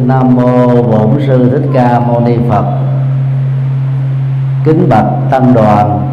Nam 0.00 0.34
mô 0.34 0.82
Bổn 0.82 1.20
sư 1.26 1.50
Thích 1.50 1.70
Ca 1.74 2.00
Mâu 2.00 2.20
Ni 2.20 2.36
Phật. 2.48 2.64
Kính 4.64 4.88
bạch 4.88 5.06
tăng 5.30 5.54
đoàn, 5.54 6.08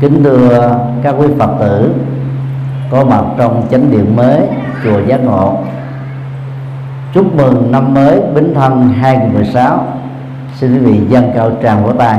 kính 0.00 0.24
thưa 0.24 0.78
các 1.02 1.14
quý 1.18 1.26
Phật 1.38 1.50
tử 1.60 1.94
có 2.90 3.04
mặt 3.04 3.24
trong 3.38 3.66
chánh 3.70 3.90
điện 3.90 4.16
mới 4.16 4.40
chùa 4.84 5.00
Giác 5.06 5.24
Ngộ. 5.24 5.58
Chúc 7.14 7.34
mừng 7.34 7.72
năm 7.72 7.94
mới 7.94 8.20
Bính 8.34 8.54
Thân 8.54 8.88
2016. 9.00 9.86
Xin 10.56 10.72
quý 10.72 10.78
vị 10.78 11.00
dâng 11.08 11.30
cao 11.34 11.50
tràng 11.62 11.84
vỗ 11.84 11.92
tay. 11.92 12.18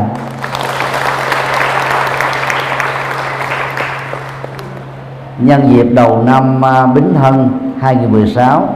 Nhân 5.40 5.70
dịp 5.70 5.84
đầu 5.84 6.24
năm 6.24 6.66
à, 6.66 6.86
Bính 6.86 7.14
Thân 7.22 7.50
2016 7.82 8.70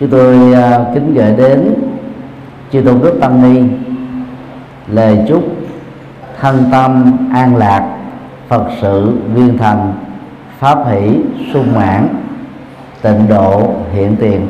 chúng 0.00 0.10
tôi 0.10 0.52
à, 0.54 0.84
kính 0.94 1.14
gửi 1.14 1.32
đến 1.36 1.74
chư 2.72 2.80
tôn 2.80 3.00
đức 3.02 3.18
tăng 3.20 3.42
ni, 3.42 3.62
lời 4.88 5.18
chúc 5.28 5.44
thân 6.40 6.64
tâm 6.72 7.12
an 7.32 7.56
lạc 7.56 7.96
phật 8.48 8.64
sự 8.80 9.12
viên 9.34 9.58
thành, 9.58 9.92
pháp 10.58 10.78
hỷ 10.86 11.16
sung 11.52 11.74
mãn, 11.74 12.08
tịnh 13.02 13.28
độ 13.28 13.74
hiện 13.92 14.16
tiền. 14.20 14.46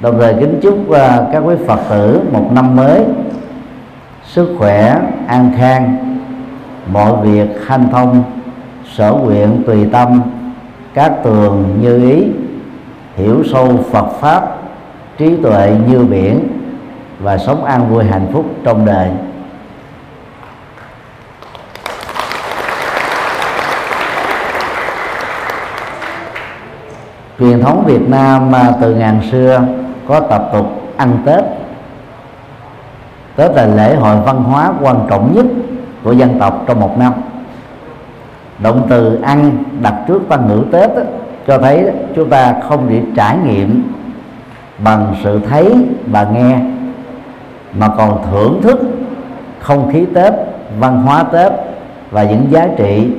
Đồng 0.00 0.18
thời 0.18 0.34
kính 0.34 0.58
chúc 0.62 0.90
à, 0.90 1.20
các 1.32 1.38
quý 1.38 1.54
phật 1.66 1.80
tử 1.90 2.20
một 2.32 2.52
năm 2.52 2.76
mới 2.76 3.04
sức 4.24 4.54
khỏe 4.58 5.00
an 5.26 5.52
khang, 5.58 5.96
mọi 6.92 7.12
việc 7.22 7.66
hanh 7.66 7.88
thông, 7.92 8.22
sở 8.92 9.12
nguyện 9.12 9.62
tùy 9.66 9.86
tâm, 9.92 10.22
các 10.94 11.12
tường 11.24 11.78
như 11.80 12.10
ý 12.10 12.24
hiểu 13.16 13.42
sâu 13.52 13.84
Phật 13.90 14.06
pháp, 14.20 14.56
trí 15.18 15.36
tuệ 15.42 15.72
như 15.88 15.98
biển 15.98 16.48
và 17.20 17.38
sống 17.38 17.64
an 17.64 17.88
vui 17.88 18.04
hạnh 18.04 18.26
phúc 18.32 18.44
trong 18.64 18.86
đời. 18.86 19.10
Truyền 27.38 27.62
thống 27.62 27.84
Việt 27.86 28.08
Nam 28.08 28.52
từ 28.80 28.94
ngàn 28.94 29.20
xưa 29.30 29.62
có 30.08 30.20
tập 30.20 30.48
tục 30.52 30.66
ăn 30.96 31.18
Tết. 31.26 31.44
Tết 33.36 33.50
là 33.56 33.66
lễ 33.66 33.96
hội 33.96 34.16
văn 34.16 34.44
hóa 34.44 34.72
quan 34.80 35.06
trọng 35.10 35.34
nhất 35.34 35.46
của 36.04 36.12
dân 36.12 36.38
tộc 36.40 36.64
trong 36.66 36.80
một 36.80 36.98
năm. 36.98 37.12
Động 38.58 38.86
từ 38.88 39.20
ăn 39.22 39.64
đặt 39.82 39.94
trước 40.08 40.28
văn 40.28 40.48
ngữ 40.48 40.64
Tết 40.72 40.90
cho 41.46 41.58
thấy 41.58 41.86
chúng 42.16 42.30
ta 42.30 42.54
không 42.68 42.86
chỉ 42.88 43.00
trải 43.16 43.36
nghiệm 43.44 43.82
bằng 44.78 45.14
sự 45.24 45.40
thấy 45.48 45.74
và 46.06 46.26
nghe 46.32 46.58
mà 47.78 47.88
còn 47.88 48.22
thưởng 48.30 48.60
thức 48.62 48.78
không 49.58 49.92
khí 49.92 50.06
Tết, 50.14 50.32
văn 50.78 51.02
hóa 51.02 51.22
Tết 51.32 51.52
và 52.10 52.24
những 52.24 52.46
giá 52.50 52.68
trị 52.76 53.10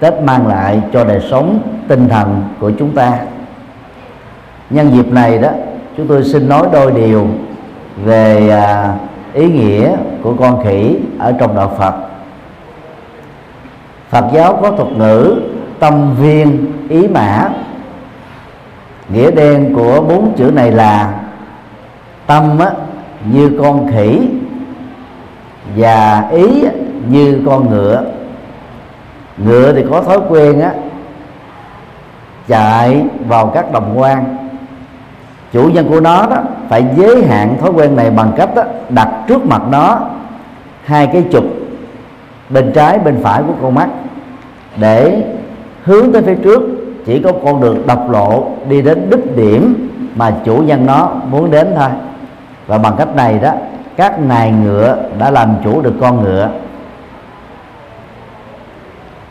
Tết 0.00 0.22
mang 0.22 0.46
lại 0.46 0.82
cho 0.92 1.04
đời 1.04 1.20
sống 1.30 1.58
tinh 1.88 2.08
thần 2.08 2.42
của 2.60 2.70
chúng 2.78 2.94
ta. 2.94 3.18
Nhân 4.70 4.90
dịp 4.92 5.12
này 5.12 5.38
đó, 5.38 5.48
chúng 5.96 6.06
tôi 6.06 6.24
xin 6.24 6.48
nói 6.48 6.68
đôi 6.72 6.92
điều 6.92 7.26
về 8.04 8.48
à, 8.48 8.94
ý 9.32 9.50
nghĩa 9.50 9.96
của 10.22 10.34
con 10.34 10.64
khỉ 10.64 10.96
ở 11.18 11.32
trong 11.40 11.56
đạo 11.56 11.72
Phật. 11.78 11.94
Phật 14.10 14.24
giáo 14.32 14.58
có 14.62 14.70
thuật 14.70 14.92
ngữ 14.92 15.34
tâm 15.78 16.14
viên 16.14 16.72
ý 16.88 17.08
mã 17.08 17.48
nghĩa 19.08 19.30
đen 19.30 19.74
của 19.74 20.00
bốn 20.00 20.34
chữ 20.36 20.50
này 20.54 20.72
là 20.72 21.20
tâm 22.26 22.58
á, 22.58 22.70
như 23.32 23.58
con 23.62 23.92
khỉ 23.92 24.28
và 25.76 26.28
ý 26.30 26.64
như 27.08 27.42
con 27.46 27.70
ngựa. 27.70 28.04
Ngựa 29.36 29.72
thì 29.72 29.84
có 29.90 30.02
thói 30.02 30.18
quen 30.28 30.60
á 30.60 30.72
chạy 32.48 33.04
vào 33.26 33.46
các 33.46 33.72
đồng 33.72 34.00
quan. 34.00 34.24
Chủ 35.52 35.70
nhân 35.74 35.88
của 35.88 36.00
nó 36.00 36.26
đó 36.26 36.36
phải 36.68 36.84
giới 36.96 37.24
hạn 37.24 37.56
thói 37.60 37.70
quen 37.70 37.96
này 37.96 38.10
bằng 38.10 38.32
cách 38.36 38.54
đó, 38.54 38.62
đặt 38.88 39.08
trước 39.28 39.46
mặt 39.46 39.62
nó 39.70 40.00
hai 40.84 41.06
cái 41.06 41.24
trục 41.32 41.44
bên 42.50 42.72
trái 42.74 42.98
bên 42.98 43.22
phải 43.22 43.42
của 43.42 43.52
con 43.62 43.74
mắt 43.74 43.88
để 44.76 45.24
hướng 45.82 46.12
tới 46.12 46.22
phía 46.22 46.34
trước 46.34 46.62
chỉ 47.08 47.18
có 47.18 47.32
con 47.44 47.60
đường 47.60 47.86
độc 47.86 48.10
lộ 48.10 48.46
đi 48.68 48.82
đến 48.82 49.10
đích 49.10 49.36
điểm 49.36 49.90
mà 50.14 50.34
chủ 50.44 50.56
nhân 50.56 50.86
nó 50.86 51.10
muốn 51.30 51.50
đến 51.50 51.66
thôi. 51.76 51.88
Và 52.66 52.78
bằng 52.78 52.94
cách 52.98 53.16
này 53.16 53.38
đó, 53.38 53.52
các 53.96 54.20
nài 54.20 54.52
ngựa 54.52 54.96
đã 55.18 55.30
làm 55.30 55.54
chủ 55.64 55.80
được 55.80 55.94
con 56.00 56.24
ngựa. 56.24 56.48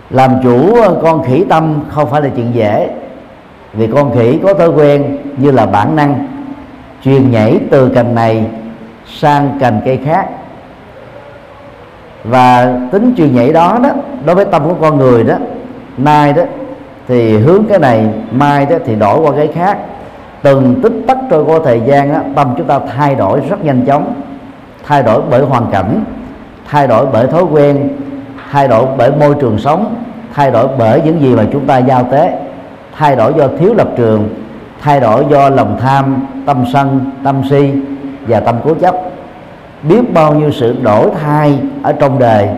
Làm 0.09 0.31
chủ 0.43 0.75
ờ, 0.81 0.99
con 1.01 1.23
khỉ 1.23 1.45
tâm 1.49 1.79
không 1.89 2.09
phải 2.09 2.21
là 2.21 2.29
chuyện 2.35 2.53
dễ, 2.53 2.89
vì 3.73 3.87
con 3.87 4.15
khỉ 4.15 4.39
có 4.43 4.53
thói 4.53 4.69
quen 4.69 5.17
như 5.37 5.51
là 5.51 5.65
bản 5.65 5.95
năng 5.95 6.27
truyền 7.03 7.31
nhảy 7.31 7.59
từ 7.71 7.89
cành 7.89 8.15
này 8.15 8.45
sang 9.05 9.57
cành 9.59 9.81
cây 9.85 9.99
khác. 10.05 10.29
Và 12.23 12.77
tính 12.91 13.13
truyền 13.17 13.35
nhảy 13.35 13.53
đó 13.53 13.79
đó, 13.83 13.89
đối 14.25 14.35
với 14.35 14.45
tâm 14.45 14.63
của 14.63 14.75
con 14.81 14.97
người 14.97 15.23
đó, 15.23 15.35
nay 15.97 16.33
đó 16.33 16.43
thì 17.07 17.37
hướng 17.37 17.63
cái 17.69 17.79
này 17.79 18.07
mai 18.31 18.65
đó 18.65 18.75
thì 18.85 18.95
đổi 18.95 19.19
qua 19.19 19.31
cái 19.37 19.47
khác. 19.47 19.77
Từng 20.41 20.81
tích 20.83 20.93
tắc 21.07 21.17
trôi 21.29 21.43
qua 21.43 21.59
thời 21.65 21.81
gian 21.85 22.13
đó, 22.13 22.19
tâm 22.35 22.53
chúng 22.57 22.67
ta 22.67 22.79
thay 22.97 23.15
đổi 23.15 23.41
rất 23.49 23.65
nhanh 23.65 23.85
chóng. 23.85 24.13
Thay 24.87 25.03
đổi 25.03 25.21
bởi 25.29 25.41
hoàn 25.41 25.65
cảnh 25.71 26.03
thay 26.69 26.87
đổi 26.87 27.05
bởi 27.13 27.27
thói 27.27 27.43
quen 27.43 27.89
thay 28.51 28.67
đổi 28.67 28.85
bởi 28.97 29.11
môi 29.11 29.35
trường 29.41 29.57
sống 29.59 29.95
thay 30.33 30.51
đổi 30.51 30.67
bởi 30.77 31.01
những 31.01 31.21
gì 31.21 31.35
mà 31.35 31.43
chúng 31.53 31.65
ta 31.65 31.77
giao 31.77 32.03
tế 32.03 32.39
thay 32.97 33.15
đổi 33.15 33.33
do 33.37 33.47
thiếu 33.59 33.73
lập 33.73 33.87
trường 33.97 34.29
thay 34.81 34.99
đổi 34.99 35.25
do 35.29 35.49
lòng 35.49 35.77
tham 35.81 36.27
tâm 36.45 36.65
sân 36.73 37.11
tâm 37.23 37.41
si 37.49 37.71
và 38.27 38.39
tâm 38.39 38.55
cố 38.63 38.73
chấp. 38.73 38.95
Biết 39.83 40.13
bao 40.13 40.35
nhiêu 40.35 40.51
sự 40.51 40.75
đổi 40.83 41.09
thay 41.23 41.59
ở 41.83 41.93
trong 41.93 42.19
đời 42.19 42.49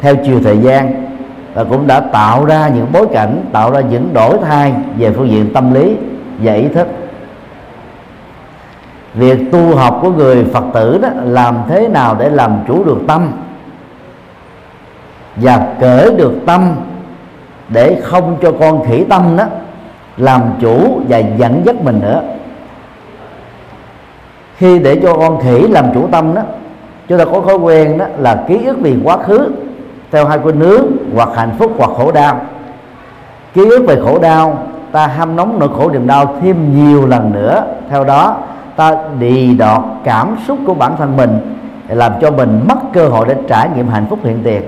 theo 0.00 0.16
chiều 0.16 0.40
thời 0.44 0.58
gian 0.58 1.05
và 1.56 1.64
cũng 1.64 1.86
đã 1.86 2.00
tạo 2.00 2.44
ra 2.44 2.68
những 2.68 2.86
bối 2.92 3.06
cảnh, 3.12 3.44
tạo 3.52 3.70
ra 3.70 3.80
những 3.80 4.14
đổi 4.14 4.38
thay 4.42 4.74
về 4.98 5.12
phương 5.12 5.30
diện 5.30 5.52
tâm 5.54 5.74
lý 5.74 5.96
và 6.38 6.52
ý 6.52 6.68
thức. 6.68 6.86
Việc 9.14 9.38
tu 9.52 9.76
học 9.76 9.98
của 10.02 10.10
người 10.10 10.44
phật 10.44 10.64
tử 10.74 10.98
đó 11.02 11.08
làm 11.24 11.56
thế 11.68 11.88
nào 11.88 12.16
để 12.18 12.28
làm 12.28 12.58
chủ 12.68 12.84
được 12.84 12.98
tâm 13.08 13.32
và 15.36 15.68
cởi 15.80 16.10
được 16.16 16.32
tâm 16.46 16.74
để 17.68 18.00
không 18.02 18.36
cho 18.42 18.52
con 18.60 18.86
khỉ 18.86 19.04
tâm 19.04 19.36
đó 19.36 19.44
làm 20.16 20.42
chủ 20.60 21.00
và 21.08 21.18
dẫn 21.18 21.62
dắt 21.64 21.76
mình 21.82 22.00
nữa. 22.02 22.22
Khi 24.56 24.78
để 24.78 25.00
cho 25.02 25.16
con 25.16 25.40
khỉ 25.40 25.60
làm 25.68 25.86
chủ 25.94 26.08
tâm 26.12 26.34
đó, 26.34 26.42
chúng 27.08 27.18
ta 27.18 27.24
có 27.24 27.40
thói 27.40 27.56
quen 27.56 27.98
đó 27.98 28.06
là 28.18 28.44
ký 28.48 28.64
ức 28.64 28.80
về 28.80 28.94
quá 29.04 29.16
khứ 29.16 29.50
theo 30.12 30.26
hai 30.26 30.38
khuynh 30.38 30.58
nướng 30.58 30.84
hoặc 31.14 31.28
hạnh 31.36 31.54
phúc 31.58 31.72
hoặc 31.78 31.90
khổ 31.96 32.12
đau. 32.12 32.40
Ký 33.54 33.64
ức 33.70 33.84
về 33.88 33.96
khổ 34.04 34.18
đau, 34.18 34.58
ta 34.92 35.06
ham 35.06 35.36
nóng 35.36 35.58
nỗi 35.58 35.68
khổ 35.76 35.90
niềm 35.90 36.06
đau 36.06 36.36
thêm 36.42 36.74
nhiều 36.74 37.06
lần 37.06 37.32
nữa. 37.32 37.64
Theo 37.90 38.04
đó, 38.04 38.36
ta 38.76 38.96
đi 39.18 39.54
đọt 39.54 39.82
cảm 40.04 40.36
xúc 40.46 40.58
của 40.66 40.74
bản 40.74 40.96
thân 40.96 41.16
mình 41.16 41.56
để 41.88 41.94
làm 41.94 42.12
cho 42.20 42.30
mình 42.30 42.60
mất 42.68 42.78
cơ 42.92 43.08
hội 43.08 43.26
để 43.28 43.34
trải 43.48 43.68
nghiệm 43.76 43.88
hạnh 43.88 44.06
phúc 44.10 44.18
hiện 44.24 44.40
tiền. 44.44 44.62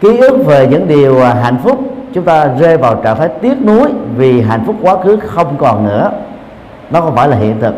Ký 0.00 0.18
ức 0.18 0.46
về 0.46 0.66
những 0.66 0.88
điều 0.88 1.22
à, 1.22 1.34
hạnh 1.34 1.58
phúc, 1.62 1.80
chúng 2.12 2.24
ta 2.24 2.48
rơi 2.58 2.76
vào 2.76 2.94
trạng 2.94 3.18
thái 3.18 3.28
tiếc 3.28 3.62
nuối 3.66 3.88
vì 4.16 4.40
hạnh 4.40 4.64
phúc 4.66 4.76
quá 4.82 4.96
khứ 5.04 5.18
không 5.26 5.56
còn 5.58 5.84
nữa. 5.84 6.10
Nó 6.90 7.00
không 7.00 7.14
phải 7.16 7.28
là 7.28 7.36
hiện 7.36 7.60
thực. 7.60 7.74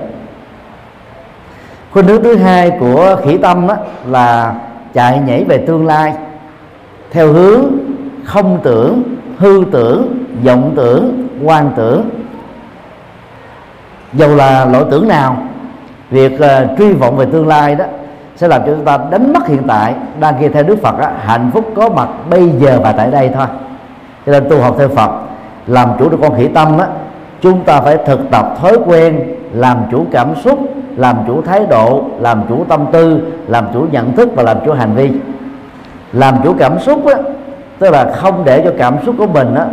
Khuynh 1.92 2.06
hướng 2.06 2.22
thứ 2.22 2.36
hai 2.36 2.70
của 2.80 3.16
khỉ 3.24 3.38
tâm 3.38 3.66
đó 3.66 3.76
là 4.06 4.54
chạy 4.94 5.20
nhảy 5.26 5.44
về 5.44 5.58
tương 5.58 5.86
lai. 5.86 6.14
Theo 7.10 7.32
hướng 7.32 7.64
không 8.24 8.60
tưởng 8.62 9.02
hư 9.38 9.64
tưởng 9.72 10.24
vọng 10.44 10.72
tưởng 10.76 11.28
quan 11.42 11.70
tưởng. 11.76 12.10
Dù 14.12 14.36
là 14.36 14.64
loại 14.64 14.84
tưởng 14.90 15.08
nào 15.08 15.36
việc 16.10 16.32
uh, 16.32 16.78
truy 16.78 16.92
vọng 16.92 17.16
về 17.16 17.26
tương 17.32 17.48
lai 17.48 17.74
đó 17.74 17.84
sẽ 18.36 18.48
làm 18.48 18.62
cho 18.66 18.74
chúng 18.74 18.84
ta 18.84 18.98
đánh 19.10 19.32
mất 19.32 19.46
hiện 19.46 19.62
tại 19.68 19.94
đang 20.20 20.34
kia 20.40 20.48
theo 20.48 20.62
Đức 20.62 20.78
Phật 20.82 20.98
đó, 20.98 21.08
hạnh 21.24 21.50
phúc 21.54 21.72
có 21.76 21.88
mặt 21.88 22.08
bây 22.30 22.50
giờ 22.50 22.80
và 22.82 22.92
tại 22.92 23.10
đây 23.10 23.30
thôi. 23.34 23.46
Cho 24.26 24.32
nên 24.32 24.50
tu 24.50 24.60
học 24.60 24.74
theo 24.78 24.88
Phật 24.88 25.10
làm 25.66 25.88
chủ 25.98 26.08
được 26.08 26.18
con 26.22 26.36
khỉ 26.36 26.48
tâm 26.48 26.78
đó 26.78 26.86
chúng 27.44 27.64
ta 27.64 27.80
phải 27.80 27.98
thực 28.06 28.30
tập 28.30 28.56
thói 28.60 28.78
quen 28.86 29.20
làm 29.52 29.78
chủ 29.90 30.06
cảm 30.12 30.34
xúc 30.44 30.58
làm 30.96 31.16
chủ 31.26 31.42
thái 31.42 31.66
độ 31.70 32.04
làm 32.20 32.42
chủ 32.48 32.64
tâm 32.68 32.86
tư 32.92 33.20
làm 33.48 33.66
chủ 33.72 33.86
nhận 33.90 34.12
thức 34.12 34.28
và 34.34 34.42
làm 34.42 34.56
chủ 34.64 34.72
hành 34.72 34.94
vi. 34.94 35.10
Làm 36.12 36.34
chủ 36.44 36.54
cảm 36.58 36.78
xúc 36.78 37.06
á, 37.06 37.14
tức 37.78 37.90
là 37.90 38.12
không 38.12 38.44
để 38.44 38.62
cho 38.64 38.72
cảm 38.78 38.96
xúc 39.06 39.14
của 39.18 39.26
mình 39.26 39.54
á, 39.54 39.64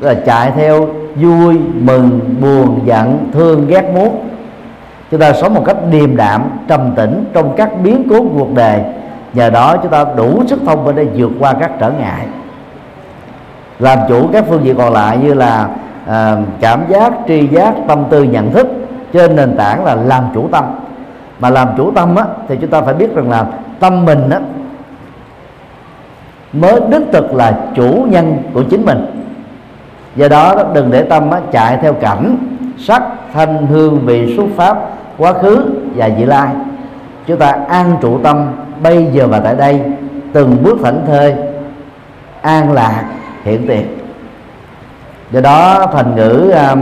là 0.00 0.14
chạy 0.14 0.50
theo 0.50 0.88
vui 1.16 1.58
mừng 1.74 2.20
buồn 2.40 2.80
giận 2.84 3.30
thương 3.32 3.66
ghét 3.66 3.90
muốn. 3.94 4.28
Chúng 5.10 5.20
ta 5.20 5.32
sống 5.32 5.54
một 5.54 5.62
cách 5.66 5.76
điềm 5.90 6.16
đạm 6.16 6.42
trầm 6.68 6.92
tĩnh 6.96 7.24
trong 7.32 7.54
các 7.56 7.70
biến 7.82 8.06
cố 8.10 8.20
của 8.20 8.38
cuộc 8.38 8.54
đời. 8.54 8.80
Nhờ 9.34 9.50
đó 9.50 9.76
chúng 9.76 9.90
ta 9.90 10.04
đủ 10.16 10.42
sức 10.46 10.60
thông 10.66 10.84
minh 10.84 10.96
để 10.96 11.06
vượt 11.14 11.30
qua 11.40 11.52
các 11.60 11.70
trở 11.80 11.90
ngại. 11.90 12.26
Làm 13.78 13.98
chủ 14.08 14.28
các 14.32 14.44
phương 14.48 14.64
diện 14.64 14.76
còn 14.76 14.92
lại 14.92 15.18
như 15.22 15.34
là 15.34 15.68
à, 16.06 16.36
cảm 16.60 16.84
giác 16.88 17.12
tri 17.28 17.46
giác 17.46 17.74
tâm 17.88 18.04
tư 18.10 18.22
nhận 18.22 18.52
thức 18.52 18.66
trên 19.12 19.36
nền 19.36 19.56
tảng 19.56 19.84
là 19.84 19.94
làm 19.94 20.24
chủ 20.34 20.48
tâm. 20.52 20.64
Mà 21.40 21.50
làm 21.50 21.68
chủ 21.76 21.90
tâm 21.90 22.16
á, 22.16 22.24
thì 22.48 22.56
chúng 22.60 22.70
ta 22.70 22.80
phải 22.80 22.94
biết 22.94 23.14
rằng 23.14 23.30
là 23.30 23.46
tâm 23.80 24.04
mình 24.04 24.30
á, 24.30 24.40
mới 26.52 26.80
đích 26.88 27.02
thực 27.12 27.34
là 27.34 27.58
chủ 27.74 28.06
nhân 28.10 28.36
của 28.52 28.62
chính 28.62 28.84
mình. 28.84 29.06
Do 30.16 30.28
đó 30.28 30.54
đừng 30.74 30.90
để 30.90 31.02
tâm 31.02 31.30
á, 31.30 31.40
chạy 31.52 31.78
theo 31.82 31.92
cảnh 31.92 32.36
sắc 32.78 33.02
thanh 33.32 33.66
hương 33.66 33.98
vị 33.98 34.36
xuất 34.36 34.46
pháp 34.56 34.78
quá 35.18 35.32
khứ 35.32 35.64
và 35.94 36.10
vị 36.18 36.24
lai. 36.24 36.48
Chúng 37.26 37.38
ta 37.38 37.58
an 37.68 37.96
trụ 38.00 38.18
tâm 38.18 38.46
bây 38.82 39.06
giờ 39.12 39.26
và 39.26 39.40
tại 39.40 39.54
đây 39.54 39.80
từng 40.32 40.62
bước 40.62 40.78
thảnh 40.84 41.00
thơi 41.06 41.34
an 42.42 42.72
lạc 42.72 43.04
hiện 43.44 43.66
tiền 43.68 43.86
do 45.32 45.40
đó 45.40 45.86
thành 45.92 46.16
ngữ 46.16 46.52
um, 46.70 46.80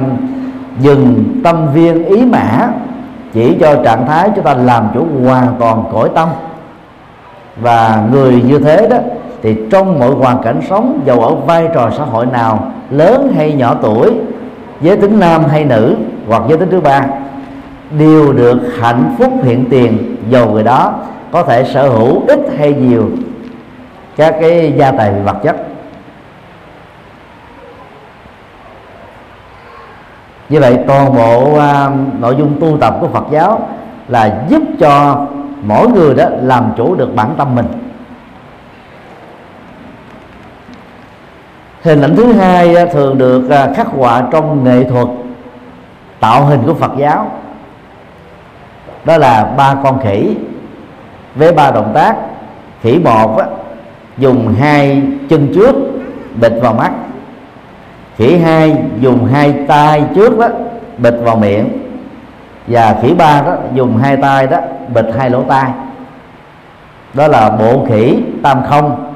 dừng 0.81 1.25
tâm 1.44 1.73
viên 1.73 2.05
ý 2.05 2.25
mã 2.25 2.69
chỉ 3.33 3.56
cho 3.61 3.77
trạng 3.85 4.06
thái 4.06 4.31
chúng 4.35 4.44
ta 4.44 4.55
làm 4.55 4.89
chủ 4.94 5.06
hoàn 5.25 5.47
toàn 5.59 5.85
cõi 5.93 6.09
tâm. 6.15 6.29
Và 7.56 8.03
người 8.12 8.43
như 8.47 8.59
thế 8.59 8.89
đó 8.89 8.97
thì 9.43 9.56
trong 9.71 9.99
mọi 9.99 10.11
hoàn 10.11 10.43
cảnh 10.43 10.61
sống 10.69 11.00
dầu 11.05 11.21
ở 11.21 11.35
vai 11.35 11.69
trò 11.75 11.91
xã 11.99 12.05
hội 12.05 12.27
nào 12.27 12.73
lớn 12.91 13.33
hay 13.37 13.53
nhỏ 13.53 13.77
tuổi 13.83 14.11
giới 14.81 14.97
tính 14.97 15.21
nam 15.21 15.45
hay 15.45 15.65
nữ 15.65 15.97
hoặc 16.29 16.43
giới 16.49 16.59
tính 16.59 16.71
thứ 16.71 16.81
ba 16.81 17.06
đều 17.99 18.33
được 18.33 18.59
hạnh 18.81 19.15
phúc 19.19 19.33
hiện 19.43 19.65
tiền 19.71 20.17
dầu 20.31 20.50
người 20.50 20.62
đó 20.62 20.95
có 21.31 21.43
thể 21.43 21.65
sở 21.65 21.88
hữu 21.88 22.23
ít 22.29 22.41
hay 22.59 22.75
nhiều 22.75 23.11
các 24.17 24.37
cái 24.41 24.75
gia 24.77 24.93
tài 24.93 25.12
vật 25.25 25.37
chất. 25.43 25.56
Như 30.52 30.60
vậy 30.60 30.78
toàn 30.87 31.14
bộ 31.14 31.43
uh, 31.52 32.20
nội 32.20 32.34
dung 32.38 32.60
tu 32.60 32.76
tập 32.81 32.96
của 33.00 33.08
Phật 33.08 33.25
giáo 33.31 33.69
là 34.08 34.44
giúp 34.49 34.62
cho 34.78 35.26
mỗi 35.62 35.88
người 35.88 36.14
đó 36.14 36.25
làm 36.43 36.72
chủ 36.76 36.94
được 36.94 37.14
bản 37.14 37.34
tâm 37.38 37.54
mình. 37.54 37.66
Hình 41.82 42.02
ảnh 42.02 42.16
thứ 42.16 42.32
hai 42.32 42.76
à, 42.76 42.87
thường 42.93 43.19
được 43.19 43.50
à, 43.50 43.72
khắc 43.76 43.87
họa 43.87 44.22
trong 44.32 44.64
nghệ 44.64 44.84
thuật 44.84 45.08
tạo 46.20 46.44
hình 46.44 46.60
của 46.66 46.75
Phật 46.75 46.93
giáo. 46.99 47.31
Đó 49.04 49.16
là 49.16 49.44
ba 49.56 49.75
con 49.84 50.00
khỉ 50.02 50.37
với 51.34 51.52
ba 51.52 51.70
động 51.70 51.90
tác. 51.94 52.16
Khỉ 52.82 52.99
một 53.04 53.38
á, 53.38 53.46
dùng 54.19 54.54
hai 54.58 55.02
chân 55.28 55.52
trước 55.54 55.75
bịt 56.40 56.52
vào 56.62 56.75
mắt 56.75 56.93
khỉ 58.17 58.37
hai 58.37 58.76
dùng 59.00 59.26
hai 59.26 59.55
tay 59.69 60.05
trước 60.14 60.38
đó, 60.38 60.49
bịt 60.99 61.14
vào 61.23 61.37
miệng. 61.37 61.69
Và 62.67 62.97
khỉ 63.03 63.14
ba 63.14 63.43
đó 63.43 63.53
dùng 63.75 63.97
hai 63.97 64.17
tay 64.17 64.47
đó, 64.47 64.59
bịt 64.94 65.05
hai 65.19 65.31
lỗ 65.31 65.43
tai. 65.43 65.70
Đó 67.14 67.29
là 67.29 67.50
bộ 67.50 67.85
khỉ 67.88 68.19
tam 68.43 68.62
không. 68.69 69.12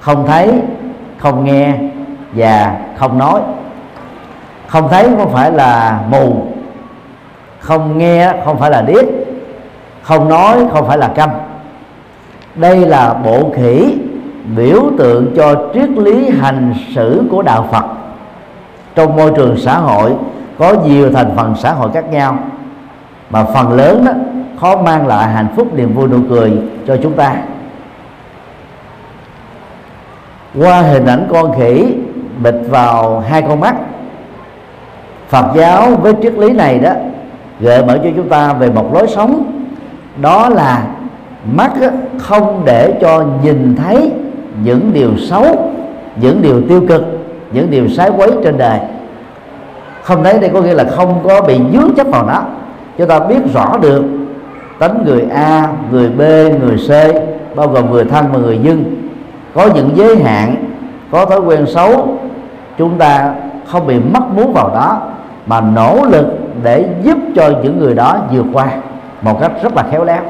Không 0.00 0.26
thấy, 0.26 0.52
không 1.18 1.44
nghe 1.44 1.74
và 2.32 2.76
không 2.96 3.18
nói. 3.18 3.40
Không 4.66 4.88
thấy 4.88 5.08
không 5.16 5.32
phải 5.32 5.52
là 5.52 6.00
mù. 6.08 6.46
Không 7.58 7.98
nghe 7.98 8.32
không 8.44 8.58
phải 8.58 8.70
là 8.70 8.82
điếc. 8.82 9.04
Không 10.02 10.28
nói 10.28 10.56
không 10.72 10.88
phải 10.88 10.98
là 10.98 11.08
câm. 11.08 11.30
Đây 12.54 12.76
là 12.76 13.14
bộ 13.14 13.50
khỉ 13.56 13.98
biểu 14.56 14.82
tượng 14.98 15.32
cho 15.36 15.54
triết 15.74 15.88
lý 15.88 16.30
hành 16.30 16.74
xử 16.94 17.22
của 17.30 17.42
đạo 17.42 17.68
Phật. 17.72 17.84
Trong 18.94 19.16
môi 19.16 19.32
trường 19.36 19.56
xã 19.56 19.78
hội, 19.78 20.12
có 20.58 20.74
nhiều 20.86 21.12
thành 21.12 21.30
phần 21.36 21.54
xã 21.58 21.72
hội 21.72 21.90
khác 21.94 22.04
nhau, 22.10 22.38
mà 23.30 23.44
phần 23.44 23.72
lớn 23.72 24.04
đó, 24.04 24.12
khó 24.60 24.82
mang 24.82 25.06
lại 25.06 25.28
hạnh 25.28 25.48
phúc, 25.56 25.74
niềm 25.74 25.94
vui, 25.94 26.08
nụ 26.08 26.18
cười 26.28 26.52
cho 26.86 26.96
chúng 27.02 27.12
ta. 27.12 27.36
Qua 30.58 30.82
hình 30.82 31.06
ảnh 31.06 31.28
con 31.32 31.58
khỉ 31.58 31.94
bịt 32.42 32.54
vào 32.70 33.20
hai 33.20 33.42
con 33.42 33.60
mắt, 33.60 33.74
Phật 35.28 35.46
giáo 35.54 35.90
với 36.02 36.14
triết 36.22 36.34
lý 36.34 36.52
này 36.52 36.78
đó, 36.78 36.90
gợi 37.60 37.84
mở 37.84 37.98
cho 38.04 38.10
chúng 38.16 38.28
ta 38.28 38.52
về 38.52 38.70
một 38.70 38.94
lối 38.94 39.08
sống. 39.08 39.62
Đó 40.20 40.48
là 40.48 40.86
mắt 41.52 41.72
không 42.18 42.62
để 42.64 42.98
cho 43.00 43.24
nhìn 43.42 43.76
thấy 43.76 44.12
những 44.64 44.90
điều 44.92 45.16
xấu, 45.16 45.72
những 46.16 46.42
điều 46.42 46.62
tiêu 46.68 46.82
cực, 46.88 47.04
những 47.52 47.70
điều 47.70 47.88
sái 47.88 48.10
quấy 48.16 48.30
trên 48.44 48.58
đời. 48.58 48.78
Không 50.02 50.24
thấy 50.24 50.38
đây 50.38 50.50
có 50.54 50.60
nghĩa 50.60 50.74
là 50.74 50.84
không 50.84 51.20
có 51.28 51.42
bị 51.42 51.60
dướng 51.72 51.94
chấp 51.96 52.06
vào 52.06 52.26
nó. 52.26 52.42
Chúng 52.98 53.08
ta 53.08 53.18
biết 53.18 53.40
rõ 53.54 53.78
được 53.82 54.04
tính 54.78 54.92
người 55.04 55.24
A, 55.34 55.68
người 55.90 56.10
B, 56.10 56.20
người 56.62 56.76
C, 56.88 56.90
bao 57.56 57.68
gồm 57.68 57.90
người 57.90 58.04
thân 58.04 58.24
và 58.32 58.38
người 58.38 58.58
dân. 58.58 58.84
Có 59.54 59.68
những 59.74 59.90
giới 59.94 60.16
hạn, 60.22 60.54
có 61.10 61.24
thói 61.24 61.40
quen 61.40 61.66
xấu, 61.66 62.18
chúng 62.78 62.98
ta 62.98 63.34
không 63.66 63.86
bị 63.86 63.98
mất 63.98 64.20
muốn 64.36 64.52
vào 64.52 64.68
đó, 64.68 65.00
mà 65.46 65.60
nỗ 65.60 65.98
lực 66.10 66.26
để 66.62 66.84
giúp 67.02 67.18
cho 67.36 67.50
những 67.62 67.78
người 67.78 67.94
đó 67.94 68.18
vượt 68.32 68.46
qua 68.52 68.66
một 69.22 69.40
cách 69.40 69.52
rất 69.62 69.76
là 69.76 69.82
khéo 69.90 70.04
léo. 70.04 70.22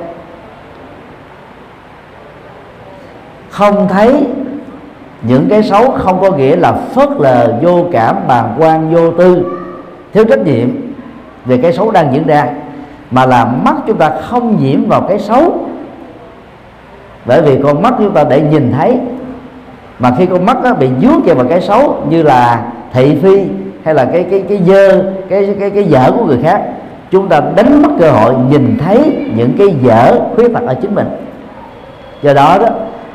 Không 3.53 3.89
thấy. 3.89 4.27
Những 5.23 5.47
cái 5.51 5.63
xấu 5.63 5.91
không 5.91 6.21
có 6.21 6.31
nghĩa 6.31 6.57
là 6.57 6.73
phớt 6.73 7.09
lờ, 7.19 7.55
vô 7.63 7.85
cảm, 7.93 8.17
bàng 8.29 8.55
quan, 8.59 8.95
vô 8.95 9.11
tư. 9.11 9.47
Thiếu 10.13 10.25
trách 10.25 10.47
nhiệm 10.47 10.69
về 11.45 11.59
cái 11.59 11.73
xấu 11.73 11.91
đang 11.91 12.15
diễn 12.15 12.27
ra. 12.27 12.47
Mà 13.11 13.27
là 13.27 13.45
mắt 13.45 13.75
chúng 13.87 13.97
ta 13.97 14.11
không 14.11 14.57
nhiễm 14.63 14.85
vào 14.89 15.01
cái 15.01 15.19
xấu. 15.19 15.67
Bởi 17.25 17.43
vì 17.43 17.59
con 17.63 17.83
mắt 17.83 17.95
chúng 17.99 18.15
ta 18.15 18.25
để 18.25 18.41
nhìn 18.41 18.73
thấy. 18.79 18.99
Mà 19.99 20.11
khi 20.19 20.27
con 20.27 20.47
mắt 20.47 20.57
nó 20.65 20.75
bị 20.75 20.89
dướng 21.03 21.23
vào 21.23 21.47
cái 21.49 21.61
xấu 21.61 22.03
như 22.09 22.23
là 22.23 22.73
thị 22.93 23.19
phi 23.23 23.41
hay 23.85 23.95
là 23.95 24.05
cái 24.05 24.27
cái 24.31 24.45
cái 24.49 24.61
dơ, 24.67 25.13
cái 25.29 25.55
cái 25.61 25.71
cái 25.71 25.85
dở 25.85 26.13
của 26.19 26.25
người 26.25 26.39
khác, 26.43 26.63
chúng 27.11 27.29
ta 27.29 27.41
đánh 27.57 27.83
mất 27.83 27.89
cơ 28.01 28.11
hội 28.11 28.35
nhìn 28.51 28.79
thấy 28.85 29.27
những 29.37 29.53
cái 29.59 29.69
dở 29.83 30.21
khuyết 30.35 30.53
tật 30.55 30.63
ở 30.67 30.75
chính 30.75 30.95
mình. 30.95 31.07
Do 32.23 32.35
đó 32.35 32.59
đó 32.59 32.69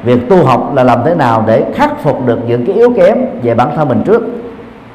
việc 0.07 0.29
tu 0.29 0.45
học 0.45 0.71
là 0.75 0.83
làm 0.83 0.99
thế 1.05 1.15
nào 1.15 1.43
để 1.47 1.63
khắc 1.75 1.99
phục 2.03 2.25
được 2.25 2.39
những 2.47 2.65
cái 2.65 2.75
yếu 2.75 2.89
kém 2.95 3.17
về 3.43 3.53
bản 3.53 3.69
thân 3.75 3.87
mình 3.87 4.03
trước? 4.05 4.23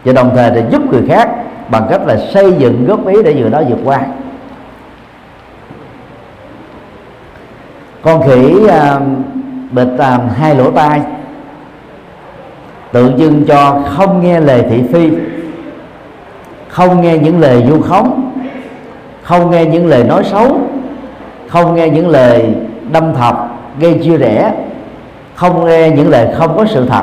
Và 0.04 0.12
đồng 0.12 0.30
thời 0.36 0.50
để 0.50 0.64
giúp 0.70 0.82
người 0.92 1.02
khác 1.08 1.28
bằng 1.68 1.86
cách 1.90 2.00
là 2.06 2.16
xây 2.16 2.52
dựng 2.52 2.86
góp 2.86 3.06
ý 3.06 3.22
để 3.22 3.34
vừa 3.42 3.48
đó 3.48 3.62
vượt 3.68 3.78
qua. 3.84 4.00
Con 8.02 8.22
khỉ 8.22 8.66
à, 8.68 9.00
bịt 9.70 9.88
à, 9.98 10.18
hai 10.36 10.54
lỗ 10.54 10.70
tai 10.70 11.00
tự 12.92 13.12
dưng 13.16 13.44
cho 13.48 13.82
không 13.88 14.22
nghe 14.22 14.40
lời 14.40 14.64
thị 14.70 14.82
phi 14.92 15.10
không 16.68 17.00
nghe 17.00 17.18
những 17.18 17.40
lời 17.40 17.64
du 17.68 17.80
khống 17.80 18.32
không 19.22 19.50
nghe 19.50 19.64
những 19.64 19.86
lời 19.86 20.04
nói 20.04 20.24
xấu 20.24 20.60
không 21.48 21.74
nghe 21.74 21.88
những 21.88 22.08
lời 22.08 22.54
đâm 22.92 23.14
thọc 23.14 23.58
gây 23.80 24.00
chia 24.04 24.16
rẽ 24.16 24.52
không 25.42 25.64
nghe 25.64 25.90
những 25.90 26.10
lời 26.10 26.28
không 26.34 26.56
có 26.56 26.64
sự 26.64 26.86
thật, 26.86 27.02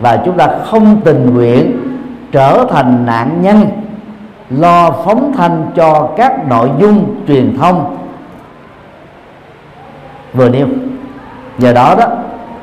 và 0.00 0.22
chúng 0.24 0.36
ta 0.36 0.48
không 0.64 1.00
tình 1.04 1.34
nguyện 1.34 1.72
trở 2.32 2.64
thành 2.70 3.06
nạn 3.06 3.38
nhân, 3.42 3.66
lo 4.50 4.90
phóng 4.90 5.32
thanh 5.36 5.66
cho 5.76 6.08
các 6.16 6.48
nội 6.48 6.70
dung 6.78 7.14
truyền 7.28 7.58
thông. 7.58 7.96
Vừa 10.34 10.48
nêu, 10.48 10.66
nhờ 11.58 11.72
đó 11.72 11.94
đó, 11.98 12.06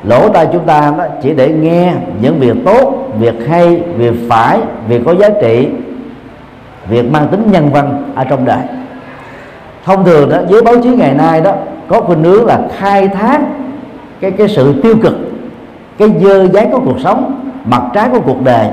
lỗ 0.04 0.28
tai 0.28 0.48
chúng 0.52 0.66
ta 0.66 0.92
đó 0.98 1.04
chỉ 1.22 1.34
để 1.34 1.48
nghe 1.48 1.92
những 2.22 2.38
việc 2.38 2.56
tốt, 2.64 2.94
việc 3.18 3.48
hay, 3.48 3.82
việc 3.96 4.14
phải, 4.28 4.60
việc 4.88 5.02
có 5.06 5.14
giá 5.14 5.28
trị, 5.42 5.68
việc 6.88 7.12
mang 7.12 7.28
tính 7.28 7.48
nhân 7.52 7.72
văn 7.72 8.12
ở 8.14 8.24
trong 8.24 8.44
đời. 8.44 8.62
Thông 9.84 10.04
thường 10.04 10.28
đó 10.28 10.36
với 10.48 10.62
báo 10.62 10.74
chí 10.82 10.88
ngày 10.88 11.14
nay 11.14 11.40
đó 11.40 11.52
có 11.88 12.00
khuynh 12.00 12.24
hướng 12.24 12.46
là 12.46 12.60
khai 12.76 13.08
thác 13.08 13.40
cái 14.20 14.30
cái 14.30 14.48
sự 14.48 14.80
tiêu 14.82 14.94
cực 15.02 15.14
cái 15.98 16.08
dơ 16.20 16.46
giấy 16.46 16.66
của 16.72 16.80
cuộc 16.84 17.00
sống 17.00 17.40
mặt 17.64 17.82
trái 17.94 18.08
của 18.12 18.20
cuộc 18.20 18.42
đời. 18.44 18.68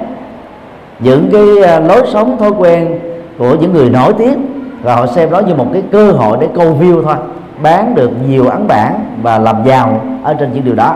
Những 0.99 1.29
cái 1.31 1.71
à, 1.71 1.79
lối 1.79 2.01
sống 2.13 2.37
thói 2.37 2.51
quen 2.57 2.99
của 3.37 3.55
những 3.61 3.73
người 3.73 3.89
nổi 3.89 4.13
tiếng 4.17 4.45
và 4.81 4.95
họ 4.95 5.07
xem 5.07 5.31
đó 5.31 5.39
như 5.39 5.55
một 5.55 5.67
cái 5.73 5.83
cơ 5.91 6.11
hội 6.11 6.37
để 6.41 6.47
câu 6.55 6.77
view 6.81 7.03
thôi 7.03 7.15
bán 7.61 7.95
được 7.95 8.11
nhiều 8.29 8.47
ấn 8.47 8.67
bản 8.67 8.93
và 9.21 9.39
làm 9.39 9.55
giàu 9.65 10.01
ở 10.23 10.33
trên 10.33 10.53
những 10.53 10.65
điều 10.65 10.75
đó. 10.75 10.95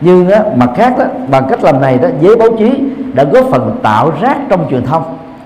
Nhưng 0.00 0.30
á, 0.30 0.42
mặt 0.56 0.70
khác 0.76 0.98
đó, 0.98 1.04
bằng 1.30 1.46
cách 1.48 1.64
làm 1.64 1.80
này 1.80 1.98
đó 1.98 2.08
giới 2.20 2.36
báo 2.36 2.48
chí 2.58 2.82
đã 3.14 3.24
góp 3.24 3.44
phần 3.50 3.78
tạo 3.82 4.12
rác 4.20 4.36
trong 4.48 4.66
truyền 4.70 4.84
thông 4.84 5.02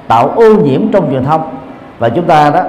tạo 0.08 0.28
ô 0.28 0.54
nhiễm 0.54 0.80
trong 0.92 1.10
truyền 1.10 1.24
thông. 1.24 1.42
Và 1.98 2.08
chúng 2.08 2.24
ta 2.24 2.50
đó 2.50 2.62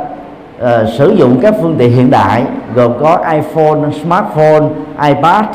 uh, 0.64 0.90
sử 0.98 1.10
dụng 1.10 1.40
các 1.42 1.54
phương 1.62 1.76
tiện 1.78 1.92
hiện 1.92 2.10
đại 2.10 2.44
gồm 2.76 2.92
có 3.00 3.18
iPhone, 3.32 3.80
smartphone, 4.04 4.64
iPad, 5.08 5.46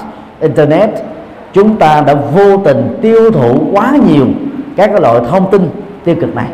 internet. 0.41 0.91
Chúng 1.53 1.77
ta 1.77 2.01
đã 2.07 2.15
vô 2.15 2.57
tình 2.65 2.99
tiêu 3.03 3.31
thụ 3.31 3.59
quá 3.73 3.93
nhiều 4.09 4.27
các 4.77 4.87
cái 4.87 5.01
loại 5.01 5.21
thông 5.31 5.51
tin 5.51 5.71
tiêu 6.05 6.15
cực 6.21 6.35
này. 6.35 6.47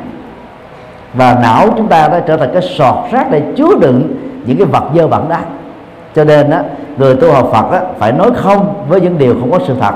Và 1.15 1.39
não 1.43 1.69
chúng 1.77 1.89
ta 1.89 2.09
đã 2.09 2.21
trở 2.27 2.37
thành 2.37 2.51
cái 2.53 2.63
sọt 2.63 2.95
rác 3.13 3.31
để 3.31 3.43
chứa 3.57 3.71
đựng 3.81 4.15
những 4.47 4.57
cái 4.57 4.67
vật 4.67 4.85
dơ 4.95 5.09
bẩn 5.09 5.29
đó. 5.29 5.37
Cho 6.15 6.25
nên 6.25 6.51
á 6.51 6.63
người 6.99 7.17
tu 7.17 7.33
học 7.33 7.51
Phật 7.53 7.71
á, 7.71 7.81
phải 7.99 8.13
nói 8.13 8.31
không 8.37 8.75
với 8.89 9.01
những 9.01 9.19
điều 9.19 9.35
không 9.41 9.51
có 9.51 9.59
sự 9.67 9.75
thật. 9.81 9.95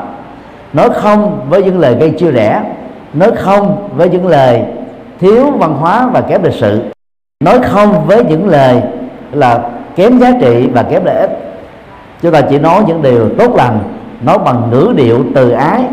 Nói 0.73 0.91
không 0.91 1.41
với 1.49 1.63
những 1.63 1.79
lời 1.79 1.95
gây 1.95 2.11
chia 2.11 2.31
rẽ. 2.31 2.63
Nói 3.15 3.31
không 3.37 3.89
với 3.97 4.09
những 4.09 4.27
lời 4.27 4.63
thiếu 5.21 5.51
văn 5.51 5.75
hóa 5.75 6.07
và 6.13 6.21
kém 6.21 6.43
lịch 6.43 6.55
sự 6.55 6.94
nói 7.45 7.59
không 7.63 8.07
với 8.07 8.25
những 8.25 8.49
lời 8.49 8.83
là 9.33 9.61
kém 9.97 10.19
giá 10.19 10.33
trị 10.41 10.69
và 10.73 10.83
kém 10.83 11.05
lợi 11.05 11.17
ích. 11.17 11.31
Chúng 12.23 12.33
ta 12.33 12.41
chỉ 12.41 12.59
nói 12.59 12.83
những 12.87 13.03
điều 13.03 13.29
tốt 13.39 13.55
lành, 13.57 13.79
nói 14.23 14.39
bằng 14.39 14.71
ngữ 14.71 14.93
điệu 14.97 15.25
từ 15.35 15.51
ái, 15.51 15.85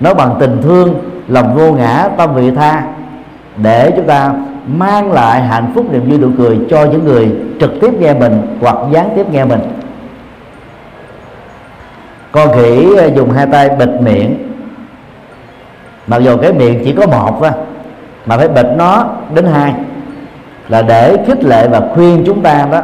nói 0.00 0.14
bằng 0.14 0.36
tình 0.40 0.62
thương, 0.62 0.94
lòng 1.28 1.54
vô 1.54 1.72
ngã, 1.72 2.08
tâm 2.16 2.34
vị 2.34 2.50
tha, 2.50 2.82
để 3.56 3.92
chúng 3.96 4.06
ta 4.06 4.32
mang 4.66 5.12
lại 5.12 5.42
hạnh 5.42 5.72
phúc 5.74 5.92
niềm 5.92 6.08
vui 6.08 6.18
nụ 6.18 6.28
cười 6.38 6.58
cho 6.70 6.84
những 6.84 7.04
người 7.04 7.36
trực 7.60 7.70
tiếp 7.80 7.90
nghe 8.00 8.14
mình 8.14 8.56
hoặc 8.60 8.76
gián 8.92 9.10
tiếp 9.16 9.26
nghe 9.30 9.44
mình. 9.44 9.60
Con 12.32 12.48
khỉ 12.54 12.88
dùng 13.14 13.30
hai 13.30 13.46
tay 13.46 13.68
bịt 13.68 13.88
miệng. 14.00 14.36
Mặc 16.06 16.22
dù 16.22 16.36
cái 16.36 16.52
miệng 16.52 16.84
chỉ 16.84 16.92
có 16.92 17.06
một 17.06 17.36
thôi, 17.40 17.50
mà 18.26 18.36
phải 18.36 18.48
bịt 18.48 18.66
nó 18.76 19.06
đến 19.34 19.44
hai 19.44 19.74
là 20.68 20.82
để 20.82 21.16
khích 21.26 21.44
lệ 21.44 21.68
và 21.68 21.80
khuyên 21.94 22.22
chúng 22.26 22.42
ta 22.42 22.68
đó, 22.72 22.80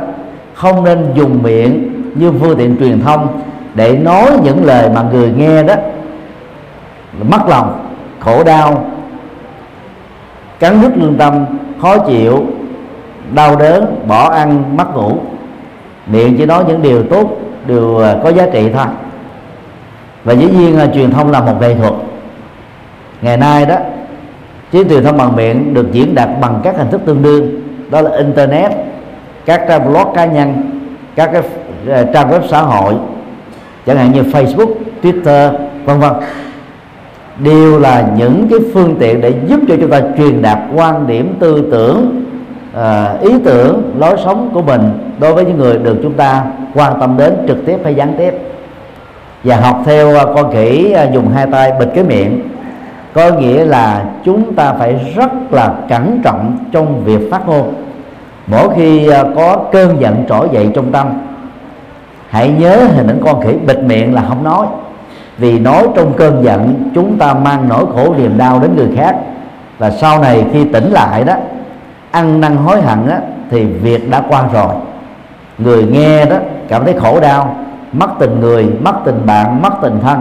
không 0.55 0.85
nên 0.85 1.07
dùng 1.15 1.43
miệng 1.43 1.93
như 2.15 2.33
phương 2.41 2.59
tiện 2.59 2.77
truyền 2.79 3.01
thông 3.01 3.41
để 3.75 3.97
nói 3.97 4.31
những 4.45 4.65
lời 4.65 4.89
mà 4.95 5.03
người 5.03 5.33
nghe 5.37 5.63
đó 5.63 5.75
mất 7.23 7.49
lòng, 7.49 7.87
khổ 8.21 8.45
đau, 8.45 8.85
cắn 10.59 10.83
đứt 10.83 10.91
lương 10.97 11.17
tâm, 11.17 11.47
khó 11.81 11.99
chịu, 11.99 12.47
đau 13.35 13.57
đớn, 13.57 14.03
bỏ 14.09 14.31
ăn, 14.31 14.77
mất 14.77 14.95
ngủ. 14.95 15.19
Miệng 16.07 16.37
chỉ 16.39 16.47
nói 16.47 16.65
những 16.69 16.83
điều 16.83 17.03
tốt, 17.03 17.31
điều 17.67 17.99
à, 17.99 18.17
có 18.25 18.29
giá 18.29 18.47
trị 18.53 18.71
thôi. 18.75 18.87
Và 20.25 20.33
dĩ 20.33 20.49
nhiên 20.59 20.79
là 20.79 20.87
truyền 20.87 21.11
thông 21.11 21.31
là 21.31 21.41
một 21.41 21.61
nghệ 21.61 21.75
thuật. 21.75 21.93
Ngày 23.23 23.37
nay 23.37 23.67
đó 23.67 23.77
chiến 24.71 24.89
truyền 24.89 25.05
thông 25.05 25.17
bằng 25.17 25.37
miệng 25.37 25.75
được 25.75 25.93
diễn 25.93 26.15
đạt 26.15 26.29
bằng 26.41 26.61
các 26.65 26.77
hình 26.77 26.91
thức 26.91 27.01
tương 27.07 27.23
đương 27.23 27.60
đó 27.91 28.01
là 28.01 28.17
internet, 28.17 28.73
các 29.47 29.65
trang 29.69 29.93
blog 29.93 30.15
cá 30.15 30.25
nhân, 30.25 30.55
các 31.17 31.31
cái 31.33 31.43
ờ, 31.89 32.05
trang 32.15 32.31
web 32.31 32.41
xã 32.49 32.61
hội, 32.61 32.95
chẳng 33.87 33.97
hạn 33.97 34.13
như 34.13 34.23
facebook, 34.23 34.73
twitter, 35.03 35.53
vân 35.85 36.01
vân. 36.01 36.13
Đều 37.39 37.81
là 37.81 38.09
những 38.17 38.47
cái 38.51 38.59
phương 38.75 38.97
tiện 39.01 39.21
để 39.21 39.33
giúp 39.47 39.61
cho 39.69 39.75
chúng 39.81 39.91
ta 39.91 40.01
truyền 40.19 40.43
đạt 40.43 40.59
quan 40.75 41.07
điểm, 41.07 41.35
tư 41.41 41.69
tưởng 41.71 42.25
ờ, 42.73 43.19
ý 43.23 43.31
tưởng, 43.45 43.83
lối 43.99 44.17
sống 44.25 44.51
của 44.55 44.63
mình 44.63 44.81
đối 45.21 45.35
với 45.35 45.45
những 45.45 45.59
người 45.59 45.79
được 45.79 45.97
chúng 46.03 46.15
ta 46.15 46.45
quan 46.75 47.01
tâm 47.01 47.17
đến 47.19 47.35
trực 47.49 47.67
tiếp 47.67 47.77
hay 47.85 47.95
gián 47.95 48.15
tiếp. 48.19 48.35
Và 49.45 49.57
học 49.57 49.83
theo 49.85 50.15
ờ, 50.15 50.33
con 50.37 50.53
khỉ 50.53 50.95
dùng 51.13 51.29
hai 51.29 51.47
tay 51.53 51.73
bịt 51.81 51.89
cái 51.95 52.05
miệng 52.05 52.41
có 53.13 53.31
nghĩa 53.31 53.65
là 53.65 54.05
chúng 54.25 54.55
ta 54.55 54.73
phải 54.73 55.13
rất 55.17 55.31
là 55.51 55.75
cẩn 55.89 56.21
trọng 56.25 56.57
trong 56.73 57.05
việc 57.05 57.31
phát 57.31 57.49
ngôn. 57.49 57.75
Mỗi 58.47 58.69
khi 58.77 59.09
à, 59.09 59.25
có 59.37 59.57
cơn 59.73 60.01
giận 60.01 60.25
trỗi 60.29 60.49
dậy 60.53 60.71
trong 60.75 60.93
tâm 60.93 61.07
hãy 62.31 62.49
nhớ 62.59 62.77
hình 62.97 63.07
ảnh 63.07 63.21
con 63.25 63.41
khỉ 63.41 63.53
bịt 63.67 63.79
miệng 63.79 64.15
là 64.15 64.25
không 64.29 64.45
nói. 64.45 64.67
Vì 65.39 65.59
nói 65.59 65.87
trong 65.95 66.13
cơn 66.13 66.45
giận 66.45 66.91
chúng 66.95 67.19
ta 67.19 67.35
mang 67.35 67.69
nỗi 67.69 67.85
khổ 67.95 68.15
niềm 68.19 68.39
đau 68.39 68.61
đến 68.61 68.77
người 68.77 68.89
khác. 68.97 69.17
Và 69.79 69.91
sau 69.91 70.23
này 70.23 70.45
khi 70.53 70.65
tỉnh 70.65 70.91
lại 70.91 71.25
đó 71.25 71.35
ăn 72.11 72.41
năn 72.41 72.57
hối 72.57 72.83
hận 72.83 72.99
đó, 73.09 73.15
thì 73.51 73.65
việc 73.65 74.11
đã 74.11 74.23
qua 74.29 74.45
rồi. 74.53 74.75
Người 75.59 75.85
nghe 75.85 76.25
đó 76.25 76.37
cảm 76.69 76.85
thấy 76.85 76.95
khổ 77.01 77.21
đau 77.21 77.57
mất 77.93 78.09
tình 78.19 78.41
người 78.41 78.69
mất 78.85 78.95
tình 79.05 79.27
bạn 79.27 79.63
mất 79.63 79.73
tình 79.83 80.01
thân 80.03 80.21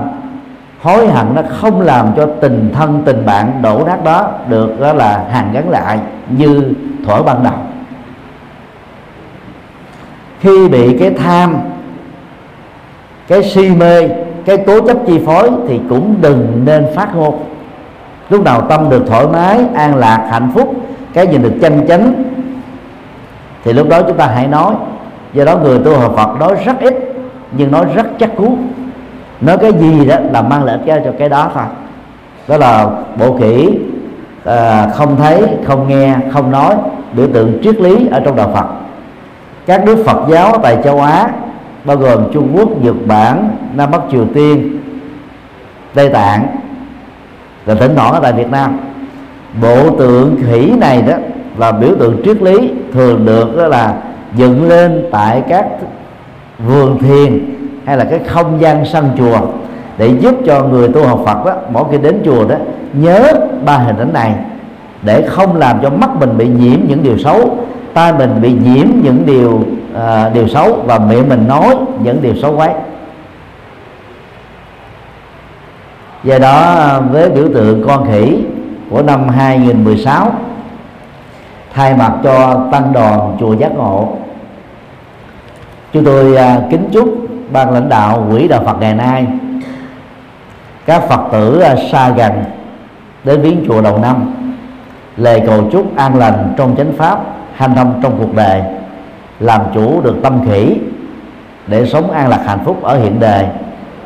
hối 0.81 1.07
hận 1.07 1.35
nó 1.35 1.41
không 1.49 1.81
làm 1.81 2.13
cho 2.15 2.27
tình 2.41 2.71
thân, 2.73 3.01
tình 3.05 3.25
bạn 3.25 3.61
đổ 3.61 3.83
nát 3.87 4.03
đó 4.03 4.31
được, 4.47 4.79
đó 4.79 4.93
là 4.93 5.25
hàn 5.31 5.51
gắn 5.53 5.69
lại 5.69 5.99
như 6.29 6.73
thuở 7.05 7.23
ban 7.23 7.43
đầu. 7.43 7.53
Khi 10.39 10.67
bị 10.67 10.97
cái 10.99 11.09
tham, 11.09 11.57
cái 13.27 13.43
si 13.43 13.69
mê, 13.69 14.09
cái 14.45 14.57
cố 14.67 14.87
chấp 14.87 14.97
chi 15.07 15.19
phối 15.25 15.49
thì 15.67 15.79
cũng 15.89 16.15
đừng 16.21 16.61
nên 16.65 16.87
phát 16.95 17.15
ngôn. 17.15 17.39
Lúc 18.29 18.43
nào 18.43 18.61
tâm 18.61 18.89
được 18.89 19.03
thoải 19.07 19.27
mái, 19.27 19.59
an 19.75 19.95
lạc, 19.95 20.27
hạnh 20.31 20.51
phúc, 20.53 20.75
cái 21.13 21.27
nhìn 21.27 21.43
được 21.43 21.53
chân 21.61 21.87
chánh, 21.87 22.23
thì 23.63 23.73
lúc 23.73 23.89
đó 23.89 24.01
chúng 24.01 24.17
ta 24.17 24.27
hãy 24.27 24.47
nói. 24.47 24.73
Do 25.33 25.45
đó 25.45 25.57
người 25.57 25.79
tu 25.79 25.97
học 25.97 26.13
Phật 26.15 26.39
nói 26.39 26.55
rất 26.65 26.79
ít, 26.79 27.13
nhưng 27.51 27.71
nói 27.71 27.85
rất 27.95 28.07
chắc 28.19 28.35
cú 28.35 28.57
nói 29.41 29.57
cái 29.57 29.71
gì 29.73 30.05
đó 30.05 30.15
là 30.31 30.41
mang 30.41 30.63
lợi 30.63 30.79
ích 30.85 31.01
cho 31.05 31.11
cái 31.19 31.29
đó 31.29 31.51
thôi. 31.53 31.63
Đó 32.47 32.57
là 32.57 32.89
bộ 33.19 33.37
kỹ 33.37 33.79
à, 34.45 34.87
không 34.93 35.15
thấy 35.15 35.43
không 35.65 35.87
nghe 35.87 36.15
không 36.31 36.51
nói 36.51 36.75
biểu 37.13 37.27
tượng 37.33 37.59
triết 37.63 37.75
lý 37.81 38.07
ở 38.11 38.19
trong 38.19 38.35
đạo 38.35 38.51
Phật. 38.53 38.65
Các 39.65 39.85
nước 39.85 40.03
Phật 40.05 40.27
giáo 40.29 40.57
tại 40.63 40.77
châu 40.83 41.01
Á 41.01 41.29
bao 41.85 41.97
gồm 41.97 42.23
Trung 42.33 42.49
Quốc, 42.55 42.83
Nhật 42.83 42.95
Bản, 43.05 43.49
Nam 43.75 43.91
Bắc 43.91 44.01
Triều 44.11 44.25
Tiên, 44.33 44.79
Tây 45.93 46.09
Tạng 46.09 46.47
và 47.65 47.73
tỉnh 47.73 47.95
nọ 47.95 48.11
ở 48.11 48.19
tại 48.19 48.33
Việt 48.33 48.51
Nam. 48.51 48.79
Bộ 49.61 49.97
tượng 49.97 50.35
khỉ 50.47 50.71
này 50.81 51.01
đó 51.01 51.13
là 51.57 51.71
biểu 51.71 51.95
tượng 51.99 52.21
triết 52.25 52.41
lý 52.41 52.71
thường 52.93 53.25
được 53.25 53.57
đó 53.57 53.67
là 53.67 53.93
dựng 54.35 54.69
lên 54.69 55.05
tại 55.11 55.43
các 55.49 55.65
vườn 56.59 56.97
thiền 56.99 57.58
hay 57.89 57.97
là 57.97 58.05
cái 58.05 58.19
không 58.19 58.61
gian 58.61 58.85
sân 58.85 59.09
chùa 59.17 59.39
để 59.97 60.07
giúp 60.19 60.35
cho 60.45 60.63
người 60.63 60.87
tu 60.87 61.07
học 61.07 61.21
Phật 61.25 61.45
đó 61.45 61.53
mỗi 61.71 61.83
khi 61.91 61.97
đến 61.97 62.21
chùa 62.25 62.45
đó 62.47 62.55
nhớ 62.93 63.33
ba 63.65 63.77
hình 63.77 63.97
ảnh 63.97 64.13
này 64.13 64.33
để 65.01 65.27
không 65.29 65.55
làm 65.55 65.79
cho 65.81 65.89
mắt 65.89 66.09
mình 66.19 66.37
bị 66.37 66.47
nhiễm 66.47 66.79
những 66.87 67.03
điều 67.03 67.17
xấu 67.17 67.57
tai 67.93 68.13
mình 68.13 68.41
bị 68.41 68.53
nhiễm 68.53 68.87
những 69.03 69.25
điều 69.25 69.51
uh, 69.51 70.33
điều 70.33 70.47
xấu 70.47 70.73
và 70.85 70.99
miệng 70.99 71.29
mình 71.29 71.47
nói 71.47 71.75
những 72.03 72.21
điều 72.21 72.35
xấu 72.35 72.55
quấy. 72.55 72.69
Do 76.23 76.39
đó 76.39 76.75
với 77.11 77.29
biểu 77.29 77.45
tượng 77.53 77.87
con 77.87 78.11
khỉ 78.11 78.43
của 78.89 79.01
năm 79.01 79.29
2016 79.29 80.31
thay 81.73 81.95
mặt 81.95 82.11
cho 82.23 82.67
tăng 82.71 82.93
đoàn 82.93 83.37
chùa 83.39 83.53
giác 83.53 83.71
ngộ 83.75 84.13
chúng 85.93 86.05
tôi 86.05 86.31
uh, 86.33 86.71
kính 86.71 86.89
chúc 86.91 87.28
ban 87.51 87.71
lãnh 87.71 87.89
đạo 87.89 88.27
quỹ 88.31 88.47
đạo 88.47 88.63
Phật 88.65 88.79
ngày 88.79 88.93
nay 88.93 89.27
các 90.85 91.01
Phật 91.09 91.21
tử 91.31 91.59
à, 91.59 91.75
xa 91.91 92.09
gần 92.09 92.31
đến 93.23 93.41
viếng 93.41 93.65
chùa 93.67 93.81
đầu 93.81 93.97
năm 93.97 94.33
lời 95.17 95.43
cầu 95.45 95.69
chúc 95.71 95.97
an 95.97 96.15
lành 96.15 96.53
trong 96.57 96.75
chánh 96.75 96.93
pháp 96.97 97.19
hanh 97.55 97.75
thông 97.75 97.99
trong 98.03 98.15
cuộc 98.19 98.35
đời 98.35 98.61
làm 99.39 99.61
chủ 99.73 100.01
được 100.01 100.15
tâm 100.23 100.41
khỉ 100.47 100.77
để 101.67 101.85
sống 101.85 102.11
an 102.11 102.29
lạc 102.29 102.41
hạnh 102.45 102.59
phúc 102.65 102.83
ở 102.83 102.99
hiện 102.99 103.19
đời 103.19 103.45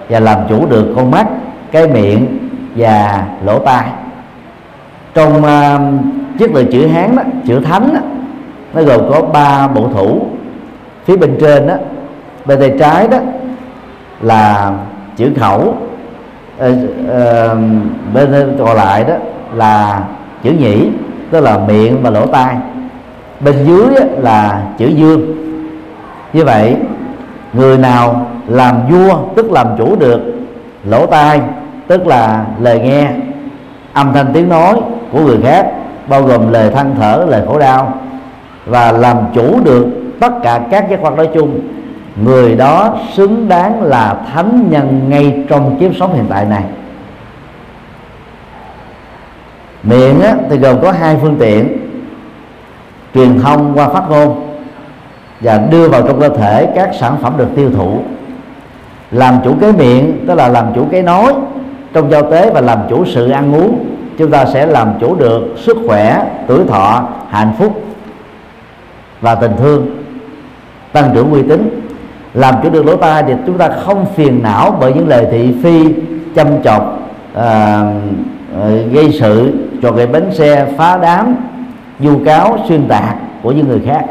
và 0.09 0.19
làm 0.19 0.39
chủ 0.49 0.65
được 0.65 0.93
con 0.95 1.11
mắt 1.11 1.27
cái 1.71 1.87
miệng 1.87 2.49
và 2.75 3.27
lỗ 3.45 3.59
tai. 3.59 3.87
Trong 5.13 5.37
uh, 5.37 5.81
chiếc 6.39 6.51
từ 6.53 6.65
chữ 6.71 6.87
hán 6.87 7.15
đó, 7.15 7.23
chữ 7.45 7.59
thánh 7.59 7.93
đó, 7.93 7.99
nó 8.73 8.81
gồm 8.83 9.11
có 9.11 9.21
ba 9.21 9.67
bộ 9.67 9.89
thủ. 9.93 10.27
Phía 11.05 11.17
bên 11.17 11.37
trên 11.39 11.67
đó 11.67 11.75
bên 12.45 12.59
tay 12.59 12.73
trái 12.79 13.07
đó 13.07 13.17
là 14.21 14.71
chữ 15.15 15.31
khẩu. 15.39 15.75
Ờ, 16.57 16.73
ờ, 17.09 17.57
bên 18.13 18.55
còn 18.59 18.75
lại 18.75 19.03
đó 19.03 19.13
là 19.53 20.03
chữ 20.43 20.51
nhĩ, 20.51 20.87
tức 21.31 21.39
là 21.39 21.57
miệng 21.57 22.03
và 22.03 22.09
lỗ 22.09 22.25
tai. 22.25 22.55
Bên 23.39 23.55
dưới 23.65 23.85
là 24.17 24.63
chữ 24.77 24.87
dương. 24.87 25.21
Như 26.33 26.45
vậy, 26.45 26.75
người 27.53 27.77
nào 27.77 28.27
làm 28.47 28.75
vua, 28.89 29.17
tức 29.35 29.51
làm 29.51 29.67
chủ 29.77 29.95
được 29.95 30.21
lỗ 30.89 31.05
tai, 31.05 31.41
tức 31.87 32.07
là 32.07 32.45
lời 32.59 32.79
nghe, 32.79 33.11
âm 33.93 34.13
thanh 34.13 34.33
tiếng 34.33 34.49
nói 34.49 34.75
của 35.11 35.19
người 35.19 35.37
khác, 35.43 35.71
bao 36.07 36.23
gồm 36.23 36.51
lời 36.51 36.71
than 36.71 36.95
thở, 36.99 37.25
lời 37.29 37.41
khổ 37.47 37.59
đau, 37.59 37.93
và 38.65 38.91
làm 38.91 39.17
chủ 39.33 39.59
được 39.63 39.87
tất 40.19 40.33
cả 40.43 40.61
các 40.71 40.89
giác 40.89 40.99
quan 41.01 41.15
nói 41.15 41.29
chung 41.33 41.59
người 42.15 42.55
đó 42.55 42.97
xứng 43.13 43.47
đáng 43.47 43.81
là 43.81 44.15
thánh 44.33 44.67
nhân 44.69 45.09
ngay 45.09 45.43
trong 45.49 45.77
kiếp 45.79 45.91
sống 45.95 46.13
hiện 46.13 46.25
tại 46.29 46.45
này. 46.45 46.63
Miệng 49.83 50.21
á, 50.21 50.35
thì 50.49 50.57
gồm 50.57 50.81
có 50.81 50.91
hai 50.91 51.17
phương 51.21 51.35
tiện. 51.39 51.77
Truyền 53.13 53.39
thông 53.39 53.73
qua 53.75 53.89
phát 53.89 54.03
ngôn 54.09 54.47
và 55.41 55.57
đưa 55.57 55.89
vào 55.89 56.01
trong 56.01 56.19
cơ 56.19 56.29
thể 56.29 56.71
các 56.75 56.89
sản 56.99 57.17
phẩm 57.21 57.33
được 57.37 57.47
tiêu 57.55 57.69
thụ. 57.75 57.99
Làm 59.11 59.37
chủ 59.43 59.55
cái 59.61 59.71
miệng 59.71 60.25
tức 60.27 60.35
là 60.35 60.47
làm 60.47 60.65
chủ 60.75 60.87
cái 60.91 61.01
nói 61.01 61.33
trong 61.93 62.11
giao 62.11 62.31
tế 62.31 62.49
và 62.49 62.61
làm 62.61 62.79
chủ 62.89 63.05
sự 63.05 63.29
ăn 63.29 63.55
uống. 63.55 63.85
Chúng 64.17 64.31
ta 64.31 64.45
sẽ 64.45 64.65
làm 64.65 64.93
chủ 64.99 65.15
được 65.15 65.55
sức 65.57 65.77
khỏe 65.87 66.25
tuổi 66.47 66.59
thọ 66.67 67.09
hạnh 67.29 67.53
phúc 67.57 67.83
và 69.21 69.35
tình 69.35 69.51
thương 69.57 70.03
tăng 70.91 71.11
trưởng 71.13 71.31
uy 71.31 71.43
tín 71.43 71.82
làm 72.33 72.55
chủ 72.63 72.69
được 72.69 72.85
lỗ 72.85 72.95
tai 72.95 73.23
thì 73.23 73.33
chúng 73.45 73.57
ta 73.57 73.69
không 73.69 74.05
phiền 74.15 74.43
não 74.43 74.77
bởi 74.79 74.93
những 74.93 75.07
lời 75.07 75.27
thị 75.31 75.55
phi 75.63 75.93
châm 76.35 76.63
chọc 76.63 76.99
à, 77.33 77.81
gây 78.91 79.17
sự 79.19 79.53
cho 79.81 79.91
gây 79.91 80.07
bánh 80.07 80.33
xe 80.33 80.67
phá 80.77 80.97
đám 80.97 81.35
du 81.99 82.19
cáo 82.25 82.57
xuyên 82.67 82.87
tạc 82.87 83.15
của 83.43 83.51
những 83.51 83.67
người 83.67 83.81
khác. 83.85 84.05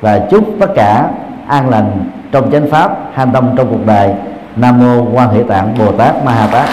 Và 0.00 0.18
chúc 0.30 0.44
tất 0.60 0.70
cả 0.74 1.10
an 1.46 1.68
lành 1.70 2.04
trong 2.32 2.50
chánh 2.50 2.70
pháp 2.70 2.98
hành 3.12 3.30
tâm 3.32 3.50
trong 3.56 3.68
cuộc 3.70 3.86
đời. 3.86 4.14
Nam 4.56 4.78
mô 4.78 5.06
quan 5.12 5.28
hệ 5.28 5.42
tạng 5.42 5.74
bồ 5.78 5.92
tát 5.92 6.24
ma 6.24 6.32
ha 6.32 6.46
tát. 6.46 6.68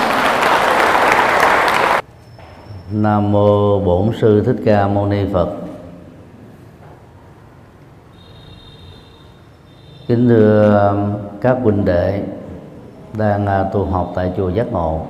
Nam 2.92 3.32
mô 3.32 3.80
bổn 3.80 4.10
sư 4.22 4.44
thích 4.46 4.58
ca 4.66 4.88
mâu 4.88 5.06
ni 5.06 5.26
phật. 5.34 5.69
Kính 10.10 10.30
thưa 10.30 10.90
um, 10.90 11.14
các 11.42 11.58
huynh 11.64 11.86
đệ 11.86 12.24
đang 13.18 13.46
à, 13.46 13.64
tu 13.64 13.86
học 13.86 14.12
tại 14.16 14.32
chùa 14.38 14.50
giác 14.50 14.72
ngộ. 14.72 15.02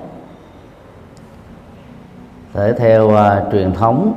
Thể 2.54 2.74
theo 2.74 3.08
uh, 3.08 3.52
truyền 3.52 3.74
thống 3.74 4.14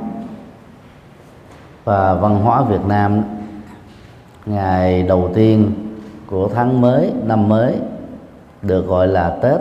và 1.83 2.13
văn 2.13 2.39
hóa 2.39 2.61
Việt 2.61 2.85
Nam 2.87 3.23
ngày 4.45 5.03
đầu 5.03 5.31
tiên 5.33 5.71
của 6.27 6.49
tháng 6.53 6.81
mới 6.81 7.11
năm 7.23 7.49
mới 7.49 7.75
được 8.61 8.87
gọi 8.87 9.07
là 9.07 9.37
Tết. 9.41 9.59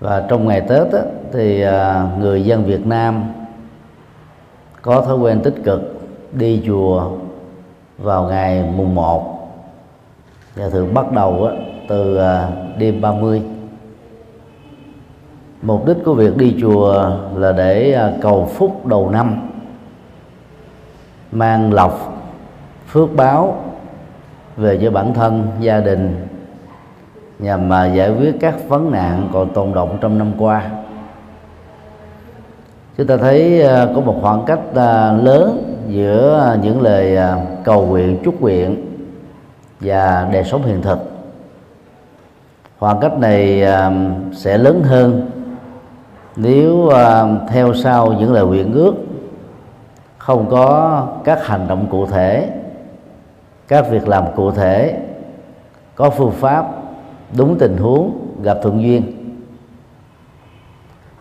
Và 0.00 0.26
trong 0.28 0.48
ngày 0.48 0.60
Tết 0.60 0.92
á, 0.92 1.02
thì 1.32 1.66
uh, 1.66 1.72
người 2.18 2.44
dân 2.44 2.64
Việt 2.64 2.86
Nam 2.86 3.24
có 4.82 5.00
thói 5.00 5.16
quen 5.16 5.40
tích 5.44 5.54
cực 5.64 5.80
đi 6.32 6.62
chùa 6.66 7.10
vào 7.98 8.24
ngày 8.24 8.64
mùng 8.76 8.94
1 8.94 9.34
và 10.56 10.68
thường 10.68 10.94
bắt 10.94 11.12
đầu 11.12 11.48
từ 11.88 12.16
à, 12.16 12.48
đêm 12.78 13.00
30 13.00 13.42
mục 15.62 15.86
đích 15.86 15.96
của 16.04 16.14
việc 16.14 16.36
đi 16.36 16.56
chùa 16.60 17.10
là 17.36 17.52
để 17.52 17.92
à, 17.92 18.12
cầu 18.22 18.50
phúc 18.54 18.86
đầu 18.86 19.10
năm, 19.10 19.50
mang 21.32 21.72
lộc, 21.72 22.22
phước 22.88 23.16
báo 23.16 23.64
về 24.56 24.78
cho 24.82 24.90
bản 24.90 25.14
thân, 25.14 25.46
gia 25.60 25.80
đình, 25.80 26.26
nhằm 27.38 27.68
mà 27.68 27.86
giải 27.86 28.10
quyết 28.10 28.36
các 28.40 28.68
vấn 28.68 28.90
nạn 28.90 29.28
còn 29.32 29.48
tồn 29.54 29.72
động 29.74 29.98
trong 30.00 30.18
năm 30.18 30.32
qua. 30.38 30.70
Chúng 32.98 33.06
ta 33.06 33.16
thấy 33.16 33.62
à, 33.62 33.86
có 33.94 34.00
một 34.00 34.18
khoảng 34.22 34.44
cách 34.46 34.60
lớn 35.22 35.73
giữa 35.88 36.40
à, 36.40 36.56
những 36.62 36.80
lời 36.80 37.16
à, 37.16 37.36
cầu 37.64 37.86
nguyện, 37.86 38.18
chúc 38.24 38.40
nguyện 38.40 38.86
và 39.80 40.28
đời 40.32 40.44
sống 40.44 40.62
hiện 40.62 40.82
thực. 40.82 40.98
Khoảng 42.78 43.00
cách 43.00 43.18
này 43.18 43.62
à, 43.62 43.90
sẽ 44.32 44.58
lớn 44.58 44.82
hơn 44.82 45.30
nếu 46.36 46.90
theo 47.48 47.74
sau 47.74 48.12
những 48.12 48.32
lời 48.32 48.46
nguyện 48.46 48.72
ước. 48.72 48.94
Không 50.18 50.50
có 50.50 51.06
các 51.24 51.46
hành 51.46 51.68
động 51.68 51.86
cụ 51.90 52.06
thể, 52.06 52.50
các 53.68 53.90
việc 53.90 54.08
làm 54.08 54.24
cụ 54.36 54.50
thể, 54.50 55.00
có 55.94 56.10
phương 56.10 56.32
pháp, 56.32 56.66
đúng 57.36 57.58
tình 57.58 57.76
huống, 57.76 58.18
gặp 58.42 58.58
thuận 58.62 58.82
duyên. 58.82 59.02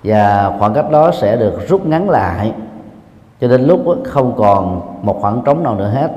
Và 0.03 0.51
khoảng 0.59 0.73
cách 0.73 0.91
đó 0.91 1.11
sẽ 1.11 1.37
được 1.37 1.67
rút 1.67 1.85
ngắn 1.85 2.09
lại 2.09 2.53
cho 3.43 3.49
đến 3.49 3.67
lúc 3.67 3.85
không 4.03 4.33
còn 4.37 4.81
một 5.01 5.17
khoảng 5.21 5.41
trống 5.45 5.63
nào 5.63 5.75
nữa 5.75 5.89
hết. 5.89 6.11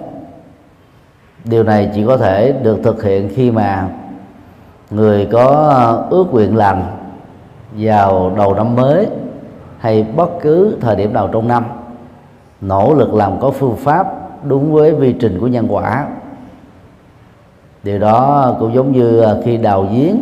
Điều 1.44 1.62
này 1.62 1.90
chỉ 1.94 2.04
có 2.06 2.16
thể 2.16 2.52
được 2.52 2.78
thực 2.82 3.02
hiện 3.02 3.30
khi 3.34 3.50
mà 3.50 3.88
người 4.90 5.26
có 5.26 5.46
ước 6.10 6.24
nguyện 6.32 6.56
lành 6.56 6.84
vào 7.72 8.32
đầu 8.36 8.54
năm 8.54 8.76
mới 8.76 9.06
hay 9.78 10.06
bất 10.16 10.30
cứ 10.40 10.76
thời 10.80 10.96
điểm 10.96 11.12
nào 11.12 11.28
trong 11.32 11.48
năm, 11.48 11.64
nỗ 12.60 12.94
lực 12.94 13.14
làm 13.14 13.40
có 13.40 13.50
phương 13.50 13.76
pháp 13.76 14.06
đúng 14.44 14.72
với 14.72 14.94
vi 14.94 15.12
trình 15.12 15.38
của 15.40 15.46
nhân 15.46 15.66
quả. 15.68 16.06
Điều 17.82 17.98
đó 17.98 18.54
cũng 18.60 18.74
giống 18.74 18.92
như 18.92 19.20
à, 19.20 19.34
khi 19.44 19.56
đào 19.56 19.86
giếng, 19.92 20.16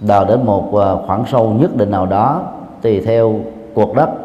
đào 0.00 0.24
đến 0.24 0.46
một 0.46 0.76
à, 0.76 0.88
khoảng 1.06 1.24
sâu 1.26 1.48
nhất 1.60 1.76
định 1.76 1.90
nào 1.90 2.06
đó 2.06 2.42
tùy 2.82 3.00
theo 3.00 3.40
cuộc 3.74 3.94
đất 3.94 4.19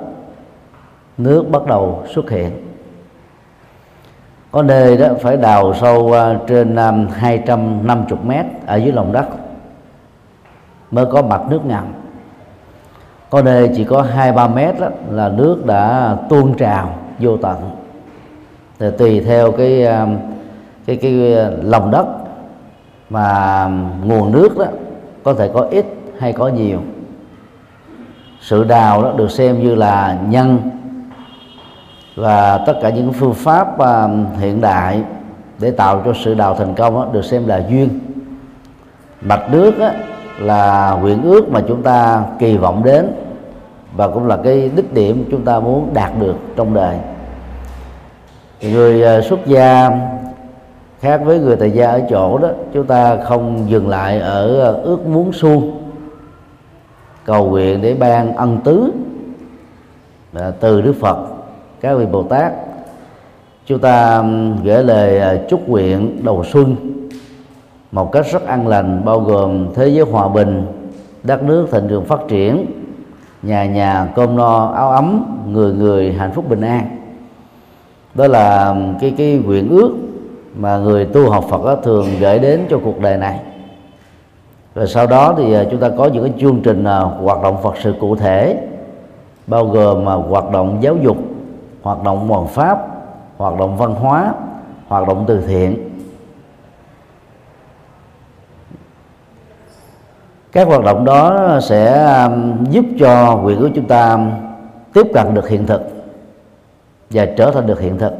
nước 1.17 1.43
bắt 1.51 1.65
đầu 1.65 2.03
xuất 2.13 2.29
hiện. 2.29 2.51
Có 4.51 4.63
nơi 4.63 4.97
đó 4.97 5.07
phải 5.21 5.37
đào 5.37 5.73
sâu 5.73 6.13
trên 6.47 6.75
à, 6.75 6.91
250 7.13 8.19
mét 8.23 8.45
ở 8.65 8.75
dưới 8.75 8.91
lòng 8.91 9.11
đất 9.11 9.25
mới 10.91 11.05
có 11.05 11.21
mặt 11.21 11.41
nước 11.49 11.65
ngầm. 11.65 11.83
Có 13.29 13.41
nơi 13.41 13.69
chỉ 13.75 13.83
có 13.83 14.01
hai 14.01 14.31
ba 14.31 14.47
mét 14.47 14.79
đó, 14.79 14.87
là 15.09 15.29
nước 15.29 15.65
đã 15.65 16.15
tuôn 16.29 16.57
trào 16.57 16.95
vô 17.19 17.37
tận. 17.37 17.57
Thì 18.79 18.87
tùy 18.97 19.21
theo 19.21 19.51
cái 19.51 19.85
à, 19.85 20.07
cái 20.85 20.95
cái 20.95 21.13
lòng 21.63 21.91
đất 21.91 22.05
mà 23.09 23.67
nguồn 24.03 24.31
nước 24.31 24.57
đó 24.57 24.65
có 25.23 25.33
thể 25.33 25.49
có 25.53 25.67
ít 25.71 25.85
hay 26.19 26.33
có 26.33 26.47
nhiều. 26.47 26.79
Sự 28.41 28.63
đào 28.63 29.03
đó 29.03 29.13
được 29.17 29.31
xem 29.31 29.59
như 29.59 29.75
là 29.75 30.17
nhân 30.29 30.59
và 32.15 32.57
tất 32.57 32.73
cả 32.81 32.89
những 32.89 33.13
phương 33.13 33.33
pháp 33.33 33.79
à, 33.79 34.07
hiện 34.39 34.61
đại 34.61 35.03
để 35.59 35.71
tạo 35.71 36.01
cho 36.05 36.13
sự 36.23 36.33
đào 36.33 36.55
thành 36.55 36.75
công 36.75 37.13
được 37.13 37.25
xem 37.25 37.47
là 37.47 37.63
duyên. 37.69 37.99
Mạch 39.21 39.51
nước 39.51 39.73
là 40.39 40.97
nguyện 41.01 41.21
ước 41.23 41.49
mà 41.49 41.61
chúng 41.67 41.83
ta 41.83 42.23
kỳ 42.39 42.57
vọng 42.57 42.83
đến 42.83 43.11
và 43.95 44.07
cũng 44.07 44.27
là 44.27 44.37
cái 44.43 44.71
đích 44.75 44.93
điểm 44.93 45.25
chúng 45.31 45.45
ta 45.45 45.59
muốn 45.59 45.93
đạt 45.93 46.11
được 46.19 46.35
trong 46.55 46.73
đời. 46.73 46.97
Người 48.61 49.03
à, 49.03 49.21
xuất 49.21 49.45
gia 49.45 49.91
khác 50.99 51.21
với 51.25 51.39
người 51.39 51.55
tại 51.55 51.71
gia 51.71 51.91
ở 51.91 52.01
chỗ 52.09 52.37
đó, 52.37 52.49
chúng 52.73 52.87
ta 52.87 53.17
không 53.23 53.69
dừng 53.69 53.89
lại 53.89 54.19
ở 54.19 54.73
ước 54.83 55.07
muốn 55.07 55.33
suông, 55.33 55.91
cầu 57.25 57.49
nguyện 57.49 57.81
để 57.81 57.93
ban 57.93 58.35
ân 58.35 58.59
tứ 58.63 58.91
à, 60.33 60.51
từ 60.59 60.81
đức 60.81 60.95
phật 60.99 61.34
các 61.85 61.95
vị 61.95 62.05
bồ 62.05 62.23
tát. 62.23 62.53
Chúng 63.65 63.79
ta 63.79 64.23
gửi 64.63 64.83
lời 64.83 65.19
à, 65.19 65.35
chúc 65.49 65.69
nguyện 65.69 66.17
đầu 66.23 66.43
xuân 66.43 66.75
một 67.91 68.11
cách 68.11 68.25
rất 68.31 68.47
an 68.47 68.67
lành, 68.67 69.05
bao 69.05 69.19
gồm 69.19 69.73
thế 69.75 69.87
giới 69.87 70.05
hòa 70.05 70.27
bình, 70.27 70.65
đất 71.23 71.43
nước 71.43 71.67
thịnh 71.71 71.87
vượng 71.87 72.05
phát 72.05 72.19
triển, 72.27 72.65
nhà 73.43 73.65
nhà 73.65 74.07
cơm 74.15 74.35
no 74.35 74.71
áo 74.75 74.91
ấm, 74.91 75.25
người 75.51 75.73
người 75.73 76.13
hạnh 76.13 76.31
phúc 76.31 76.49
bình 76.49 76.61
an. 76.61 76.97
Đó 78.13 78.27
là 78.27 78.75
cái 79.01 79.13
cái 79.17 79.41
nguyện 79.45 79.69
ước 79.69 79.91
mà 80.55 80.77
người 80.77 81.05
tu 81.05 81.29
học 81.29 81.45
Phật 81.49 81.65
đó 81.65 81.75
thường 81.75 82.07
gửi 82.19 82.39
đến 82.39 82.65
cho 82.69 82.79
cuộc 82.83 83.01
đời 83.01 83.17
này. 83.17 83.39
Và 84.73 84.85
sau 84.85 85.07
đó 85.07 85.33
thì 85.37 85.53
à, 85.53 85.63
chúng 85.71 85.79
ta 85.79 85.89
có 85.97 86.05
những 86.05 86.23
cái 86.23 86.33
chương 86.39 86.59
trình 86.63 86.83
à, 86.83 86.99
hoạt 86.99 87.43
động 87.43 87.57
Phật 87.63 87.73
sự 87.83 87.93
cụ 87.99 88.15
thể, 88.15 88.67
bao 89.47 89.65
gồm 89.65 90.05
mà 90.05 90.13
hoạt 90.13 90.51
động 90.51 90.77
giáo 90.81 90.95
dục 91.03 91.17
hoạt 91.85 92.03
động 92.03 92.27
hoàn 92.27 92.47
pháp, 92.47 92.87
hoạt 93.37 93.59
động 93.59 93.77
văn 93.77 93.95
hóa, 93.95 94.33
hoạt 94.87 95.07
động 95.07 95.25
từ 95.27 95.41
thiện. 95.41 95.89
Các 100.51 100.67
hoạt 100.67 100.83
động 100.83 101.05
đó 101.05 101.49
sẽ 101.61 102.13
um, 102.23 102.65
giúp 102.65 102.85
cho 102.99 103.41
quyền 103.43 103.59
của 103.59 103.69
chúng 103.75 103.87
ta 103.87 104.19
tiếp 104.93 105.07
cận 105.13 105.33
được 105.33 105.49
hiện 105.49 105.65
thực 105.65 105.81
và 107.09 107.25
trở 107.37 107.51
thành 107.51 107.67
được 107.67 107.79
hiện 107.79 107.97
thực. 107.97 108.13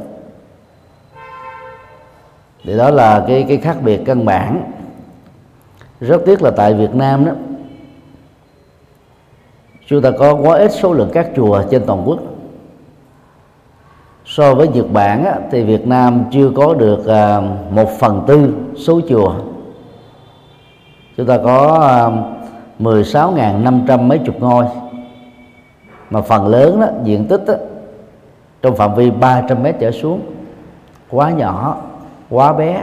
Thì 2.64 2.76
đó 2.76 2.90
là 2.90 3.24
cái 3.28 3.44
cái 3.48 3.56
khác 3.56 3.76
biệt 3.82 4.00
căn 4.06 4.24
bản. 4.24 4.72
Rất 6.00 6.22
tiếc 6.26 6.42
là 6.42 6.50
tại 6.50 6.74
Việt 6.74 6.94
Nam 6.94 7.24
đó, 7.24 7.32
chúng 9.86 10.02
ta 10.02 10.10
có 10.18 10.34
quá 10.34 10.58
ít 10.58 10.72
số 10.72 10.92
lượng 10.92 11.10
các 11.12 11.28
chùa 11.36 11.62
trên 11.70 11.82
toàn 11.86 12.02
quốc 12.06 12.18
so 14.26 14.54
với 14.54 14.68
Nhật 14.68 14.92
Bản 14.92 15.24
á, 15.24 15.38
thì 15.50 15.62
Việt 15.62 15.86
Nam 15.86 16.24
chưa 16.32 16.50
có 16.54 16.74
được 16.74 16.98
uh, 16.98 17.72
một 17.72 17.90
phần 17.98 18.24
tư 18.26 18.54
số 18.76 19.00
chùa. 19.08 19.34
Chúng 21.16 21.26
ta 21.26 21.38
có 21.44 21.80
à, 21.80 22.10
16.500 22.80 24.02
mấy 24.02 24.18
chục 24.18 24.40
ngôi. 24.40 24.64
Mà 26.10 26.20
phần 26.20 26.46
lớn 26.46 26.80
đó, 26.80 26.86
diện 27.04 27.26
tích 27.26 27.44
đó, 27.46 27.54
trong 28.62 28.76
phạm 28.76 28.94
vi 28.94 29.10
300 29.10 29.62
mét 29.62 29.76
trở 29.80 29.90
xuống. 29.90 30.20
Quá 31.10 31.30
nhỏ 31.30 31.76
quá 32.30 32.52
bé. 32.52 32.82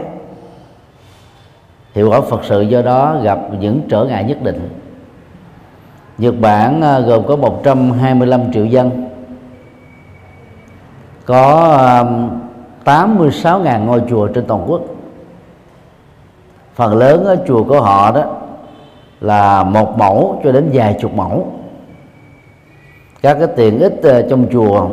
Hiệu 1.93 2.09
quả 2.09 2.21
phật 2.21 2.43
sự 2.43 2.61
do 2.61 2.81
đó 2.81 3.17
gặp 3.23 3.39
những 3.59 3.81
trở 3.89 4.05
ngại 4.05 4.23
nhất 4.23 4.43
định. 4.43 4.69
Nhật 6.17 6.35
Bản 6.41 6.81
à, 6.81 6.99
gồm 6.99 7.27
có 7.27 7.35
125 7.35 8.53
triệu 8.53 8.65
dân 8.65 9.12
có 11.25 11.77
86.000 12.85 13.85
ngôi 13.85 14.01
chùa 14.09 14.27
trên 14.27 14.45
toàn 14.45 14.65
quốc. 14.67 14.81
Phần 16.75 16.97
lớn 16.97 17.25
ở 17.25 17.37
chùa 17.47 17.63
của 17.63 17.81
họ 17.81 18.11
đó 18.11 18.23
là 19.21 19.63
một 19.63 19.97
mẫu 19.97 20.41
cho 20.43 20.51
đến 20.51 20.69
vài 20.73 20.97
chục 21.01 21.13
mẫu. 21.13 21.47
Các 23.21 23.33
cái 23.33 23.47
tiện 23.55 23.79
ích 23.79 23.99
ờ, 24.03 24.21
trong 24.29 24.45
chùa 24.51 24.89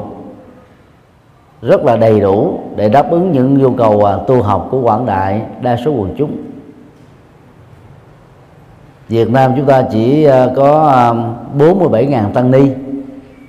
rất 1.63 1.85
là 1.85 1.97
đầy 1.97 2.21
đủ 2.21 2.61
để 2.77 2.89
đáp 2.89 3.11
ứng 3.11 3.33
những 3.33 3.59
nhu 3.59 3.71
cầu 3.73 4.05
ờ, 4.05 4.25
tu 4.27 4.43
học 4.43 4.69
của 4.71 4.81
quảng 4.81 5.07
đại 5.07 5.43
đa 5.61 5.77
số 5.85 5.91
quần 5.91 6.15
chúng. 6.19 6.37
Việt 9.09 9.31
Nam 9.31 9.53
chúng 9.57 9.67
ta 9.67 9.83
chỉ 9.91 10.25
ờ, 10.25 10.53
có 10.57 10.93
47.000 11.59 12.33
tăng 12.33 12.51
ni 12.51 12.71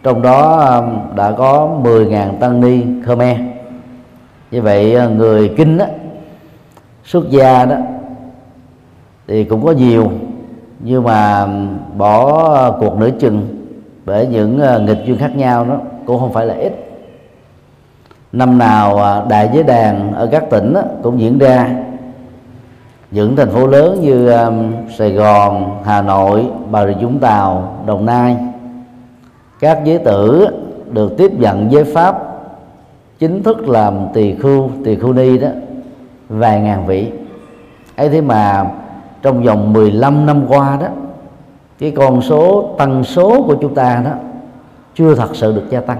trong 0.03 0.21
đó 0.21 0.57
um, 0.57 1.15
đã 1.15 1.31
có 1.31 1.69
10.000 1.83 2.37
tăng 2.39 2.61
ni 2.61 2.81
Khmer. 3.05 3.37
Như 4.51 4.61
vậy 4.61 4.97
uh, 5.05 5.11
người 5.11 5.53
kinh 5.57 5.77
đó, 5.77 5.85
xuất 7.05 7.29
gia 7.29 7.65
đó 7.65 7.75
thì 9.27 9.43
cũng 9.43 9.65
có 9.65 9.71
nhiều. 9.71 10.11
Nhưng 10.79 11.03
mà 11.03 11.41
um, 11.41 11.77
bỏ 11.97 12.71
cuộc 12.71 12.97
nửa 12.97 13.09
chừng 13.19 13.67
bởi 14.05 14.27
những 14.27 14.61
uh, 14.75 14.81
nghịch 14.81 15.05
duyên 15.05 15.17
khác 15.17 15.35
nhau 15.35 15.65
đó 15.65 15.77
cũng 16.05 16.19
không 16.19 16.33
phải 16.33 16.45
là 16.45 16.53
ít. 16.53 16.73
Năm 18.31 18.57
nào 18.57 18.95
uh, 18.95 19.29
đại 19.29 19.49
giới 19.53 19.63
đàn 19.63 20.13
ở 20.13 20.27
các 20.31 20.49
tỉnh 20.49 20.73
đó, 20.73 20.81
cũng 21.03 21.19
diễn 21.19 21.37
ra. 21.37 21.69
Những 23.11 23.35
thành 23.35 23.49
phố 23.49 23.67
lớn 23.67 24.01
như 24.01 24.31
um, 24.31 24.73
Sài 24.97 25.11
Gòn, 25.11 25.81
Hà 25.85 26.01
Nội, 26.01 26.45
Bà 26.71 26.85
Rịa 26.85 26.93
Vũng 26.93 27.19
Tàu, 27.19 27.77
Đồng 27.85 28.05
Nai 28.05 28.37
các 29.62 29.82
giới 29.84 29.97
tử 29.97 30.47
được 30.91 31.17
tiếp 31.17 31.32
nhận 31.34 31.71
giới 31.71 31.84
pháp, 31.84 32.15
chính 33.19 33.43
thức 33.43 33.69
làm 33.69 34.08
tỳ 34.13 34.36
khu 34.36 34.69
tỳ 34.86 34.95
khu 34.95 35.13
ni 35.13 35.38
đó, 35.38 35.47
vài 36.30 36.62
ngàn 36.62 36.88
vị. 36.88 37.12
Ấy 37.95 38.10
thế 38.10 38.21
mà 38.21 38.71
trong 39.21 39.43
vòng 39.43 39.74
15 39.74 40.26
năm 40.26 40.45
qua 40.47 40.78
đó, 40.82 40.88
cái 41.80 41.91
con 41.91 42.21
số, 42.21 42.76
tăng 42.78 43.04
số 43.04 43.43
của 43.47 43.56
chúng 43.62 43.76
ta 43.76 44.02
đó 44.06 44.12
chưa 44.95 45.15
thật 45.15 45.30
sự 45.34 45.56
được 45.56 45.65
gia 45.69 45.82
tăng. 45.82 46.00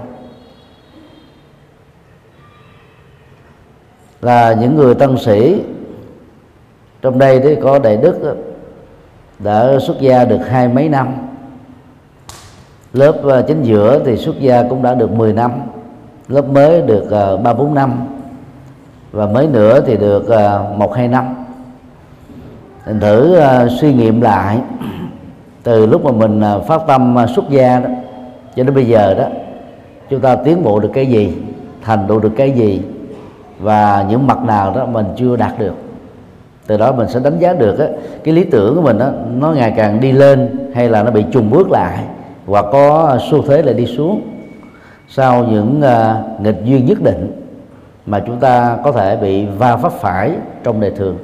Là 4.20 4.56
những 4.60 4.76
người 4.76 4.94
tăng 4.94 5.18
sĩ, 5.18 5.62
trong 7.02 7.18
đây 7.18 7.40
thì 7.40 7.56
có 7.62 7.78
đại 7.78 7.96
đức 7.96 8.36
đã 9.38 9.78
xuất 9.78 10.00
gia 10.00 10.24
được 10.24 10.40
hai 10.48 10.68
mấy 10.68 10.88
năm 10.88 11.08
lớp 12.92 13.22
ờ, 13.22 13.42
chính 13.42 13.62
giữa 13.62 14.02
thì 14.04 14.16
xuất 14.16 14.40
gia 14.40 14.62
cũng 14.62 14.82
đã 14.82 14.94
được 14.94 15.12
10 15.12 15.32
năm 15.32 15.50
lớp 16.28 16.48
mới 16.48 16.82
được 16.82 17.10
ờ, 17.10 17.36
ba 17.36 17.54
bốn 17.54 17.74
năm 17.74 17.92
và 19.12 19.26
mới 19.26 19.46
nữa 19.46 19.80
thì 19.86 19.96
được 19.96 20.28
ờ, 20.28 20.66
một 20.76 20.94
hai 20.94 21.08
năm. 21.08 21.34
Thành 22.84 23.00
thử 23.00 23.40
suy 23.80 23.94
nghiệm 23.94 24.20
lại 24.20 24.58
từ 25.62 25.86
lúc 25.86 26.04
mà 26.04 26.12
mình 26.12 26.42
phát 26.66 26.82
tâm 26.86 27.16
xuất 27.34 27.50
gia 27.50 27.78
đó 27.78 27.88
cho 28.56 28.64
đến 28.64 28.74
bây 28.74 28.86
giờ 28.86 29.14
đó 29.14 29.24
chúng 30.10 30.20
ta 30.20 30.36
tiến 30.36 30.62
bộ 30.62 30.80
được 30.80 30.90
cái 30.94 31.06
gì 31.06 31.36
thành 31.82 32.04
tựu 32.08 32.20
được 32.20 32.32
cái 32.36 32.50
gì 32.50 32.82
và 33.60 34.06
những 34.08 34.26
mặt 34.26 34.38
nào 34.44 34.74
đó 34.74 34.86
mình 34.86 35.06
chưa 35.16 35.36
đạt 35.36 35.58
được. 35.58 35.74
Từ 36.66 36.76
đó 36.76 36.92
mình 36.92 37.08
sẽ 37.08 37.20
đánh 37.20 37.38
giá 37.38 37.52
được 37.52 37.78
á, 37.78 37.86
cái 38.24 38.34
lý 38.34 38.44
tưởng 38.44 38.74
của 38.74 38.82
mình 38.82 38.98
đó, 38.98 39.10
nó 39.38 39.52
ngày 39.52 39.72
càng 39.76 40.00
đi 40.00 40.12
lên 40.12 40.58
hay 40.74 40.88
là 40.88 41.02
nó 41.02 41.10
bị 41.10 41.24
trùng 41.32 41.50
bước 41.50 41.70
lại 41.70 42.04
hoặc 42.46 42.64
có 42.72 43.18
xu 43.30 43.42
thế 43.42 43.62
là 43.62 43.72
đi 43.72 43.86
xuống. 43.86 44.22
Sau 45.08 45.44
những 45.44 45.80
uh, 45.80 46.40
nghịch 46.40 46.60
duyên 46.64 46.86
nhất 46.86 47.02
định 47.02 47.42
mà 48.06 48.20
chúng 48.26 48.40
ta 48.40 48.78
có 48.84 48.92
thể 48.92 49.16
bị 49.16 49.46
va 49.46 49.76
vấp 49.76 49.92
phải 49.92 50.32
trong 50.64 50.80
đời 50.80 50.90
thường. 50.90 51.18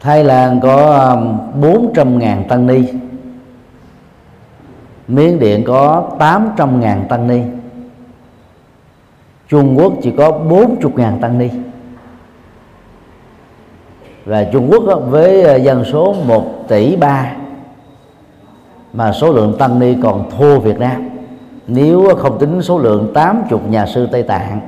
Thái 0.00 0.24
Lan 0.24 0.60
có 0.60 1.16
400.000 1.60 2.48
tăng 2.48 2.66
ni. 2.66 2.82
Miến 5.08 5.38
Điện 5.38 5.64
có 5.66 6.10
800.000 6.18 7.06
tăng 7.06 7.26
ni. 7.26 7.40
Trung 9.48 9.78
Quốc 9.78 9.92
chỉ 10.02 10.10
có 10.10 10.30
40.000 10.30 11.20
tăng 11.20 11.38
ni. 11.38 11.48
Và 14.24 14.44
Trung 14.44 14.70
Quốc 14.70 14.82
với 15.10 15.42
à, 15.42 15.54
dân 15.54 15.84
số 15.84 16.14
1 16.26 16.68
tỷ 16.68 16.96
3 16.96 17.32
mà 18.94 19.12
số 19.12 19.32
lượng 19.32 19.56
tăng 19.58 19.78
ni 19.78 19.96
còn 20.02 20.30
thua 20.30 20.58
Việt 20.58 20.78
Nam. 20.78 21.10
Nếu 21.66 22.08
không 22.18 22.38
tính 22.38 22.62
số 22.62 22.78
lượng 22.78 23.10
80 23.14 23.60
nhà 23.68 23.86
sư 23.86 24.08
Tây 24.12 24.22
Tạng, 24.22 24.60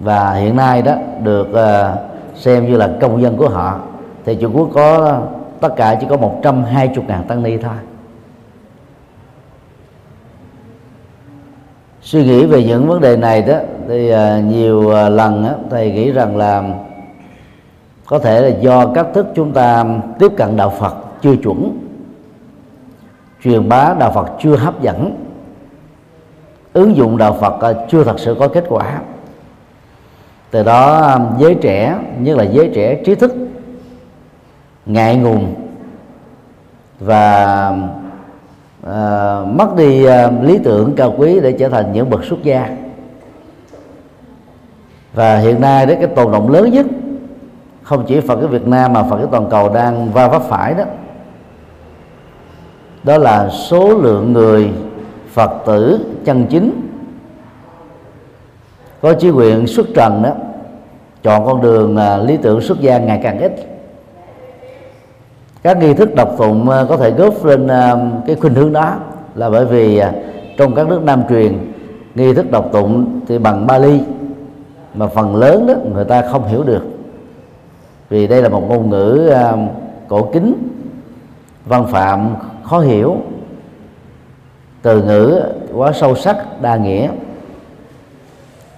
và 0.00 0.32
hiện 0.32 0.56
nay 0.56 0.82
đó 0.82 0.94
được 1.22 1.52
ờ, 1.52 1.96
xem 2.34 2.66
như 2.66 2.76
là 2.76 2.90
công 3.00 3.22
dân 3.22 3.36
của 3.36 3.48
họ, 3.48 3.80
thì 4.24 4.34
Trung 4.34 4.56
Quốc 4.56 4.68
có, 4.74 5.18
tất 5.60 5.76
cả 5.76 5.96
chỉ 6.00 6.06
có 6.10 6.16
120 6.16 7.04
ngàn 7.08 7.24
tăng 7.24 7.42
ni 7.42 7.56
thôi. 7.56 7.74
Suy 12.02 12.24
nghĩ 12.24 12.46
về 12.46 12.64
những 12.64 12.88
vấn 12.88 13.00
đề 13.00 13.16
này 13.16 13.42
đó, 13.42 13.58
thì 13.88 14.08
ờ, 14.08 14.40
nhiều 14.40 14.88
ờ, 14.88 15.08
lần 15.08 15.46
thầy 15.70 15.90
nghĩ 15.90 16.12
rằng 16.12 16.36
là 16.36 16.62
có 18.06 18.18
thể 18.18 18.40
là 18.40 18.56
do 18.60 18.86
cách 18.86 19.06
thức 19.14 19.26
chúng 19.34 19.52
ta 19.52 19.84
tiếp 20.18 20.32
cận 20.36 20.56
đạo 20.56 20.70
Phật 20.78 20.94
chưa 21.22 21.36
chuẩn 21.36 21.81
truyền 23.44 23.68
bá 23.68 23.94
đạo 23.98 24.12
Phật 24.14 24.26
chưa 24.40 24.56
hấp 24.56 24.82
dẫn 24.82 25.16
ứng 26.72 26.96
dụng 26.96 27.18
đạo 27.18 27.36
Phật 27.40 27.60
ờ, 27.60 27.86
chưa 27.90 28.04
thật 28.04 28.18
sự 28.18 28.36
có 28.38 28.48
kết 28.48 28.64
quả. 28.68 29.00
Từ 30.50 30.62
đó 30.62 31.16
giới 31.38 31.54
trẻ 31.54 31.98
nhất 32.18 32.36
là 32.36 32.44
giới 32.44 32.70
trẻ 32.74 33.02
trí 33.04 33.14
thức 33.14 33.32
ngại 34.86 35.16
ngùng 35.16 35.54
và 37.00 37.44
à, 38.86 39.40
mất 39.46 39.76
đi 39.76 40.04
à, 40.04 40.30
lý 40.42 40.58
tưởng 40.64 40.94
cao 40.96 41.14
quý 41.18 41.40
để 41.40 41.52
trở 41.52 41.68
thành 41.68 41.92
những 41.92 42.10
bậc 42.10 42.24
xuất 42.24 42.42
gia. 42.42 42.76
Và 45.14 45.38
hiện 45.38 45.60
nay 45.60 45.86
đấy 45.86 45.96
cái 46.00 46.06
tồn 46.06 46.32
động 46.32 46.50
lớn 46.52 46.70
nhất 46.70 46.86
không 47.82 48.04
chỉ 48.08 48.20
phật 48.20 48.36
cái 48.36 48.46
việt 48.46 48.66
nam 48.66 48.92
mà 48.92 49.02
phật 49.02 49.16
cái 49.16 49.26
toàn 49.30 49.46
cầu 49.50 49.68
đang 49.68 50.12
va 50.12 50.28
vấp 50.28 50.42
phải 50.42 50.74
đó 50.74 50.84
đó 53.04 53.18
là 53.18 53.48
số 53.48 53.98
lượng 53.98 54.32
người 54.32 54.70
phật 55.32 55.50
tử 55.66 55.98
chân 56.24 56.46
chính. 56.50 56.88
Có 59.00 59.14
chí 59.14 59.30
nguyện 59.30 59.66
xuất 59.66 59.86
trần 59.94 60.22
đó, 60.22 60.30
chọn 61.22 61.46
con 61.46 61.62
đường 61.62 61.96
à, 61.96 62.16
lý 62.16 62.36
tưởng 62.36 62.60
xuất 62.60 62.80
gia 62.80 62.98
ngày 62.98 63.20
càng 63.22 63.38
ít. 63.38 63.52
Các 65.62 65.78
nghi 65.78 65.94
thức 65.94 66.14
đọc 66.14 66.34
tụng 66.38 66.70
à, 66.70 66.84
có 66.88 66.96
thể 66.96 67.10
góp 67.10 67.44
lên 67.44 67.66
à, 67.68 67.96
cái 68.26 68.36
khuynh 68.36 68.54
hướng 68.54 68.72
đó 68.72 68.94
là 69.34 69.50
bởi 69.50 69.66
vì 69.66 70.02
trong 70.58 70.74
các 70.74 70.88
nước 70.88 71.02
nam 71.02 71.22
truyền, 71.28 71.58
nghi 72.14 72.34
thức 72.34 72.50
đọc 72.50 72.68
tụng 72.72 73.20
thì 73.28 73.38
bằng 73.38 73.66
Bali, 73.66 74.00
mà 74.94 75.06
phần 75.06 75.36
lớn 75.36 75.66
đó 75.66 75.74
người 75.94 76.04
ta 76.04 76.22
không 76.32 76.48
hiểu 76.48 76.62
được. 76.62 76.82
Vì 78.08 78.26
đây 78.26 78.42
là 78.42 78.48
một 78.48 78.68
ngôn 78.68 78.90
ngữ 78.90 79.32
cổ 80.08 80.28
kính, 80.32 80.54
văn 81.66 81.86
phạm 81.86 82.34
khó 82.64 82.78
hiểu. 82.80 83.16
Từ 84.82 85.02
ngữ 85.02 85.42
quá 85.74 85.92
sâu 85.92 86.14
sắc, 86.14 86.36
đa 86.60 86.76
nghĩa. 86.76 87.08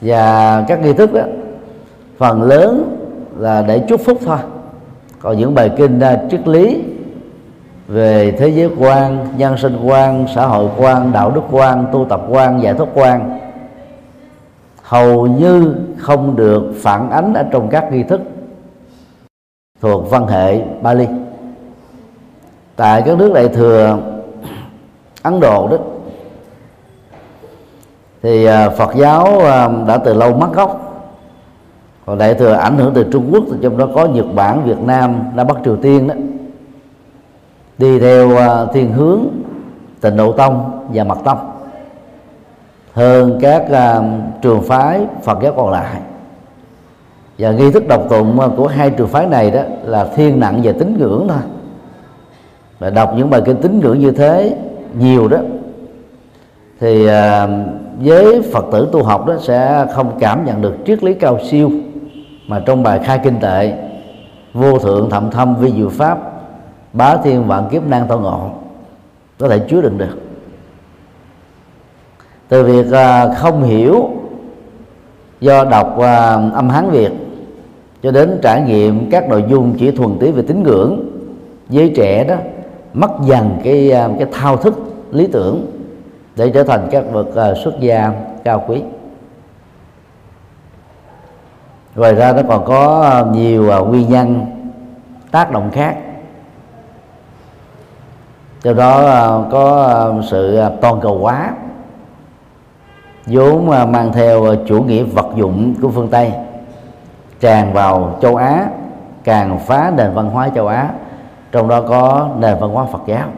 Và 0.01 0.65
các 0.69 0.81
nghi 0.83 0.93
thức 0.93 1.13
đó 1.13 1.23
phần 2.19 2.43
lớn 2.43 2.97
là 3.39 3.63
để 3.63 3.79
chúc 3.89 4.01
phúc 4.05 4.19
thôi. 4.25 4.39
Còn 5.21 5.39
những 5.39 5.55
bài 5.55 5.71
kinh 5.77 6.01
triết 6.31 6.49
lý 6.49 6.83
về 7.89 8.33
thế 8.39 8.49
giới 8.49 8.71
quan, 8.79 9.27
nhân 9.37 9.59
sinh 9.59 9.79
quan, 9.85 10.27
xã 10.35 10.47
hội 10.47 10.71
quan, 10.79 11.13
đạo 11.13 11.31
đức 11.31 11.43
quan, 11.51 11.87
tu 11.93 12.07
tập 12.09 12.21
quan, 12.29 12.63
giải 12.63 12.75
thoát 12.75 12.89
quan, 12.95 13.39
hầu 14.83 15.27
như 15.27 15.75
không 15.99 16.37
được 16.37 16.73
phản 16.83 17.11
ánh 17.11 17.35
ở 17.35 17.45
trong 17.51 17.69
các 17.69 17.93
nghi 17.93 18.03
thức 18.03 18.21
thuộc 19.81 20.11
văn 20.11 20.27
hệ 20.27 20.63
Bali 20.83 21.07
tại 22.77 23.03
các 23.03 23.19
nước 23.19 23.33
đại 23.35 23.49
thừa 23.49 23.99
Ấn 25.23 25.41
Độ 25.41 25.69
đó. 25.69 25.77
Thì 28.23 28.45
à, 28.45 28.71
Phật 28.71 28.95
giáo 28.95 29.39
à, 29.39 29.69
đã 29.87 29.99
từ 29.99 30.15
lâu 30.15 30.35
mất 30.35 30.55
gốc. 30.55 30.81
Còn 32.07 32.19
đại 32.19 32.35
thừa 32.35 32.53
ảnh 32.53 32.79
hưởng 32.79 32.95
từ 32.95 33.07
Trung 33.13 33.29
Quốc 33.33 33.45
thì 33.51 33.57
trong 33.63 33.79
đó 33.79 33.89
có 33.95 34.07
Nhật 34.07 34.27
Bản, 34.35 34.65
Việt 34.65 34.81
Nam, 34.81 35.23
Nam 35.35 35.47
Bắc 35.47 35.57
Triều 35.65 35.77
Tiên 35.77 36.09
đó. 36.09 36.15
Đi 37.79 37.99
theo 37.99 38.37
à, 38.37 38.65
thiên 38.73 38.93
hướng 38.93 39.21
Tịnh 40.01 40.17
Độ 40.17 40.33
Tông 40.33 40.87
và 40.95 41.05
Mật 41.05 41.19
Tông. 41.25 41.51
Hơn 42.93 43.39
các 43.41 43.65
trường 44.43 44.63
phái 44.63 45.07
Phật 45.23 45.39
giáo 45.43 45.53
còn 45.57 45.71
lại. 45.71 46.01
Và 47.39 47.51
nghi 47.51 47.71
thức 47.71 47.89
độc 47.89 48.03
tụng 48.11 48.55
của 48.57 48.67
hai 48.67 48.91
trường 48.91 49.09
phái 49.09 49.27
này 49.27 49.51
đó 49.51 49.61
là 49.85 50.09
thiên 50.17 50.41
nặng 50.41 50.61
về 50.63 50.73
tín 50.73 50.97
ngưỡng 50.99 51.27
thôi 51.29 51.39
và 52.85 52.91
đọc 52.91 53.15
những 53.17 53.31
bài 53.31 53.43
kinh 53.45 53.57
tín 53.57 53.81
ngưỡng 53.81 53.99
như 53.99 54.11
thế 54.11 54.57
nhiều 54.99 55.29
đó, 55.29 55.39
thì 56.81 57.07
à, 57.07 57.49
với 58.01 58.43
phật 58.53 58.65
tử 58.73 58.89
tu 58.93 59.03
học 59.03 59.27
đó 59.27 59.35
sẽ 59.43 59.87
không 59.95 60.17
cảm 60.21 60.45
nhận 60.45 60.63
được 60.63 60.75
triết 60.87 61.05
lý 61.05 61.15
cao 61.15 61.39
siêu 61.51 61.71
mà 62.49 62.63
trong 62.67 62.83
bài 62.83 63.01
khai 63.05 63.21
kinh 63.25 63.41
tệ, 63.41 63.73
vô 64.55 64.79
thượng 64.79 65.11
thậm 65.11 65.31
thâm 65.31 65.57
vi 65.57 65.73
diệu 65.73 65.89
pháp, 65.89 66.19
bá 66.93 67.17
thiên 67.17 67.47
vạn 67.47 67.69
kiếp 67.71 67.87
nan 67.87 68.03
tao 68.09 68.21
ngộ, 68.21 68.51
có 69.39 69.49
thể 69.49 69.59
chứa 69.59 69.81
đựng 69.81 69.99
được. 69.99 70.19
Từ 72.49 72.63
việc 72.63 72.93
à, 72.93 73.35
không 73.35 73.63
hiểu 73.63 74.11
do 75.41 75.65
đọc 75.65 75.99
à, 75.99 76.33
âm 76.55 76.69
hán 76.69 76.91
việt 76.91 77.13
cho 78.03 78.11
đến 78.11 78.39
trải 78.43 78.63
nghiệm 78.63 79.11
các 79.11 79.29
nội 79.29 79.45
dung 79.49 79.75
chỉ 79.79 79.91
thuần 79.91 80.19
túy 80.21 80.33
về 80.33 80.43
tín 80.43 80.63
ngưỡng 80.63 81.11
với 81.69 81.93
trẻ 81.97 82.25
đó 82.25 82.37
mất 82.95 83.11
dần 83.25 83.59
cái 83.65 83.91
ờ, 83.91 84.11
cái 84.19 84.29
thao 84.33 84.57
thức 84.57 84.75
lý 85.11 85.27
tưởng 85.27 85.67
để 86.37 86.51
trở 86.55 86.65
thành 86.65 86.89
các 86.91 87.05
bậc 87.13 87.27
uh, 87.27 87.59
xuất 87.65 87.81
gia 87.81 88.13
cao 88.45 88.65
quý. 88.67 88.83
Ngoài 91.95 92.15
ra 92.15 92.33
nó 92.33 92.43
còn 92.49 92.65
có 92.65 93.01
ờ, 93.01 93.31
nhiều 93.33 93.73
uh, 93.81 93.89
nguyên 93.89 94.09
nhân 94.09 94.47
tác 95.31 95.53
động 95.53 95.71
khác. 95.73 95.97
Do 98.63 98.73
đó 98.73 99.01
uh, 99.39 99.53
có 99.53 100.13
sự 100.31 100.61
toàn 100.81 101.01
cầu 101.01 101.19
hóa 101.19 101.53
vốn 103.27 103.67
mang 103.67 104.13
theo 104.13 104.55
chủ 104.67 104.83
nghĩa 104.83 105.03
vật 105.03 105.27
dụng 105.37 105.75
của 105.83 105.89
phương 105.89 106.09
tây 106.09 106.33
tràn 107.41 107.73
vào 107.73 108.19
châu 108.23 108.37
á 108.37 108.67
càng 109.25 109.59
phá 109.59 109.93
nền 109.97 110.15
văn 110.15 110.31
hóa 110.31 110.49
châu 110.55 110.67
á 110.67 110.91
trong 111.55 111.69
đó 111.69 111.81
có 111.81 112.29
nền 112.39 112.57
văn 112.61 112.71
hóa 112.71 112.87
phật 112.93 113.03
giáo. 113.07 113.29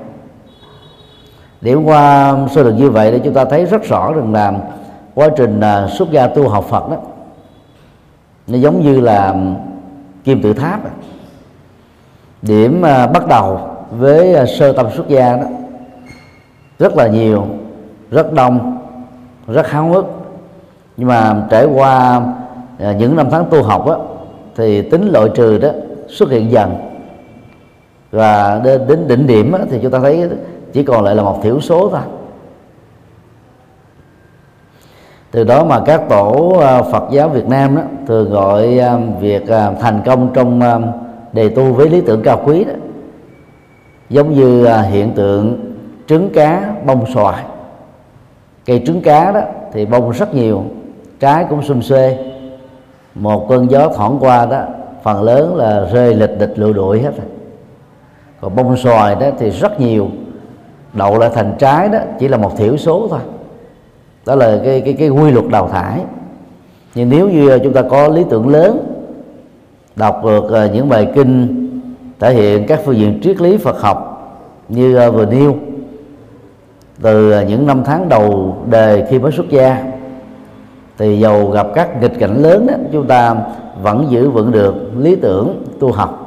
Điểm 1.61 1.85
qua 1.85 2.35
sơ 2.55 2.63
lược 2.63 2.75
như 2.75 2.91
vậy 2.91 3.13
để 3.13 3.21
chúng 3.25 3.35
ta 3.35 3.45
thấy 3.45 3.65
rất 3.65 3.85
rõ 3.85 4.13
rằng 4.13 4.33
là 4.33 4.53
quá 5.15 5.29
trình 5.37 5.61
à, 5.61 5.89
xuất 5.89 6.11
gia 6.11 6.27
tu 6.27 6.49
học 6.49 6.65
Phật 6.65 6.91
đó 6.91 6.97
nó 8.47 8.59
giống 8.59 8.83
như 8.83 9.01
là 9.01 9.35
kim 10.25 10.43
tự 10.43 10.53
tháp 10.53 10.85
à. 10.85 10.91
điểm 12.43 12.83
à, 12.83 13.07
bắt 13.07 13.29
đầu 13.29 13.61
với 13.91 14.47
sơ 14.59 14.73
tâm 14.73 14.87
xuất 14.97 15.09
gia 15.09 15.37
đó 15.37 15.45
rất 16.79 16.97
là 16.97 17.07
nhiều 17.07 17.47
rất 18.11 18.33
đông 18.33 18.79
rất 19.47 19.67
háo 19.71 19.89
hức. 19.89 20.07
Nhưng 20.97 21.09
mà 21.09 21.47
trải 21.51 21.65
qua 21.65 22.23
những 22.79 23.17
năm 23.17 23.27
tháng 23.31 23.45
tu 23.51 23.63
học 23.63 23.87
đó, 23.87 23.99
thì 24.57 24.83
tính 24.83 25.09
loại 25.09 25.29
trừ 25.35 25.59
đó 25.59 25.69
xuất 26.09 26.31
hiện 26.31 26.51
dần 26.51 26.96
và 28.17 28.61
đến, 28.65 28.81
đến 28.89 29.07
đỉnh 29.09 29.27
điểm 29.27 29.55
thì 29.71 29.79
chúng 29.83 29.91
ta 29.91 29.99
thấy 29.99 30.29
chỉ 30.73 30.83
còn 30.83 31.05
lại 31.05 31.15
là 31.15 31.23
một 31.23 31.43
thiểu 31.43 31.61
số 31.61 31.89
thôi. 31.89 32.01
Từ 35.31 35.45
đó 35.45 35.65
mà 35.65 35.81
các 35.87 36.03
tổ 36.09 36.59
à, 36.61 36.83
Phật 36.83 37.05
giáo 37.11 37.29
Việt 37.29 37.49
Nam 37.49 37.77
đó 37.77 37.83
thường 38.07 38.31
gọi 38.31 38.79
à, 38.79 38.99
việc 39.21 39.49
à, 39.49 39.73
thành 39.81 40.01
công 40.07 40.31
trong 40.35 40.61
đề 41.33 41.49
tu 41.49 41.73
với 41.73 41.89
lý 41.89 42.01
tưởng 42.01 42.23
cao 42.23 42.43
quý 42.45 42.65
đó 42.65 42.73
giống 44.11 44.33
như 44.33 44.69
hiện 44.69 45.13
tượng 45.13 45.75
trứng 46.07 46.31
cá 46.35 46.75
bông 46.87 47.07
xoài. 47.15 47.45
Cây 48.67 48.83
trứng 48.87 49.01
cá 49.01 49.33
đó 49.33 49.41
thì 49.73 49.87
bông 49.87 50.11
rất 50.11 50.35
nhiều 50.35 50.63
trái 51.21 51.47
cũng 51.51 51.63
xum 51.63 51.81
xuê 51.81 52.19
một 53.15 53.47
cơn 53.49 53.71
gió 53.71 53.89
thoảng 53.89 54.17
qua 54.21 54.47
đó 54.47 54.63
phần 55.03 55.23
lớn 55.23 55.57
là 55.57 55.89
rơi 55.93 56.15
lịch 56.15 56.39
địch 56.39 56.53
lụi 56.57 56.73
đuổi 56.73 57.03
hết 57.03 57.17
rồi 57.17 57.27
còn 58.47 58.57
bông 58.57 58.77
xoài 58.77 59.15
đó 59.15 59.27
thì 59.39 59.51
rất 59.51 59.81
nhiều. 59.81 60.09
Đậu 60.93 61.19
lại 61.19 61.31
thành 61.35 61.55
trái 61.59 61.89
đó 61.89 61.99
chỉ 62.19 62.29
là 62.29 62.37
một 62.37 62.57
thiểu 62.57 62.77
số 62.77 63.07
thôi. 63.11 63.19
Đó 64.27 64.35
là 64.35 64.59
cái 64.65 64.81
cái 64.81 64.95
cái 64.95 65.09
quy 65.09 65.31
luật 65.31 65.45
đào 65.49 65.69
thải. 65.69 66.01
Nhưng 66.95 67.09
nếu 67.09 67.29
như 67.29 67.49
ờ, 67.49 67.59
chúng 67.59 67.73
ta 67.73 67.83
có 67.83 68.09
lý 68.09 68.25
tưởng 68.31 68.49
lớn 68.49 68.95
đọc 69.97 70.25
được 70.25 70.51
ờ, 70.51 70.71
những 70.75 70.89
bài 70.89 71.09
kinh 71.15 71.67
thể 72.21 72.35
hiện 72.35 72.67
các 72.67 72.81
phương 72.85 72.97
diện 72.97 73.21
triết 73.23 73.41
lý 73.41 73.57
Phật 73.57 73.81
học 73.81 74.29
như 74.69 74.97
ờ, 74.97 75.11
vừa 75.11 75.27
nêu 75.27 75.57
từ 77.03 77.41
những 77.41 77.67
năm 77.67 77.83
tháng 77.85 78.09
đầu 78.09 78.57
đời 78.71 79.05
khi 79.11 79.19
mới 79.19 79.33
xuất 79.33 79.49
gia 79.51 79.85
thì 80.99 81.19
dầu 81.19 81.51
gặp 81.51 81.67
các 81.75 82.03
nghịch 82.03 82.19
cảnh 82.19 82.43
lớn 82.43 82.67
đó, 82.67 82.75
chúng 82.93 83.07
ta 83.07 83.37
vẫn 83.83 84.07
giữ 84.11 84.31
vững 84.31 84.53
được 84.53 84.75
lý 84.99 85.17
tưởng 85.17 85.65
tu 85.81 85.93
học 85.93 86.26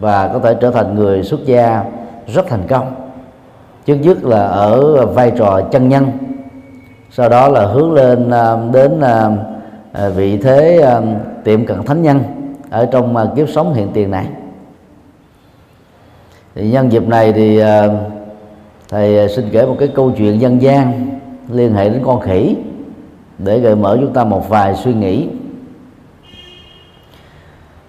và 0.00 0.28
có 0.28 0.38
thể 0.38 0.54
trở 0.60 0.70
thành 0.70 0.94
người 0.94 1.22
xuất 1.22 1.44
gia 1.44 1.84
rất 2.26 2.46
thành 2.48 2.62
công. 2.68 2.94
Trước 3.84 3.94
nhất 3.94 4.24
là 4.24 4.46
ở 4.46 5.06
vai 5.06 5.32
trò 5.38 5.60
chân 5.72 5.88
nhân, 5.88 6.10
sau 7.10 7.28
đó 7.28 7.48
là 7.48 7.66
hướng 7.66 7.92
lên 7.92 8.30
à, 8.30 8.56
đến 8.72 9.00
à, 9.00 9.30
à, 9.92 10.08
vị 10.08 10.36
thế 10.36 10.84
tiệm 11.44 11.66
cận 11.66 11.82
thánh 11.82 12.02
nhân 12.02 12.20
ở 12.70 12.86
trong 12.86 13.32
kiếp 13.36 13.48
sống 13.48 13.74
hiện 13.74 13.88
tiền 13.94 14.10
này. 14.10 14.26
Thì 16.54 16.70
nhân 16.70 16.92
dịp 16.92 17.08
này 17.08 17.32
thì 17.32 17.62
thầy 18.88 19.28
xin 19.28 19.48
kể 19.52 19.66
một 19.66 19.76
cái 19.78 19.88
câu 19.88 20.12
chuyện 20.16 20.40
dân 20.40 20.62
gian 20.62 21.18
liên 21.48 21.74
hệ 21.74 21.88
đến 21.88 22.02
con 22.04 22.20
khỉ 22.20 22.56
để 23.38 23.60
gợi 23.60 23.76
mở 23.76 23.98
chúng 24.00 24.12
ta 24.12 24.24
một 24.24 24.48
vài 24.48 24.74
suy 24.74 24.94
nghĩ. 24.94 25.28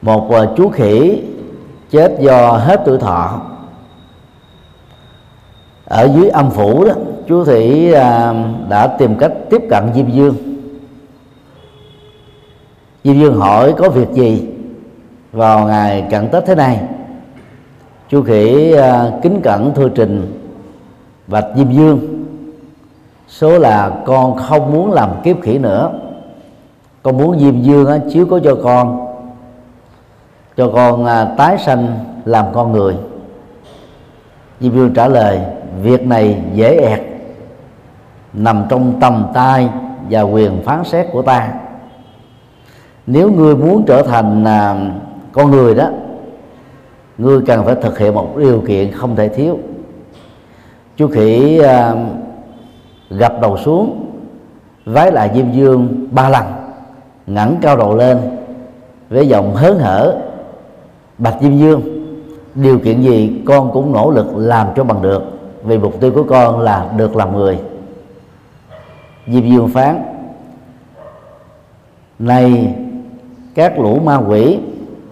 Một 0.02 0.30
chú 0.58 0.70
khỉ 0.70 1.22
chết 1.92 2.20
do 2.20 2.52
hết 2.52 2.82
tuổi 2.86 2.98
thọ. 2.98 3.42
Ở 5.86 6.10
dưới 6.16 6.30
âm 6.30 6.50
phủ 6.52 6.86
đó 6.86 6.94
chú 7.28 7.46
thị 7.46 7.92
à, 7.92 8.34
đã 8.70 8.88
tìm 8.88 9.16
cách 9.16 9.32
tiếp 9.50 9.62
cận 9.70 9.84
diêm 9.96 10.10
dương. 10.10 10.36
Diêm 13.04 13.20
dương 13.20 13.36
hỏi 13.36 13.74
có 13.78 13.90
việc 13.90 14.12
gì 14.14 14.48
vào 15.32 15.68
ngày 15.68 16.08
cận 16.12 16.30
tết 16.30 16.46
thế 16.46 16.56
này? 16.56 16.82
Chú 18.10 18.24
khỉ 18.24 18.74
à, 18.74 19.12
kính 19.22 19.42
cẩn 19.44 19.74
thưa 19.74 19.90
trình 19.90 20.44
bạch 21.28 21.46
diêm 21.56 21.72
dương. 21.72 22.26
Số 23.28 23.60
là 23.60 23.92
con 24.06 24.38
không 24.38 24.74
muốn 24.74 24.92
làm 24.92 25.10
kiếp 25.24 25.42
khỉ 25.42 25.58
nữa. 25.58 25.92
Con 27.04 27.18
muốn 27.18 27.40
diêm 27.40 27.62
dương 27.62 27.88
á, 27.88 28.00
chiếu 28.12 28.26
cố 28.30 28.40
cho 28.40 28.56
con 28.64 29.11
cho 30.58 30.72
con 30.74 31.06
à, 31.06 31.26
tái 31.38 31.58
sanh 31.58 32.00
làm 32.26 32.46
con 32.54 32.72
người. 32.72 32.96
Diêm 34.60 34.72
Vương 34.72 34.94
trả 34.94 35.08
lời 35.08 35.40
việc 35.82 36.08
này 36.08 36.42
dễ 36.54 36.78
ẹt 36.78 37.02
nằm 38.34 38.66
trong 38.70 39.00
tầm 39.00 39.28
tay 39.34 39.70
và 40.10 40.22
quyền 40.22 40.62
phán 40.64 40.84
xét 40.84 41.08
của 41.12 41.22
ta. 41.22 41.54
Nếu 43.08 43.32
ngươi 43.32 43.56
muốn 43.56 43.84
trở 43.88 44.04
thành 44.04 44.44
à, 44.44 44.76
con 45.32 45.52
người 45.52 45.76
đó 45.76 45.90
ngươi 47.18 47.42
cần 47.48 47.66
phải 47.66 47.76
thực 47.76 48.00
hiện 48.00 48.14
một 48.14 48.38
điều 48.38 48.62
kiện 48.68 48.92
không 48.92 49.16
thể 49.16 49.30
thiếu. 49.30 49.60
Chú 50.98 51.08
khỉ 51.08 51.60
à, 51.60 51.94
gập 53.10 53.42
đầu 53.42 53.58
xuống 53.58 54.06
vái 54.86 55.12
lại 55.12 55.32
diêm 55.36 55.52
dương 55.52 56.08
ba 56.12 56.30
lần 56.30 56.46
ngẩng 57.28 57.58
cao 57.62 57.78
đầu 57.78 57.96
lên 57.96 58.18
với 59.10 59.28
giọng 59.28 59.56
hớn 59.56 59.80
hở 59.80 60.31
bạch 61.22 61.36
diêm 61.42 61.58
dương, 61.58 61.82
điều 62.56 62.80
kiện 62.80 63.02
gì 63.02 63.42
con 63.46 63.72
cũng 63.72 63.94
nỗ 63.94 64.12
lực 64.12 64.28
làm 64.36 64.68
cho 64.76 64.84
bằng 64.84 65.02
được, 65.02 65.24
vì 65.64 65.78
mục 65.78 66.00
tiêu 66.00 66.12
của 66.16 66.24
con 66.24 66.60
là 66.60 66.92
được 66.98 67.16
làm 67.16 67.34
người. 67.34 67.60
Diêm 69.28 69.50
dương 69.50 69.70
phán, 69.70 70.04
này, 72.20 72.76
các 73.56 73.80
lũ 73.80 74.00
ma 74.04 74.18
quỷ, 74.18 74.60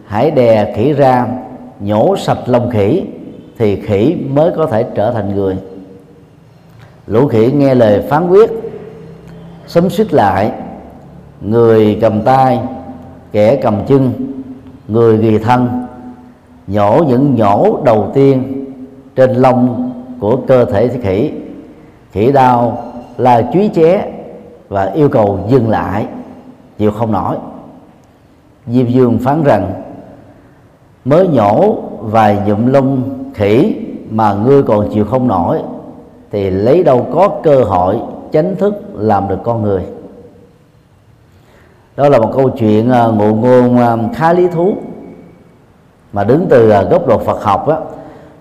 hãy 0.06 0.32
đè 0.32 0.74
khỉ 0.76 0.94
ra, 0.94 1.28
nhổ 1.80 2.16
sạch 2.18 2.40
lông 2.46 2.70
khỉ, 2.72 3.04
thì 3.58 3.82
khỉ 3.82 4.16
mới 4.30 4.52
có 4.58 4.66
thể 4.66 4.86
trở 4.96 5.12
thành 5.12 5.36
người. 5.36 5.58
Lũ 7.08 7.28
khỉ 7.28 7.52
nghe 7.52 7.76
lời 7.76 8.02
phán 8.10 8.30
quyết 8.30 8.52
xấm 9.68 9.90
xích 9.90 10.14
lại, 10.14 10.52
người 11.42 11.98
cầm 12.02 12.22
tay, 12.22 12.60
kẻ 13.32 13.56
cầm 13.56 13.86
chân, 13.88 14.12
người 14.88 15.18
ghi 15.18 15.38
thân 15.38 15.86
nhổ 16.70 17.04
những 17.08 17.36
nhổ 17.36 17.80
đầu 17.84 18.12
tiên 18.14 18.66
trên 19.16 19.34
lông 19.34 19.92
của 20.20 20.38
cơ 20.48 20.66
thể 20.66 20.88
khỉ. 20.88 21.32
Khỉ 22.12 22.32
đau 22.32 22.84
là 23.18 23.50
chúy 23.54 23.70
ché 23.74 24.12
và 24.70 24.86
yêu 24.86 25.10
cầu 25.10 25.40
dừng 25.50 25.70
lại, 25.70 26.06
chịu 26.78 26.92
không 26.92 27.12
nổi. 27.12 27.36
Diêm 28.68 28.88
dương 28.88 29.18
phán 29.18 29.44
rằng, 29.44 29.72
mới 31.06 31.28
nhổ 31.28 31.76
vài 32.00 32.38
nhụm 32.48 32.66
lông 32.66 33.02
khỉ 33.34 33.76
mà 34.10 34.34
ngươi 34.34 34.64
còn 34.64 34.90
chịu 34.94 35.06
không 35.06 35.28
nổi, 35.28 35.60
thì 36.32 36.50
lấy 36.50 36.84
đâu 36.84 37.08
có 37.14 37.30
cơ 37.44 37.64
hội 37.64 38.00
chánh 38.32 38.56
thức 38.56 38.74
làm 38.94 39.28
được 39.28 39.40
con 39.44 39.62
người. 39.62 39.84
Đó 41.98 42.10
là 42.10 42.20
một 42.20 42.32
câu 42.34 42.50
chuyện 42.50 42.92
à, 42.92 43.08
ngụ 43.08 43.36
ngôn 43.36 43.78
à, 43.78 43.98
khá 44.16 44.34
lý 44.34 44.48
thú 44.48 44.74
mà 46.14 46.24
đứng 46.24 46.48
từ 46.50 46.70
à, 46.70 46.82
góc 46.82 47.08
độ 47.08 47.18
Phật 47.18 47.44
học 47.44 47.68
á 47.68 47.78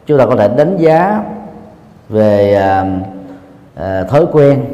chúng 0.07 0.19
ta 0.19 0.27
có 0.27 0.37
thể 0.37 0.49
đánh 0.49 0.77
giá 0.77 1.25
về 2.09 2.55
à, 2.55 2.85
à, 3.75 4.05
thói 4.05 4.27
quen 4.33 4.65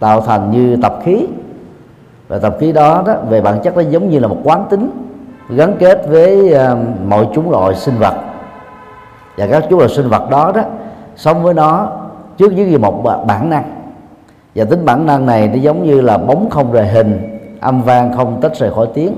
tạo 0.00 0.20
thành 0.20 0.50
như 0.50 0.76
tập 0.82 0.98
khí. 1.04 1.26
Và 2.28 2.38
tập 2.38 2.56
khí 2.60 2.72
đó, 2.72 3.02
đó 3.06 3.14
về 3.28 3.40
bản 3.40 3.60
chất 3.62 3.76
nó 3.76 3.82
giống 3.82 4.10
như 4.10 4.18
là 4.18 4.28
một 4.28 4.38
quán 4.44 4.66
tính 4.70 4.90
gắn 5.48 5.76
kết 5.78 6.08
với 6.08 6.54
mọi 7.06 7.28
chúng 7.34 7.50
loại 7.50 7.74
sinh 7.74 7.98
vật. 7.98 8.14
Và 9.36 9.46
các 9.46 9.64
chúng 9.70 9.78
loại 9.78 9.90
sinh 9.90 10.08
vật 10.08 10.30
đó 10.30 10.52
đó 10.54 10.62
sống 11.16 11.42
với 11.42 11.54
nó 11.54 11.92
trước 12.36 12.56
dưới 12.56 12.78
một 12.78 13.02
bản 13.26 13.50
năng. 13.50 13.64
Và 14.54 14.64
tính 14.64 14.84
bản 14.84 15.06
năng 15.06 15.26
này 15.26 15.48
nó 15.48 15.54
giống 15.54 15.86
như 15.86 16.00
là 16.00 16.18
bóng 16.18 16.50
không 16.50 16.72
rời 16.72 16.86
hình 16.86 17.38
âm 17.60 17.82
vang 17.82 18.12
không 18.16 18.40
tách 18.40 18.56
rời 18.56 18.70
khỏi 18.70 18.86
tiếng. 18.94 19.16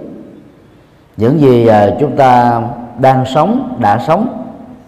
Những 1.16 1.40
gì 1.40 1.66
à, 1.66 1.90
chúng 2.00 2.16
ta 2.16 2.62
đang 2.98 3.24
sống 3.26 3.76
đã 3.80 3.98
sống. 3.98 4.44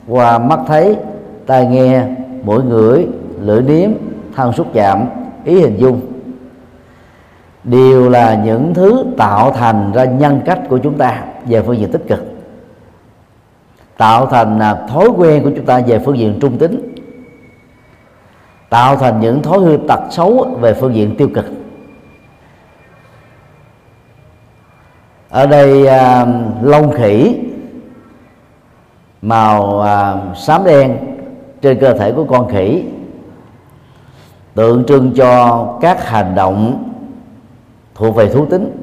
Qua 0.08 0.38
mắt 0.38 0.60
thấy 0.66 0.96
tai 1.46 1.66
nghe 1.66 2.06
mũi 2.42 2.62
ngửi 2.62 3.06
lưỡi 3.40 3.62
nếm 3.62 3.90
thân 4.36 4.52
xúc 4.52 4.66
chạm 4.72 5.06
ý 5.44 5.60
hình 5.60 5.76
dung. 5.76 6.00
Đều 7.64 8.10
là 8.10 8.34
những 8.44 8.74
thứ 8.74 9.04
tạo 9.16 9.52
thành 9.52 9.92
ra 9.92 10.04
nhân 10.04 10.40
cách 10.44 10.60
của 10.68 10.78
chúng 10.78 10.98
ta 10.98 11.24
về 11.46 11.62
phương 11.62 11.78
diện 11.78 11.92
tích 11.92 12.02
cực. 12.08 12.20
Tạo 13.96 14.26
thành 14.26 14.58
à, 14.58 14.74
thói 14.88 15.08
quen 15.16 15.42
của 15.42 15.50
chúng 15.56 15.66
ta 15.66 15.80
về 15.86 15.98
phương 15.98 16.18
diện 16.18 16.38
trung 16.40 16.58
tính. 16.58 16.94
Tạo 18.68 18.96
thành 18.96 19.20
những 19.20 19.42
thói 19.42 19.58
hư 19.58 19.78
tật 19.88 20.00
xấu 20.10 20.56
về 20.60 20.74
phương 20.74 20.94
diện 20.94 21.14
tiêu 21.16 21.28
cực. 21.34 21.44
Ở 25.30 25.46
đây 25.46 25.86
à, 25.86 26.26
lông 26.62 26.92
khỉ 26.92 27.36
màu 29.22 29.80
à, 29.80 30.16
xám 30.36 30.64
đen 30.64 30.96
trên 31.62 31.80
cơ 31.80 31.94
thể 31.94 32.12
của 32.12 32.24
con 32.24 32.48
khỉ 32.48 32.84
tượng 34.54 34.84
trưng 34.84 35.12
cho 35.16 35.66
các 35.80 36.08
hành 36.08 36.34
động 36.34 36.84
thuộc 37.94 38.16
về 38.16 38.28
thú 38.28 38.46
tính 38.46 38.76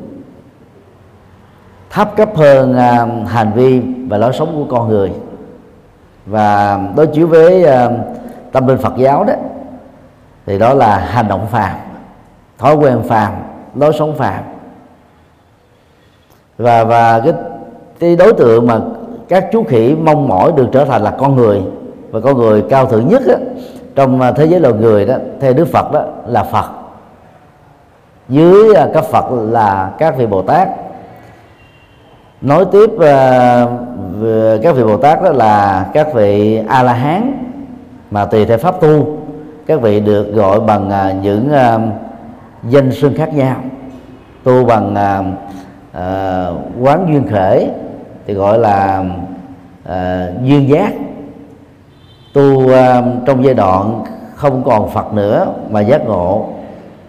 thấp 1.89 2.15
cấp 2.15 2.29
hơn 2.35 2.77
à, 2.77 3.07
hành 3.27 3.51
vi 3.55 3.81
và 4.07 4.17
lối 4.17 4.33
sống 4.33 4.55
của 4.55 4.75
con 4.75 4.89
người. 4.89 5.11
Và 6.25 6.79
đối 6.95 7.07
chiếu 7.07 7.27
với 7.27 7.63
à, 7.63 7.89
tâm 8.51 8.67
linh 8.67 8.77
Phật 8.77 8.93
giáo 8.97 9.23
đó 9.23 9.33
thì 10.45 10.59
đó 10.59 10.73
là 10.73 10.97
hành 10.97 11.27
động 11.27 11.47
phàm 11.47 11.75
thói 12.57 12.75
quen 12.75 13.03
phàm 13.03 13.33
lối 13.75 13.93
sống 13.99 14.15
phàm. 14.15 14.43
Và 16.57 16.83
và 16.83 17.19
cái 17.19 17.33
cái 17.99 18.15
đối 18.15 18.33
tượng 18.33 18.67
mà 18.67 18.79
các 19.29 19.45
chú 19.51 19.63
khỉ 19.63 19.95
mong 19.95 20.27
mỏi 20.27 20.51
được 20.55 20.67
trở 20.71 20.85
thành 20.85 21.01
là 21.01 21.11
con 21.11 21.35
người. 21.35 21.61
Và 22.11 22.19
con 22.19 22.37
người 22.37 22.63
cao 22.69 22.85
thượng 22.85 23.07
nhất 23.07 23.21
đó, 23.27 23.35
trong 23.95 24.21
à, 24.21 24.31
thế 24.31 24.45
giới 24.45 24.59
loài 24.59 24.73
người 24.73 25.05
đó 25.05 25.15
theo 25.39 25.53
Đức 25.53 25.67
Phật 25.67 25.91
đó 25.91 26.03
là 26.27 26.43
Phật. 26.43 26.65
Dưới 28.29 28.75
à, 28.75 28.87
các 28.93 29.03
Phật 29.03 29.25
là 29.31 29.91
các 29.97 30.17
vị 30.17 30.25
Bồ 30.25 30.41
Tát. 30.41 30.67
Nói 32.41 32.65
tiếp 32.71 32.89
à, 32.99 33.65
các 34.63 34.75
vị 34.75 34.83
Bồ 34.83 34.97
Tát 34.97 35.23
đó 35.23 35.31
là 35.31 35.85
các 35.93 36.13
vị 36.13 36.61
A 36.67 36.83
La 36.83 36.93
Hán 36.93 37.43
mà 38.11 38.25
tùy 38.25 38.45
theo 38.45 38.57
pháp 38.57 38.81
tu 38.81 39.17
các 39.65 39.81
vị 39.81 39.99
được 39.99 40.33
gọi 40.33 40.59
bằng 40.59 40.91
những 41.21 41.51
danh 42.69 42.91
xưng 42.91 43.17
khác 43.17 43.33
nhau. 43.33 43.55
Tu 44.43 44.65
bằng 44.65 44.95
quán 46.81 47.07
duyên 47.09 47.27
khởi 47.31 47.69
thì 48.27 48.33
gọi 48.33 48.59
là 48.59 49.03
uh, 49.89 50.43
duyên 50.43 50.69
giác. 50.69 50.93
Tu 52.33 52.41
uh, 52.41 52.71
trong 53.25 53.43
giai 53.43 53.53
đoạn 53.53 54.03
không 54.35 54.63
còn 54.63 54.89
phật 54.89 55.13
nữa 55.13 55.47
mà 55.69 55.81
giác 55.81 56.05
ngộ 56.05 56.45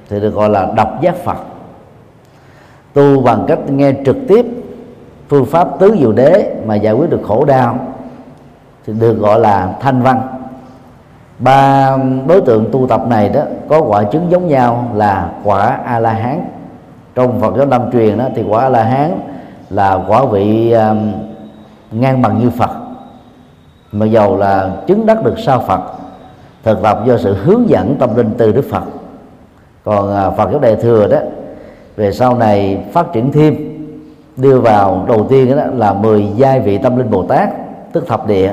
thì 0.09 0.21
được 0.21 0.31
gọi 0.31 0.51
là 0.51 0.69
đọc 0.77 1.01
giác 1.01 1.17
phật. 1.17 1.37
Tu 2.93 3.21
bằng 3.21 3.45
cách 3.49 3.59
nghe 3.71 3.93
trực 4.07 4.17
tiếp 4.29 4.47
phương 5.29 5.47
pháp 5.47 5.69
tứ 5.79 5.97
diệu 5.99 6.13
đế 6.13 6.55
mà 6.67 6.75
giải 6.75 6.93
quyết 6.93 7.11
được 7.11 7.21
khổ 7.25 7.45
đau 7.45 7.79
thì 8.87 8.93
được 8.93 9.15
gọi 9.15 9.41
là 9.41 9.75
thanh 9.81 10.03
văn. 10.03 10.21
Ba 11.39 11.97
đối 12.27 12.41
tượng 12.41 12.69
tu 12.73 12.87
tập 12.89 13.03
này 13.09 13.29
đó 13.29 13.41
có 13.69 13.81
quả 13.83 14.03
chứng 14.03 14.31
giống 14.31 14.49
nhau 14.49 14.91
là 14.95 15.31
quả 15.45 15.79
a 15.85 15.99
la 15.99 16.13
hán. 16.13 16.45
Trong 17.15 17.41
phật 17.41 17.55
giáo 17.57 17.67
nam 17.67 17.83
truyền 17.93 18.19
đó 18.19 18.25
thì 18.35 18.45
quả 18.49 18.63
a 18.63 18.69
la 18.69 18.85
hán 18.85 19.19
là 19.71 20.05
quả 20.09 20.25
vị 20.25 20.73
um, 20.73 21.13
ngang 21.91 22.23
bằng 22.23 22.39
như 22.39 22.51
phật. 22.51 22.71
Mà 23.93 24.07
dầu 24.07 24.37
là 24.37 24.71
chứng 24.87 25.07
đắc 25.07 25.25
được 25.25 25.35
sau 25.39 25.61
phật 25.61 25.81
thực 26.63 26.83
tập 26.83 26.99
do 27.07 27.17
sự 27.17 27.35
hướng 27.35 27.69
dẫn 27.69 27.97
tâm 27.99 28.17
linh 28.17 28.31
từ 28.39 28.53
đức 28.53 28.65
phật. 28.71 28.83
Còn 29.85 30.29
uh, 30.29 30.37
phật 30.37 30.51
giáo 30.51 30.61
đại 30.61 30.77
thừa 30.77 31.07
đó 31.07 31.19
về 31.97 32.13
sau 32.13 32.37
này 32.37 32.85
phát 32.93 33.13
triển 33.13 33.33
thêm 33.33 33.57
đưa 34.37 34.61
vào 34.61 35.05
đầu 35.09 35.27
tiên 35.31 35.57
đó 35.57 35.63
là 35.75 35.93
10 35.93 36.27
giai 36.37 36.61
vị 36.61 36.79
tâm 36.79 36.97
linh 36.97 37.11
bồ 37.11 37.23
tát 37.23 37.49
tức 37.93 38.07
thập 38.07 38.27
địa. 38.27 38.53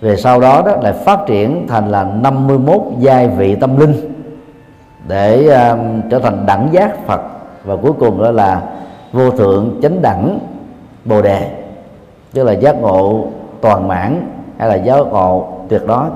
Về 0.00 0.16
sau 0.16 0.40
đó 0.40 0.62
đó 0.66 0.76
lại 0.82 0.92
phát 0.92 1.20
triển 1.26 1.66
thành 1.68 1.90
là 1.90 2.04
51 2.04 2.80
giai 2.98 3.28
vị 3.28 3.54
tâm 3.54 3.80
linh 3.80 3.94
để 5.08 5.48
uh, 5.72 5.78
trở 6.10 6.18
thành 6.18 6.46
đẳng 6.46 6.68
giác 6.72 7.06
Phật. 7.06 7.20
Và 7.64 7.76
cuối 7.76 7.92
cùng 7.92 8.22
đó 8.22 8.30
là 8.30 8.62
vô 9.12 9.30
thượng 9.30 9.78
chánh 9.82 10.02
đẳng 10.02 10.38
bồ 11.04 11.22
đề, 11.22 11.50
tức 12.32 12.44
là 12.44 12.52
giác 12.52 12.76
ngộ 12.80 13.26
toàn 13.60 13.88
mãn 13.88 14.28
hay 14.58 14.68
là 14.68 14.74
giác 14.74 14.96
ngộ 14.96 15.48
tuyệt 15.68 15.82
đối. 15.86 16.06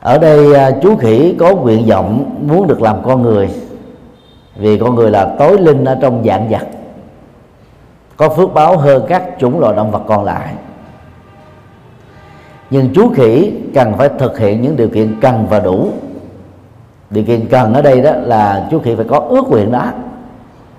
Ở 0.00 0.18
đây 0.18 0.54
à, 0.54 0.70
chú 0.82 0.96
khỉ 0.96 1.36
có 1.38 1.54
nguyện 1.54 1.86
vọng 1.86 2.38
muốn 2.46 2.66
được 2.66 2.82
làm 2.82 2.96
con 3.04 3.22
người, 3.22 3.50
vì 4.56 4.78
con 4.78 4.94
người 4.94 5.10
là 5.10 5.36
tối 5.38 5.58
linh 5.60 5.84
ở 5.84 5.98
trong 6.00 6.24
dạng 6.24 6.48
vật, 6.48 6.66
có 8.16 8.28
phước 8.28 8.54
báo 8.54 8.76
hơn 8.76 9.04
các 9.08 9.22
chủng 9.38 9.60
loại 9.60 9.76
động 9.76 9.90
vật 9.90 10.02
còn 10.06 10.24
lại. 10.24 10.54
Nhưng 12.70 12.90
chú 12.94 13.10
khỉ 13.14 13.52
cần 13.74 13.94
phải 13.98 14.08
thực 14.18 14.38
hiện 14.38 14.62
những 14.62 14.76
điều 14.76 14.88
kiện 14.88 15.20
cần 15.20 15.46
và 15.50 15.60
đủ 15.60 15.88
điều 17.10 17.24
kiện 17.24 17.48
cần 17.48 17.74
ở 17.74 17.82
đây 17.82 18.00
đó 18.00 18.10
là 18.16 18.68
chú 18.70 18.78
khỉ 18.78 18.94
phải 18.94 19.06
có 19.08 19.18
ước 19.18 19.48
nguyện 19.48 19.72
đó. 19.72 19.86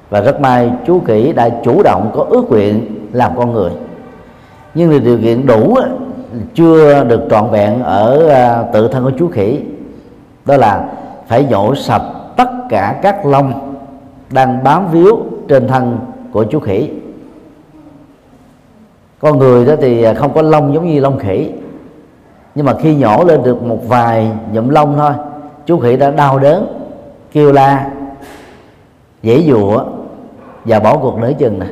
Và 0.09 0.21
rất 0.21 0.41
may 0.41 0.71
chú 0.87 0.99
khỉ 0.99 1.33
đã 1.33 1.49
chủ 1.63 1.83
động 1.83 2.11
có 2.13 2.25
ước 2.29 2.49
nguyện 2.49 2.85
làm 3.13 3.31
con 3.37 3.53
người. 3.53 3.71
Nhưng 4.73 5.03
điều 5.03 5.17
kiện 5.17 5.45
đủ 5.45 5.77
chưa 6.53 7.03
được 7.03 7.21
trọn 7.29 7.49
vẹn 7.51 7.83
ở 7.83 8.29
à, 8.29 8.63
tự 8.73 8.87
thân 8.87 9.03
của 9.03 9.11
chú 9.19 9.27
khỉ. 9.27 9.59
Đó 10.45 10.57
là 10.57 10.89
phải 11.27 11.45
nhổ 11.49 11.75
sạch 11.75 12.01
tất 12.37 12.49
cả 12.69 12.99
các 13.01 13.25
lông 13.25 13.75
đang 14.29 14.63
bám 14.63 14.91
víu 14.91 15.19
trên 15.47 15.67
thân 15.67 15.99
của 16.31 16.43
chú 16.43 16.59
khỉ. 16.59 16.89
Con 19.19 19.37
người 19.39 19.65
đó 19.65 19.73
thì 19.81 20.05
không 20.13 20.33
có 20.33 20.41
lông 20.41 20.73
giống 20.73 20.87
như 20.87 20.99
lông 20.99 21.19
khỉ. 21.19 21.51
Nhưng 22.55 22.65
mà 22.65 22.73
khi 22.73 22.95
nhổ 22.95 23.23
lên 23.23 23.43
được 23.43 23.63
một 23.63 23.79
vài 23.87 24.31
nhụm 24.53 24.69
lông 24.69 24.97
thôi 24.97 25.11
chú 25.65 25.79
khỉ 25.79 25.97
đã 25.97 26.11
đau 26.11 26.39
đớn, 26.39 26.67
kêu 27.31 27.51
la, 27.51 27.89
dễ 29.21 29.43
dụa 29.47 29.83
và 30.65 30.79
bỏ 30.79 30.97
cuộc 30.97 31.19
nửa 31.19 31.31
chừng 31.33 31.59
nè. 31.59 31.65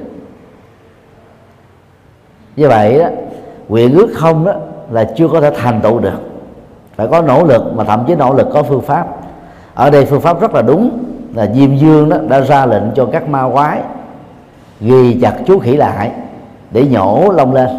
Như 2.56 2.68
vậy 2.68 3.00
đó, 3.00 3.06
nguyện 3.70 3.94
ước 3.94 4.10
không 4.16 4.46
đó 4.46 4.54
là 4.92 5.04
chưa 5.18 5.28
có 5.28 5.42
thể 5.42 5.52
thành 5.56 5.82
tựu 5.82 6.00
được. 6.00 6.20
Phải 6.96 7.08
có 7.08 7.22
nỗ 7.22 7.44
lực 7.44 7.64
mà 7.76 7.84
thậm 7.84 8.04
chí 8.08 8.16
nỗ 8.16 8.34
lực 8.34 8.48
có 8.54 8.64
phương 8.64 8.82
pháp. 8.82 9.08
Ở 9.74 9.90
đây 9.90 10.06
phương 10.06 10.22
pháp 10.22 10.42
rất 10.42 10.54
là 10.54 10.62
đúng 10.62 11.04
là 11.36 11.52
diêm 11.54 11.76
dương 11.76 12.10
đó 12.10 12.18
đã 12.30 12.40
ra 12.40 12.66
lệnh 12.66 12.84
cho 12.96 13.06
các 13.06 13.30
ma 13.30 13.50
quái 13.54 13.82
ghi 14.82 15.20
chặt 15.22 15.34
chú 15.46 15.60
khỉ 15.60 15.76
lại 15.76 16.12
để 16.72 16.88
nhổ 16.88 17.32
lông 17.32 17.54
lên. 17.54 17.70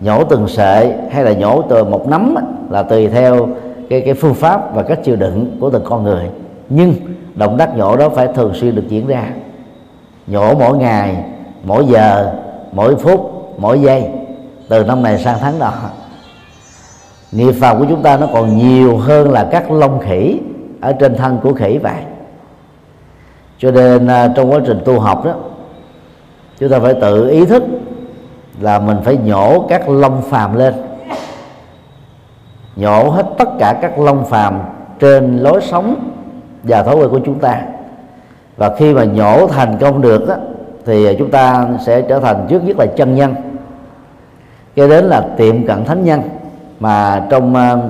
Nhổ 0.00 0.24
từng 0.24 0.48
sợi 0.48 0.92
hay 1.10 1.24
là 1.24 1.32
nhổ 1.32 1.62
từ 1.62 1.84
một 1.84 2.08
nắm 2.08 2.34
là 2.70 2.82
tùy 2.82 3.08
theo 3.08 3.48
cái 3.90 4.00
cái 4.00 4.14
phương 4.14 4.34
pháp 4.34 4.74
và 4.74 4.82
cách 4.82 4.98
chịu 5.04 5.16
đựng 5.16 5.56
của 5.60 5.70
từng 5.70 5.84
con 5.84 6.02
người. 6.02 6.30
Nhưng 6.68 6.94
động 7.34 7.58
tác 7.58 7.76
nhổ 7.76 7.96
đó 7.96 8.08
phải 8.08 8.28
thường 8.34 8.54
xuyên 8.54 8.74
được 8.74 8.88
diễn 8.88 9.06
ra. 9.06 9.28
Nhổ 10.26 10.54
mỗi 10.54 10.78
ngày, 10.78 11.24
mỗi 11.64 11.86
giờ, 11.86 12.32
mỗi 12.72 12.96
phút, 12.96 13.32
mỗi 13.58 13.80
giây, 13.80 14.04
từ 14.68 14.84
năm 14.84 15.02
này 15.02 15.18
sang 15.18 15.38
tháng 15.40 15.58
đó 15.58 15.72
nghiệp 17.32 17.52
phàm 17.52 17.78
của 17.78 17.86
chúng 17.88 18.02
ta 18.02 18.16
nó 18.16 18.28
còn 18.32 18.58
nhiều 18.58 18.96
hơn 18.96 19.30
là 19.30 19.48
các 19.52 19.70
lông 19.70 19.98
khỉ 19.98 20.40
ở 20.80 20.92
trên 20.92 21.16
thân 21.16 21.38
của 21.42 21.52
khỉ 21.52 21.78
vậy. 21.78 22.02
Cho 23.58 23.70
nên 23.70 24.06
à, 24.06 24.32
trong 24.36 24.52
quá 24.52 24.60
trình 24.66 24.80
tu 24.84 25.00
học 25.00 25.24
đó, 25.24 25.34
chúng 26.58 26.68
ta 26.68 26.78
phải 26.78 26.94
tự 26.94 27.28
ý 27.28 27.46
thức 27.46 27.62
là 28.60 28.78
mình 28.78 28.96
phải 29.04 29.16
nhổ 29.16 29.66
các 29.68 29.88
lông 29.88 30.22
phàm 30.22 30.56
lên 30.56 30.74
nhổ 32.76 33.10
hết 33.10 33.26
tất 33.38 33.48
cả 33.58 33.78
các 33.82 33.98
lông 33.98 34.24
phàm 34.24 34.60
trên 34.98 35.38
lối 35.38 35.60
sống 35.60 36.10
và 36.62 36.82
thói 36.82 36.96
quen 36.96 37.10
của 37.10 37.20
chúng 37.24 37.38
ta. 37.38 37.60
Và 38.56 38.74
khi 38.76 38.94
mà 38.94 39.04
nhổ 39.04 39.46
thành 39.46 39.78
công 39.78 40.02
được 40.02 40.28
đó, 40.28 40.34
thì 40.86 41.16
chúng 41.18 41.30
ta 41.30 41.68
sẽ 41.80 42.02
trở 42.02 42.20
thành 42.20 42.46
trước 42.48 42.64
nhất 42.64 42.78
là 42.78 42.86
chân 42.86 43.14
nhân. 43.14 43.34
Cho 44.76 44.88
đến 44.88 45.04
là 45.04 45.20
tiệm 45.36 45.66
cận 45.66 45.84
thánh 45.84 46.04
nhân 46.04 46.22
mà 46.80 47.26
trong 47.30 47.54
ờ, 47.54 47.80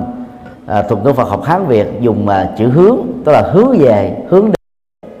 à, 0.67 0.81
thuật 0.81 1.03
ngữ 1.03 1.13
Phật 1.13 1.29
học 1.29 1.43
Hán 1.43 1.67
Việt 1.67 1.87
dùng 1.99 2.27
à, 2.27 2.49
chữ 2.57 2.67
hướng 2.67 2.97
tức 3.25 3.31
là 3.31 3.41
hướng 3.41 3.77
về 3.79 4.17
hướng 4.29 4.45
đến. 4.45 5.11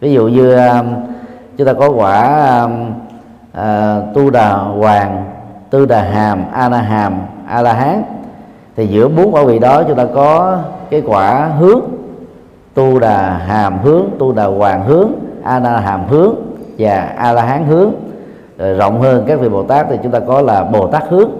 Ví 0.00 0.12
dụ 0.12 0.28
như 0.28 0.54
à, 0.54 0.82
chúng 1.56 1.66
ta 1.66 1.72
có 1.72 1.90
quả 1.90 2.20
à, 2.22 2.68
à, 3.52 4.00
tu 4.14 4.30
đà 4.30 4.52
hoàng 4.52 5.24
tư 5.70 5.86
đà 5.86 6.02
hàm 6.02 6.44
a 6.52 6.68
la 6.68 6.80
hàm 6.80 7.14
a 7.46 7.62
la 7.62 7.72
hán 7.72 8.02
thì 8.76 8.86
giữa 8.86 9.08
bốn 9.08 9.34
quả 9.34 9.44
vị 9.44 9.58
đó 9.58 9.82
chúng 9.82 9.96
ta 9.96 10.06
có 10.14 10.58
cái 10.90 11.02
quả 11.06 11.50
hướng, 11.58 11.80
tu 12.74 12.98
đà 12.98 13.30
hàm 13.30 13.78
hướng, 13.78 14.04
tu 14.18 14.32
đà 14.32 14.44
hoàng 14.44 14.84
hướng 14.84 15.12
a 15.42 15.60
la 15.60 15.80
hàm 15.80 16.06
hướng 16.08 16.34
và 16.78 17.14
a 17.16 17.32
la 17.32 17.42
hán 17.42 17.66
hướng. 17.66 17.92
Rồi 18.58 18.74
rộng 18.74 19.00
hơn 19.00 19.24
các 19.26 19.40
vị 19.40 19.48
bồ 19.48 19.62
tát 19.62 19.86
thì 19.90 19.98
chúng 20.02 20.12
ta 20.12 20.20
có 20.20 20.40
là 20.40 20.64
bồ 20.64 20.86
tát 20.86 21.08
hướng. 21.08 21.30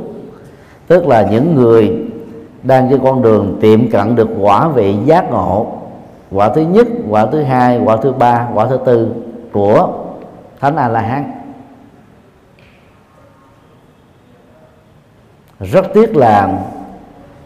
Tức 0.86 1.06
là 1.06 1.22
những 1.30 1.54
người 1.54 1.98
đang 2.62 2.90
trên 2.90 3.00
con 3.04 3.22
đường 3.22 3.58
tiệm 3.60 3.90
cận 3.90 4.16
được 4.16 4.28
quả 4.40 4.68
vị 4.68 4.96
giác 5.04 5.30
ngộ, 5.30 5.66
quả 6.32 6.48
thứ 6.48 6.60
nhất, 6.60 6.86
quả 7.08 7.26
thứ 7.26 7.42
hai, 7.42 7.80
quả 7.84 7.96
thứ 7.96 8.12
ba, 8.12 8.48
quả 8.54 8.66
thứ 8.66 8.78
tư 8.84 9.08
của 9.52 9.88
thánh 10.60 10.76
a 10.76 10.88
la 10.88 11.00
hán 11.00 11.32
rất 15.60 15.86
tiếc 15.94 16.16
là 16.16 16.58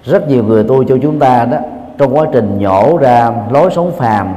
rất 0.05 0.29
nhiều 0.29 0.45
người 0.45 0.65
tu 0.65 0.85
cho 0.85 0.97
chúng 1.03 1.19
ta 1.19 1.45
đó 1.45 1.59
trong 1.99 2.17
quá 2.17 2.27
trình 2.33 2.59
nhổ 2.59 2.99
ra 3.01 3.33
lối 3.51 3.71
sống 3.71 3.93
phàm 3.97 4.35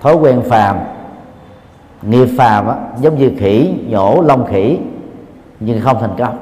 thói 0.00 0.14
quen 0.14 0.42
phàm 0.42 0.78
nghiệp 2.02 2.28
phàm 2.38 2.68
á, 2.68 2.74
giống 3.00 3.18
như 3.18 3.30
khỉ 3.38 3.74
nhổ 3.88 4.22
lông 4.22 4.46
khỉ 4.46 4.78
nhưng 5.60 5.80
không 5.80 5.96
thành 6.00 6.14
công 6.18 6.38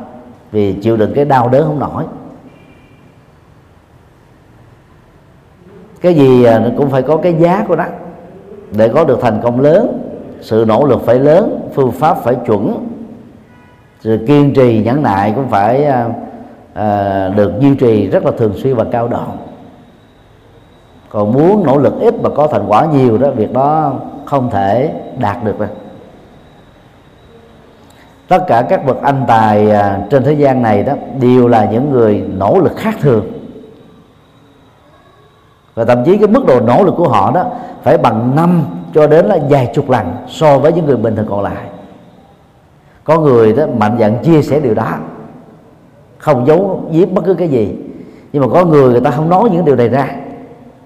vì 0.53 0.73
chịu 0.73 0.97
đựng 0.97 1.13
cái 1.15 1.25
đau 1.25 1.49
đớn 1.49 1.65
không 1.67 1.79
nổi. 1.79 2.05
Cái 6.01 6.15
gì 6.15 6.45
à, 6.45 6.61
cũng 6.77 6.91
phải 6.91 7.03
có 7.03 7.17
cái 7.17 7.35
giá 7.35 7.65
của 7.69 7.77
nó. 7.77 7.85
Để 8.77 8.89
có 8.89 9.05
được 9.05 9.19
thành 9.23 9.41
công 9.43 9.61
lớn 9.61 10.09
sự 10.41 10.65
nỗ 10.69 10.87
lực 10.87 11.07
phải 11.07 11.19
lớn 11.19 11.71
phương 11.75 11.93
pháp 11.93 12.17
phải 12.25 12.35
chuẩn 12.47 12.89
sự 14.01 14.25
kiên 14.27 14.55
trì 14.55 14.83
nhẫn 14.83 15.03
nại 15.03 15.33
cũng 15.37 15.49
phải 15.49 15.85
à, 15.85 16.09
à, 16.75 17.29
được 17.29 17.53
duy 17.61 17.75
trì 17.75 18.11
rất 18.11 18.25
là 18.25 18.33
thường 18.39 18.53
xuyên 18.57 18.75
và 18.75 18.85
cao 18.85 19.09
độ. 19.09 19.25
Còn 21.09 21.33
muốn 21.33 21.67
nỗ 21.67 21.79
lực 21.79 22.01
ít 22.01 22.15
mà 22.23 22.29
có 22.29 22.47
thành 22.47 22.65
quả 22.69 22.87
nhiều 22.87 23.19
đó 23.19 23.31
việc 23.31 23.53
đó 23.53 23.93
không 24.25 24.51
thể 24.51 24.93
đạt 25.19 25.45
được 25.45 25.59
rồi. 25.59 25.69
Tất 28.29 28.45
cả 28.47 28.63
các 28.63 28.87
bậc 28.87 29.03
anh 29.03 29.25
tài 29.29 29.71
à, 29.71 30.01
trên 30.11 30.25
thế 30.25 30.33
gian 30.33 30.63
này 30.63 30.83
đó 30.83 30.93
đều 31.21 31.49
là 31.49 31.69
những 31.73 31.91
người 31.91 32.25
nỗ 32.37 32.59
lực 32.59 32.77
khác 32.77 32.95
thường. 33.01 33.25
Và 35.75 35.85
thậm 35.85 36.05
chí 36.05 36.17
cái 36.17 36.29
mức 36.29 36.47
độ 36.47 36.61
nỗ 36.61 36.85
lực 36.85 36.95
của 36.97 37.09
họ 37.09 37.31
đó 37.31 37.45
phải 37.83 37.99
bằng 37.99 38.37
năm 38.37 38.65
cho 38.95 39.07
đến 39.07 39.27
là 39.27 39.39
vài 39.49 39.71
chục 39.75 39.91
lần 39.91 40.13
so 40.29 40.59
với 40.59 40.73
những 40.73 40.87
người 40.87 40.97
bình 40.97 41.17
thường 41.17 41.27
còn 41.31 41.43
lại. 41.43 41.67
Có 43.05 43.21
người 43.21 43.53
đó 43.53 43.67
mạnh 43.79 43.97
dạn 44.01 44.19
chia 44.25 44.43
sẻ 44.43 44.61
điều 44.61 44.75
đó 44.75 44.95
không 46.23 46.47
giấu 46.47 46.83
giếm 46.93 47.15
bất 47.15 47.25
cứ 47.25 47.35
cái 47.35 47.49
gì. 47.49 47.77
Nhưng 48.33 48.43
mà 48.43 48.49
có 48.53 48.65
người 48.65 48.93
người 48.93 49.01
ta 49.01 49.11
không 49.11 49.29
nói 49.29 49.49
những 49.53 49.65
điều 49.65 49.77
này 49.77 49.89
ra 49.89 50.09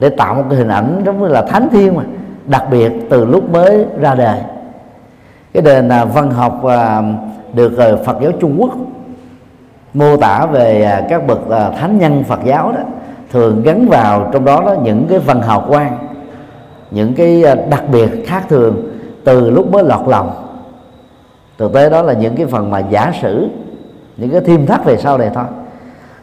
để 0.01 0.09
tạo 0.09 0.35
một 0.35 0.43
cái 0.51 0.59
hình 0.59 0.69
ảnh 0.69 1.03
giống 1.07 1.21
như 1.21 1.29
là 1.29 1.43
thánh 1.43 1.69
thiên 1.73 1.95
mà, 1.95 2.03
đặc 2.47 2.65
biệt 2.71 2.93
từ 3.11 3.25
lúc 3.25 3.53
mới 3.53 3.87
ra 4.01 4.15
đời. 4.15 4.41
Cái 5.53 5.63
nền 5.63 5.89
là 5.89 6.05
văn 6.05 6.31
học 6.31 6.65
à, 6.65 7.03
được 7.55 7.79
ờ, 7.79 7.97
Phật 7.97 8.17
giáo 8.23 8.33
Trung 8.41 8.57
Quốc 8.59 8.71
mô 9.95 10.17
tả 10.17 10.47
về 10.47 10.83
à, 10.83 11.07
các 11.11 11.27
bậc 11.27 11.51
à, 11.51 11.71
thánh 11.71 11.99
nhân 11.99 12.25
Phật 12.25 12.41
giáo 12.45 12.73
đó, 12.73 12.81
thường 13.33 13.63
gắn 13.63 13.89
vào 13.89 14.31
trong 14.33 14.45
đó 14.45 14.63
đó 14.67 14.75
những 14.83 15.07
cái 15.11 15.19
văn 15.19 15.43
hào 15.43 15.65
quang, 15.69 15.99
những 16.91 17.15
cái 17.15 17.45
đặc 17.71 17.83
biệt 17.93 18.27
khác 18.27 18.45
thường 18.49 18.91
từ 19.25 19.51
lúc 19.51 19.73
mới 19.73 19.85
lọt 19.85 20.09
lòng. 20.09 20.31
Thực 21.59 21.73
tế 21.73 21.91
đó 21.91 22.03
là 22.03 22.13
những 22.13 22.37
cái 22.37 22.47
phần 22.47 22.71
mà 22.71 22.79
giả 22.79 23.13
sử 23.23 23.49
những 24.17 24.31
cái 24.31 24.41
thêm 24.41 24.67
thắt 24.67 24.85
về 24.85 24.97
sau 24.97 25.19
này 25.19 25.31
thôi. 25.35 25.45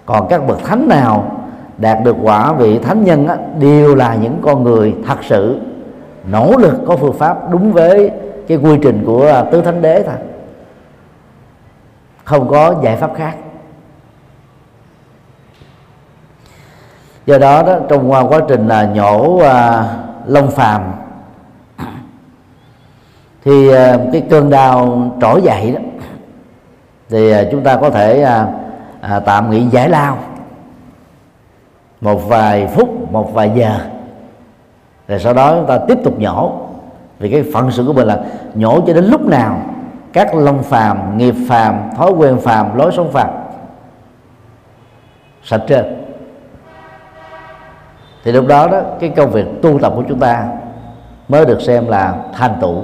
Còn 0.06 0.28
các 0.30 0.48
bậc 0.48 0.64
thánh 0.64 0.88
nào 0.88 1.40
đạt 1.78 1.98
được 2.04 2.16
quả 2.22 2.54
vị 2.54 2.80
thánh 2.80 3.04
nhân 3.04 3.28
á, 3.28 3.38
đều 3.60 3.96
là 3.96 4.16
những 4.16 4.40
con 4.42 4.64
người 4.64 4.96
thật 5.08 5.18
sự 5.24 5.60
nỗ 6.32 6.58
lực 6.58 6.80
có 6.88 6.96
phương 6.96 7.18
pháp 7.18 7.52
đúng 7.52 7.72
với 7.72 8.12
cái 8.48 8.58
quy 8.58 8.78
trình 8.82 9.04
của 9.06 9.46
tứ 9.52 9.62
thánh 9.62 9.82
đế 9.82 10.04
thôi. 10.04 10.16
Không 12.24 12.48
có 12.48 12.76
giải 12.84 12.96
pháp 12.96 13.12
khác. 13.16 13.36
Do 17.26 17.38
đó 17.38 17.64
đó 17.64 17.80
trong 17.90 18.12
quá 18.12 18.40
trình 18.48 18.68
là 18.68 18.84
nhổ 18.86 19.38
à, 19.38 19.86
lông 20.26 20.52
phàm 20.52 20.82
thì 23.46 23.70
à, 23.70 23.98
cái 24.14 24.24
cơn 24.30 24.50
đau 24.50 25.02
trỗi 25.22 25.42
dậy 25.42 25.72
đó 25.72 25.80
thì 27.14 27.32
à, 27.32 27.44
chúng 27.52 27.64
ta 27.64 27.76
có 27.76 27.90
thể 27.90 28.22
à, 28.22 28.48
à, 29.02 29.20
tạm 29.20 29.50
nghỉ 29.50 29.68
giải 29.72 29.90
lao. 29.90 30.18
Một 32.02 32.16
vài 32.16 32.68
phút 32.68 33.12
một 33.12 33.34
vài 33.34 33.52
giờ. 33.56 33.80
Rồi 35.08 35.20
sau 35.20 35.34
đó 35.34 35.56
chúng 35.56 35.68
ta 35.68 35.78
tiếp 35.88 35.98
tục 36.04 36.20
nhổ. 36.20 36.52
Vì 37.20 37.32
cái 37.32 37.44
phận 37.54 37.72
sự 37.72 37.84
của 37.88 37.94
mình 37.94 38.08
là 38.08 38.20
nhổ 38.54 38.82
cho 38.88 38.94
đến 38.94 39.06
lúc 39.06 39.22
nào 39.28 39.62
các 40.14 40.36
lông 40.36 40.64
phàm 40.64 41.18
nghiệp 41.18 41.36
phàm 41.48 41.90
thói 41.98 42.12
quen 42.12 42.38
phàm 42.40 42.78
lối 42.78 42.92
sống 42.92 43.12
phàm 43.12 43.30
sạch 45.44 45.62
trên 45.68 45.86
thì 48.24 48.32
lúc 48.32 48.48
đó 48.48 48.68
đó 48.68 48.82
cái 49.00 49.10
công 49.10 49.32
việc 49.32 49.46
tu 49.62 49.80
tập 49.80 49.94
của 49.96 50.04
chúng 50.10 50.20
ta 50.20 50.48
mới 51.28 51.46
được 51.46 51.62
xem 51.62 51.88
là 51.88 52.16
thành 52.34 52.58
tựu 52.62 52.84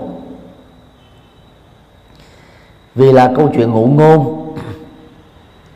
vì 2.99 3.11
là 3.11 3.31
câu 3.35 3.49
chuyện 3.55 3.71
ngụ 3.71 3.87
ngôn 3.87 4.45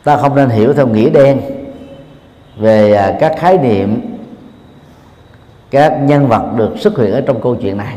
ta 0.04 0.16
không 0.16 0.34
nên 0.34 0.48
hiểu 0.48 0.72
theo 0.72 0.86
nghĩa 0.86 1.10
đen 1.10 1.40
về 2.56 2.92
à, 2.92 3.16
các 3.20 3.34
khái 3.38 3.58
niệm 3.58 4.00
các 5.70 5.98
nhân 6.02 6.28
vật 6.28 6.42
được 6.56 6.78
xuất 6.78 6.98
hiện 6.98 7.12
ở 7.12 7.20
trong 7.20 7.42
câu 7.42 7.54
chuyện 7.54 7.76
này. 7.76 7.96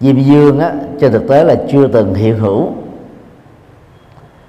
Diêm 0.00 0.20
dương 0.20 0.58
á, 0.58 0.72
trên 1.00 1.12
thực 1.12 1.28
tế 1.28 1.44
là 1.44 1.54
chưa 1.70 1.86
từng 1.86 2.14
hiện 2.14 2.38
hữu. 2.38 2.68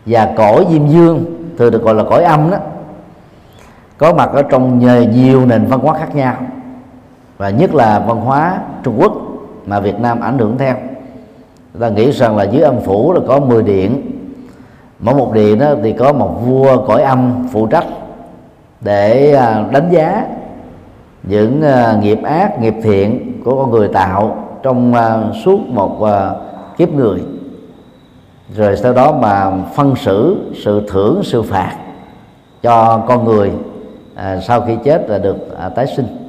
Và 0.05 0.33
cõi 0.37 0.65
diêm 0.69 0.87
dương 0.87 1.25
thường 1.57 1.71
được 1.71 1.83
gọi 1.83 1.95
là 1.95 2.03
cõi 2.09 2.23
âm 2.23 2.51
đó 2.51 2.57
có 3.97 4.13
mặt 4.13 4.29
ở 4.33 4.43
trong 4.43 4.79
nhiều 5.11 5.45
nền 5.45 5.65
văn 5.65 5.79
hóa 5.79 5.99
khác 5.99 6.15
nhau 6.15 6.35
và 7.37 7.49
nhất 7.49 7.75
là 7.75 7.99
văn 7.99 8.17
hóa 8.17 8.59
Trung 8.83 8.95
Quốc 8.99 9.13
mà 9.65 9.79
Việt 9.79 9.99
Nam 9.99 10.19
ảnh 10.19 10.37
hưởng 10.37 10.57
theo 10.57 10.75
ta 11.79 11.89
nghĩ 11.89 12.11
rằng 12.11 12.37
là 12.37 12.43
dưới 12.43 12.61
âm 12.61 12.79
phủ 12.79 13.13
là 13.13 13.19
có 13.27 13.39
10 13.39 13.63
điện. 13.63 14.11
Mỗi 14.99 15.15
một 15.15 15.33
điện 15.33 15.59
đó 15.59 15.73
thì 15.83 15.93
có 15.93 16.13
một 16.13 16.41
vua 16.45 16.85
cõi 16.87 17.01
âm 17.01 17.47
phụ 17.51 17.67
trách 17.67 17.85
để 18.81 19.33
à, 19.33 19.65
đánh 19.71 19.89
giá 19.91 20.25
những 21.23 21.61
à, 21.61 21.99
nghiệp 22.01 22.19
ác, 22.23 22.61
nghiệp 22.61 22.73
thiện 22.83 23.41
của 23.45 23.55
con 23.55 23.71
người 23.71 23.87
tạo 23.87 24.43
trong 24.63 24.93
à, 24.93 25.23
suốt 25.45 25.59
một 25.67 26.07
kiếp 26.77 26.89
người. 26.89 27.19
Rồi 28.55 28.77
sau 28.77 28.93
đó 28.93 29.11
mà 29.11 29.51
phân 29.75 29.95
xử, 29.95 30.51
sự 30.63 30.87
thưởng, 30.87 31.21
sự 31.23 31.41
phạt 31.41 31.75
cho 32.61 33.03
con 33.07 33.25
người 33.25 33.51
sau 34.41 34.61
khi 34.61 34.73
chết 34.83 35.09
là 35.09 35.17
được 35.17 35.37
tái 35.75 35.87
sinh. 35.87 36.26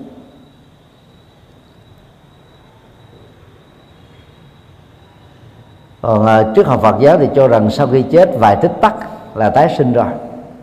Còn 6.02 6.26
à, 6.26 6.42
trước 6.54 6.66
học 6.66 6.80
Phật 6.82 6.96
giáo 7.00 7.18
thì 7.18 7.28
cho 7.34 7.48
rằng 7.48 7.70
sau 7.70 7.86
khi 7.86 8.02
chết 8.02 8.30
vài 8.38 8.56
tích 8.56 8.72
tắc 8.80 8.94
là 9.34 9.50
tái 9.50 9.74
sinh 9.78 9.92
rồi. 9.92 10.06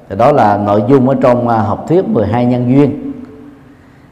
Thì 0.10 0.16
đó 0.16 0.32
là 0.32 0.58
nội 0.58 0.84
dung 0.88 1.10
ở 1.10 1.16
trong 1.22 1.48
à, 1.48 1.58
học 1.58 1.86
thuyết 1.88 2.08
12 2.08 2.46
nhân 2.46 2.76
duyên. 2.76 3.12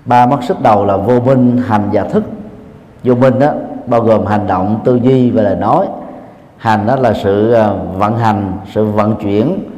Ba 0.05 0.25
mắt 0.25 0.43
sức 0.43 0.61
đầu 0.61 0.85
là 0.85 0.97
vô 0.97 1.19
minh 1.19 1.57
hành 1.67 1.89
và 1.91 2.03
thức. 2.03 2.23
Vô 3.03 3.15
minh 3.15 3.39
đó 3.39 3.51
bao 3.85 4.01
gồm 4.01 4.25
hành 4.25 4.47
động 4.47 4.79
tư 4.83 4.95
duy 4.95 5.31
và 5.31 5.41
lời 5.41 5.55
nói. 5.55 5.87
Hành 6.57 6.87
đó 6.87 6.95
là 6.95 7.13
sự 7.13 7.53
à, 7.53 7.69
vận 7.97 8.17
hành 8.17 8.53
sự 8.73 8.85
vận 8.85 9.15
chuyển 9.15 9.69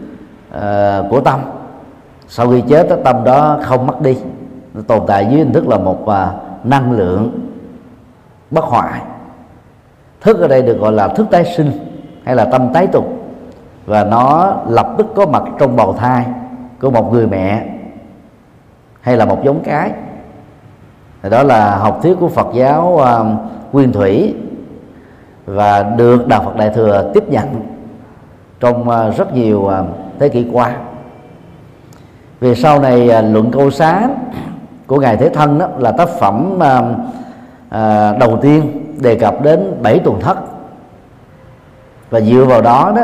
uh, 0.58 0.62
của 1.10 1.22
tâm. 1.22 1.40
Sau 2.28 2.50
khi 2.50 2.62
chết 2.62 2.90
đó, 2.90 2.96
tâm 3.04 3.24
đó 3.24 3.60
không 3.64 3.88
mất 3.88 4.02
đi. 4.02 4.18
Nó 4.74 4.82
tồn 4.88 5.02
tại 5.08 5.28
dưới 5.30 5.40
hình 5.40 5.54
thức 5.54 5.68
là 5.68 5.78
một 5.78 6.02
uh, 6.04 6.16
năng 6.64 6.92
lượng 6.92 7.40
bất 8.52 8.64
hoại 8.64 9.02
thức 10.22 10.40
ở 10.40 10.48
đây 10.48 10.62
được 10.62 10.80
gọi 10.80 10.92
là 10.92 11.08
thức 11.08 11.28
tái 11.32 11.46
sinh 11.58 11.72
hay 12.24 12.36
là 12.36 12.46
tâm 12.46 12.74
tái 12.74 12.88
tục. 12.88 13.06
Và 13.86 14.04
nó 14.04 14.56
lập 14.70 14.88
tức 14.98 15.08
có 15.16 15.26
mặt 15.26 15.44
trong 15.60 15.76
bào 15.76 15.94
thai 15.94 16.26
của 16.82 16.92
một 16.92 17.14
người 17.14 17.28
mẹ 17.28 17.66
hay 19.02 19.18
là 19.18 19.26
một 19.26 19.44
giống 19.44 19.60
cái. 19.64 19.92
Đó 21.30 21.44
là 21.44 21.78
học 21.78 22.00
thuyết 22.04 22.18
của 22.20 22.28
Phật 22.28 22.48
giáo 22.54 23.00
uh, 23.02 23.74
Nguyên 23.74 23.92
Thủy 23.92 24.34
và 25.46 25.84
được 25.84 26.28
đạo 26.28 26.42
Phật 26.46 26.56
Đại 26.58 26.70
thừa 26.70 27.12
tiếp 27.14 27.30
nhận 27.30 27.62
trong 28.60 28.90
uh, 28.90 29.18
rất 29.18 29.34
nhiều 29.34 29.60
uh, 29.60 29.72
thế 30.20 30.30
kỷ 30.30 30.48
qua. 30.52 30.76
Về 32.40 32.56
sau 32.56 32.82
này 32.82 33.10
uh, 33.20 33.34
luận 33.34 33.52
câu 33.52 33.72
xá 33.72 34.08
của 34.88 35.00
ngài 35.00 35.18
Thế 35.18 35.30
Thân 35.30 35.60
đó 35.60 35.68
là 35.78 35.92
tác 35.92 36.10
phẩm 36.10 36.54
uh, 36.56 36.62
uh, 36.62 38.20
đầu 38.20 38.38
tiên 38.42 38.85
đề 39.02 39.16
cập 39.16 39.42
đến 39.42 39.74
bảy 39.82 40.00
tuần 40.00 40.20
thất. 40.20 40.38
Và 42.10 42.22
dựa 42.22 42.46
vào 42.46 42.62
đó 42.62 42.94
đó 42.96 43.04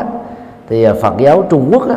thì 0.68 0.84
à, 0.84 0.94
Phật 1.02 1.14
giáo 1.18 1.44
Trung 1.50 1.68
Quốc 1.72 1.88
đó, 1.88 1.94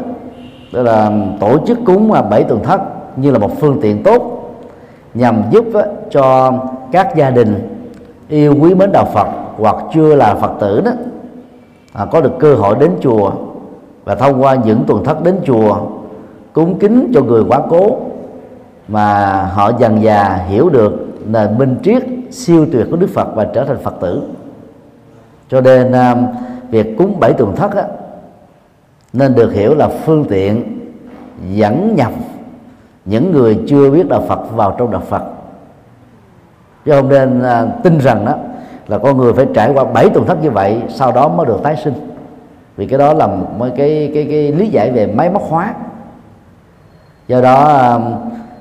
đó 0.74 0.82
là 0.82 1.12
tổ 1.40 1.58
chức 1.68 1.78
cúng 1.86 2.12
bảy 2.30 2.44
tuần 2.44 2.64
thất 2.64 2.82
như 3.18 3.32
là 3.32 3.40
một 3.40 3.52
phương 3.60 3.80
tiện 3.82 4.04
tốt 4.04 4.36
nhằm 5.14 5.44
giúp 5.52 5.66
cho 6.12 6.54
các 6.92 7.16
gia 7.16 7.30
đình 7.30 7.78
yêu 8.30 8.56
quý 8.62 8.76
mến 8.76 8.92
đạo 8.92 9.06
Phật 9.14 9.28
hoặc 9.58 9.76
chưa 9.94 10.16
là 10.16 10.36
Phật 10.36 10.52
tử 10.60 10.82
đó 10.82 10.92
à, 11.94 12.06
có 12.06 12.22
được 12.22 12.40
cơ 12.40 12.56
hội 12.56 12.76
đến 12.80 12.92
chùa 13.02 13.32
và 14.06 14.16
thông 14.16 14.42
qua 14.42 14.56
những 14.56 14.84
tuần 14.88 15.04
thất 15.04 15.24
đến 15.24 15.40
chùa 15.46 15.78
cúng 16.54 16.80
kính 16.80 17.12
cho 17.14 17.22
người 17.22 17.44
quá 17.48 17.60
cố 17.70 17.98
mà 18.88 19.36
họ 19.54 19.72
dần 19.80 20.04
già 20.04 20.40
hiểu 20.48 20.70
được 20.70 21.05
nền 21.28 21.58
minh 21.58 21.78
triết 21.84 22.04
siêu 22.32 22.68
tuyệt 22.72 22.88
của 22.92 22.98
Đức 22.98 23.10
Phật 23.14 23.28
và 23.36 23.46
trở 23.54 23.66
thành 23.66 23.78
Phật 23.78 23.94
tử. 24.02 24.24
Cho 25.50 25.62
nên 25.62 25.92
à, 25.92 26.16
việc 26.70 26.98
cúng 26.98 27.20
bảy 27.20 27.34
tuần 27.34 27.56
thất 27.56 27.76
á, 27.76 27.84
nên 29.14 29.36
được 29.36 29.54
hiểu 29.54 29.76
là 29.76 29.88
phương 29.88 30.26
tiện 30.30 30.80
dẫn 31.54 31.96
nhập 31.96 32.12
những 33.06 33.32
người 33.32 33.60
chưa 33.68 33.92
biết 33.92 34.10
đạo 34.10 34.24
Phật 34.28 34.56
vào 34.56 34.76
trong 34.78 34.92
đạo 34.92 35.02
Phật. 35.02 35.24
Chứ 36.86 36.92
không 36.92 37.10
nên 37.10 37.44
à, 37.44 37.66
tin 37.84 37.98
rằng 37.98 38.26
đó 38.26 38.36
là 38.88 38.98
con 38.98 39.18
người 39.18 39.34
phải 39.34 39.46
trải 39.54 39.72
qua 39.74 39.84
bảy 39.84 40.10
tuần 40.10 40.26
thất 40.26 40.44
như 40.44 40.52
vậy 40.52 40.82
sau 40.90 41.12
đó 41.12 41.28
mới 41.28 41.46
được 41.46 41.60
tái 41.64 41.76
sinh. 41.84 41.94
Vì 42.76 42.88
cái 42.88 43.00
đó 43.00 43.14
là 43.14 43.28
một 43.28 43.68
cái 43.78 44.12
cái 44.14 44.26
cái 44.30 44.52
lý 44.52 44.68
giải 44.68 44.92
về 44.92 45.08
máy 45.08 45.30
móc 45.30 45.44
hóa. 45.50 45.74
Do 47.28 47.42
đó 47.42 47.64
à, 47.64 48.00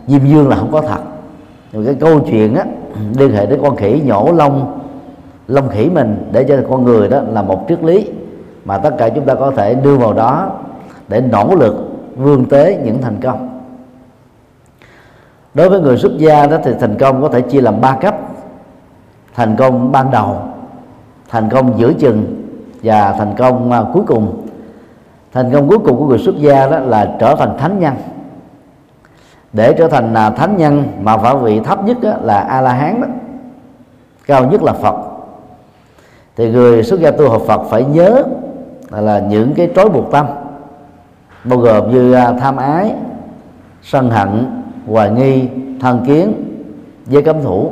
diêm 0.07 0.27
dương 0.27 0.49
là 0.49 0.57
không 0.57 0.73
có 0.73 0.81
thật 0.81 1.01
rồi 1.75 1.85
cái 1.85 1.95
câu 1.95 2.21
chuyện 2.21 2.55
á, 2.55 2.65
liên 3.19 3.33
hệ 3.33 3.47
đến 3.47 3.61
con 3.63 3.77
khỉ 3.77 4.03
nhổ 4.05 4.33
lông 4.33 4.81
lông 5.49 5.69
khỉ 5.69 5.91
mình 5.91 6.29
để 6.33 6.45
cho 6.45 6.57
con 6.71 6.85
người 6.85 7.09
đó 7.09 7.21
là 7.29 7.43
một 7.43 7.65
triết 7.69 7.83
lý 7.83 8.11
mà 8.65 8.79
tất 8.79 8.95
cả 8.99 9.09
chúng 9.09 9.25
ta 9.25 9.35
có 9.35 9.51
thể 9.51 9.75
đưa 9.75 9.97
vào 9.97 10.13
đó 10.13 10.51
để 11.09 11.21
nỗ 11.21 11.55
lực 11.55 11.75
vươn 12.17 12.45
tới 12.45 12.79
những 12.85 13.03
thành 13.03 13.17
công. 13.23 13.61
Đối 15.55 15.69
với 15.69 15.81
người 15.81 15.99
xuất 15.99 16.13
gia 16.19 16.47
đó 16.47 16.57
thì 16.65 16.73
thành 16.81 16.97
công 16.99 17.23
có 17.23 17.29
thể 17.29 17.41
chia 17.41 17.61
làm 17.61 17.81
ba 17.81 17.97
cấp. 18.01 18.17
Thành 19.35 19.57
công 19.57 19.93
ban 19.93 20.11
đầu, 20.11 20.39
thành 21.29 21.49
công 21.49 21.79
giữa 21.79 21.93
chừng 21.93 22.45
và 22.83 23.13
thành 23.13 23.35
công 23.39 23.73
à, 23.73 23.83
cuối 23.93 24.03
cùng. 24.07 24.47
Thành 25.33 25.53
công 25.53 25.69
cuối 25.69 25.79
cùng 25.79 25.97
của 25.99 26.07
người 26.07 26.19
xuất 26.19 26.37
gia 26.39 26.67
đó 26.67 26.79
là 26.79 27.17
trở 27.21 27.37
thành 27.37 27.59
thánh 27.59 27.81
nhân 27.81 27.95
để 29.55 29.75
trở 29.79 29.89
thành 29.89 30.15
là 30.15 30.31
thánh 30.31 30.57
nhân 30.57 30.85
mà 31.03 31.17
phải 31.17 31.37
vị 31.37 31.61
thấp 31.61 31.85
nhất 31.85 31.97
đó 32.03 32.13
là 32.23 32.41
a 32.41 32.61
la 32.61 32.73
hán 32.73 33.01
đó. 33.01 33.07
Cao 34.27 34.45
nhất 34.45 34.63
là 34.63 34.73
phật. 34.73 34.97
Thì 36.37 36.51
người 36.53 36.83
xuất 36.83 37.01
gia 37.01 37.11
tu 37.11 37.29
học 37.29 37.43
phật 37.47 37.63
phải 37.71 37.85
nhớ 37.85 38.23
là, 38.91 39.19
những 39.19 39.55
cái 39.55 39.71
trói 39.77 39.89
buộc 39.89 40.11
tâm 40.13 40.27
bao 41.45 41.59
gồm 41.59 41.91
như 41.91 42.13
à, 42.13 42.33
tham 42.41 42.57
ái 42.57 42.95
sân 43.83 44.11
hận 44.11 44.63
hoài 44.87 45.11
nghi 45.11 45.49
thân 45.81 46.05
kiến 46.07 46.33
với 47.07 47.23
cấm 47.23 47.43
thủ 47.43 47.71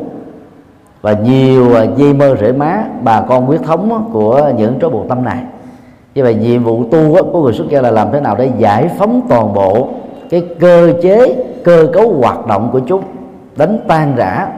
và 1.03 1.13
nhiều 1.13 1.77
à, 1.77 1.83
dây 1.97 2.15
mơ 2.15 2.37
rễ 2.41 2.53
má 2.53 2.85
bà 3.03 3.21
con 3.21 3.47
huyết 3.47 3.63
thống 3.63 4.11
của 4.13 4.53
những 4.57 4.79
trói 4.81 4.91
buộc 4.91 5.09
tâm 5.09 5.25
này. 5.25 5.43
Như 6.15 6.23
vậy 6.23 6.35
nhiệm 6.35 6.65
vụ 6.65 6.85
tu 6.91 7.17
của 7.33 7.43
người 7.43 7.53
xuất 7.53 7.69
gia 7.69 7.81
là 7.81 7.91
làm 7.91 8.13
thế 8.13 8.21
nào 8.21 8.37
để 8.37 8.51
giải 8.59 8.91
phóng 8.99 9.21
toàn 9.29 9.55
bộ 9.55 9.89
cái 10.33 10.47
cơ 10.61 10.93
chế, 11.03 11.45
cơ 11.65 11.87
cấu 11.93 12.13
hoạt 12.13 12.47
động 12.47 12.69
của 12.73 12.81
chúng. 12.81 13.03
Đánh 13.57 13.79
tan 13.89 14.15
rã, 14.17 14.49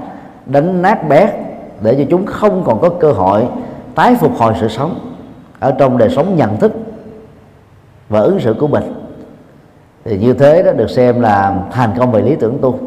đánh 0.47 0.83
nát 0.83 1.09
bét, 1.09 1.29
để 1.81 1.95
cho 1.99 2.05
chúng 2.11 2.27
không 2.27 2.63
còn 2.67 2.81
có 2.81 2.89
cơ 2.89 3.13
hội 3.13 3.47
tái 3.95 4.15
phục 4.15 4.33
hồi 4.39 4.53
sự 4.61 4.69
sống 4.69 4.99
ở 5.61 5.75
trong 5.79 5.99
đời 5.99 6.11
sống 6.11 6.37
nhận 6.37 6.57
thức 6.57 6.73
và 8.09 8.21
ứng 8.21 8.41
xử 8.41 8.55
của 8.55 8.67
mình. 8.67 8.95
Thì 10.05 10.19
như 10.19 10.33
thế 10.33 10.63
đó 10.63 10.73
được 10.73 10.91
xem 10.91 11.21
là 11.21 11.57
thành 11.71 11.91
công 11.99 12.13
về 12.13 12.23
lý 12.23 12.37
tưởng 12.37 12.59
tu. 12.61 12.79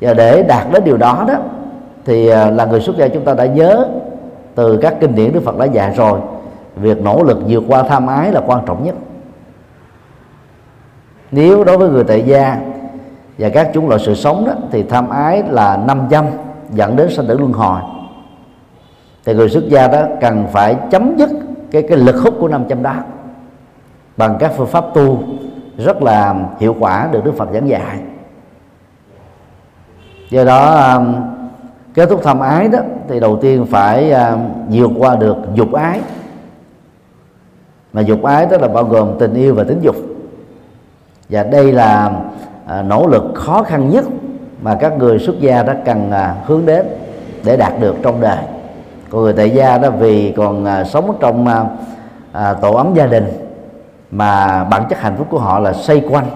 Và 0.00 0.14
để 0.14 0.42
đạt 0.42 0.66
đến 0.72 0.84
điều 0.84 0.96
đó 0.96 1.24
đó, 1.28 1.34
thì 2.04 2.28
à, 2.28 2.50
là 2.50 2.64
người 2.64 2.80
xuất 2.80 2.96
gia 2.96 3.08
chúng 3.08 3.24
ta 3.24 3.34
đã 3.34 3.46
nhớ 3.46 3.88
từ 4.54 4.76
các 4.76 4.94
kinh 5.00 5.14
điển 5.14 5.32
Đức 5.32 5.42
Phật 5.44 5.58
đã 5.58 5.64
dạy 5.64 5.94
rồi, 5.96 6.20
việc 6.76 7.02
nỗ 7.02 7.22
lực 7.22 7.38
vượt 7.48 7.62
qua 7.68 7.82
tham 7.82 8.06
ái 8.06 8.32
là 8.32 8.40
quan 8.46 8.60
trọng 8.66 8.84
nhất 8.84 8.94
nếu 11.30 11.64
đối 11.64 11.78
với 11.78 11.88
người 11.88 12.04
tại 12.04 12.22
gia 12.26 12.60
và 13.38 13.48
các 13.48 13.70
chúng 13.74 13.88
loại 13.88 14.00
sự 14.06 14.14
sống 14.14 14.44
đó, 14.46 14.52
thì 14.70 14.82
tham 14.82 15.08
ái 15.08 15.42
là 15.50 15.76
năm 15.76 16.06
trăm 16.10 16.24
dẫn 16.70 16.96
đến 16.96 17.10
sanh 17.10 17.26
tử 17.26 17.38
luân 17.38 17.52
hồi. 17.52 17.80
Thì 19.24 19.34
người 19.34 19.48
xuất 19.48 19.64
gia 19.68 19.88
đó 19.88 20.02
cần 20.20 20.46
phải 20.52 20.76
chấm 20.90 21.16
dứt 21.16 21.30
cái 21.70 21.82
cái 21.82 21.98
lực 21.98 22.16
hút 22.16 22.34
của 22.40 22.48
năm 22.48 22.64
trăm 22.68 22.82
đó 22.82 22.94
bằng 24.16 24.36
các 24.40 24.52
phương 24.56 24.66
pháp 24.66 24.84
tu 24.94 25.22
rất 25.76 26.02
là 26.02 26.34
hiệu 26.58 26.76
quả 26.80 27.08
được 27.12 27.24
Đức 27.24 27.32
Phật 27.36 27.48
giảng 27.52 27.68
dạy. 27.68 28.00
Do 30.30 30.44
đó 30.44 30.74
um, 30.94 31.14
kết 31.94 32.06
thúc 32.06 32.20
tham 32.24 32.40
ái 32.40 32.68
đó, 32.68 32.78
thì 33.08 33.20
đầu 33.20 33.38
tiên 33.42 33.66
phải 33.66 34.12
um, 34.12 34.40
vượt 34.70 34.90
qua 34.98 35.16
được 35.16 35.36
dục 35.54 35.72
ái. 35.72 36.00
Mà 37.92 38.00
dục 38.00 38.22
ái 38.22 38.46
đó 38.46 38.56
là 38.60 38.68
bao 38.68 38.84
gồm 38.84 39.08
tình 39.18 39.34
yêu 39.34 39.54
và 39.54 39.64
tính 39.64 39.78
dục 39.82 39.96
và 41.28 41.42
đây 41.42 41.72
là 41.72 42.10
à, 42.66 42.82
nỗ 42.82 43.06
lực 43.06 43.22
khó 43.34 43.62
khăn 43.62 43.90
nhất 43.90 44.04
mà 44.62 44.74
các 44.74 44.98
người 44.98 45.18
xuất 45.18 45.40
gia 45.40 45.62
đã 45.62 45.76
cần 45.84 46.10
à, 46.10 46.34
hướng 46.44 46.66
đến 46.66 46.86
để 47.44 47.56
đạt 47.56 47.80
được 47.80 47.96
trong 48.02 48.20
đời. 48.20 48.38
Còn 49.10 49.22
người 49.22 49.32
tại 49.32 49.50
gia 49.50 49.78
đó 49.78 49.90
vì 49.90 50.32
còn 50.36 50.64
à, 50.64 50.84
sống 50.84 51.16
trong 51.20 51.46
à, 51.46 51.64
à, 52.32 52.54
tổ 52.54 52.72
ấm 52.74 52.94
gia 52.94 53.06
đình 53.06 53.26
mà 54.10 54.64
bản 54.64 54.82
chất 54.88 55.00
hạnh 55.00 55.16
phúc 55.16 55.26
của 55.30 55.38
họ 55.38 55.58
là 55.58 55.72
xoay 55.72 56.02
quanh 56.10 56.26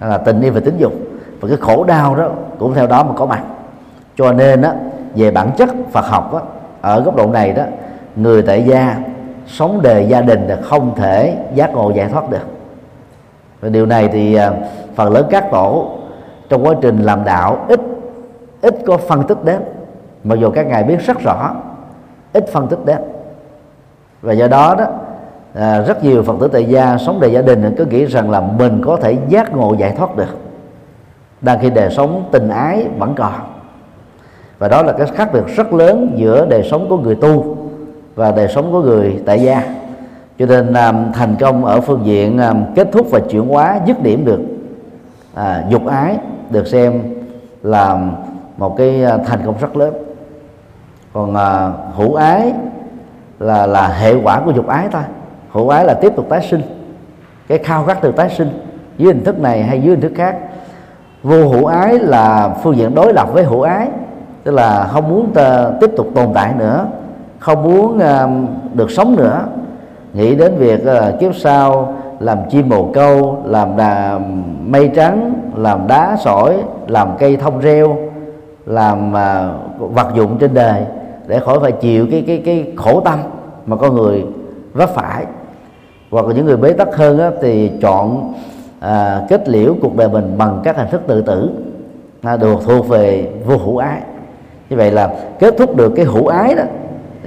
là 0.00 0.18
tình 0.18 0.40
yêu 0.40 0.52
và 0.52 0.60
tính 0.60 0.76
dục. 0.78 0.92
Và 1.40 1.48
cái 1.48 1.56
khổ 1.60 1.84
đau 1.84 2.14
đó 2.14 2.28
cũng 2.58 2.74
theo 2.74 2.86
đó 2.86 3.02
mà 3.02 3.12
có 3.16 3.26
mặt. 3.26 3.42
Cho 4.16 4.32
nên 4.32 4.62
á 4.62 4.74
về 5.14 5.30
bản 5.30 5.50
chất 5.56 5.68
Phật 5.92 6.06
học 6.06 6.34
á, 6.34 6.40
ở 6.80 7.00
góc 7.00 7.16
độ 7.16 7.26
này 7.26 7.52
đó 7.52 7.62
người 8.16 8.42
tại 8.42 8.62
gia 8.62 8.96
sống 9.46 9.82
đời 9.82 10.06
gia 10.08 10.20
đình 10.20 10.48
là 10.48 10.56
không 10.62 10.94
thể 10.96 11.36
giác 11.54 11.74
ngộ 11.74 11.90
giải 11.90 12.08
thoát 12.08 12.30
được 12.30 12.46
và 13.62 13.68
điều 13.68 13.86
này 13.86 14.08
thì 14.12 14.34
à, 14.34 14.52
phần 14.94 15.12
lớn 15.12 15.26
các 15.30 15.50
tổ 15.50 15.90
trong 16.48 16.66
quá 16.66 16.74
trình 16.80 17.02
làm 17.02 17.24
đạo 17.24 17.66
ít 17.68 17.80
ít 18.62 18.74
có 18.86 18.96
phân 18.96 19.22
tích 19.22 19.44
đến. 19.44 19.60
Mặc 20.24 20.38
dù 20.38 20.50
các 20.50 20.66
ngài 20.66 20.82
biết 20.82 21.06
rất 21.06 21.20
rõ 21.20 21.54
ít 22.32 22.48
phân 22.52 22.68
tích 22.68 22.78
đến. 22.84 22.98
Và 24.22 24.32
do 24.32 24.48
đó 24.48 24.74
đó 24.78 24.86
à, 25.54 25.80
rất 25.80 26.04
nhiều 26.04 26.22
phật 26.22 26.34
tử 26.40 26.48
tại 26.52 26.64
gia 26.64 26.98
sống 26.98 27.20
đời 27.20 27.32
gia 27.32 27.42
đình 27.42 27.74
cứ 27.78 27.84
nghĩ 27.84 28.04
rằng 28.04 28.30
là 28.30 28.40
mình 28.40 28.82
có 28.84 28.96
thể 28.96 29.16
giác 29.28 29.56
ngộ 29.56 29.74
giải 29.78 29.94
thoát 29.96 30.16
được. 30.16 30.38
Đang 31.40 31.58
khi 31.58 31.70
đời 31.70 31.90
sống 31.90 32.24
tình 32.32 32.48
ái 32.48 32.86
vẫn 32.98 33.14
còn. 33.14 33.32
Và 34.58 34.68
đó 34.68 34.82
là 34.82 34.92
cái 34.92 35.06
khác 35.06 35.28
biệt 35.32 35.46
rất 35.56 35.72
lớn 35.72 36.12
giữa 36.16 36.46
đời 36.46 36.68
sống 36.70 36.88
của 36.88 36.98
người 36.98 37.14
tu 37.14 37.56
và 38.14 38.32
đời 38.32 38.48
sống 38.48 38.72
của 38.72 38.80
người 38.80 39.22
tại 39.26 39.42
gia 39.42 39.81
cho 40.42 40.46
nên 40.46 40.72
à, 40.72 40.92
thành 41.14 41.36
công 41.40 41.64
ở 41.64 41.80
phương 41.80 42.00
diện 42.04 42.38
à, 42.38 42.54
kết 42.74 42.88
thúc 42.92 43.06
và 43.10 43.20
chuyển 43.30 43.48
hóa 43.48 43.80
dứt 43.86 44.02
điểm 44.02 44.24
được 44.24 44.40
à, 45.34 45.64
dục 45.68 45.86
ái 45.86 46.18
được 46.50 46.66
xem 46.66 47.02
là 47.62 47.98
một 48.56 48.76
cái 48.76 49.04
à, 49.04 49.18
thành 49.26 49.40
công 49.46 49.54
rất 49.60 49.76
lớn. 49.76 49.94
Còn 51.12 51.34
à, 51.34 51.72
hữu 51.96 52.14
ái 52.14 52.52
là 53.38 53.66
là 53.66 53.88
hệ 53.88 54.14
quả 54.22 54.40
của 54.44 54.50
dục 54.50 54.66
ái 54.66 54.88
ta. 54.88 55.04
Hữu 55.50 55.68
ái 55.68 55.84
là 55.84 55.94
tiếp 55.94 56.12
tục 56.16 56.26
tái 56.28 56.46
sinh. 56.50 56.62
Cái 57.48 57.58
khao 57.58 57.84
khát 57.84 58.02
được 58.02 58.16
tái 58.16 58.30
sinh 58.30 58.48
dưới 58.98 59.12
hình 59.12 59.24
thức 59.24 59.38
này 59.38 59.62
hay 59.62 59.80
dưới 59.80 59.90
hình 59.90 60.00
thức 60.00 60.12
khác. 60.16 60.36
Vô 61.22 61.48
hữu 61.48 61.66
ái 61.66 61.98
là 61.98 62.54
phương 62.62 62.76
diện 62.76 62.94
đối 62.94 63.12
lập 63.12 63.28
với 63.32 63.44
hữu 63.44 63.62
ái 63.62 63.88
tức 64.44 64.52
là 64.52 64.88
không 64.92 65.08
muốn 65.08 65.32
ta 65.34 65.70
tiếp 65.80 65.90
tục 65.96 66.06
tồn 66.14 66.28
tại 66.34 66.54
nữa 66.58 66.86
không 67.38 67.62
muốn 67.62 67.96
uh, 67.96 68.74
được 68.74 68.90
sống 68.90 69.16
nữa 69.16 69.40
nghĩ 70.14 70.34
đến 70.34 70.54
việc 70.58 70.86
là 70.86 71.16
kiếp 71.20 71.34
sau 71.34 71.94
làm 72.20 72.38
chim 72.50 72.68
bồ 72.68 72.90
câu 72.94 73.38
làm 73.44 73.76
đà 73.76 74.18
mây 74.66 74.90
trắng 74.94 75.34
làm 75.56 75.86
đá 75.86 76.16
sỏi 76.20 76.56
làm 76.86 77.08
cây 77.18 77.36
thông 77.36 77.60
reo 77.60 77.96
làm 78.66 79.16
à, 79.16 79.54
vật 79.78 80.08
dụng 80.14 80.38
trên 80.38 80.54
đời 80.54 80.82
để 81.26 81.40
khỏi 81.40 81.58
phải 81.60 81.72
chịu 81.72 82.06
cái 82.10 82.24
cái 82.26 82.42
cái 82.44 82.72
khổ 82.76 83.00
tâm 83.00 83.18
mà 83.66 83.76
con 83.76 83.94
người 83.94 84.24
vấp 84.72 84.90
phải. 84.94 85.24
Hoặc 86.10 86.26
là 86.26 86.34
những 86.34 86.46
người 86.46 86.56
bế 86.56 86.72
tắc 86.72 86.96
hơn 86.96 87.18
á, 87.18 87.30
thì 87.42 87.70
chọn 87.80 88.32
à, 88.80 89.22
kết 89.28 89.48
liễu 89.48 89.74
cuộc 89.80 89.96
đời 89.96 90.08
mình 90.08 90.34
bằng 90.38 90.60
các 90.64 90.76
hình 90.76 90.88
thức 90.90 91.02
tự 91.06 91.22
tử 91.22 91.50
là 92.22 92.36
được 92.36 92.58
thuộc 92.64 92.88
về 92.88 93.28
vô 93.46 93.56
hữu 93.56 93.76
ái. 93.76 94.00
Như 94.70 94.76
vậy 94.76 94.90
là 94.90 95.10
kết 95.38 95.54
thúc 95.58 95.76
được 95.76 95.92
cái 95.96 96.04
hữu 96.04 96.26
ái 96.26 96.54
đó 96.54 96.62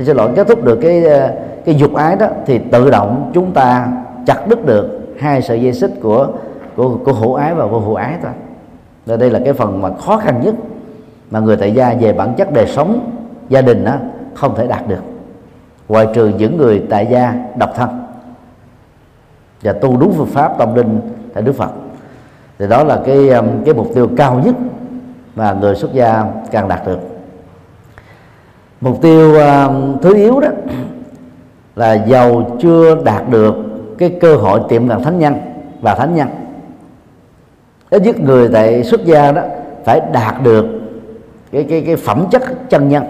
xin 0.03 0.17
lỗi, 0.17 0.31
kết 0.35 0.47
thúc 0.47 0.63
được 0.63 0.79
cái 0.81 1.03
ờ, 1.03 1.31
cái 1.65 1.75
dục 1.75 1.93
ái 1.93 2.15
đó, 2.15 2.27
thì 2.45 2.59
tự 2.71 2.89
động 2.89 3.31
chúng 3.33 3.51
ta 3.51 3.87
chặt 4.25 4.47
đứt 4.47 4.65
được 4.65 4.99
hai 5.19 5.41
sợi 5.41 5.61
dây 5.61 5.73
xích 5.73 5.91
của 6.01 6.27
của 6.75 6.97
của 7.05 7.13
hữu 7.13 7.33
ái 7.33 7.53
và 7.53 7.65
vô 7.65 7.79
hữu 7.79 7.95
ái 7.95 8.13
thôi. 8.23 8.31
Và 9.05 9.15
đây 9.15 9.29
là 9.31 9.39
cái 9.45 9.53
phần 9.53 9.81
mà 9.81 9.89
khó 9.97 10.17
khăn 10.17 10.41
nhất 10.43 10.55
mà 11.31 11.39
người 11.39 11.57
tại 11.57 11.73
gia 11.73 11.93
về 11.93 12.13
bản 12.13 12.33
chất 12.37 12.53
đời 12.53 12.67
sống, 12.67 13.11
gia 13.49 13.61
đình 13.61 13.85
đó 13.85 13.93
không 14.33 14.55
thể 14.55 14.67
đạt 14.67 14.87
được. 14.87 15.01
Ngoại 15.87 16.07
trừ 16.13 16.31
những 16.37 16.57
người 16.57 16.83
tại 16.89 17.07
gia 17.11 17.33
độc 17.57 17.69
thân 17.75 17.89
và 19.61 19.73
tu 19.73 19.97
đúng 19.97 20.13
phương 20.13 20.27
pháp 20.27 20.57
tâm 20.57 20.75
linh 20.75 20.99
tại 21.33 21.43
Đức 21.43 21.55
Phật. 21.55 21.69
Thì 22.59 22.67
đó 22.67 22.83
là 22.83 23.01
cái 23.05 23.29
cái 23.65 23.73
mục 23.73 23.87
tiêu 23.95 24.09
cao 24.17 24.41
nhất 24.45 24.55
mà 25.35 25.53
người 25.53 25.75
xuất 25.75 25.93
gia 25.93 26.25
càng 26.51 26.67
đạt 26.67 26.87
được 26.87 26.99
mục 28.85 29.01
tiêu 29.01 29.35
uh, 29.35 30.01
thứ 30.01 30.15
yếu 30.15 30.39
đó 30.39 30.47
là 31.75 31.93
giàu 31.93 32.57
chưa 32.59 32.95
đạt 33.03 33.29
được 33.29 33.55
cái 33.97 34.17
cơ 34.21 34.35
hội 34.35 34.59
tiệm 34.69 34.87
cận 34.87 35.03
thánh 35.03 35.19
nhân 35.19 35.35
và 35.81 35.95
thánh 35.95 36.15
nhân. 36.15 36.27
Ít 37.89 38.01
nhất 38.01 38.19
người 38.19 38.49
tại 38.53 38.83
xuất 38.83 39.05
gia 39.05 39.31
đó 39.31 39.41
phải 39.85 40.01
đạt 40.13 40.43
được 40.43 40.65
cái 41.51 41.65
cái 41.69 41.83
cái 41.85 41.95
phẩm 41.95 42.25
chất 42.31 42.69
chân 42.69 42.89
nhân 42.89 43.03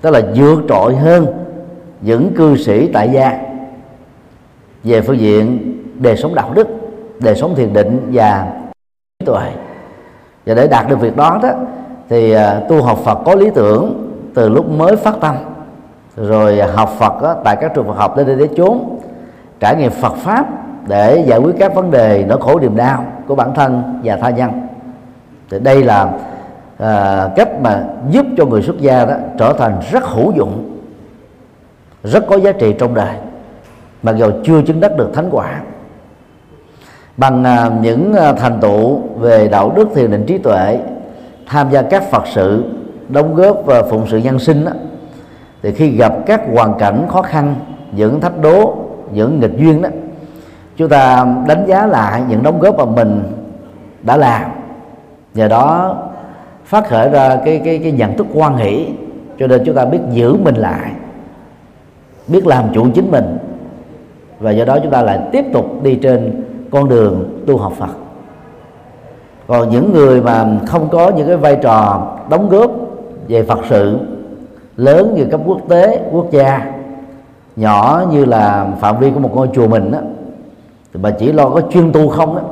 tức 0.00 0.10
là 0.10 0.20
vượt 0.34 0.60
trội 0.68 0.96
hơn 0.96 1.26
những 2.00 2.34
cư 2.36 2.56
sĩ 2.56 2.88
tại 2.92 3.10
gia 3.12 3.38
về 4.84 5.00
phương 5.00 5.18
diện 5.18 5.74
đời 5.98 6.16
sống 6.16 6.34
đạo 6.34 6.52
đức 6.54 6.68
đời 7.20 7.34
sống 7.34 7.54
thiền 7.54 7.72
định 7.72 8.10
và 8.12 8.52
trí 9.18 9.26
tuệ. 9.26 9.50
Và 10.46 10.54
để 10.54 10.68
đạt 10.68 10.88
được 10.88 11.00
việc 11.00 11.16
đó 11.16 11.40
đó 11.42 11.50
thì 12.08 12.32
à, 12.32 12.60
tu 12.68 12.82
học 12.82 12.98
Phật 13.04 13.18
có 13.24 13.34
lý 13.34 13.50
tưởng 13.54 14.07
từ 14.38 14.48
lúc 14.48 14.70
mới 14.70 14.96
phát 14.96 15.14
tâm. 15.20 15.36
Rồi 16.16 16.60
học 16.60 16.94
Phật 16.98 17.22
đó, 17.22 17.36
tại 17.44 17.56
các 17.60 17.74
trường 17.74 17.86
Phật 17.86 17.96
học 17.96 18.16
đến 18.16 18.26
đây 18.26 18.36
để 18.36 18.48
chốn 18.56 18.98
trải 19.60 19.76
nghiệm 19.76 19.90
Phật 19.90 20.14
pháp 20.16 20.46
để 20.88 21.24
giải 21.26 21.38
quyết 21.38 21.54
các 21.58 21.74
vấn 21.74 21.90
đề 21.90 22.24
nỗi 22.28 22.40
khổ 22.40 22.60
niềm 22.60 22.76
đau 22.76 23.04
của 23.26 23.34
bản 23.34 23.54
thân 23.54 24.00
và 24.04 24.16
tha 24.16 24.30
nhân. 24.30 24.50
Thì 25.50 25.58
đây 25.58 25.84
là 25.84 26.10
à, 26.78 27.28
cách 27.36 27.48
mà 27.62 27.84
giúp 28.10 28.26
cho 28.36 28.44
người 28.44 28.62
xuất 28.62 28.78
gia 28.78 29.04
đó 29.04 29.14
trở 29.38 29.52
thành 29.52 29.80
rất 29.90 30.04
hữu 30.04 30.32
dụng 30.32 30.78
rất 32.04 32.26
có 32.26 32.36
giá 32.36 32.52
trị 32.52 32.74
trong 32.78 32.94
đời 32.94 33.14
mặc 34.02 34.16
dù 34.16 34.30
chưa 34.44 34.62
chứng 34.62 34.80
đắc 34.80 34.96
được 34.96 35.10
thánh 35.14 35.28
quả. 35.30 35.60
Bằng 37.16 37.44
à, 37.44 37.70
những 37.80 38.14
à, 38.14 38.32
thành 38.32 38.60
tựu 38.60 39.00
về 39.18 39.48
đạo 39.48 39.72
đức 39.76 39.88
thiền 39.94 40.10
định 40.10 40.24
trí 40.26 40.38
tuệ 40.38 40.78
tham 41.46 41.70
gia 41.70 41.82
các 41.82 42.02
phật 42.10 42.22
sự 42.26 42.64
đóng 43.08 43.34
góp 43.34 43.62
và 43.64 43.82
phụng 43.82 44.06
sự 44.08 44.18
nhân 44.18 44.38
sinh 44.38 44.64
đó, 44.64 44.72
thì 45.62 45.72
khi 45.72 45.90
gặp 45.90 46.14
các 46.26 46.42
hoàn 46.52 46.74
cảnh 46.78 47.06
khó 47.08 47.22
khăn 47.22 47.54
những 47.92 48.20
thách 48.20 48.40
đố 48.42 48.74
những 49.12 49.40
nghịch 49.40 49.58
duyên 49.58 49.82
đó 49.82 49.88
chúng 50.76 50.88
ta 50.88 51.26
đánh 51.46 51.64
giá 51.66 51.86
lại 51.86 52.22
những 52.28 52.42
đóng 52.42 52.60
góp 52.60 52.78
mà 52.78 52.84
mình 52.84 53.22
đã 54.02 54.16
làm. 54.16 54.50
Nhờ 55.34 55.48
đó 55.48 55.96
phát 56.64 56.88
khởi 56.88 57.08
ra 57.08 57.36
cái 57.44 57.60
cái 57.64 57.78
cái 57.78 57.92
nhận 57.92 58.16
thức 58.16 58.26
quan 58.34 58.56
hỷ 58.56 58.86
cho 59.38 59.46
nên 59.46 59.62
chúng 59.64 59.74
ta 59.74 59.84
biết 59.84 59.98
giữ 60.10 60.36
mình 60.44 60.54
lại 60.54 60.92
biết 62.28 62.46
làm 62.46 62.64
chủ 62.74 62.86
chính 62.94 63.10
mình 63.10 63.38
và 64.40 64.50
do 64.50 64.64
đó 64.64 64.78
chúng 64.82 64.92
ta 64.92 65.02
lại 65.02 65.18
tiếp 65.32 65.44
tục 65.52 65.82
đi 65.82 65.94
trên 65.94 66.44
con 66.70 66.88
đường 66.88 67.42
tu 67.46 67.56
học 67.56 67.72
Phật. 67.78 67.94
Còn 69.46 69.70
những 69.70 69.92
người 69.92 70.22
mà 70.22 70.46
không 70.66 70.88
có 70.88 71.10
những 71.16 71.26
cái 71.26 71.36
vai 71.36 71.56
trò 71.62 72.06
đóng 72.30 72.48
góp 72.48 72.70
về 73.28 73.42
Phật 73.42 73.58
sự 73.68 73.98
lớn 74.76 75.14
như 75.16 75.24
cấp 75.24 75.40
quốc 75.46 75.60
tế 75.68 76.00
quốc 76.12 76.26
gia 76.30 76.72
nhỏ 77.56 78.04
như 78.10 78.24
là 78.24 78.66
phạm 78.80 78.98
vi 78.98 79.10
của 79.10 79.20
một 79.20 79.30
ngôi 79.34 79.48
chùa 79.54 79.68
mình 79.68 79.92
đó, 79.92 79.98
thì 80.94 81.00
bà 81.02 81.10
chỉ 81.10 81.32
lo 81.32 81.48
có 81.48 81.60
chuyên 81.70 81.92
tu 81.92 82.08
không 82.08 82.34
đó 82.34 82.42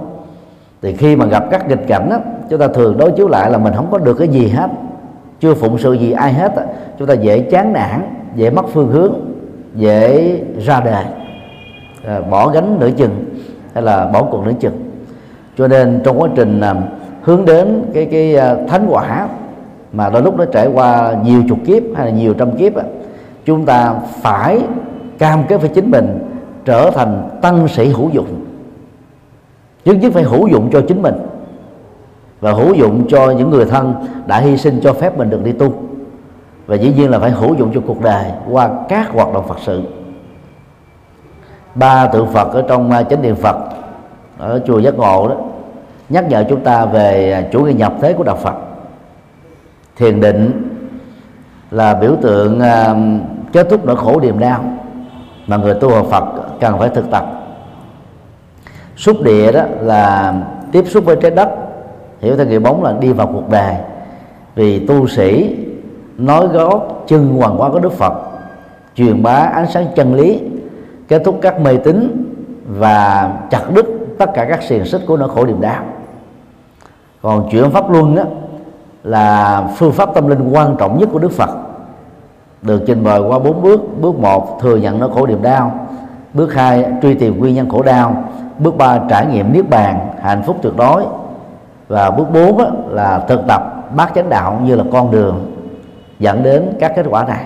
thì 0.83 0.93
khi 0.93 1.17
mà 1.17 1.27
gặp 1.27 1.45
các 1.51 1.69
nghịch 1.69 1.87
cảnh 1.89 2.09
đó, 2.11 2.17
chúng 2.51 2.59
ta 2.59 2.69
thường 2.69 2.99
đối 2.99 3.11
chiếu 3.11 3.29
lại 3.29 3.51
là 3.51 3.59
mình 3.59 3.73
không 3.77 3.89
có 3.91 3.99
được 3.99 4.15
cái 4.15 4.29
gì 4.29 4.49
hết 4.49 4.71
chưa 5.41 5.55
phụng 5.55 5.79
sự 5.79 5.93
gì 5.93 6.13
ai 6.13 6.33
hết 6.33 6.57
đó. 6.57 6.63
chúng 6.99 7.09
ta 7.09 7.15
dễ 7.15 7.41
chán 7.41 7.73
nản 7.73 8.03
dễ 8.35 8.51
mất 8.51 8.65
phương 8.73 8.89
hướng 8.89 9.15
dễ 9.75 10.41
ra 10.59 10.81
đề 10.81 11.05
à, 12.07 12.21
bỏ 12.31 12.49
gánh 12.49 12.77
nửa 12.81 12.91
chừng 12.91 13.25
hay 13.75 13.83
là 13.83 14.07
bỏ 14.07 14.23
cuộc 14.23 14.47
nửa 14.47 14.53
chừng 14.61 14.91
cho 15.59 15.69
nên 15.69 16.01
trong 16.05 16.21
quá 16.21 16.29
trình 16.37 16.61
à, 16.61 16.75
hướng 17.23 17.45
đến 17.45 17.83
cái 17.95 18.09
cái 18.11 18.37
à, 18.37 18.57
thánh 18.69 18.87
quả 18.89 19.29
mà 19.97 20.11
đôi 20.11 20.23
lúc 20.23 20.37
nó 20.39 20.45
trải 20.45 20.67
qua 20.67 21.15
nhiều 21.25 21.43
chục 21.49 21.59
kiếp 21.67 21.83
hay 21.97 22.07
là 22.07 22.13
nhiều 22.13 22.35
trăm 22.35 22.57
kiếp 22.57 22.73
chúng 23.45 23.65
ta 23.67 23.95
phải 24.23 24.61
cam 25.19 25.45
kết 25.49 25.57
với 25.61 25.71
chính 25.75 25.91
mình 25.91 26.19
trở 26.65 26.91
thành 26.91 27.29
tăng 27.43 27.69
sĩ 27.69 27.89
hữu 27.89 28.11
dụng. 28.11 28.45
Chứ 29.85 29.93
nhất 29.93 30.13
phải 30.15 30.23
hữu 30.23 30.49
dụng 30.49 30.69
cho 30.73 30.81
chính 30.89 31.03
mình 31.03 31.15
và 32.41 32.53
hữu 32.53 32.75
dụng 32.75 33.07
cho 33.09 33.31
những 33.31 33.51
người 33.51 33.65
thân 33.65 33.95
đã 34.27 34.39
hy 34.39 34.57
sinh 34.57 34.81
cho 34.83 34.93
phép 34.93 35.19
mình 35.19 35.31
được 35.31 35.45
đi 35.45 35.53
tu. 35.53 35.73
Và 36.67 36.77
dĩ 36.77 36.93
nhiên 36.97 37.11
là 37.11 37.19
phải 37.19 37.31
hữu 37.31 37.55
dụng 37.55 37.71
cho 37.75 37.81
cuộc 37.87 38.03
đời 38.03 38.25
qua 38.51 38.71
các 38.89 39.11
hoạt 39.13 39.35
động 39.35 39.49
Phật 39.49 39.59
sự. 39.65 39.83
Ba 41.75 42.07
tượng 42.07 42.27
Phật 42.27 42.53
ở 42.53 42.65
trong 42.69 42.91
à, 42.91 43.03
chánh 43.03 43.23
điện 43.23 43.37
Phật, 43.37 43.57
ở 44.39 44.61
chùa 44.67 44.79
Giác 44.79 44.95
Ngộ 44.95 45.29
đó, 45.29 45.37
nhắc 46.09 46.25
nhở 46.29 46.45
chúng 46.49 46.61
ta 46.61 46.85
về 46.85 47.33
à, 47.33 47.43
chủ 47.53 47.61
nghĩa 47.61 47.73
nhập 47.73 47.95
thế 48.01 48.13
của 48.13 48.25
đạo 48.25 48.37
Phật 48.37 48.66
thiền 49.97 50.21
định 50.21 50.63
là 51.71 51.95
biểu 51.95 52.17
tượng 52.23 52.59
uh, 52.59 52.97
kết 53.53 53.67
thúc 53.71 53.85
nỗi 53.85 53.97
khổ 53.97 54.21
niềm 54.21 54.39
đau 54.39 54.65
mà 55.47 55.57
người 55.57 55.75
tu 55.75 55.91
học 55.91 56.07
Phật 56.11 56.25
cần 56.61 56.79
phải 56.79 56.89
thực 56.89 57.11
tập 57.11 57.27
xúc 58.97 59.23
địa 59.23 59.53
đó 59.53 59.63
là 59.81 60.35
tiếp 60.73 60.85
xúc 60.89 61.05
với 61.05 61.17
trái 61.17 61.31
đất 61.31 61.49
hiểu 62.21 62.37
theo 62.37 62.47
nghĩa 62.47 62.59
bóng 62.59 62.85
là 62.85 62.95
đi 63.01 63.13
vào 63.13 63.27
cuộc 63.27 63.51
đời 63.51 63.75
vì 64.55 64.87
tu 64.87 65.07
sĩ 65.09 65.57
nói 66.19 66.47
gót 66.47 67.05
chân 67.07 67.37
hoàng 67.37 67.57
hóa 67.57 67.71
của 67.71 67.79
Đức 67.79 67.93
Phật 67.93 68.13
truyền 68.95 69.23
bá 69.23 69.35
ánh 69.35 69.67
sáng 69.71 69.87
chân 69.97 70.15
lý 70.15 70.41
kết 71.09 71.23
thúc 71.25 71.39
các 71.43 71.61
mê 71.61 71.77
tín 71.77 72.25
và 72.69 73.33
chặt 73.51 73.63
đứt 73.75 73.87
tất 74.19 74.31
cả 74.35 74.47
các 74.49 74.63
xiềng 74.63 74.85
xích 74.85 75.01
của 75.07 75.17
nỗi 75.17 75.29
khổ 75.29 75.47
niềm 75.47 75.61
đau 75.61 75.85
còn 77.23 77.49
chuyển 77.51 77.71
pháp 77.71 77.91
luân 77.91 78.15
đó 78.15 78.23
là 79.07 79.63
phương 79.77 79.93
pháp 79.93 80.15
tâm 80.15 80.29
linh 80.29 80.51
quan 80.53 80.77
trọng 80.79 80.99
nhất 80.99 81.09
của 81.13 81.19
Đức 81.19 81.33
Phật. 81.33 81.51
Được 82.63 82.83
trình 82.87 83.05
bày 83.05 83.21
qua 83.21 83.39
bốn 83.39 83.63
bước. 83.63 83.81
Bước 84.01 84.19
một 84.19 84.61
thừa 84.61 84.77
nhận 84.77 84.99
nỗi 84.99 85.11
khổ 85.15 85.27
niềm 85.27 85.43
đau. 85.43 85.89
Bước 86.35 86.55
hai 86.55 86.87
truy 87.03 87.15
tìm 87.15 87.39
nguyên 87.39 87.55
nhân 87.55 87.69
khổ 87.69 87.83
đau. 87.83 88.25
Bước 88.59 88.77
ba 88.77 88.99
trải 89.09 89.27
nghiệm 89.27 89.53
niết 89.53 89.71
bàn 89.71 90.09
hạnh 90.23 90.43
phúc 90.47 90.57
tuyệt 90.63 90.73
đối. 90.77 91.05
Và 91.89 92.11
bước 92.11 92.31
bốn 92.33 92.61
là 92.89 93.19
thực 93.29 93.41
tập 93.49 93.63
bát 93.97 94.13
chánh 94.15 94.29
đạo 94.29 94.61
như 94.65 94.75
là 94.75 94.85
con 94.93 95.11
đường 95.11 95.57
dẫn 96.19 96.43
đến 96.43 96.73
các 96.81 96.93
kết 96.97 97.07
quả 97.11 97.25
này. 97.25 97.45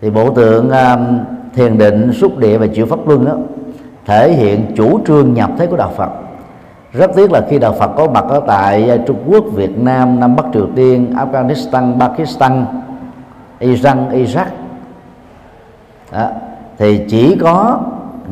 Thì 0.00 0.10
bộ 0.10 0.30
tượng 0.30 0.70
um, 0.70 1.18
thiền 1.54 1.78
định 1.78 2.12
xúc 2.12 2.38
địa 2.38 2.58
và 2.58 2.66
chịu 2.66 2.86
pháp 2.86 3.08
luân 3.08 3.24
đó 3.24 3.32
thể 4.06 4.32
hiện 4.32 4.72
chủ 4.76 5.00
trương 5.06 5.34
nhập 5.34 5.50
thế 5.58 5.66
của 5.66 5.76
đạo 5.76 5.90
Phật 5.96 6.10
rất 6.92 7.10
tiếc 7.16 7.32
là 7.32 7.40
khi 7.48 7.58
đạo 7.58 7.72
Phật 7.72 7.90
có 7.96 8.08
mặt 8.08 8.24
ở 8.28 8.40
tại 8.46 8.90
à, 8.90 8.96
Trung 9.06 9.16
Quốc, 9.26 9.44
Việt 9.52 9.78
Nam, 9.78 10.20
Nam 10.20 10.36
Bắc 10.36 10.44
Triều 10.52 10.66
Tiên, 10.76 11.14
Afghanistan, 11.16 12.00
Pakistan, 12.00 12.64
Iran, 13.58 14.08
Iraq 14.10 14.46
đó, 16.12 16.28
thì 16.78 17.00
chỉ 17.08 17.36
có 17.40 17.80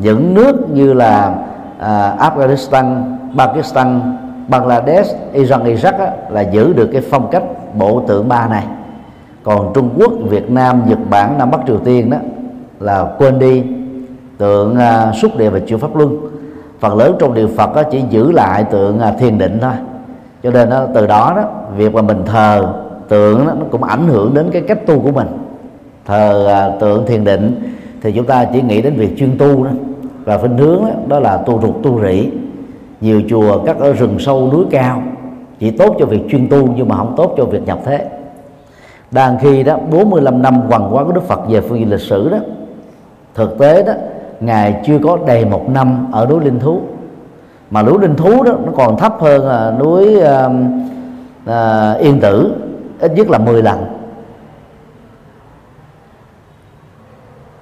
những 0.01 0.33
nước 0.33 0.69
như 0.69 0.93
là 0.93 1.35
à, 1.79 2.15
Afghanistan, 2.19 3.01
Pakistan, 3.37 4.17
Bangladesh, 4.47 5.15
Iran, 5.33 5.63
Iraq 5.63 5.97
á, 5.99 6.11
là 6.29 6.41
giữ 6.41 6.73
được 6.73 6.89
cái 6.93 7.01
phong 7.09 7.27
cách 7.31 7.43
bộ 7.77 8.03
tượng 8.07 8.29
ba 8.29 8.47
này. 8.47 8.65
Còn 9.43 9.71
Trung 9.73 9.89
Quốc, 9.97 10.11
Việt 10.29 10.51
Nam, 10.51 10.81
Nhật 10.87 10.99
Bản, 11.09 11.37
Nam 11.37 11.51
Bắc 11.51 11.59
Triều 11.67 11.77
Tiên 11.77 12.09
đó 12.09 12.17
là 12.79 13.05
quên 13.17 13.39
đi 13.39 13.63
tượng 14.37 14.75
à, 14.75 15.07
uh, 15.09 15.15
xúc 15.15 15.31
địa 15.37 15.49
và 15.49 15.59
chịu 15.67 15.77
pháp 15.77 15.95
luân 15.95 16.17
phần 16.81 16.97
lớn 16.97 17.15
trong 17.19 17.33
điều 17.33 17.47
Phật 17.47 17.75
đó 17.75 17.83
chỉ 17.83 18.01
giữ 18.09 18.31
lại 18.31 18.63
tượng 18.63 18.99
à, 18.99 19.11
thiền 19.11 19.37
định 19.37 19.57
thôi. 19.61 19.73
Cho 20.43 20.51
nên 20.51 20.69
đó, 20.69 20.85
từ 20.93 21.07
đó 21.07 21.33
đó 21.35 21.43
việc 21.77 21.93
mà 21.93 22.01
mình 22.01 22.25
thờ 22.25 22.73
tượng 23.07 23.47
đó, 23.47 23.53
nó 23.59 23.65
cũng 23.71 23.83
ảnh 23.83 24.07
hưởng 24.07 24.33
đến 24.33 24.49
cái 24.51 24.61
cách 24.61 24.85
tu 24.85 24.99
của 24.99 25.11
mình. 25.11 25.27
Thờ 26.05 26.47
à, 26.47 26.79
tượng 26.79 27.05
thiền 27.05 27.23
định 27.23 27.73
thì 28.01 28.11
chúng 28.11 28.25
ta 28.25 28.45
chỉ 28.53 28.61
nghĩ 28.61 28.81
đến 28.81 28.93
việc 28.95 29.17
chuyên 29.17 29.37
tu 29.37 29.63
đó. 29.63 29.71
Và 30.23 30.37
phân 30.37 30.57
hướng 30.57 30.81
đó, 30.85 30.91
đó 31.07 31.19
là 31.19 31.37
tu 31.37 31.61
rụt 31.61 31.75
tu 31.83 32.01
rỉ. 32.03 32.29
Nhiều 33.01 33.21
chùa 33.29 33.63
cắt 33.65 33.79
ở 33.79 33.93
rừng 33.93 34.19
sâu 34.19 34.49
núi 34.53 34.65
cao 34.71 35.03
chỉ 35.59 35.71
tốt 35.71 35.95
cho 35.99 36.05
việc 36.05 36.21
chuyên 36.29 36.49
tu 36.49 36.67
nhưng 36.75 36.87
mà 36.87 36.95
không 36.95 37.13
tốt 37.17 37.33
cho 37.37 37.45
việc 37.45 37.65
nhập 37.65 37.79
thế. 37.85 38.07
Đang 39.11 39.37
khi 39.41 39.63
đó 39.63 39.77
45 39.91 40.41
năm 40.41 40.61
hoàng 40.61 40.89
hóa 40.89 41.03
của 41.03 41.11
Đức 41.11 41.23
Phật 41.27 41.39
về 41.49 41.61
phương 41.61 41.79
diện 41.79 41.89
lịch 41.89 41.99
sử 41.99 42.29
đó 42.29 42.37
thực 43.35 43.57
tế 43.59 43.83
đó 43.83 43.93
ngài 44.41 44.81
chưa 44.85 44.99
có 45.03 45.17
đầy 45.27 45.45
một 45.45 45.69
năm 45.69 46.07
ở 46.11 46.25
núi 46.25 46.43
linh 46.43 46.59
thú. 46.59 46.81
Mà 47.71 47.83
núi 47.83 47.97
linh 48.01 48.15
thú 48.15 48.43
đó 48.43 48.51
nó 48.65 48.71
còn 48.75 48.97
thấp 48.97 49.15
hơn 49.19 49.47
là 49.47 49.73
núi 49.79 50.15
uh, 50.15 50.51
uh, 51.49 51.99
yên 51.99 52.19
tử 52.19 52.55
ít 52.99 53.11
nhất 53.15 53.29
là 53.29 53.37
10 53.37 53.63
lần. 53.63 53.85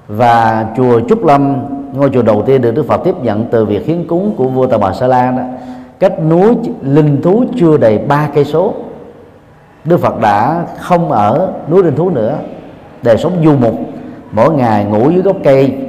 Và 0.07 0.67
chùa 0.77 0.99
Trúc 1.09 1.25
Lâm 1.25 1.55
ngôi 1.93 2.09
chùa 2.09 2.21
đầu 2.21 2.43
tiên 2.45 2.61
được 2.61 2.71
Đức 2.71 2.87
Phật 2.87 3.01
tiếp 3.03 3.15
nhận 3.21 3.45
từ 3.51 3.65
việc 3.65 3.85
hiến 3.85 4.07
cúng 4.07 4.33
của 4.37 4.47
vua 4.47 4.67
Tà 4.67 4.77
Bà 4.77 4.93
Sa 4.93 5.07
La 5.07 5.31
đó 5.31 5.43
cách 5.99 6.13
núi 6.29 6.55
linh 6.81 7.21
thú 7.21 7.43
chưa 7.59 7.77
đầy 7.77 7.97
ba 7.97 8.29
cây 8.33 8.45
số. 8.45 8.73
Đức 9.85 9.99
Phật 9.99 10.19
đã 10.21 10.65
không 10.79 11.11
ở 11.11 11.53
núi 11.69 11.83
linh 11.83 11.95
thú 11.95 12.09
nữa 12.09 12.37
đời 13.01 13.17
sống 13.17 13.33
du 13.43 13.55
mục 13.55 13.75
mỗi 14.31 14.53
ngày 14.53 14.85
ngủ 14.85 15.09
dưới 15.09 15.21
gốc 15.21 15.37
cây 15.43 15.88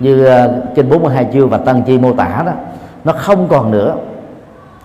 như 0.00 0.22
uh, 0.22 0.74
trên 0.74 0.90
42 0.90 1.26
chương 1.32 1.48
và 1.48 1.58
tăng 1.58 1.82
chi 1.82 1.98
mô 1.98 2.12
tả 2.12 2.42
đó 2.46 2.52
nó 3.04 3.12
không 3.12 3.48
còn 3.48 3.70
nữa. 3.70 3.94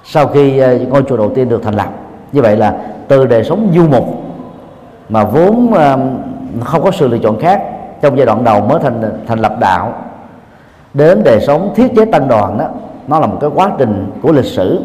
Sau 0.03 0.27
khi 0.27 0.59
ờ, 0.59 0.77
ngôi 0.77 1.03
chùa 1.03 1.17
đầu 1.17 1.31
tiên 1.35 1.49
được 1.49 1.63
thành 1.63 1.75
lập 1.75 1.89
như 2.31 2.41
vậy 2.41 2.57
là 2.57 2.75
từ 3.07 3.25
đời 3.25 3.43
sống 3.43 3.71
du 3.75 3.87
mục 3.87 4.03
mà 5.09 5.23
vốn 5.23 5.73
ờ, 5.73 5.99
không 6.63 6.83
có 6.83 6.91
sự 6.91 7.07
lựa 7.07 7.17
chọn 7.17 7.39
khác 7.39 7.61
trong 8.01 8.17
giai 8.17 8.25
đoạn 8.25 8.43
đầu 8.43 8.61
mới 8.61 8.79
thành 8.79 9.21
thành 9.27 9.39
lập 9.39 9.55
đạo 9.59 9.93
đến 10.93 11.23
đời 11.23 11.39
sống 11.41 11.73
thiết 11.75 11.95
chế 11.95 12.05
tăng 12.05 12.27
đoàn 12.27 12.57
đó 12.57 12.65
nó 13.07 13.19
là 13.19 13.27
một 13.27 13.37
cái 13.41 13.49
quá 13.55 13.71
trình 13.77 14.11
của 14.21 14.31
lịch 14.31 14.45
sử. 14.45 14.81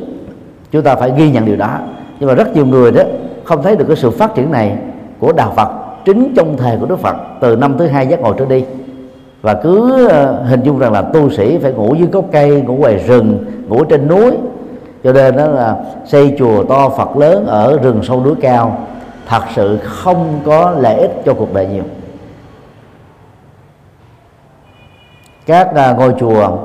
Chúng 0.71 0.83
ta 0.83 0.95
phải 0.95 1.13
ghi 1.17 1.31
nhận 1.31 1.45
điều 1.45 1.57
đó. 1.57 1.79
Nhưng 2.21 2.29
mà 2.29 2.35
rất 2.35 2.57
nhiều 2.57 2.67
người 2.67 2.93
đó 2.93 3.03
không 3.45 3.63
thấy 3.63 3.77
được 3.77 3.85
cái 3.89 3.97
sự 3.97 4.11
phát 4.11 4.35
triển 4.35 4.53
này 4.53 4.77
của 5.19 5.33
đạo 5.33 5.53
Phật 5.57 5.69
chính 6.05 6.35
trong 6.37 6.57
thời 6.57 6.77
của 6.77 6.87
Đức 6.87 6.99
Phật 6.99 7.17
từ 7.41 7.57
năm 7.57 7.79
thứ 7.79 7.87
hai 7.87 8.07
giác 8.07 8.21
ngộ 8.21 8.33
trở 8.33 8.45
đi 8.45 8.65
và 9.49 9.55
cứ 9.55 10.07
ờ, 10.09 10.45
hình 10.45 10.63
dung 10.63 10.79
rằng 10.79 10.93
là 10.93 11.03
tu 11.03 11.31
sĩ 11.31 11.59
phải 11.59 11.73
ngủ 11.73 11.95
dưới 11.95 12.09
gốc 12.13 12.25
cây, 12.33 12.63
ngủ 12.63 12.77
ngoài 12.77 12.97
rừng, 12.97 13.45
ngủ 13.69 13.85
trên 13.85 14.09
núi. 14.09 14.37
Cho 15.05 15.13
nên 15.13 15.37
đó 15.37 15.47
là 15.47 15.77
xây 16.07 16.35
chùa 16.39 16.65
to 16.65 16.89
Phật 16.89 17.17
lớn 17.17 17.47
ở 17.47 17.79
rừng 17.83 18.01
sâu 18.03 18.25
núi 18.25 18.35
cao, 18.41 18.79
thật 19.29 19.43
sự 19.55 19.79
không 19.83 20.41
có 20.45 20.71
lợi 20.79 20.95
ích 20.95 21.11
cho 21.25 21.35
cuộc 21.35 21.55
đời 21.55 21.67
nhiều. 21.67 21.83
Các 25.47 25.75
à, 25.75 25.93
ngôi 25.93 26.15
chùa 26.21 26.59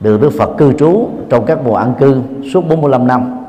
được 0.00 0.20
Đức 0.20 0.30
Phật 0.38 0.50
cư 0.58 0.72
trú 0.72 1.08
trong 1.28 1.46
các 1.46 1.58
mùa 1.64 1.76
ăn 1.76 1.94
cư 1.98 2.22
suốt 2.52 2.60
45 2.68 3.06
năm 3.06 3.46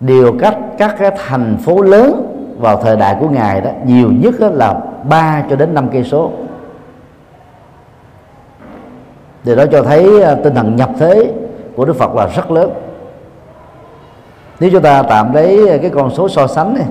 điều 0.00 0.36
cách 0.40 0.58
các 0.78 0.96
cái 0.98 1.10
thành 1.26 1.56
phố 1.56 1.82
lớn 1.82 2.32
vào 2.58 2.82
thời 2.82 2.96
đại 2.96 3.16
của 3.20 3.28
ngài 3.28 3.60
đó, 3.60 3.70
nhiều 3.86 4.12
nhất 4.20 4.34
là 4.40 4.80
3 5.08 5.44
cho 5.50 5.56
đến 5.56 5.74
5 5.74 5.88
cây 5.92 6.04
số 6.04 6.30
điều 9.46 9.56
đó 9.56 9.64
cho 9.72 9.82
thấy 9.82 10.22
à, 10.22 10.34
tinh 10.34 10.54
thần 10.54 10.76
nhập 10.76 10.90
thế 10.98 11.32
của 11.76 11.84
Đức 11.84 11.96
Phật 11.96 12.14
là 12.14 12.26
rất 12.26 12.50
lớn. 12.50 12.70
Nếu 14.60 14.70
chúng 14.72 14.82
ta 14.82 15.02
tạm 15.02 15.34
lấy 15.34 15.78
cái 15.82 15.90
con 15.90 16.10
số 16.10 16.28
so 16.28 16.46
sánh 16.46 16.74
này 16.74 16.84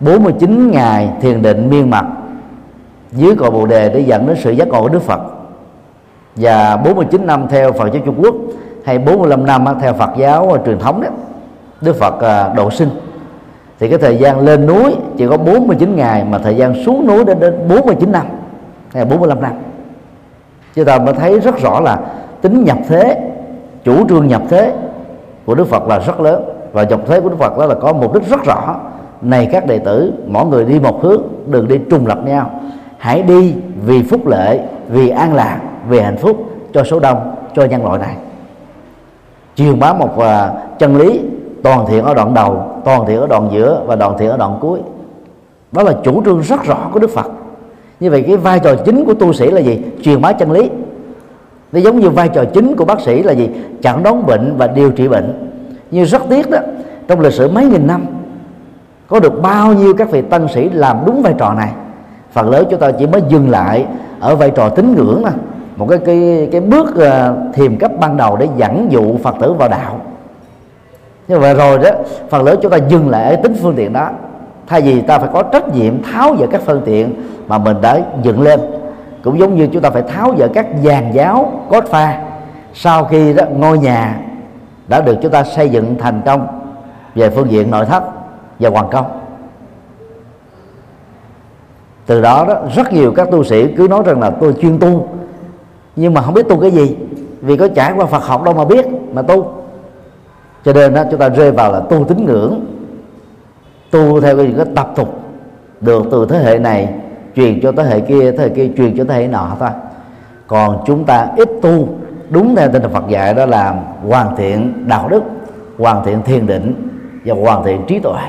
49 0.00 0.70
ngày 0.70 1.10
thiền 1.20 1.42
định 1.42 1.70
miên 1.70 1.90
mặt 1.90 2.04
dưới 3.12 3.36
cội 3.36 3.50
bồ 3.50 3.66
đề 3.66 3.88
để 3.88 4.00
dẫn 4.00 4.26
đến 4.26 4.36
sự 4.42 4.50
giác 4.50 4.68
ngộ 4.68 4.82
của 4.82 4.88
Đức 4.88 5.02
Phật, 5.02 5.20
và 6.36 6.76
49 6.76 7.26
năm 7.26 7.46
theo 7.48 7.72
Phật 7.72 7.92
giáo 7.92 8.02
Trung 8.04 8.22
Quốc, 8.22 8.34
hay 8.84 8.98
45 8.98 9.46
năm 9.46 9.66
theo 9.80 9.94
Phật 9.94 10.10
giáo 10.18 10.56
truyền 10.66 10.78
thống 10.78 11.00
đó, 11.00 11.08
Đức 11.80 11.96
Phật 11.96 12.20
à, 12.20 12.52
độ 12.56 12.70
sinh. 12.70 12.90
Thì 13.80 13.88
cái 13.88 13.98
thời 13.98 14.16
gian 14.16 14.40
lên 14.40 14.66
núi 14.66 14.96
chỉ 15.18 15.26
có 15.26 15.36
49 15.36 15.96
ngày 15.96 16.24
mà 16.24 16.38
thời 16.38 16.56
gian 16.56 16.84
xuống 16.84 17.06
núi 17.06 17.24
đến 17.24 17.40
đến 17.40 17.68
49 17.68 18.12
năm, 18.12 18.26
hay 18.94 19.04
45 19.04 19.40
năm 19.40 19.52
chúng 20.78 20.86
ta 20.86 20.98
mới 20.98 21.14
thấy 21.14 21.40
rất 21.40 21.58
rõ 21.58 21.80
là 21.80 21.98
tính 22.40 22.64
nhập 22.64 22.78
thế 22.88 23.30
chủ 23.84 24.08
trương 24.08 24.28
nhập 24.28 24.42
thế 24.48 24.72
của 25.46 25.54
Đức 25.54 25.68
Phật 25.68 25.88
là 25.88 25.98
rất 25.98 26.20
lớn. 26.20 26.44
Và 26.72 26.82
nhập 26.82 27.00
thế 27.06 27.20
của 27.20 27.28
Đức 27.28 27.38
Phật 27.38 27.58
đó 27.58 27.66
là 27.66 27.74
có 27.74 27.92
mục 27.92 28.14
đích 28.14 28.26
rất 28.26 28.44
rõ. 28.44 28.76
Này 29.22 29.48
các 29.52 29.66
đệ 29.66 29.78
tử 29.78 30.12
mỗi 30.26 30.46
người 30.46 30.64
đi 30.64 30.80
một 30.80 31.02
hướng 31.02 31.22
đừng 31.46 31.68
đi 31.68 31.78
trùng 31.90 32.06
lập 32.06 32.18
nhau. 32.24 32.50
Hãy 32.98 33.22
đi 33.22 33.54
vì 33.84 34.02
phúc 34.02 34.26
lệ 34.26 34.60
vì 34.88 35.08
an 35.08 35.34
lạc 35.34 35.60
vì 35.88 36.00
hạnh 36.00 36.16
phúc 36.16 36.36
cho 36.72 36.84
số 36.84 37.00
đông 37.00 37.34
cho 37.54 37.64
nhân 37.64 37.84
loại 37.84 37.98
này. 37.98 38.16
Truyền 39.56 39.78
bá 39.78 39.92
một 39.92 40.10
uh, 40.16 40.24
chân 40.78 40.96
lý 40.96 41.20
toàn 41.62 41.86
thiện 41.86 42.04
ở 42.04 42.14
đoạn 42.14 42.34
đầu 42.34 42.62
toàn 42.84 43.06
thiện 43.06 43.20
ở 43.20 43.26
đoạn 43.26 43.48
giữa 43.52 43.82
và 43.86 43.96
toàn 43.96 44.18
thiện 44.18 44.30
ở 44.30 44.36
đoạn 44.36 44.56
cuối. 44.60 44.80
Đó 45.72 45.82
là 45.82 45.92
chủ 46.04 46.22
trương 46.24 46.40
rất 46.40 46.64
rõ 46.64 46.78
của 46.92 46.98
đức 46.98 47.10
phật 47.10 47.26
như 48.00 48.10
vậy 48.10 48.24
cái 48.26 48.36
vai 48.36 48.60
trò 48.60 48.74
chính 48.74 49.04
của 49.04 49.14
tu 49.14 49.32
sĩ 49.32 49.50
là 49.50 49.60
gì? 49.60 49.80
Truyền 50.02 50.20
bá 50.20 50.32
chân 50.32 50.52
lý. 50.52 50.70
Nó 51.72 51.80
giống 51.80 52.00
như 52.00 52.10
vai 52.10 52.28
trò 52.28 52.44
chính 52.44 52.76
của 52.76 52.84
bác 52.84 53.00
sĩ 53.00 53.22
là 53.22 53.32
gì? 53.32 53.50
Chẩn 53.82 54.02
đoán 54.02 54.26
bệnh 54.26 54.54
và 54.56 54.66
điều 54.66 54.90
trị 54.90 55.08
bệnh. 55.08 55.50
Như 55.90 56.04
rất 56.04 56.22
tiếc 56.28 56.50
đó 56.50 56.58
trong 57.08 57.20
lịch 57.20 57.32
sử 57.32 57.48
mấy 57.48 57.66
nghìn 57.66 57.86
năm 57.86 58.06
có 59.06 59.20
được 59.20 59.42
bao 59.42 59.72
nhiêu 59.72 59.94
các 59.94 60.10
vị 60.10 60.22
tân 60.22 60.48
sĩ 60.48 60.68
làm 60.68 60.98
đúng 61.06 61.22
vai 61.22 61.34
trò 61.38 61.54
này? 61.54 61.72
Phần 62.32 62.50
lớn 62.50 62.66
chúng 62.70 62.80
ta 62.80 62.90
chỉ 62.90 63.06
mới 63.06 63.22
dừng 63.28 63.50
lại 63.50 63.86
ở 64.20 64.36
vai 64.36 64.50
trò 64.50 64.68
tín 64.68 64.94
ngưỡng 64.94 65.22
mà 65.22 65.30
một 65.76 65.86
cái 65.88 65.98
cái 66.06 66.48
cái 66.52 66.60
bước 66.60 66.96
ờ, 66.96 67.34
uh, 67.48 67.54
thiềm 67.54 67.76
cấp 67.76 67.90
ban 68.00 68.16
đầu 68.16 68.36
để 68.36 68.48
dẫn 68.56 68.92
dụ 68.92 69.16
phật 69.18 69.34
tử 69.40 69.52
vào 69.52 69.68
đạo. 69.68 70.00
Như 71.28 71.38
vậy 71.38 71.54
rồi 71.54 71.78
đó 71.78 71.90
phần 72.30 72.44
lớn 72.44 72.58
chúng 72.62 72.70
ta 72.70 72.76
dừng 72.76 73.08
lại 73.08 73.30
ở 73.30 73.36
tính 73.36 73.54
phương 73.62 73.74
tiện 73.76 73.92
đó 73.92 74.10
thay 74.68 74.80
vì 74.80 75.02
ta 75.02 75.18
phải 75.18 75.28
có 75.32 75.42
trách 75.42 75.74
nhiệm 75.74 76.02
tháo 76.02 76.36
dỡ 76.36 76.46
các 76.46 76.60
phương 76.66 76.82
tiện 76.84 77.14
mà 77.48 77.58
mình 77.58 77.80
đã 77.80 78.00
dựng 78.22 78.42
lên 78.42 78.60
cũng 79.22 79.38
giống 79.38 79.56
như 79.56 79.68
chúng 79.72 79.82
ta 79.82 79.90
phải 79.90 80.02
tháo 80.02 80.34
dỡ 80.38 80.48
các 80.48 80.66
giàn 80.82 81.14
giáo 81.14 81.52
cốt 81.70 81.84
pha. 81.86 82.20
Sau 82.74 83.04
khi 83.04 83.32
đó 83.32 83.44
ngôi 83.56 83.78
nhà 83.78 84.20
đã 84.88 85.00
được 85.00 85.16
chúng 85.22 85.32
ta 85.32 85.44
xây 85.44 85.68
dựng 85.68 85.94
thành 85.98 86.20
công 86.26 86.46
về 87.14 87.30
phương 87.30 87.50
diện 87.50 87.70
nội 87.70 87.86
thất 87.86 88.02
và 88.58 88.70
hoàn 88.70 88.90
công. 88.90 89.06
Từ 92.06 92.20
đó 92.20 92.44
đó 92.48 92.54
rất 92.76 92.92
nhiều 92.92 93.12
các 93.16 93.28
tu 93.30 93.44
sĩ 93.44 93.74
cứ 93.76 93.88
nói 93.88 94.02
rằng 94.06 94.20
là 94.20 94.30
tôi 94.30 94.54
chuyên 94.60 94.78
tu 94.78 95.08
nhưng 95.96 96.14
mà 96.14 96.22
không 96.22 96.34
biết 96.34 96.48
tu 96.48 96.60
cái 96.60 96.70
gì 96.70 96.96
vì 97.40 97.56
có 97.56 97.68
trải 97.68 97.92
qua 97.96 98.06
Phật 98.06 98.24
học 98.24 98.42
đâu 98.42 98.54
mà 98.54 98.64
biết 98.64 98.86
mà 99.12 99.22
tu. 99.22 99.52
Cho 100.64 100.72
nên 100.72 100.94
đó, 100.94 101.04
chúng 101.10 101.20
ta 101.20 101.28
rơi 101.28 101.50
vào 101.50 101.72
là 101.72 101.80
tu 101.80 102.04
tín 102.04 102.24
ngưỡng 102.26 102.60
tu 103.90 104.20
theo 104.20 104.36
cái, 104.36 104.54
cái 104.56 104.66
tập 104.74 104.92
tục 104.96 105.20
được 105.80 106.04
từ 106.10 106.26
thế 106.30 106.38
hệ 106.38 106.58
này 106.58 106.88
truyền 107.36 107.60
cho 107.60 107.72
thế 107.72 107.82
hệ 107.82 108.00
kia 108.00 108.32
thế 108.32 108.44
hệ 108.44 108.48
kia 108.48 108.70
truyền 108.76 108.96
cho 108.98 109.04
thế 109.04 109.14
hệ 109.14 109.28
nọ 109.28 109.56
thôi. 109.60 109.68
Còn 110.46 110.82
chúng 110.86 111.04
ta 111.04 111.28
ít 111.36 111.48
tu 111.62 111.88
đúng 112.30 112.56
theo 112.56 112.68
tinh 112.72 112.82
thần 112.82 112.92
Phật 112.92 113.08
dạy 113.08 113.34
đó 113.34 113.46
là 113.46 113.74
hoàn 114.08 114.36
thiện 114.36 114.84
đạo 114.88 115.08
đức 115.08 115.22
hoàn 115.78 116.04
thiện 116.04 116.22
thiền 116.22 116.46
định 116.46 116.88
và 117.24 117.34
hoàn 117.42 117.64
thiện 117.64 117.80
trí 117.86 117.98
tuệ. 117.98 118.20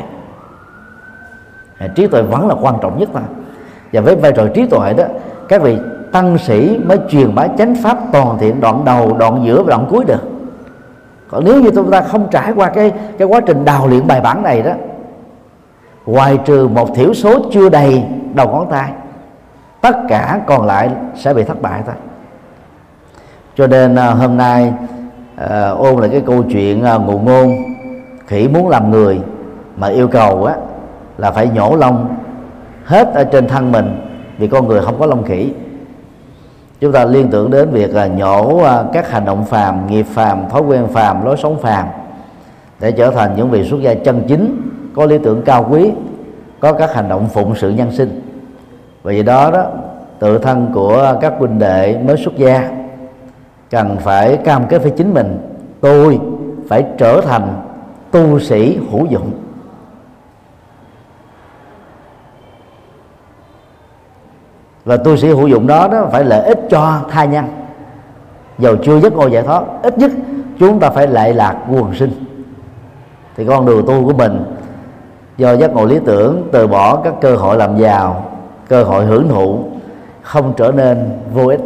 Trí 1.95 2.07
tuệ 2.07 2.21
vẫn 2.21 2.47
là 2.47 2.55
quan 2.61 2.75
trọng 2.81 2.99
nhất 2.99 3.09
mà 3.13 3.21
và 3.93 4.01
với 4.01 4.15
vai 4.15 4.31
trò 4.31 4.47
trí 4.53 4.65
tuệ 4.65 4.93
đó 4.93 5.03
các 5.47 5.61
vị 5.61 5.77
tăng 6.11 6.37
sĩ 6.37 6.79
mới 6.85 6.97
truyền 7.09 7.35
bá 7.35 7.47
chánh 7.57 7.75
pháp 7.83 7.97
toàn 8.11 8.37
thiện 8.39 8.61
đoạn 8.61 8.85
đầu 8.85 9.13
đoạn 9.13 9.43
giữa 9.45 9.63
và 9.63 9.69
đoạn 9.69 9.87
cuối 9.89 10.05
được. 10.05 10.21
Còn 11.27 11.43
nếu 11.45 11.61
như 11.61 11.71
chúng 11.75 11.91
ta 11.91 12.01
không 12.01 12.27
trải 12.31 12.51
qua 12.55 12.69
cái 12.69 12.91
cái 13.17 13.27
quá 13.27 13.41
trình 13.41 13.65
đào 13.65 13.87
luyện 13.87 14.07
bài 14.07 14.21
bản 14.21 14.43
này 14.43 14.61
đó 14.61 14.71
ngoài 16.09 16.37
trừ 16.45 16.67
một 16.67 16.95
thiểu 16.95 17.13
số 17.13 17.39
chưa 17.51 17.69
đầy 17.69 18.03
đầu 18.33 18.47
ngón 18.47 18.69
tay 18.69 18.91
tất 19.81 19.95
cả 20.07 20.41
còn 20.47 20.65
lại 20.65 20.89
sẽ 21.15 21.33
bị 21.33 21.43
thất 21.43 21.61
bại 21.61 21.81
thôi. 21.85 21.95
Cho 23.55 23.67
nên 23.67 23.95
à, 23.95 24.09
hôm 24.09 24.37
nay 24.37 24.73
à, 25.35 25.69
ôn 25.69 25.97
lại 25.97 26.09
cái 26.09 26.21
câu 26.25 26.43
chuyện 26.43 26.83
à, 26.83 26.97
ngụ 26.97 27.19
ngôn 27.19 27.55
khỉ 28.27 28.47
muốn 28.47 28.69
làm 28.69 28.91
người 28.91 29.21
mà 29.77 29.87
yêu 29.87 30.07
cầu 30.07 30.45
á 30.45 30.55
là 31.17 31.31
phải 31.31 31.47
nhổ 31.47 31.75
lông 31.75 32.15
hết 32.85 33.13
ở 33.13 33.23
trên 33.23 33.47
thân 33.47 33.71
mình 33.71 34.01
vì 34.37 34.47
con 34.47 34.67
người 34.67 34.81
không 34.81 34.99
có 34.99 35.05
lông 35.05 35.23
khỉ. 35.23 35.53
Chúng 36.79 36.91
ta 36.91 37.05
liên 37.05 37.29
tưởng 37.29 37.51
đến 37.51 37.69
việc 37.69 37.95
là 37.95 38.07
nhổ 38.07 38.63
à, 38.63 38.83
các 38.93 39.11
hành 39.11 39.25
động 39.25 39.45
phàm 39.45 39.87
nghiệp 39.87 40.05
phàm 40.13 40.49
thói 40.49 40.61
quen 40.61 40.87
phàm 40.87 41.25
lối 41.25 41.37
sống 41.37 41.57
phàm 41.61 41.87
để 42.79 42.91
trở 42.91 43.11
thành 43.11 43.33
những 43.35 43.49
vị 43.49 43.69
xuất 43.69 43.81
gia 43.81 43.93
chân 43.93 44.23
chính 44.27 44.68
có 44.99 45.05
lý 45.05 45.17
tưởng 45.17 45.41
cao 45.41 45.67
quý, 45.69 45.91
có 46.59 46.73
các 46.73 46.93
hành 46.93 47.09
động 47.09 47.27
phụng 47.33 47.55
sự 47.55 47.69
nhân 47.69 47.91
sinh. 47.91 48.21
Và 49.03 49.11
vì 49.11 49.23
đó 49.23 49.51
đó, 49.51 49.65
tự 50.19 50.37
thân 50.37 50.71
của 50.73 51.17
các 51.21 51.33
huynh 51.37 51.59
đệ 51.59 51.97
mới 52.03 52.17
xuất 52.17 52.37
gia, 52.37 52.69
cần 53.69 53.97
phải 53.99 54.37
cam 54.37 54.67
kết 54.67 54.83
với 54.83 54.91
chính 54.91 55.13
mình, 55.13 55.37
tôi 55.81 56.19
phải 56.69 56.85
trở 56.97 57.21
thành 57.21 57.61
tu 58.11 58.39
sĩ 58.39 58.79
hữu 58.91 59.05
dụng. 59.05 59.31
Và 64.85 64.97
tu 64.97 65.17
sĩ 65.17 65.27
hữu 65.27 65.47
dụng 65.47 65.67
đó 65.67 65.87
đó 65.87 66.07
phải 66.11 66.23
lợi 66.23 66.47
ích 66.47 66.59
cho 66.69 66.99
tha 67.09 67.25
nhân. 67.25 67.45
Dầu 68.57 68.75
chưa 68.83 68.99
giấc 68.99 69.13
ngồi 69.13 69.31
giải 69.31 69.43
thoát, 69.43 69.63
ít 69.83 69.97
nhất 69.97 70.11
chúng 70.59 70.79
ta 70.79 70.89
phải 70.89 71.07
lệ 71.07 71.33
lạc 71.33 71.55
quần 71.69 71.95
sinh. 71.95 72.11
Thì 73.35 73.45
con 73.45 73.65
đường 73.65 73.85
tu 73.87 74.05
của 74.05 74.13
mình 74.13 74.43
do 75.39 75.53
giác 75.53 75.73
ngộ 75.73 75.85
lý 75.85 75.99
tưởng 76.05 76.47
từ 76.51 76.67
bỏ 76.67 76.95
các 77.03 77.13
cơ 77.21 77.35
hội 77.35 77.57
làm 77.57 77.77
giàu 77.77 78.23
cơ 78.67 78.83
hội 78.83 79.05
hưởng 79.05 79.29
thụ 79.29 79.59
không 80.21 80.53
trở 80.57 80.71
nên 80.71 81.09
vô 81.33 81.47
ích. 81.47 81.61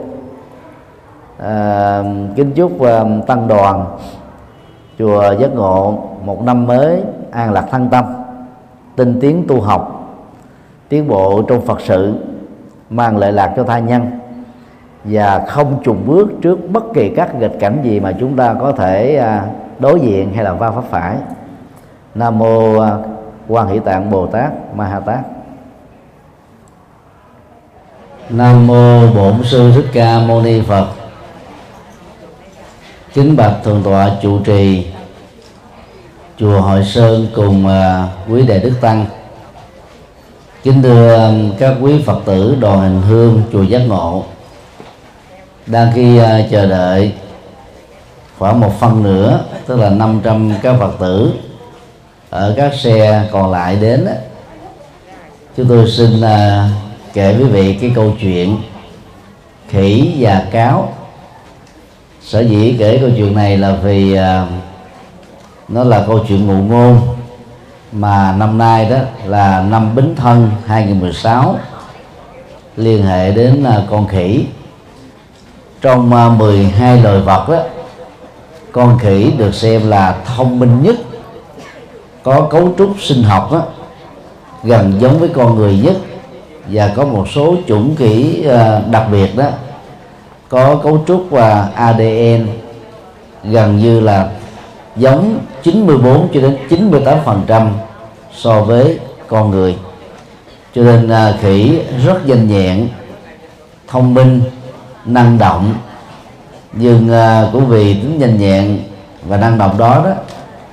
À, 1.38 2.04
kính 2.36 2.52
chúc 2.56 2.82
à, 2.82 3.04
tăng 3.28 3.48
đoàn 3.48 3.86
chùa 5.00 5.36
giác 5.40 5.54
ngộ 5.56 5.98
một 6.26 6.44
năm 6.44 6.68
mới 6.68 7.04
an 7.32 7.52
lạc 7.54 7.66
thăng 7.72 7.90
tâm 7.90 8.06
tinh 8.96 9.20
tiến 9.22 9.46
tu 9.48 9.62
học 9.62 10.10
tiến 10.90 11.08
bộ 11.08 11.42
trong 11.42 11.62
phật 11.62 11.82
sự 11.82 12.14
mang 12.90 13.18
lợi 13.18 13.32
lạc 13.32 13.54
cho 13.56 13.64
tha 13.64 13.80
nhân 13.80 14.06
và 15.04 15.46
không 15.48 15.80
trùng 15.84 16.04
bước 16.06 16.30
trước 16.42 16.60
bất 16.72 16.84
kỳ 16.94 17.10
các 17.10 17.36
nghịch 17.36 17.60
cảnh 17.60 17.80
gì 17.84 18.00
mà 18.00 18.14
chúng 18.20 18.36
ta 18.36 18.54
có 18.54 18.72
thể 18.72 19.16
à, 19.16 19.46
đối 19.80 20.00
diện 20.00 20.34
hay 20.34 20.44
là 20.44 20.54
va 20.54 20.72
pháp 20.72 20.84
phải. 20.90 21.18
Nam 22.16 22.38
mô 22.40 22.80
à, 22.80 22.98
quan 23.54 23.68
hỷ 23.68 23.80
tạng, 23.80 24.12
bồ 24.12 24.28
tát, 24.28 24.52
ma 24.76 24.86
ha 24.86 25.00
tát. 25.00 25.20
Nam 28.30 28.68
mô 28.68 29.08
bổn 29.08 29.44
sư 29.44 29.72
thích 29.76 29.86
ca 29.94 30.20
mâu 30.20 30.42
ni 30.42 30.62
phật. 30.62 30.88
Kính 33.14 33.36
bạch 33.36 33.54
thượng 33.64 33.84
tọa 33.84 34.10
trụ 34.22 34.40
trì, 34.40 34.88
chùa 36.38 36.62
hội 36.62 36.84
sơn 36.86 37.28
cùng 37.36 37.68
à, 37.68 38.08
quý 38.30 38.46
đệ 38.46 38.60
đức 38.60 38.74
tăng. 38.82 39.06
Kính 40.64 40.82
thưa 40.82 41.18
à, 41.18 41.32
các 41.60 41.76
quý 41.82 42.04
phật 42.06 42.20
tử 42.26 42.58
đoàn 42.60 42.80
hành 42.80 43.02
hương, 43.02 43.42
chùa 43.52 43.64
giác 43.64 43.82
ngộ. 43.88 44.24
Đang 45.68 45.92
khi 45.94 46.18
à, 46.18 46.42
chờ 46.52 46.66
đợi 46.66 47.14
khoảng 48.40 48.60
một 48.60 48.80
phân 48.80 49.04
nữa 49.04 49.40
tức 49.68 49.80
là 49.80 49.90
500 49.90 50.54
các 50.62 50.76
phật 50.80 50.92
tử 51.00 51.34
ở 52.34 52.54
các 52.58 52.74
xe 52.74 53.24
còn 53.32 53.52
lại 53.52 53.78
đến 53.82 54.08
chúng 55.58 55.68
tôi 55.68 55.90
xin 55.90 56.22
uh, 56.22 56.30
kể 57.14 57.36
quý 57.40 57.44
vị 57.44 57.78
cái 57.82 57.92
câu 57.96 58.14
chuyện 58.22 58.58
khỉ 59.70 60.16
và 60.20 60.44
cáo. 60.52 60.94
Sở 62.22 62.40
dĩ 62.40 62.76
kể 62.80 62.98
câu 63.02 63.10
chuyện 63.18 63.36
này 63.36 63.58
là 63.58 63.76
vì 63.84 64.14
uh, 64.14 64.20
nó 65.68 65.84
là 65.84 66.04
câu 66.08 66.20
chuyện 66.28 66.48
ngụ 66.48 66.54
ngôn 66.54 67.02
mà 67.92 68.36
năm 68.38 68.58
nay 68.58 68.90
đó 68.90 68.98
là 69.26 69.62
năm 69.70 69.96
Bính 69.96 70.16
Thân 70.16 70.52
2016 70.66 71.56
liên 72.78 73.04
hệ 73.04 73.32
đến 73.32 73.64
uh, 73.64 73.90
con 73.90 74.08
khỉ. 74.08 74.46
Trong 75.82 76.10
12 76.38 77.02
loài 77.02 77.20
vật 77.20 77.50
đó 77.50 77.60
con 78.72 79.00
khỉ 79.00 79.32
được 79.38 79.56
xem 79.56 79.90
là 79.90 80.16
thông 80.26 80.60
minh 80.60 80.84
nhất 80.84 80.96
có 82.24 82.48
cấu 82.52 82.74
trúc 82.78 82.96
sinh 83.00 83.24
học 83.24 83.52
đó, 83.52 83.62
gần 84.64 84.94
giống 85.00 85.20
với 85.20 85.30
con 85.30 85.56
người 85.56 85.80
nhất 85.84 85.96
và 86.68 86.92
có 86.96 87.06
một 87.06 87.28
số 87.34 87.56
chủng 87.68 87.96
kỹ 87.96 88.46
à, 88.48 88.82
đặc 88.92 89.08
biệt 89.12 89.36
đó 89.38 89.50
có 90.50 90.76
cấu 90.76 91.04
trúc 91.08 91.26
và 91.30 91.70
ADN 91.76 92.48
gần 93.44 93.78
như 93.78 94.00
là 94.00 94.30
giống 94.96 95.40
94 95.64 96.28
cho 96.34 96.42
đến 96.42 96.58
98 96.70 97.18
phần 97.26 97.42
trăm 97.48 97.72
so 98.34 98.62
với 98.62 99.00
con 99.28 99.52
người. 99.52 99.76
Cho 100.76 100.84
nên 100.84 101.10
à, 101.10 101.34
khỉ 101.42 101.80
rất 102.06 102.28
nhanh 102.28 102.48
nhẹn 102.48 102.88
thông 103.88 104.14
minh 104.14 104.42
năng 105.06 105.38
động 105.38 105.74
nhưng 106.74 107.12
à, 107.12 107.50
cũng 107.54 107.68
vì 107.68 107.94
tính 107.94 108.20
nhanh 108.20 108.40
nhẹn 108.40 108.80
và 109.24 109.38
năng 109.38 109.58
động 109.58 109.78
đó 109.78 110.02
đó 110.06 110.12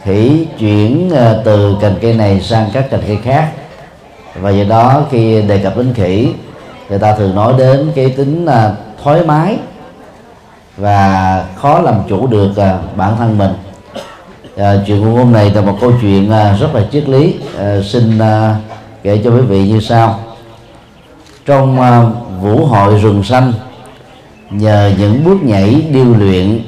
khỉ 0.05 0.47
chuyển 0.59 1.11
ờ, 1.11 1.43
từ 1.45 1.77
cành 1.81 1.95
cây 2.01 2.15
này 2.15 2.41
sang 2.41 2.71
các 2.73 2.91
cành 2.91 3.01
cây 3.07 3.19
khác. 3.25 3.51
Và 4.35 4.51
do 4.51 4.65
đó 4.65 5.03
khi 5.11 5.43
đề 5.43 5.59
cập 5.59 5.77
đến 5.77 5.95
khỉ 5.95 6.29
người 6.89 6.99
ta 6.99 7.15
thường 7.15 7.35
nói 7.35 7.55
đến 7.59 7.93
cái 7.95 8.09
tính 8.17 8.47
ờ, 8.47 8.75
thoải 9.03 9.23
mái 9.27 9.57
và 10.77 11.45
khó 11.57 11.81
làm 11.81 11.95
chủ 12.09 12.27
được 12.27 12.53
ờ, 12.57 12.79
bản 12.97 13.17
thân 13.17 13.39
mình. 13.39 13.53
À, 14.57 14.75
chuyện 14.87 15.05
của 15.05 15.11
hôm 15.11 15.33
nay 15.33 15.51
là 15.55 15.61
một 15.61 15.79
câu 15.81 15.93
chuyện 16.01 16.31
rất 16.61 16.75
là 16.75 16.83
triết 16.93 17.09
lý 17.09 17.35
à, 17.59 17.77
xin 17.85 18.19
kể 19.03 19.21
cho 19.25 19.31
quý 19.31 19.41
vị 19.41 19.69
như 19.69 19.81
sau. 19.81 20.21
Trong 21.47 21.77
vũ 22.41 22.67
hội 22.67 22.99
rừng 22.99 23.23
xanh 23.23 23.53
nhờ 24.51 24.93
những 24.99 25.25
bước 25.25 25.43
nhảy 25.43 25.83
điêu 25.93 26.15
luyện 26.19 26.61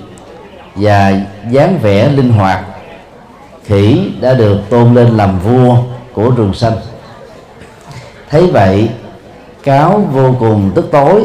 và 0.74 1.12
dáng 1.50 1.78
vẻ 1.82 2.08
linh 2.08 2.30
hoạt 2.30 2.64
khỉ 3.64 4.10
đã 4.20 4.34
được 4.34 4.58
tôn 4.70 4.94
lên 4.94 5.16
làm 5.16 5.40
vua 5.40 5.76
của 6.14 6.30
rừng 6.30 6.54
xanh. 6.54 6.76
Thấy 8.30 8.46
vậy, 8.46 8.88
cáo 9.62 10.04
vô 10.12 10.34
cùng 10.38 10.70
tức 10.74 10.88
tối, 10.92 11.24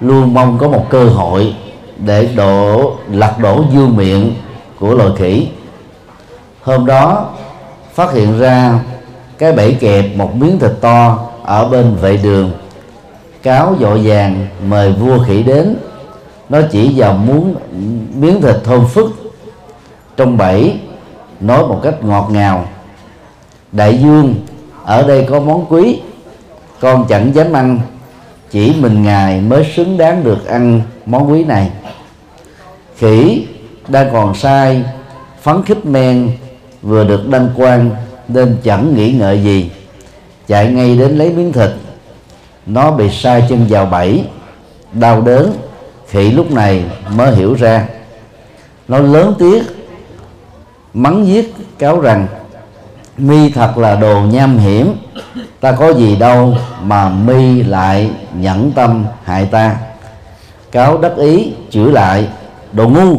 luôn 0.00 0.34
mong 0.34 0.58
có 0.58 0.68
một 0.68 0.86
cơ 0.90 1.04
hội 1.04 1.54
để 1.98 2.28
đổ, 2.36 2.92
lật 3.10 3.38
đổ 3.38 3.64
dương 3.72 3.96
miệng 3.96 4.34
của 4.78 4.94
loài 4.94 5.10
khỉ. 5.18 5.48
Hôm 6.62 6.86
đó, 6.86 7.30
phát 7.94 8.12
hiện 8.12 8.38
ra 8.38 8.80
cái 9.38 9.52
bẫy 9.52 9.74
kẹp 9.74 10.16
một 10.16 10.36
miếng 10.36 10.58
thịt 10.58 10.72
to 10.80 11.18
ở 11.44 11.68
bên 11.68 11.94
vệ 11.94 12.16
đường. 12.16 12.50
Cáo 13.42 13.74
dội 13.80 14.00
vàng 14.04 14.46
mời 14.68 14.92
vua 14.92 15.24
khỉ 15.24 15.42
đến. 15.42 15.76
Nó 16.48 16.58
chỉ 16.70 16.92
vào 16.96 17.12
muốn 17.12 17.54
miếng 18.14 18.42
thịt 18.42 18.56
thơm 18.64 18.86
phức. 18.86 19.32
Trong 20.16 20.36
bẫy 20.36 20.78
nói 21.42 21.66
một 21.66 21.80
cách 21.82 22.04
ngọt 22.04 22.28
ngào. 22.32 22.64
Đại 23.72 23.98
dương, 23.98 24.34
ở 24.84 25.02
đây 25.02 25.26
có 25.30 25.40
món 25.40 25.66
quý. 25.68 26.00
Con 26.80 27.06
chẳng 27.08 27.34
dám 27.34 27.52
ăn. 27.52 27.80
Chỉ 28.50 28.74
mình 28.80 29.02
ngài 29.02 29.40
mới 29.40 29.72
xứng 29.76 29.98
đáng 29.98 30.24
được 30.24 30.46
ăn 30.46 30.80
món 31.06 31.30
quý 31.30 31.44
này. 31.44 31.70
Khỉ 32.96 33.46
đang 33.88 34.08
còn 34.12 34.34
sai, 34.34 34.84
phấn 35.42 35.62
khích 35.62 35.86
men, 35.86 36.30
vừa 36.82 37.04
được 37.04 37.28
đăng 37.28 37.48
quang 37.56 37.90
nên 38.28 38.56
chẳng 38.62 38.94
nghĩ 38.96 39.12
ngợi 39.12 39.42
gì. 39.42 39.70
Chạy 40.48 40.66
ngay 40.66 40.96
đến 40.96 41.18
lấy 41.18 41.30
miếng 41.30 41.52
thịt. 41.52 41.70
Nó 42.66 42.90
bị 42.90 43.10
sai 43.10 43.44
chân 43.48 43.66
vào 43.68 43.86
bẫy. 43.86 44.24
Đau 44.92 45.20
đớn, 45.20 45.52
khỉ 46.08 46.30
lúc 46.30 46.50
này 46.50 46.84
mới 47.16 47.34
hiểu 47.34 47.54
ra. 47.54 47.86
Nó 48.88 48.98
lớn 48.98 49.34
tiếng 49.38 49.62
mắng 50.94 51.26
giết 51.26 51.54
cáo 51.78 52.00
rằng, 52.00 52.26
mi 53.18 53.50
thật 53.50 53.78
là 53.78 53.96
đồ 53.96 54.20
nham 54.20 54.58
hiểm, 54.58 54.96
ta 55.60 55.72
có 55.72 55.92
gì 55.92 56.16
đâu 56.16 56.54
mà 56.82 57.08
mi 57.08 57.62
lại 57.62 58.10
nhẫn 58.34 58.72
tâm 58.72 59.04
hại 59.24 59.44
ta. 59.44 59.76
Cáo 60.72 60.98
đắc 60.98 61.16
ý 61.16 61.52
chửi 61.70 61.92
lại, 61.92 62.28
đồ 62.72 62.88
ngu, 62.88 63.18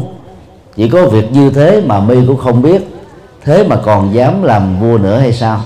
chỉ 0.76 0.90
có 0.90 1.06
việc 1.06 1.32
như 1.32 1.50
thế 1.50 1.82
mà 1.86 2.00
mi 2.00 2.16
cũng 2.28 2.38
không 2.38 2.62
biết, 2.62 2.96
thế 3.44 3.68
mà 3.68 3.76
còn 3.76 4.14
dám 4.14 4.44
làm 4.44 4.80
vua 4.80 4.98
nữa 4.98 5.20
hay 5.20 5.34
sao? 5.34 5.62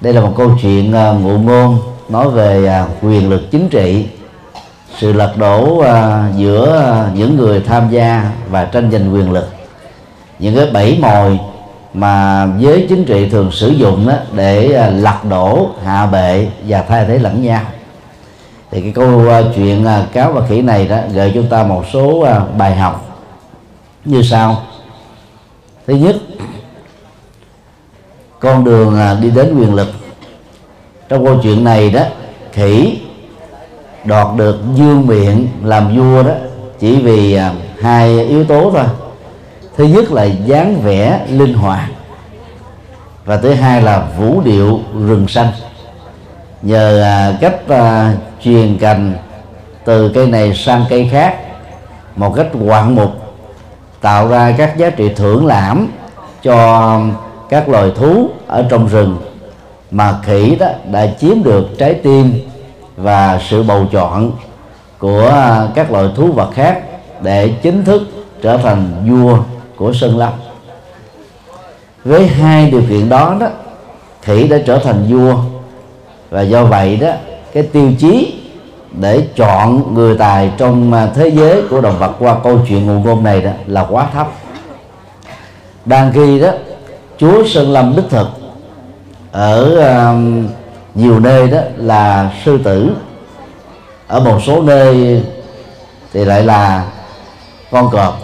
Đây 0.00 0.12
là 0.12 0.20
một 0.20 0.32
câu 0.36 0.50
chuyện 0.62 0.92
à, 0.92 1.12
ngụ 1.12 1.38
ngôn 1.38 1.78
nói 2.08 2.30
về 2.30 2.66
à, 2.66 2.86
quyền 3.02 3.30
lực 3.30 3.42
chính 3.50 3.68
trị, 3.68 4.06
sự 4.98 5.12
lật 5.12 5.34
đổ 5.36 5.78
à, 5.78 6.28
giữa 6.36 6.96
những 7.14 7.36
người 7.36 7.60
tham 7.60 7.90
gia 7.90 8.30
và 8.50 8.64
tranh 8.64 8.90
giành 8.90 9.14
quyền 9.14 9.32
lực 9.32 9.53
những 10.38 10.56
cái 10.56 10.66
bẫy 10.66 10.98
mồi 11.02 11.38
mà 11.94 12.46
giới 12.58 12.86
chính 12.88 13.04
trị 13.04 13.28
thường 13.28 13.50
sử 13.52 13.68
dụng 13.68 14.06
đó 14.08 14.14
để 14.32 14.72
à, 14.72 14.90
lật 14.90 15.24
đổ 15.30 15.68
hạ 15.84 16.06
bệ 16.06 16.46
và 16.68 16.82
thay 16.82 17.04
thế 17.04 17.18
lẫn 17.18 17.42
nhau. 17.42 17.62
Thì 18.70 18.80
cái 18.80 18.92
câu 18.92 19.28
à, 19.28 19.42
chuyện 19.54 19.84
à, 19.84 20.06
cáo 20.12 20.32
và 20.32 20.46
khỉ 20.48 20.62
này 20.62 20.88
đó 20.88 20.96
gợi 21.12 21.30
chúng 21.34 21.46
ta 21.48 21.62
một 21.62 21.84
số 21.92 22.26
bài 22.58 22.76
học 22.76 23.20
như 24.04 24.22
sau. 24.22 24.62
Thứ 25.86 25.94
nhất, 25.94 26.16
con 28.40 28.64
đường 28.64 28.98
đi 29.22 29.30
đến 29.30 29.58
quyền 29.58 29.74
lực. 29.74 29.88
Trong 31.08 31.24
câu 31.24 31.38
chuyện 31.42 31.64
này 31.64 31.90
đó, 31.90 32.02
khỉ 32.52 32.98
đoạt 34.04 34.26
được 34.36 34.58
dương 34.74 35.06
miệng 35.06 35.48
làm 35.62 35.96
vua 35.96 36.22
đó 36.22 36.32
chỉ 36.78 36.96
vì 36.96 37.38
hai 37.80 38.26
yếu 38.26 38.44
tố 38.44 38.70
thôi 38.70 38.84
thứ 39.76 39.84
nhất 39.84 40.12
là 40.12 40.24
dáng 40.24 40.80
vẻ 40.82 41.20
linh 41.30 41.54
hoạt. 41.54 41.88
Và 43.24 43.36
thứ 43.36 43.54
hai 43.54 43.82
là 43.82 44.06
vũ 44.18 44.40
điệu 44.40 44.80
rừng 45.06 45.28
xanh. 45.28 45.48
Nhờ 46.62 47.02
à, 47.02 47.38
cách 47.40 47.68
à, 47.68 48.14
truyền 48.42 48.78
cành 48.78 49.14
từ 49.84 50.08
cây 50.08 50.26
này 50.26 50.54
sang 50.54 50.84
cây 50.90 51.08
khác 51.12 51.36
một 52.16 52.34
cách 52.36 52.54
ngoạn 52.54 52.94
mục 52.94 53.10
tạo 54.00 54.28
ra 54.28 54.54
các 54.58 54.76
giá 54.76 54.90
trị 54.90 55.12
thưởng 55.16 55.46
lãm 55.46 55.88
cho 56.42 57.00
các 57.48 57.68
loài 57.68 57.92
thú 57.96 58.28
ở 58.46 58.66
trong 58.70 58.88
rừng 58.88 59.18
mà 59.90 60.18
khỉ 60.22 60.56
đó 60.56 60.66
đã 60.92 61.06
chiếm 61.20 61.42
được 61.42 61.68
trái 61.78 61.94
tim 61.94 62.32
và 62.96 63.40
sự 63.48 63.62
bầu 63.62 63.86
chọn 63.92 64.32
của 64.98 65.28
à, 65.28 65.68
các 65.74 65.92
loài 65.92 66.08
thú 66.16 66.32
vật 66.32 66.50
khác 66.54 66.82
để 67.20 67.48
chính 67.62 67.84
thức 67.84 68.02
trở 68.42 68.56
thành 68.56 68.88
vua 69.08 69.38
của 69.76 69.92
sơn 69.92 70.18
lâm. 70.18 70.32
Với 72.04 72.26
hai 72.26 72.70
điều 72.70 72.82
kiện 72.88 73.08
đó 73.08 73.36
đó 73.40 73.46
khỉ 74.22 74.48
đã 74.48 74.58
trở 74.66 74.78
thành 74.78 75.06
vua 75.08 75.34
và 76.30 76.42
do 76.42 76.64
vậy 76.64 76.96
đó 76.96 77.10
cái 77.52 77.62
tiêu 77.62 77.92
chí 77.98 78.40
để 78.90 79.28
chọn 79.36 79.94
người 79.94 80.18
tài 80.18 80.52
trong 80.58 80.92
à, 80.92 81.08
thế 81.14 81.28
giới 81.28 81.62
của 81.70 81.80
động 81.80 81.98
vật 81.98 82.12
qua 82.18 82.36
câu 82.44 82.58
chuyện 82.68 82.86
nguồn 82.86 83.04
ngôn 83.04 83.24
này 83.24 83.40
đó 83.40 83.50
là 83.66 83.86
quá 83.90 84.08
thấp. 84.12 84.28
Đang 85.84 86.12
khi 86.12 86.40
đó 86.40 86.50
chúa 87.18 87.44
sơn 87.44 87.72
lâm 87.72 87.96
đích 87.96 88.10
thực 88.10 88.28
ở 89.32 89.78
uh, 89.78 90.50
nhiều 90.94 91.20
nơi 91.20 91.48
đó 91.48 91.58
là 91.76 92.32
sư 92.44 92.58
tử. 92.64 92.90
Ở 94.06 94.20
một 94.20 94.38
số 94.46 94.62
nơi 94.62 95.22
thì 96.12 96.24
lại 96.24 96.42
là 96.42 96.84
con 97.70 97.90
cọp. 97.90 98.23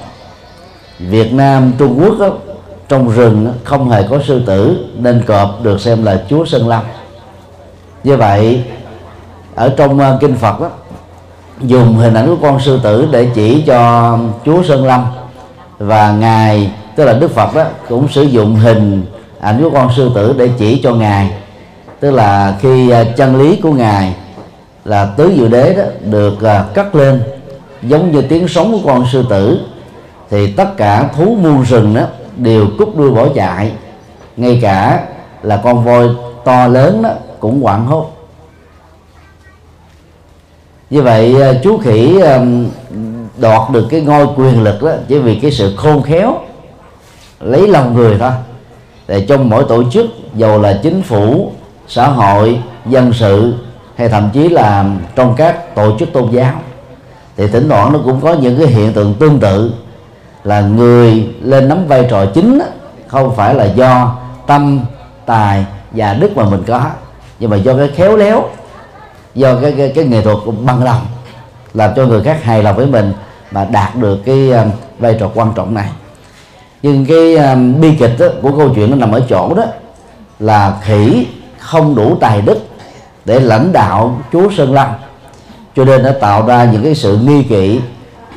Việt 1.09 1.35
Nam 1.35 1.73
Trung 1.79 2.01
Quốc 2.01 2.19
đó, 2.19 2.31
trong 2.89 3.09
rừng 3.09 3.53
không 3.65 3.91
hề 3.91 4.03
có 4.11 4.19
sư 4.27 4.43
tử 4.47 4.77
nên 4.99 5.23
cọp 5.27 5.63
được 5.63 5.81
xem 5.81 6.05
là 6.05 6.23
chúa 6.29 6.45
sơn 6.45 6.69
lâm. 6.69 6.83
Như 8.05 8.17
vậy 8.17 8.65
ở 9.55 9.75
trong 9.77 9.99
ờ, 9.99 10.19
kinh 10.21 10.35
Phật 10.35 10.61
đó 10.61 10.69
dùng 11.61 11.95
hình 11.95 12.15
ảnh 12.15 12.27
của 12.27 12.37
con 12.43 12.61
sư 12.61 12.81
tử 12.83 13.09
để 13.13 13.29
chỉ 13.35 13.63
cho 13.67 14.19
chúa 14.45 14.63
sơn 14.63 14.87
lâm. 14.87 15.07
Và 15.79 16.13
ngài 16.13 16.73
tức 16.97 17.05
là 17.05 17.13
đức 17.13 17.35
phật 17.35 17.55
đó 17.55 17.65
cũng 17.89 18.09
sử 18.09 18.23
dụng 18.23 18.57
hình 18.57 19.07
ảnh 19.41 19.63
của 19.63 19.71
con 19.71 19.91
sư 19.97 20.11
tử 20.15 20.35
để 20.39 20.51
chỉ 20.59 20.81
cho 20.83 20.95
ngài. 20.95 21.31
Tức 22.01 22.11
là 22.11 22.57
khi 22.61 22.91
ờ, 22.91 23.05
chân 23.17 23.43
lý 23.43 23.57
của 23.57 23.73
ngài 23.73 24.15
là 24.85 25.05
tứ 25.17 25.33
diệu 25.37 25.49
đế 25.49 25.75
đó 25.75 25.83
được 26.11 26.35
cắt 26.41 26.65
cất 26.75 26.95
lên 26.95 27.23
giống 27.83 28.13
như 28.13 28.23
tiếng 28.23 28.49
sống 28.49 28.73
của 28.73 28.93
con 28.93 29.07
sư 29.13 29.25
tử 29.31 29.61
thì 30.31 30.53
tất 30.53 30.77
cả 30.77 31.09
thú 31.17 31.37
muôn 31.43 31.63
rừng 31.63 31.95
đó 31.95 32.03
đều 32.37 32.67
cút 32.79 32.97
đuôi 32.97 33.11
bỏ 33.11 33.29
chạy. 33.35 33.73
Ngay 34.37 34.59
cả 34.63 35.07
là 35.43 35.61
con 35.65 35.85
voi 35.85 36.09
to 36.45 36.67
lớn 36.67 37.03
đó 37.03 37.11
cũng 37.41 37.63
hoảng 37.63 37.87
hốt. 37.87 38.11
Như 40.91 41.03
vậy 41.03 41.43
à, 41.43 41.53
chú 41.63 41.79
khỉ 41.79 42.21
đoạt 43.39 43.71
được 43.71 43.87
cái 43.91 44.01
ngôi 44.01 44.27
quyền 44.37 44.63
lực 44.63 44.83
đó 44.83 44.91
chỉ 45.09 45.19
vì 45.19 45.35
cái 45.35 45.51
sự 45.51 45.77
khôn 45.77 46.03
khéo, 46.03 46.39
lấy 47.41 47.69
lòng 47.69 47.95
người 47.95 48.17
thôi. 48.19 48.33
Để 49.09 49.27
trong 49.29 49.51
mỗi 49.51 49.65
tổ 49.69 49.91
chức 49.91 50.07
dầu 50.35 50.61
là 50.63 50.81
chính 50.83 51.03
phủ, 51.03 51.53
xã 51.89 52.09
hội, 52.09 52.63
dân 52.87 53.13
sự, 53.13 53.55
hay 53.95 54.09
thậm 54.09 54.31
chí 54.33 54.49
là 54.49 54.85
trong 55.15 55.35
các 55.37 55.75
tổ 55.75 55.99
chức 55.99 56.13
tôn 56.13 56.31
giáo, 56.31 56.55
thì 57.37 57.49
thỉnh 57.49 57.69
thoảng 57.69 57.93
nó 57.93 57.99
cũng 58.05 58.21
có 58.21 58.33
những 58.35 58.59
cái 58.59 58.67
hiện 58.67 58.93
tượng 58.93 59.15
tương 59.15 59.41
tự 59.41 59.73
là 60.45 60.61
người 60.61 61.29
lên 61.43 61.69
nắm 61.69 61.87
vai 61.87 62.07
trò 62.11 62.27
chính 62.35 62.61
không 63.07 63.37
phải 63.37 63.55
là 63.55 63.65
do 63.65 64.17
tâm 64.47 64.81
tài 65.27 65.65
và 65.91 66.15
đức 66.15 66.37
mà 66.37 66.45
mình 66.45 66.63
có. 66.67 66.91
Nhưng 67.39 67.51
mà 67.51 67.57
do 67.57 67.77
cái 67.77 67.89
khéo 67.89 68.17
léo 68.17 68.45
do 69.35 69.55
cái 69.63 69.75
cái, 69.79 69.93
cái 69.95 70.05
nghệ 70.05 70.23
thuật 70.23 70.39
bằng 70.67 70.85
lòng 70.85 71.07
làm 71.75 71.91
cho 71.97 72.07
người 72.07 72.23
khác 72.25 72.45
hài 72.45 72.63
lòng 72.63 72.77
với 72.77 72.87
mình 72.87 73.13
và 73.51 73.65
đạt 73.65 73.97
được 73.97 74.19
cái 74.25 74.51
ờ, 74.51 74.67
vai 74.99 75.17
trò 75.21 75.31
quan 75.35 75.53
trọng 75.57 75.75
này. 75.75 75.89
Nhưng 76.83 77.07
cái 77.07 77.37
um, 77.37 77.81
bi 77.81 77.97
kịch 77.99 78.17
đó, 78.19 78.27
của 78.43 78.53
câu 78.57 78.71
chuyện 78.75 78.91
nó 78.91 78.97
nằm 78.97 79.13
ở 79.13 79.23
chỗ 79.29 79.55
đó 79.55 79.65
là 80.39 80.77
khỉ 80.83 81.27
không 81.59 81.95
đủ 81.95 82.17
tài 82.21 82.43
đức 82.43 82.59
để 83.25 83.41
lãnh 83.41 83.73
đạo 83.73 84.21
chúa 84.33 84.51
sơn 84.51 84.73
lâm 84.73 84.89
cho 85.77 85.85
nên 85.85 86.03
đã 86.03 86.13
tạo 86.21 86.47
ra 86.47 86.65
những 86.65 86.83
cái 86.83 86.95
sự 86.95 87.17
nghi 87.17 87.43
kỵ 87.43 87.81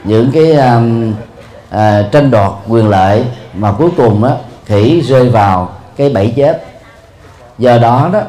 những 0.04 0.32
cái 0.32 0.52
um, 0.52 1.14
à, 1.74 2.04
tranh 2.12 2.32
đoạt 2.32 2.52
quyền 2.68 2.90
lợi 2.90 3.26
mà 3.54 3.72
cuối 3.72 3.90
cùng 3.98 4.24
đó 4.24 4.36
khỉ 4.66 5.02
rơi 5.02 5.30
vào 5.30 5.70
cái 5.98 6.10
bẫy 6.10 6.34
chết. 6.36 6.66
Do 7.58 7.78
đó 7.78 8.10
đó 8.14 8.22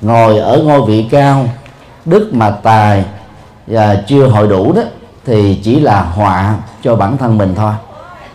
ngồi 0.00 0.38
ở 0.38 0.58
ngôi 0.58 0.82
vị 0.86 1.06
cao 1.10 1.46
đức 2.04 2.30
mà 2.32 2.50
tài 2.50 3.04
và 3.66 4.02
chưa 4.06 4.26
hội 4.26 4.48
đủ 4.48 4.72
đó 4.72 4.82
thì 5.26 5.60
chỉ 5.64 5.80
là 5.80 6.02
họa 6.02 6.54
cho 6.82 6.96
bản 6.96 7.18
thân 7.18 7.38
mình 7.38 7.54
thôi. 7.54 7.72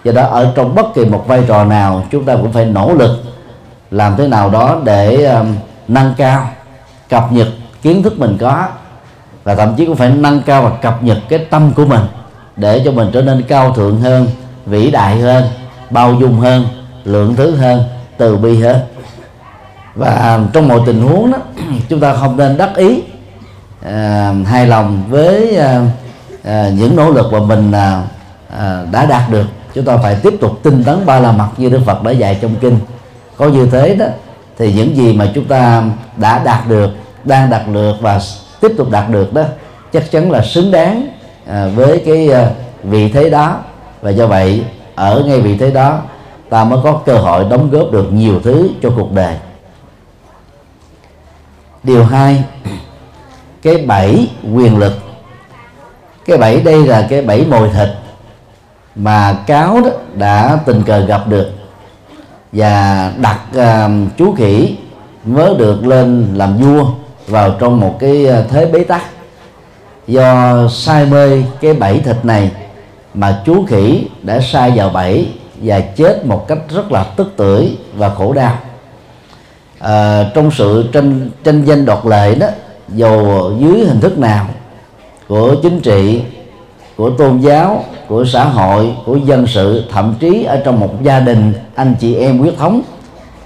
Do 0.03 0.11
đó 0.11 0.24
ở 0.24 0.51
trong 0.55 0.76
bất 0.76 0.93
kỳ 0.95 1.05
một 1.05 1.24
vai 1.28 1.43
trò 1.47 1.63
nào 1.63 2.03
chúng 2.11 2.26
ta 2.26 2.36
cũng 2.36 2.53
phải 2.53 2.65
nỗ 2.65 2.93
lực 2.93 3.20
làm 3.91 4.15
thế 4.18 4.28
nào 4.28 4.49
đó 4.49 4.78
để 4.84 5.26
um, 5.26 5.55
nâng 5.88 6.13
cao 6.18 6.49
cập 7.09 7.32
nhật 7.32 7.47
kiến 7.82 8.03
thức 8.03 8.20
mình 8.20 8.38
có. 8.39 8.68
Và 9.43 9.55
thậm 9.55 9.76
chí 9.76 9.86
cũng 9.86 9.95
phải 9.95 10.09
nâng 10.09 10.41
cao 10.41 10.61
và 10.61 10.70
cập 10.70 11.03
nhật 11.03 11.18
cái 11.30 11.39
tâm 11.39 11.72
của 11.76 11.86
mình 11.86 12.01
để 12.55 12.82
cho 12.86 12.91
mình 12.91 13.09
trở 13.13 13.22
nên 13.22 13.43
cao 13.47 13.74
thượng 13.74 14.01
hơn 14.01 14.28
vĩ 14.70 14.91
đại 14.91 15.20
hơn 15.20 15.43
bao 15.89 16.13
dung 16.13 16.39
hơn 16.39 16.65
lượng 17.03 17.36
thứ 17.36 17.55
hơn 17.55 17.84
từ 18.18 18.38
bi 18.38 18.61
hơn 18.61 18.80
và 19.95 20.39
trong 20.53 20.68
mọi 20.68 20.80
tình 20.86 21.01
huống 21.01 21.32
đó 21.32 21.38
chúng 21.89 21.99
ta 21.99 22.13
không 22.13 22.38
nên 22.38 22.57
đắc 22.57 22.76
ý 22.76 23.01
à, 23.86 24.34
hài 24.45 24.68
lòng 24.68 25.03
với 25.09 25.55
à, 25.57 25.82
à, 26.43 26.70
những 26.70 26.95
nỗ 26.95 27.09
lực 27.09 27.34
mà 27.34 27.39
mình 27.39 27.72
à, 27.72 28.01
à, 28.57 28.84
đã 28.91 29.05
đạt 29.05 29.30
được. 29.30 29.45
Chúng 29.74 29.86
ta 29.86 29.97
phải 29.97 30.15
tiếp 30.24 30.34
tục 30.41 30.59
tinh 30.63 30.84
tấn 30.84 31.05
ba 31.05 31.20
la 31.20 31.32
mật 31.32 31.47
như 31.57 31.70
đức 31.70 31.82
phật 31.86 32.03
đã 32.03 32.11
dạy 32.11 32.38
trong 32.41 32.55
kinh. 32.55 32.80
Có 33.38 33.47
như 33.47 33.68
thế 33.72 33.95
đó 33.95 34.05
thì 34.57 34.74
những 34.74 34.95
gì 34.95 35.13
mà 35.13 35.32
chúng 35.36 35.45
ta 35.45 35.84
đã 36.18 36.39
đạt 36.43 36.68
được 36.68 36.89
đang 37.24 37.49
đạt 37.49 37.61
được 37.74 37.93
và 38.01 38.20
tiếp 38.61 38.72
tục 38.78 38.91
đạt 38.91 39.09
được 39.09 39.34
đó 39.34 39.43
chắc 39.93 40.11
chắn 40.11 40.32
là 40.32 40.41
xứng 40.41 40.72
đáng 40.72 41.07
à, 41.47 41.68
với 41.76 42.03
cái 42.05 42.32
à, 42.32 42.49
vị 42.84 43.11
thế 43.11 43.30
đó 43.30 43.59
và 44.01 44.09
do 44.09 44.27
vậy 44.27 44.63
ở 44.95 45.23
ngay 45.27 45.41
vị 45.41 45.57
thế 45.57 45.71
đó 45.71 45.99
ta 46.49 46.63
mới 46.63 46.79
có 46.83 47.01
cơ 47.05 47.17
hội 47.17 47.45
đóng 47.49 47.69
góp 47.69 47.91
được 47.91 48.13
nhiều 48.13 48.39
thứ 48.43 48.69
cho 48.81 48.91
cuộc 48.95 49.11
đời. 49.11 49.37
Điều 51.83 52.03
hai 52.03 52.43
cái 53.61 53.77
bẫy 53.77 54.29
quyền 54.55 54.77
lực. 54.77 54.93
Cái 56.25 56.37
bẫy 56.37 56.61
đây 56.61 56.87
là 56.87 57.07
cái 57.09 57.21
bẫy 57.21 57.45
mồi 57.45 57.69
thịt 57.69 57.89
mà 58.95 59.37
cáo 59.47 59.81
đó 59.81 59.89
đã 60.13 60.59
tình 60.65 60.83
cờ 60.83 60.99
gặp 60.99 61.27
được 61.27 61.51
và 62.51 63.11
đặt 63.17 63.39
uh, 63.57 63.91
chú 64.17 64.35
khỉ 64.37 64.77
mới 65.25 65.55
được 65.55 65.87
lên 65.87 66.33
làm 66.35 66.57
vua 66.57 66.85
vào 67.27 67.55
trong 67.59 67.79
một 67.79 67.97
cái 67.99 68.27
à, 68.27 68.43
thế 68.49 68.65
bế 68.65 68.83
tắc. 68.83 69.01
Do 70.07 70.57
say 70.71 71.05
mê 71.05 71.43
cái 71.61 71.73
bẫy 71.73 71.99
thịt 71.99 72.25
này 72.25 72.51
mà 73.13 73.41
chú 73.45 73.65
khỉ 73.65 74.07
đã 74.23 74.39
sai 74.39 74.71
vào 74.75 74.89
bẫy 74.89 75.27
và 75.61 75.79
chết 75.79 76.25
một 76.25 76.47
cách 76.47 76.57
rất 76.69 76.91
là 76.91 77.03
tức 77.03 77.33
tưởi 77.37 77.77
và 77.95 78.09
khổ 78.09 78.33
đau. 78.33 78.57
À, 79.79 80.23
trong 80.35 80.51
sự 80.51 80.89
tranh 80.93 81.29
tranh 81.43 81.65
danh 81.65 81.85
đoạt 81.85 82.05
lệ 82.05 82.35
đó 82.35 82.47
dù 82.89 83.41
dưới 83.59 83.85
hình 83.85 83.99
thức 83.99 84.17
nào 84.17 84.47
của 85.27 85.55
chính 85.63 85.79
trị 85.79 86.21
của 86.97 87.09
tôn 87.09 87.39
giáo 87.39 87.83
của 88.07 88.25
xã 88.25 88.43
hội 88.43 88.95
của 89.05 89.15
dân 89.15 89.47
sự 89.47 89.83
thậm 89.91 90.15
chí 90.19 90.43
ở 90.43 90.61
trong 90.65 90.79
một 90.79 91.03
gia 91.03 91.19
đình 91.19 91.53
anh 91.75 91.95
chị 91.99 92.15
em 92.15 92.37
huyết 92.37 92.57
thống 92.57 92.81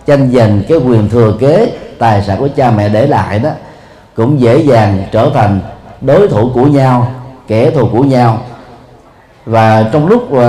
tranh 0.05 0.31
giành 0.31 0.61
cái 0.69 0.77
quyền 0.77 1.09
thừa 1.09 1.33
kế 1.39 1.71
tài 1.97 2.21
sản 2.21 2.39
của 2.39 2.47
cha 2.55 2.71
mẹ 2.71 2.89
để 2.89 3.07
lại 3.07 3.39
đó 3.39 3.49
cũng 4.15 4.39
dễ 4.39 4.57
dàng 4.57 5.03
trở 5.11 5.29
thành 5.33 5.59
đối 6.01 6.27
thủ 6.27 6.51
của 6.53 6.65
nhau 6.65 7.11
kẻ 7.47 7.71
thù 7.71 7.87
của 7.91 8.03
nhau 8.03 8.41
và 9.45 9.89
trong 9.91 10.07
lúc 10.07 10.27
uh, 10.33 10.41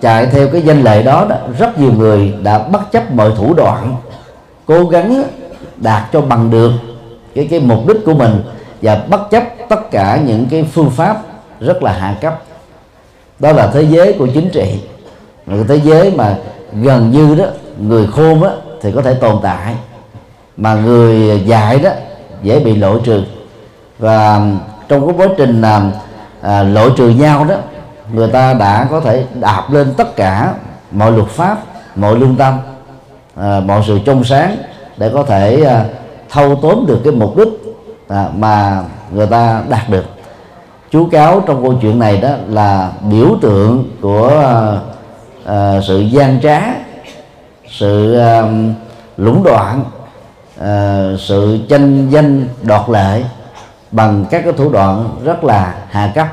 chạy 0.00 0.26
theo 0.26 0.48
cái 0.48 0.62
danh 0.62 0.82
lệ 0.82 1.02
đó, 1.02 1.26
đó 1.28 1.36
rất 1.58 1.78
nhiều 1.78 1.92
người 1.92 2.34
đã 2.42 2.58
bất 2.58 2.92
chấp 2.92 3.12
mọi 3.12 3.32
thủ 3.36 3.54
đoạn 3.54 3.96
cố 4.66 4.84
gắng 4.84 5.24
đạt 5.76 6.02
cho 6.12 6.20
bằng 6.20 6.50
được 6.50 6.72
cái 7.34 7.46
cái 7.50 7.60
mục 7.60 7.88
đích 7.88 8.04
của 8.04 8.14
mình 8.14 8.42
và 8.82 9.04
bất 9.08 9.30
chấp 9.30 9.42
tất 9.68 9.90
cả 9.90 10.20
những 10.26 10.46
cái 10.50 10.64
phương 10.72 10.90
pháp 10.90 11.22
rất 11.60 11.82
là 11.82 11.92
hạ 11.92 12.16
cấp. 12.20 12.42
Đó 13.38 13.52
là 13.52 13.66
thế 13.66 13.82
giới 13.82 14.12
của 14.12 14.26
chính 14.34 14.50
trị. 14.50 14.80
Một 15.46 15.64
thế 15.68 15.80
giới 15.84 16.10
mà 16.10 16.36
gần 16.72 17.10
như 17.10 17.34
đó 17.34 17.44
người 17.78 18.06
khôn 18.06 18.40
đó 18.40 18.50
thì 18.82 18.92
có 18.92 19.02
thể 19.02 19.14
tồn 19.14 19.36
tại 19.42 19.74
mà 20.56 20.74
người 20.74 21.42
dạy 21.46 21.78
đó 21.78 21.90
dễ 22.42 22.60
bị 22.60 22.74
lộ 22.74 22.98
trừ. 22.98 23.22
Và 23.98 24.40
trong 24.88 25.06
cái 25.06 25.16
quá 25.18 25.34
trình 25.38 25.62
à, 25.62 25.90
à, 26.40 26.62
lộ 26.62 26.90
trừ 26.90 27.08
nhau 27.08 27.44
đó 27.44 27.54
người 28.12 28.28
ta 28.28 28.54
đã 28.54 28.86
có 28.90 29.00
thể 29.00 29.24
đạp 29.34 29.64
lên 29.70 29.94
tất 29.96 30.16
cả 30.16 30.54
mọi 30.90 31.12
luật 31.12 31.28
pháp 31.28 31.58
mọi 31.96 32.18
lương 32.18 32.36
tâm 32.36 32.58
à, 33.36 33.60
mọi 33.66 33.82
sự 33.86 33.98
trong 34.06 34.24
sáng 34.24 34.56
để 34.96 35.10
có 35.14 35.22
thể 35.22 35.64
à, 35.64 35.84
thâu 36.30 36.58
tóm 36.62 36.84
được 36.86 37.00
cái 37.04 37.12
mục 37.12 37.36
đích 37.36 37.48
à, 38.08 38.28
mà 38.34 38.82
người 39.12 39.26
ta 39.26 39.62
đạt 39.68 39.90
được. 39.90 40.04
Chú 40.90 41.08
cáo 41.12 41.40
trong 41.46 41.62
câu 41.62 41.74
chuyện 41.82 41.98
này 41.98 42.16
đó 42.16 42.30
là 42.48 42.92
biểu 43.10 43.28
tượng 43.40 43.84
của 44.00 44.28
à, 44.28 44.78
à 45.44 45.80
sự 45.86 46.00
gian 46.00 46.40
trá 46.40 46.60
sự 47.68 48.18
à, 48.18 48.42
lũng 49.16 49.42
đoạn 49.44 49.84
à, 50.60 51.02
sự 51.18 51.58
tranh 51.68 52.10
danh 52.10 52.48
đoạt 52.62 52.88
lệ 52.88 53.22
bằng 53.90 54.24
các 54.30 54.42
cái 54.44 54.52
thủ 54.52 54.72
đoạn 54.72 55.20
rất 55.24 55.44
là 55.44 55.74
hạ 55.90 56.12
cấp 56.14 56.26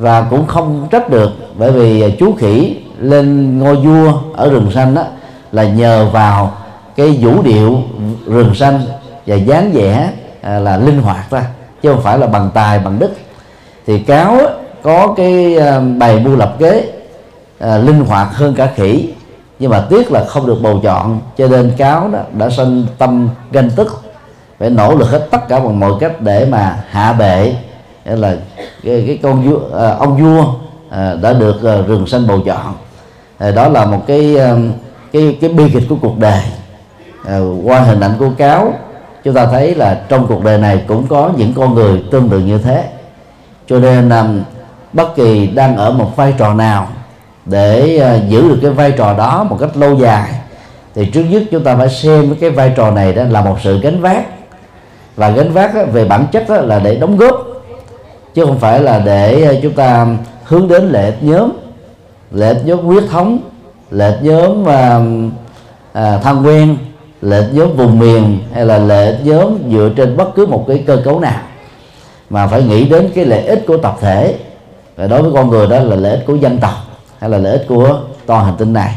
và 0.00 0.26
cũng 0.30 0.46
không 0.46 0.88
trách 0.90 1.10
được 1.10 1.30
bởi 1.58 1.72
vì 1.72 2.16
chú 2.18 2.34
khỉ 2.38 2.76
lên 2.98 3.58
ngôi 3.58 3.76
vua 3.76 4.12
ở 4.36 4.50
rừng 4.50 4.70
xanh 4.74 4.94
đó 4.94 5.02
là 5.52 5.64
nhờ 5.64 6.08
vào 6.12 6.52
cái 6.96 7.18
vũ 7.20 7.42
điệu 7.42 7.82
rừng 8.26 8.54
xanh 8.54 8.80
và 9.26 9.36
dáng 9.36 9.70
vẻ 9.72 10.10
à, 10.42 10.58
là 10.58 10.76
linh 10.76 11.02
hoạt 11.02 11.30
ra 11.30 11.44
chứ 11.82 11.92
không 11.92 12.02
phải 12.02 12.18
là 12.18 12.26
bằng 12.26 12.50
tài 12.54 12.78
bằng 12.78 12.98
đức. 12.98 13.10
Thì 13.86 13.98
cáo 13.98 14.38
có 14.82 15.14
cái 15.16 15.56
à, 15.56 15.78
bài 15.78 15.94
bày 15.98 16.20
mưu 16.24 16.36
lập 16.36 16.56
kế 16.58 16.92
à, 17.58 17.76
linh 17.76 18.04
hoạt 18.04 18.34
hơn 18.34 18.54
cả 18.54 18.68
khỉ 18.74 19.08
nhưng 19.58 19.70
mà 19.70 19.86
tiếc 19.90 20.12
là 20.12 20.24
không 20.24 20.46
được 20.46 20.58
bầu 20.62 20.80
chọn 20.82 21.20
cho 21.36 21.48
nên 21.48 21.72
cáo 21.76 22.08
đó 22.08 22.18
đã 22.32 22.50
sinh 22.50 22.86
tâm 22.98 23.28
ganh 23.52 23.70
tức 23.76 24.02
phải 24.58 24.70
nỗ 24.70 24.94
lực 24.94 25.08
hết 25.10 25.28
tất 25.30 25.48
cả 25.48 25.60
bằng 25.60 25.80
mọi 25.80 25.92
cách 26.00 26.20
để 26.20 26.46
mà 26.50 26.84
hạ 26.90 27.12
bệ 27.12 27.54
là 28.16 28.36
cái, 28.84 29.04
cái 29.06 29.18
con 29.22 29.48
vua 29.48 29.78
à, 29.78 29.96
ông 29.98 30.16
vua 30.22 30.44
à, 30.90 31.14
đã 31.22 31.32
được 31.32 31.64
à, 31.64 31.76
rừng 31.86 32.06
xanh 32.06 32.26
bầu 32.26 32.40
chọn. 32.46 32.74
À, 33.38 33.50
đó 33.50 33.68
là 33.68 33.84
một 33.84 34.06
cái 34.06 34.36
à, 34.36 34.56
cái 35.12 35.38
cái 35.40 35.50
bi 35.50 35.64
kịch 35.72 35.82
của 35.88 35.96
cuộc 36.02 36.18
đời. 36.18 36.42
À, 37.26 37.38
qua 37.64 37.80
hình 37.80 38.00
ảnh 38.00 38.14
của 38.18 38.30
cáo 38.38 38.74
chúng 39.24 39.34
ta 39.34 39.46
thấy 39.46 39.74
là 39.74 40.00
trong 40.08 40.26
cuộc 40.26 40.44
đời 40.44 40.58
này 40.58 40.84
cũng 40.88 41.06
có 41.06 41.30
những 41.36 41.52
con 41.56 41.74
người 41.74 42.02
tương 42.10 42.28
tự 42.28 42.38
như 42.38 42.58
thế. 42.58 42.84
Cho 43.68 43.78
nên 43.78 44.08
à, 44.08 44.24
bất 44.92 45.16
kỳ 45.16 45.46
đang 45.46 45.76
ở 45.76 45.92
một 45.92 46.16
vai 46.16 46.34
trò 46.38 46.54
nào 46.54 46.88
để 47.44 47.98
à, 47.98 48.14
giữ 48.28 48.48
được 48.48 48.58
cái 48.62 48.70
vai 48.70 48.92
trò 48.92 49.14
đó 49.18 49.44
một 49.44 49.56
cách 49.60 49.76
lâu 49.76 49.96
dài 49.96 50.32
thì 50.94 51.06
trước 51.06 51.22
nhất 51.22 51.42
chúng 51.50 51.64
ta 51.64 51.76
phải 51.76 51.88
xem 51.88 52.34
cái 52.40 52.50
vai 52.50 52.72
trò 52.76 52.90
này 52.90 53.12
đó 53.12 53.22
là 53.30 53.40
một 53.40 53.56
sự 53.62 53.80
gánh 53.80 54.00
vác. 54.00 54.26
Và 55.16 55.30
gánh 55.30 55.52
vác 55.52 55.74
á, 55.74 55.82
về 55.84 56.04
bản 56.04 56.26
chất 56.32 56.48
á, 56.48 56.60
là 56.60 56.78
để 56.78 56.96
đóng 56.96 57.16
góp 57.16 57.49
chứ 58.34 58.44
không 58.44 58.58
phải 58.58 58.82
là 58.82 58.98
để 58.98 59.42
ờ, 59.42 59.56
chúng 59.62 59.72
ta 59.72 60.06
hướng 60.44 60.68
đến 60.68 60.88
lợi 60.88 61.04
ích 61.04 61.22
nhóm 61.22 61.52
lợi 62.30 62.54
ích 62.54 62.62
nhóm 62.64 62.78
huyết 62.78 63.04
thống 63.10 63.38
lợi 63.90 64.12
ích 64.12 64.22
nhóm 64.22 64.68
à, 64.68 65.00
à, 65.92 66.18
thân 66.18 66.46
quen 66.46 66.76
lợi 67.22 67.40
ích 67.40 67.50
nhóm 67.52 67.76
vùng 67.76 67.98
miền 67.98 68.38
hay 68.54 68.66
là 68.66 68.78
lợi 68.78 69.06
ích 69.06 69.20
nhóm 69.24 69.58
dựa 69.70 69.90
trên 69.96 70.16
bất 70.16 70.34
cứ 70.34 70.46
một 70.46 70.64
cái 70.68 70.84
cơ 70.86 71.02
cấu 71.04 71.20
nào. 71.20 71.40
Mà 72.30 72.46
phải 72.46 72.62
nghĩ 72.62 72.88
đến 72.88 73.10
cái 73.14 73.24
lợi 73.24 73.46
ích 73.46 73.64
của 73.66 73.76
tập 73.76 73.96
thể. 74.00 74.34
Và 74.96 75.06
đối 75.06 75.22
với 75.22 75.32
con 75.34 75.48
người 75.48 75.66
đó 75.66 75.78
là 75.78 75.96
lợi 75.96 76.12
ích 76.12 76.24
của 76.26 76.34
dân 76.34 76.58
tộc 76.58 76.74
hay 77.18 77.30
là 77.30 77.38
lợi 77.38 77.52
ích 77.52 77.64
của 77.68 78.00
toàn 78.26 78.44
hành 78.44 78.56
tinh 78.58 78.72
này. 78.72 78.94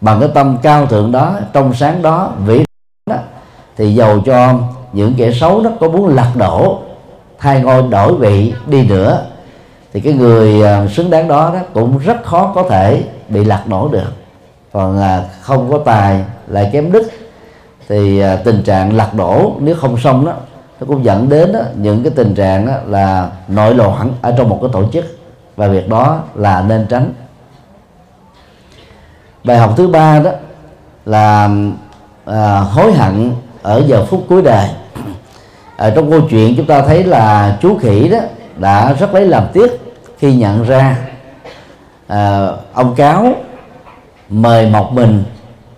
Bằng 0.00 0.20
cái 0.20 0.28
tâm 0.34 0.58
cao 0.62 0.86
thượng 0.86 1.12
đó 1.12 1.36
trong 1.52 1.74
sáng 1.74 2.02
đó 2.02 2.32
vĩ 2.46 2.64
đó 3.10 3.16
thì 3.76 3.94
giàu 3.94 4.20
cho 4.26 4.54
những 4.92 5.14
kẻ 5.16 5.32
xấu 5.32 5.62
đó 5.62 5.70
có 5.80 5.88
muốn 5.88 6.08
lật 6.08 6.28
đổ 6.34 6.78
thay 7.38 7.60
ngôi 7.60 7.82
đổi 7.82 8.14
vị 8.14 8.54
đi 8.66 8.86
nữa. 8.86 9.24
Thì 9.92 10.00
cái 10.00 10.12
người 10.12 10.62
à, 10.62 10.86
xứng 10.86 11.10
đáng 11.10 11.28
đó, 11.28 11.50
đó 11.54 11.60
cũng 11.74 11.98
rất 11.98 12.24
khó 12.24 12.52
có 12.54 12.62
thể 12.62 13.02
bị 13.28 13.44
lật 13.44 13.66
đổ 13.66 13.88
được. 13.88 14.12
Còn 14.72 14.98
là 14.98 15.24
không 15.40 15.70
có 15.70 15.78
tài 15.84 16.24
lại 16.46 16.70
kém 16.72 16.92
đức 16.92 17.10
thì 17.88 18.20
à, 18.20 18.36
tình 18.36 18.62
trạng 18.62 18.96
lật 18.96 19.14
đổ 19.14 19.52
nếu 19.60 19.74
không 19.74 19.98
xong 19.98 20.26
đó 20.26 20.32
nó 20.80 20.86
cũng 20.86 21.04
dẫn 21.04 21.28
đến 21.28 21.52
đó, 21.52 21.60
những 21.74 22.02
cái 22.02 22.12
tình 22.16 22.34
trạng 22.34 22.66
đó 22.66 22.72
là 22.86 23.30
nội 23.48 23.74
loạn 23.74 24.12
ở 24.22 24.34
trong 24.38 24.48
một 24.48 24.58
cái 24.62 24.70
tổ 24.72 24.84
chức. 24.92 25.04
Và 25.56 25.68
việc 25.68 25.88
đó 25.88 26.20
là 26.34 26.62
nên 26.62 26.86
tránh. 26.88 27.12
Bài 29.44 29.58
học 29.58 29.74
thứ 29.76 29.88
ba 29.88 30.20
đó 30.20 30.30
là 31.06 31.50
à, 32.24 32.58
hối 32.58 32.92
hận 32.92 33.32
ở 33.62 33.82
giờ 33.86 34.04
phút 34.04 34.24
cuối 34.28 34.42
đời 34.42 34.68
ở 35.78 35.90
trong 35.90 36.10
câu 36.10 36.20
chuyện 36.30 36.56
chúng 36.56 36.66
ta 36.66 36.82
thấy 36.82 37.04
là 37.04 37.58
chú 37.62 37.78
khỉ 37.78 38.08
đó 38.08 38.18
đã 38.56 38.92
rất 38.92 39.14
lấy 39.14 39.26
làm 39.26 39.46
tiếc 39.52 39.80
khi 40.18 40.34
nhận 40.34 40.64
ra 40.64 40.96
à, 42.06 42.48
ông 42.72 42.94
cáo 42.94 43.32
mời 44.28 44.66
mọc 44.66 44.92
mình 44.92 45.24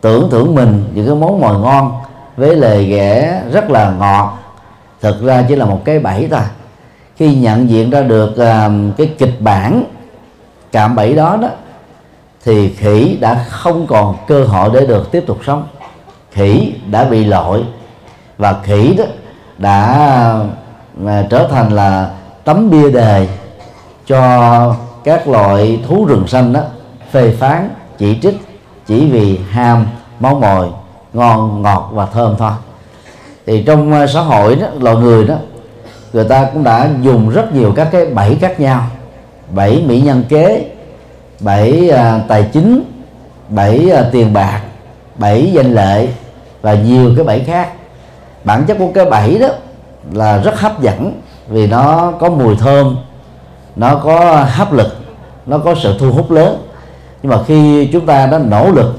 tưởng 0.00 0.30
thưởng 0.30 0.54
mình 0.54 0.84
những 0.94 1.06
cái 1.06 1.14
món 1.14 1.40
mồi 1.40 1.58
ngon 1.58 1.92
với 2.36 2.56
lời 2.56 2.84
ghẻ 2.84 3.42
rất 3.52 3.70
là 3.70 3.94
ngọt. 3.98 4.38
Thực 5.00 5.22
ra 5.22 5.44
chỉ 5.48 5.56
là 5.56 5.64
một 5.64 5.82
cái 5.84 5.98
bẫy 5.98 6.28
thôi. 6.30 6.40
Khi 7.16 7.34
nhận 7.34 7.70
diện 7.70 7.90
ra 7.90 8.02
được 8.02 8.38
à, 8.38 8.70
cái 8.96 9.14
kịch 9.18 9.40
bản 9.40 9.84
cạm 10.72 10.94
bẫy 10.94 11.14
đó 11.14 11.38
đó 11.42 11.48
thì 12.44 12.74
khỉ 12.74 13.18
đã 13.20 13.44
không 13.48 13.86
còn 13.86 14.16
cơ 14.26 14.44
hội 14.44 14.70
để 14.74 14.86
được 14.86 15.10
tiếp 15.12 15.24
tục 15.26 15.38
sống. 15.46 15.66
Khỉ 16.32 16.72
đã 16.90 17.04
bị 17.04 17.24
lội 17.24 17.64
và 18.38 18.56
khỉ 18.62 18.94
đó 18.98 19.04
đã 19.60 20.38
à, 21.06 21.26
trở 21.30 21.48
thành 21.50 21.72
là 21.72 22.10
tấm 22.44 22.70
bia 22.70 22.90
đề 22.90 23.28
cho 24.06 24.74
các 25.04 25.28
loại 25.28 25.80
thú 25.88 26.04
rừng 26.04 26.26
xanh 26.26 26.52
đó 26.52 26.60
phê 27.10 27.36
phán 27.38 27.70
chỉ 27.98 28.18
trích 28.22 28.40
chỉ 28.86 29.10
vì 29.10 29.40
ham 29.50 29.86
máu 30.20 30.34
mồi 30.34 30.68
ngon 31.12 31.62
ngọt 31.62 31.90
và 31.92 32.06
thơm 32.06 32.34
thôi. 32.38 32.52
Thì 33.46 33.62
trong 33.62 33.92
à, 33.92 34.06
xã 34.06 34.20
hội 34.20 34.56
đó 34.56 34.66
loài 34.80 34.96
người 34.96 35.24
đó 35.24 35.34
người 36.12 36.24
ta 36.24 36.48
cũng 36.52 36.64
đã 36.64 36.90
dùng 37.02 37.30
rất 37.30 37.54
nhiều 37.54 37.72
các 37.76 37.88
cái 37.92 38.06
bẫy 38.06 38.36
khác 38.40 38.60
nhau. 38.60 38.82
Bẫy 39.54 39.82
mỹ 39.86 40.00
nhân 40.00 40.24
kế 40.28 40.70
bẫy 41.40 41.90
à, 41.90 42.20
tài 42.28 42.48
chính 42.52 42.82
bẫy 43.48 43.90
à, 43.90 44.04
tiền 44.12 44.32
bạc 44.32 44.60
bẫy 45.16 45.50
danh 45.54 45.72
lợi 45.72 46.08
và 46.62 46.74
nhiều 46.74 47.12
cái 47.16 47.24
bẫy 47.24 47.44
khác 47.44 47.68
bản 48.44 48.64
chất 48.66 48.76
của 48.78 48.90
cái 48.94 49.04
bẫy 49.04 49.38
đó 49.38 49.48
là 50.12 50.38
rất 50.38 50.60
hấp 50.60 50.80
dẫn 50.80 51.20
vì 51.48 51.66
nó 51.66 52.12
có 52.20 52.30
mùi 52.30 52.56
thơm 52.56 52.96
nó 53.76 53.96
có 54.04 54.46
hấp 54.48 54.72
lực 54.72 54.96
nó 55.46 55.58
có 55.58 55.74
sự 55.82 55.98
thu 55.98 56.12
hút 56.12 56.30
lớn. 56.30 56.66
Nhưng 57.22 57.32
mà 57.32 57.38
khi 57.46 57.88
chúng 57.92 58.06
ta 58.06 58.26
đã 58.26 58.38
nỗ 58.38 58.70
lực 58.70 58.94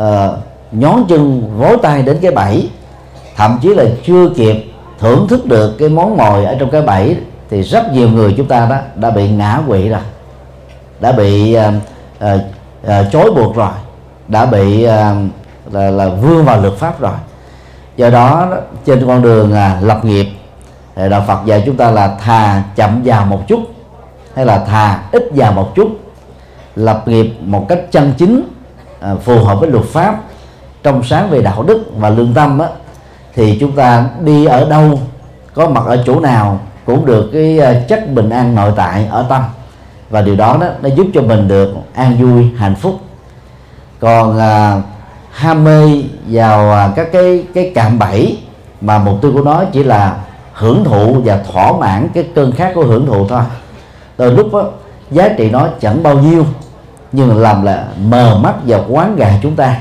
uh, 0.00 0.38
nhón 0.72 1.04
chân 1.08 1.52
vối 1.58 1.76
tay 1.82 2.02
đến 2.02 2.18
cái 2.22 2.30
bẫy 2.30 2.70
thậm 3.36 3.58
chí 3.62 3.68
là 3.68 3.84
chưa 4.06 4.28
kịp 4.36 4.64
thưởng 4.98 5.26
thức 5.28 5.46
được 5.46 5.76
cái 5.78 5.88
món 5.88 6.16
mồi 6.16 6.44
ở 6.44 6.56
trong 6.60 6.70
cái 6.70 6.82
bẫy 6.82 7.16
thì 7.50 7.62
rất 7.62 7.92
nhiều 7.92 8.08
người 8.08 8.34
chúng 8.36 8.46
ta 8.46 8.66
đó 8.66 8.76
đã 8.94 9.10
bị 9.10 9.28
ngã 9.28 9.60
quỵ 9.68 9.88
rồi 9.88 10.00
đã 11.00 11.12
bị 11.12 11.56
uh, 11.56 11.74
uh, 12.24 12.40
uh, 12.86 13.12
chối 13.12 13.30
buộc 13.30 13.56
rồi 13.56 13.72
đã 14.28 14.46
bị 14.46 14.84
uh, 14.84 14.90
là, 15.72 15.90
là 15.90 16.08
vương 16.08 16.44
vào 16.44 16.60
luật 16.60 16.74
pháp 16.74 17.00
rồi 17.00 17.12
do 17.96 18.10
đó 18.10 18.48
trên 18.84 19.06
con 19.06 19.22
đường 19.22 19.54
à, 19.54 19.78
lập 19.82 20.04
nghiệp 20.04 20.26
đạo 20.96 21.24
Phật 21.26 21.38
dạy 21.44 21.62
chúng 21.66 21.76
ta 21.76 21.90
là 21.90 22.16
thà 22.24 22.62
chậm 22.76 23.02
già 23.02 23.24
một 23.24 23.40
chút 23.48 23.60
hay 24.34 24.46
là 24.46 24.58
thà 24.58 25.02
ít 25.12 25.30
già 25.34 25.50
một 25.50 25.74
chút. 25.74 25.88
Lập 26.76 27.02
nghiệp 27.06 27.34
một 27.40 27.66
cách 27.68 27.80
chân 27.90 28.12
chính 28.18 28.42
à, 29.00 29.14
phù 29.24 29.44
hợp 29.44 29.60
với 29.60 29.70
luật 29.70 29.84
pháp 29.84 30.20
trong 30.82 31.02
sáng 31.02 31.30
về 31.30 31.42
đạo 31.42 31.62
đức 31.62 31.84
và 31.96 32.10
lương 32.10 32.34
tâm 32.34 32.58
á, 32.58 32.68
thì 33.34 33.56
chúng 33.60 33.72
ta 33.72 34.06
đi 34.20 34.44
ở 34.44 34.68
đâu 34.70 35.00
có 35.54 35.68
mặt 35.68 35.82
ở 35.86 36.02
chỗ 36.06 36.20
nào 36.20 36.60
cũng 36.84 37.06
được 37.06 37.30
cái 37.32 37.58
à, 37.58 37.74
chất 37.88 38.10
bình 38.14 38.30
an 38.30 38.54
nội 38.54 38.72
tại 38.76 39.06
ở 39.10 39.26
tâm. 39.28 39.42
Và 40.10 40.22
điều 40.22 40.36
đó 40.36 40.56
đó 40.60 40.66
nó 40.82 40.88
giúp 40.88 41.06
cho 41.14 41.22
mình 41.22 41.48
được 41.48 41.74
an 41.94 42.16
vui 42.20 42.50
hạnh 42.56 42.74
phúc. 42.74 43.00
Còn 44.00 44.38
à, 44.38 44.82
ham 45.34 45.64
mê 45.64 46.02
vào 46.26 46.72
à, 46.72 46.92
các 46.96 47.08
cái 47.12 47.44
cái 47.54 47.72
cạm 47.74 47.98
bẫy 47.98 48.38
mà 48.80 48.98
mục 48.98 49.14
tiêu 49.22 49.32
của 49.34 49.42
nó 49.42 49.64
chỉ 49.72 49.84
là 49.84 50.16
hưởng 50.52 50.84
thụ 50.84 51.16
và 51.24 51.38
thỏa 51.52 51.72
mãn 51.72 52.08
cái 52.14 52.28
cơn 52.34 52.52
khát 52.52 52.72
của 52.74 52.84
hưởng 52.84 53.06
thụ 53.06 53.28
thôi. 53.28 53.42
Đôi 54.18 54.32
lúc 54.32 54.52
đó, 54.52 54.64
giá 55.10 55.28
trị 55.28 55.50
nó 55.50 55.68
chẳng 55.80 56.02
bao 56.02 56.18
nhiêu 56.18 56.44
nhưng 57.12 57.38
làm 57.38 57.64
là 57.64 57.84
mờ 57.98 58.38
mắt 58.38 58.54
vào 58.66 58.84
quán 58.88 59.16
gà 59.16 59.32
chúng 59.42 59.56
ta. 59.56 59.76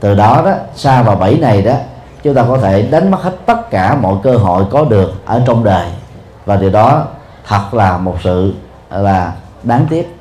Từ 0.00 0.14
đó 0.14 0.42
đó 0.44 0.52
xa 0.74 1.02
vào 1.02 1.16
bẫy 1.16 1.38
này 1.38 1.62
đó 1.62 1.74
chúng 2.22 2.34
ta 2.34 2.44
có 2.48 2.58
thể 2.58 2.82
đánh 2.82 3.10
mất 3.10 3.22
hết 3.22 3.32
tất 3.46 3.70
cả 3.70 3.94
mọi 3.94 4.14
cơ 4.22 4.36
hội 4.36 4.64
có 4.70 4.84
được 4.84 5.12
ở 5.24 5.42
trong 5.46 5.64
đời. 5.64 5.86
Và 6.44 6.56
điều 6.56 6.70
đó 6.70 7.06
thật 7.46 7.74
là 7.74 7.98
một 7.98 8.16
sự 8.24 8.54
là 8.90 9.32
đáng 9.62 9.86
tiếc. 9.90 10.16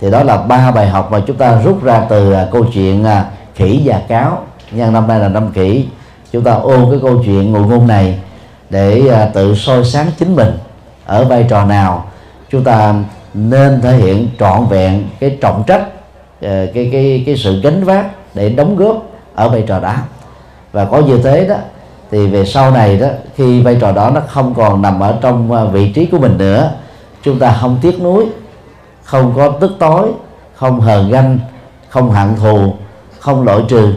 Thì 0.00 0.10
đó 0.10 0.22
là 0.22 0.36
ba 0.36 0.70
bài 0.70 0.88
học 0.88 1.12
mà 1.12 1.20
chúng 1.26 1.36
ta 1.36 1.60
rút 1.64 1.82
ra 1.82 2.02
từ 2.08 2.32
à, 2.32 2.46
câu 2.52 2.64
chuyện 2.74 3.04
à, 3.04 3.24
khỉ 3.56 3.82
và 3.84 4.00
cáo. 4.08 4.42
Nhân 4.70 4.92
năm 4.92 5.08
nay 5.08 5.20
là 5.20 5.28
năm 5.28 5.52
khỉ. 5.54 5.86
Chúng 6.32 6.44
ta 6.44 6.52
ôn 6.52 6.86
cái 6.90 6.98
câu 7.02 7.22
chuyện 7.24 7.52
ngụ 7.52 7.64
ngôn 7.64 7.86
này 7.86 8.18
để 8.70 9.08
à, 9.08 9.30
tự 9.34 9.54
soi 9.54 9.84
sáng 9.84 10.06
chính 10.18 10.36
mình 10.36 10.58
ở 11.06 11.24
vai 11.24 11.46
trò 11.48 11.64
nào. 11.64 12.04
Chúng 12.50 12.64
ta 12.64 12.94
nên 13.34 13.80
thể 13.80 13.96
hiện 13.96 14.28
trọn 14.38 14.66
vẹn 14.66 15.08
cái 15.20 15.38
trọng 15.40 15.62
trách 15.66 15.82
à, 16.42 16.64
cái 16.74 16.88
cái 16.92 17.22
cái 17.26 17.36
sự 17.36 17.60
gánh 17.60 17.84
vác 17.84 18.06
để 18.34 18.48
đóng 18.48 18.76
góp 18.76 19.02
ở 19.34 19.48
vai 19.48 19.64
trò 19.66 19.80
đó 19.80 19.94
và 20.72 20.84
có 20.84 20.98
như 20.98 21.18
thế 21.22 21.46
đó, 21.48 21.56
thì 22.10 22.26
về 22.26 22.44
sau 22.44 22.70
này 22.70 22.96
đó, 22.98 23.08
khi 23.36 23.62
vai 23.62 23.76
trò 23.80 23.92
đó 23.92 24.10
nó 24.10 24.20
không 24.28 24.54
còn 24.54 24.82
nằm 24.82 25.00
ở 25.00 25.18
trong 25.20 25.52
à, 25.52 25.64
vị 25.64 25.92
trí 25.92 26.06
của 26.06 26.18
mình 26.18 26.38
nữa, 26.38 26.70
chúng 27.22 27.38
ta 27.38 27.56
không 27.60 27.78
tiếc 27.82 28.00
nuối, 28.00 28.26
không 29.02 29.32
có 29.36 29.50
tức 29.50 29.72
tối, 29.78 30.08
không 30.54 30.80
hờn 30.80 31.10
ganh, 31.10 31.38
không 31.88 32.10
hận 32.10 32.36
thù 32.36 32.74
không 33.26 33.44
loại 33.44 33.64
trừ 33.68 33.92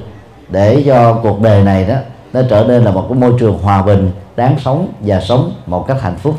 để 0.49 0.83
cho 0.87 1.13
cuộc 1.23 1.41
đời 1.41 1.63
này 1.63 1.85
đó 1.85 1.95
nó 2.33 2.41
trở 2.49 2.63
nên 2.67 2.83
là 2.83 2.91
một 2.91 3.05
cái 3.09 3.17
môi 3.17 3.33
trường 3.39 3.57
hòa 3.57 3.81
bình 3.81 4.11
đáng 4.35 4.55
sống 4.59 4.87
và 4.99 5.19
sống 5.19 5.51
một 5.65 5.87
cách 5.87 6.01
hạnh 6.01 6.17
phúc. 6.17 6.35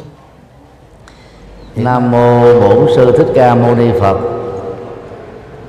Nam 1.77 2.11
mô 2.11 2.61
bổn 2.61 2.87
sư 2.97 3.15
thích 3.19 3.27
ca 3.35 3.55
mâu 3.55 3.75
ni 3.75 3.91
phật. 4.01 4.17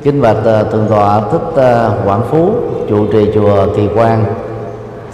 Kính 0.04 0.22
bạch 0.22 0.38
uh, 0.38 0.72
thượng 0.72 0.88
tọa 0.90 1.22
thích 1.32 1.48
uh, 1.50 2.08
quảng 2.08 2.22
phú 2.30 2.52
trụ 2.90 3.08
trì 3.08 3.32
chùa 3.34 3.68
kỳ 3.76 3.88
quan. 3.96 4.26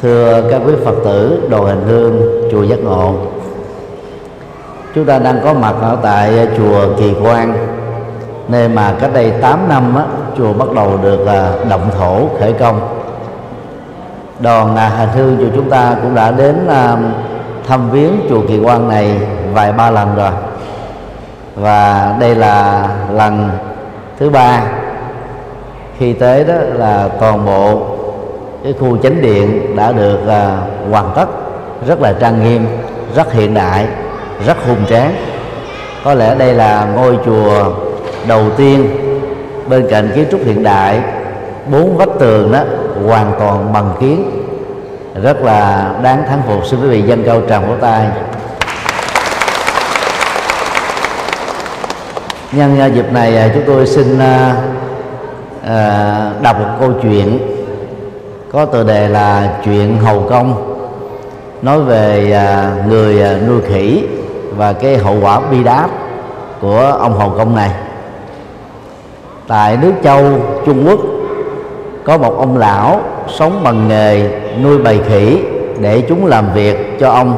Thưa 0.02 0.44
các 0.52 0.62
quý 0.66 0.74
phật 0.86 0.96
tử 1.04 1.48
đồ 1.50 1.66
hành 1.66 1.84
hương 1.88 2.22
chùa 2.52 2.64
giác 2.64 2.80
ngộ. 2.80 3.16
Chúng 4.96 5.06
ta 5.06 5.20
đang 5.20 5.40
có 5.44 5.54
mặt 5.54 5.76
ở 5.82 5.98
tại 6.04 6.48
chùa 6.58 6.96
Kỳ 6.98 7.14
Quan 7.24 7.68
nơi 8.48 8.70
mà 8.70 8.96
cách 9.00 9.14
đây 9.14 9.34
8 9.42 9.70
năm 9.70 9.96
á, 9.96 10.06
chùa 10.38 10.54
bắt 10.54 10.68
đầu 10.76 10.98
được 11.04 11.20
là 11.20 11.52
động 11.70 11.90
thổ 11.98 12.30
khởi 12.40 12.54
công. 12.54 12.80
Đoàn 14.40 14.76
à, 14.76 14.90
hành 14.90 15.10
hương 15.16 15.38
chùa 15.40 15.56
chúng 15.56 15.70
ta 15.70 15.96
cũng 16.02 16.16
đã 16.16 16.32
đến 16.32 16.68
à, 16.68 16.98
thăm 17.68 17.90
viếng 17.92 18.12
chùa 18.30 18.42
Kỳ 18.48 18.60
Quan 18.60 18.90
này 18.90 19.20
vài 19.54 19.72
ba 19.72 19.90
lần 19.90 20.16
rồi. 20.16 20.32
Và 21.56 22.16
đây 22.20 22.36
là 22.36 22.88
lần 23.12 23.50
thứ 24.20 24.30
ba. 24.30 24.64
Khi 25.98 26.14
tới 26.14 26.44
đó 26.44 26.54
là 26.74 27.10
toàn 27.20 27.46
bộ 27.46 27.82
cái 28.64 28.74
khu 28.80 28.98
chánh 28.98 29.22
điện 29.22 29.76
đã 29.76 29.92
được 29.92 30.20
uh, 30.24 30.92
hoàn 30.92 31.12
tất 31.16 31.26
rất 31.88 32.02
là 32.02 32.14
trang 32.14 32.44
nghiêm 32.44 32.68
rất 33.16 33.34
hiện 33.34 33.54
đại 33.54 33.88
rất 34.46 34.58
hùng 34.68 34.86
tráng. 34.90 35.16
Có 36.04 36.14
lẽ 36.14 36.36
đây 36.36 36.54
là 36.54 36.88
ngôi 36.96 37.18
chùa 37.26 37.64
đầu 38.28 38.44
tiên 38.58 38.90
bên 39.70 39.88
cạnh 39.90 40.12
kiến 40.16 40.26
trúc 40.32 40.42
hiện 40.46 40.64
đại 40.64 41.02
bốn 41.72 41.98
vách 41.98 42.10
tường 42.20 42.52
đó 42.52 42.60
hoàn 43.06 43.34
toàn 43.40 43.74
bằng 43.74 43.94
kiến. 44.00 44.32
Rất 45.24 45.42
là 45.42 45.92
đáng 46.04 46.24
thắng 46.28 46.42
phục 46.48 46.66
xin 46.66 46.82
quý 46.82 46.88
vị 46.88 47.02
dân 47.02 47.24
cao 47.26 47.42
tràng 47.50 47.68
vỗ 47.68 47.74
tay. 47.82 48.08
Nhân 52.52 52.92
dịp 52.96 53.14
này 53.14 53.38
à, 53.38 53.50
chúng 53.54 53.64
tôi 53.68 53.88
xin 53.88 54.20
à, 54.20 54.56
à, 55.68 56.32
đọc 56.42 56.60
một 56.60 56.68
câu 56.80 56.92
chuyện 57.02 57.40
có 58.52 58.66
tựa 58.66 58.84
đề 58.84 59.08
là 59.08 59.50
chuyện 59.66 59.98
hầu 59.98 60.28
công. 60.30 60.78
Nói 61.62 61.82
về 61.82 62.32
à, 62.32 62.72
người 62.88 63.40
nuôi 63.48 63.62
khỉ 63.68 64.04
và 64.56 64.74
cái 64.74 64.98
hậu 64.98 65.16
quả 65.22 65.40
bi 65.52 65.64
đát 65.64 65.90
của 66.62 66.98
ông 67.00 67.20
hầu 67.20 67.30
công 67.30 67.56
này 67.56 67.72
tại 69.48 69.78
nước 69.82 69.94
châu, 70.04 70.24
trung 70.66 70.84
quốc, 70.88 71.00
có 72.04 72.18
một 72.18 72.38
ông 72.38 72.58
lão 72.58 73.02
sống 73.28 73.64
bằng 73.64 73.88
nghề 73.88 74.30
nuôi 74.64 74.78
bầy 74.78 75.00
khỉ 75.10 75.40
để 75.82 76.02
chúng 76.10 76.26
làm 76.26 76.46
việc 76.54 77.00
cho 77.00 77.10
ông. 77.10 77.38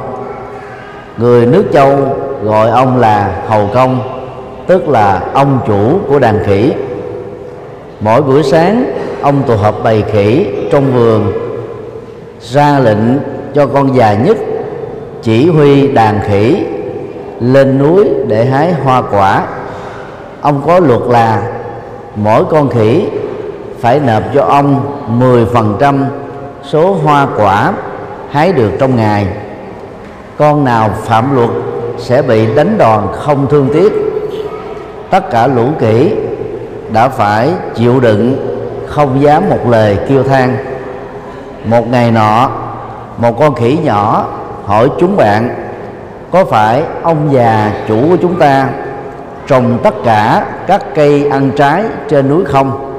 Người 1.18 1.46
nước 1.46 1.64
châu 1.74 1.98
gọi 2.44 2.70
ông 2.70 3.00
là 3.00 3.42
hầu 3.48 3.70
công, 3.74 4.00
tức 4.68 4.90
là 4.90 5.22
ông 5.34 5.60
chủ 5.68 6.00
của 6.08 6.20
đàn 6.20 6.40
khỉ. 6.46 6.74
Mỗi 8.00 8.22
buổi 8.22 8.44
sáng, 8.44 8.86
ông 9.22 9.44
tụ 9.48 9.56
họp 9.56 9.84
bầy 9.84 10.04
khỉ 10.12 10.48
trong 10.72 10.94
vườn, 10.94 11.32
ra 12.42 12.80
lệnh 12.80 13.20
cho 13.56 13.68
con 13.68 13.96
già 13.96 14.14
nhất 14.14 14.38
chỉ 15.22 15.50
huy 15.50 15.88
đàn 15.88 16.20
khỉ 16.28 16.66
lên 17.40 17.78
núi 17.78 18.10
để 18.28 18.46
hái 18.46 18.74
hoa 18.74 19.02
quả. 19.02 19.48
Ông 20.42 20.62
có 20.66 20.80
luật 20.80 21.02
là 21.08 21.42
mỗi 22.24 22.46
con 22.46 22.70
khỉ 22.70 23.06
phải 23.80 24.00
nộp 24.00 24.24
cho 24.34 24.44
ông 24.44 24.98
10% 25.20 26.04
số 26.64 26.94
hoa 26.94 27.28
quả 27.38 27.74
hái 28.32 28.52
được 28.52 28.72
trong 28.80 28.96
ngày. 28.96 29.28
Con 30.38 30.64
nào 30.64 30.90
phạm 31.04 31.36
luật 31.36 31.50
sẽ 31.98 32.22
bị 32.22 32.56
đánh 32.56 32.78
đòn 32.78 33.08
không 33.12 33.48
thương 33.50 33.70
tiếc. 33.74 33.94
Tất 35.10 35.30
cả 35.32 35.48
lũ 35.48 35.66
kỹ 35.80 36.16
đã 36.94 37.10
phải 37.10 37.50
chịu 37.76 38.00
đựng, 38.00 38.36
không 38.88 39.22
dám 39.22 39.50
một 39.50 39.70
lời 39.70 39.98
kêu 40.10 40.24
than. 40.24 40.58
Một 41.66 41.88
ngày 41.88 42.12
nọ, 42.12 42.50
một 43.18 43.40
con 43.40 43.56
khỉ 43.56 43.78
nhỏ 43.84 44.26
hỏi 44.66 44.90
chúng 45.00 45.18
bạn, 45.18 45.50
có 46.32 46.46
phải 46.46 46.84
ông 47.04 47.30
già 47.32 47.72
chủ 47.88 47.98
của 48.10 48.18
chúng 48.22 48.36
ta 48.36 48.70
trồng 49.50 49.78
tất 49.84 49.94
cả 50.04 50.46
các 50.68 50.96
cây 50.96 51.26
ăn 51.30 51.52
trái 51.56 51.84
trên 52.10 52.30
núi 52.30 52.46
không. 52.46 52.94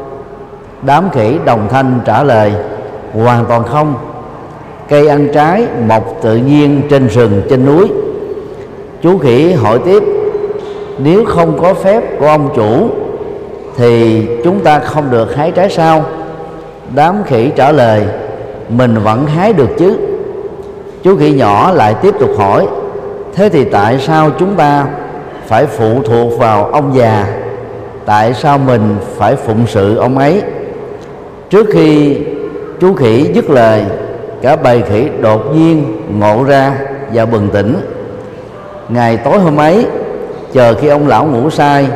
Đám 0.82 1.10
khỉ 1.10 1.36
đồng 1.44 1.68
thanh 1.70 2.00
trả 2.04 2.22
lời, 2.22 2.52
hoàn 3.14 3.44
toàn 3.44 3.64
không. 3.64 3.94
Cây 4.88 5.08
ăn 5.08 5.28
trái 5.34 5.66
mọc 5.88 6.18
tự 6.22 6.36
nhiên 6.36 6.82
trên 6.90 7.08
rừng 7.08 7.42
trên 7.50 7.66
núi. 7.66 7.88
Chú 9.02 9.18
khỉ 9.18 9.52
hỏi 9.52 9.78
tiếp, 9.84 10.02
nếu 10.98 11.24
không 11.24 11.58
có 11.62 11.74
phép 11.74 12.18
của 12.18 12.26
ông 12.26 12.48
chủ, 12.56 12.88
thì 13.76 14.26
chúng 14.44 14.60
ta 14.60 14.78
không 14.78 15.10
được 15.10 15.36
hái 15.36 15.50
trái 15.50 15.70
sao? 15.70 16.04
Đám 16.94 17.22
khỉ 17.26 17.50
trả 17.56 17.72
lời, 17.72 18.02
mình 18.68 18.94
vẫn 19.04 19.26
hái 19.26 19.52
được 19.52 19.70
chứ. 19.78 19.96
Chú 21.02 21.16
khỉ 21.16 21.32
nhỏ 21.32 21.72
lại 21.72 21.94
tiếp 22.02 22.14
tục 22.20 22.30
hỏi, 22.38 22.66
thế 23.34 23.48
thì 23.48 23.64
tại 23.64 23.98
sao 23.98 24.30
chúng 24.38 24.54
ta 24.54 24.86
phải 25.50 25.66
phụ 25.66 26.02
thuộc 26.02 26.38
vào 26.38 26.64
ông 26.64 26.94
già. 26.94 27.26
Tại 28.04 28.34
sao 28.34 28.58
mình 28.58 28.96
phải 29.16 29.36
phụng 29.36 29.66
sự 29.66 29.96
ông 29.96 30.18
ấy? 30.18 30.42
Trước 31.50 31.66
khi 31.72 32.18
chú 32.80 32.94
khỉ 32.94 33.30
dứt 33.34 33.50
lời, 33.50 33.84
cả 34.42 34.56
bầy 34.56 34.82
khỉ 34.82 35.08
đột 35.20 35.56
nhiên 35.56 36.02
ngộ 36.18 36.44
ra 36.44 36.72
và 37.12 37.26
bừng 37.26 37.48
tỉnh. 37.48 37.76
Ngày 38.88 39.16
tối 39.16 39.38
hôm 39.38 39.56
ấy, 39.56 39.86
chờ 40.52 40.74
khi 40.74 40.88
ông 40.88 41.08
lão 41.08 41.24
ngủ 41.26 41.50
say, 41.50 41.86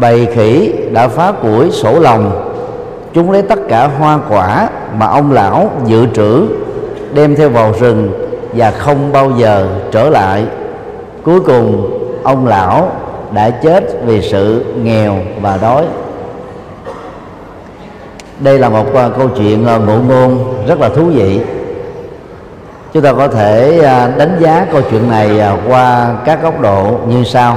bầy 0.00 0.26
khỉ 0.26 0.72
đã 0.92 1.08
phá 1.08 1.32
củi 1.32 1.70
sổ 1.70 2.00
lòng. 2.00 2.52
Chúng 3.12 3.30
lấy 3.30 3.42
tất 3.42 3.58
cả 3.68 3.86
hoa 3.86 4.18
quả 4.28 4.68
mà 4.98 5.06
ông 5.06 5.32
lão 5.32 5.70
dự 5.86 6.06
trữ, 6.14 6.46
đem 7.14 7.36
theo 7.36 7.48
vào 7.48 7.72
rừng 7.80 8.10
và 8.52 8.70
không 8.70 9.12
bao 9.12 9.32
giờ 9.38 9.68
trở 9.90 10.10
lại. 10.10 10.44
Cuối 11.24 11.40
cùng 11.40 12.02
ông 12.26 12.46
lão 12.46 12.90
đã 13.32 13.50
chết 13.50 13.84
vì 14.04 14.22
sự 14.22 14.64
nghèo 14.82 15.18
và 15.40 15.58
đói. 15.62 15.84
Đây 18.40 18.58
là 18.58 18.68
một 18.68 18.94
à, 18.94 19.08
câu 19.18 19.28
chuyện 19.28 19.66
à, 19.66 19.76
ngụ 19.76 19.98
ngôn 20.08 20.54
rất 20.66 20.80
là 20.80 20.88
thú 20.88 21.04
vị. 21.04 21.40
Chúng 22.92 23.02
ta 23.02 23.12
có 23.12 23.28
thể 23.28 23.80
à, 23.84 24.12
đánh 24.18 24.36
giá 24.40 24.66
câu 24.72 24.80
chuyện 24.90 25.10
này 25.10 25.40
qua 25.68 26.14
các 26.24 26.42
góc 26.42 26.60
độ 26.60 26.98
như 27.08 27.24
sau. 27.24 27.56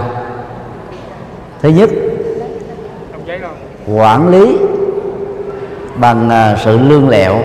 Thứ 1.62 1.70
nhất, 1.70 1.90
quản 3.96 4.30
lý 4.30 4.58
bằng 5.96 6.30
sự 6.64 6.78
lương 6.78 7.10
lẹo. 7.10 7.36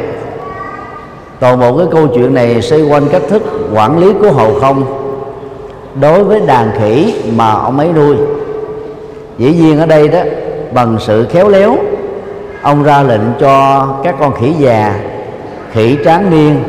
Toàn 1.41 1.61
bộ 1.61 1.79
cái 1.79 1.87
câu 1.91 2.07
chuyện 2.15 2.35
này 2.35 2.63
xoay 2.63 2.83
quanh 2.83 3.09
cách 3.13 3.23
thức 3.29 3.43
quản 3.75 3.99
lý 3.99 4.13
của 4.21 4.33
hậu 4.33 4.61
không 4.61 5.04
đối 6.01 6.25
với 6.25 6.41
đàn 6.41 6.71
khỉ 6.79 7.15
mà 7.37 7.51
ông 7.51 7.79
ấy 7.79 7.89
nuôi. 7.95 8.17
Dĩ 9.39 9.53
nhiên 9.53 9.79
ở 9.79 9.87
đây 9.87 10.09
đó, 10.09 10.19
bằng 10.73 10.97
sự 11.01 11.27
khéo 11.31 11.49
léo, 11.49 11.77
ông 12.63 12.83
ra 12.83 13.03
lệnh 13.03 13.21
cho 13.41 13.87
các 14.05 14.15
con 14.21 14.35
khỉ 14.35 14.53
già, 14.59 14.95
khỉ 15.73 15.97
tráng 16.05 16.31
niên, 16.31 16.63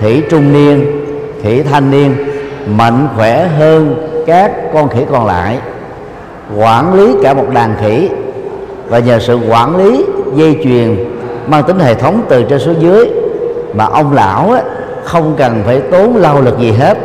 khỉ 0.00 0.22
trung 0.30 0.52
niên, 0.52 1.04
khỉ 1.42 1.62
thanh 1.62 1.90
niên 1.90 2.14
mạnh 2.66 3.08
khỏe 3.16 3.48
hơn 3.58 4.08
các 4.26 4.52
con 4.74 4.88
khỉ 4.88 5.00
còn 5.10 5.26
lại, 5.26 5.58
quản 6.58 6.94
lý 6.94 7.14
cả 7.22 7.34
một 7.34 7.46
đàn 7.54 7.74
khỉ. 7.80 8.08
Và 8.88 8.98
nhờ 8.98 9.18
sự 9.18 9.38
quản 9.50 9.76
lý, 9.76 10.04
dây 10.34 10.60
chuyền 10.64 10.96
mang 11.46 11.64
tính 11.64 11.78
hệ 11.78 11.94
thống 11.94 12.22
từ 12.28 12.42
trên 12.42 12.58
xuống 12.58 12.76
dưới 12.80 13.10
mà 13.74 13.84
ông 13.84 14.12
lão 14.12 14.50
ấy 14.50 14.62
không 15.04 15.34
cần 15.38 15.62
phải 15.66 15.80
tốn 15.80 16.16
lao 16.16 16.40
lực 16.40 16.58
gì 16.58 16.72
hết 16.72 16.98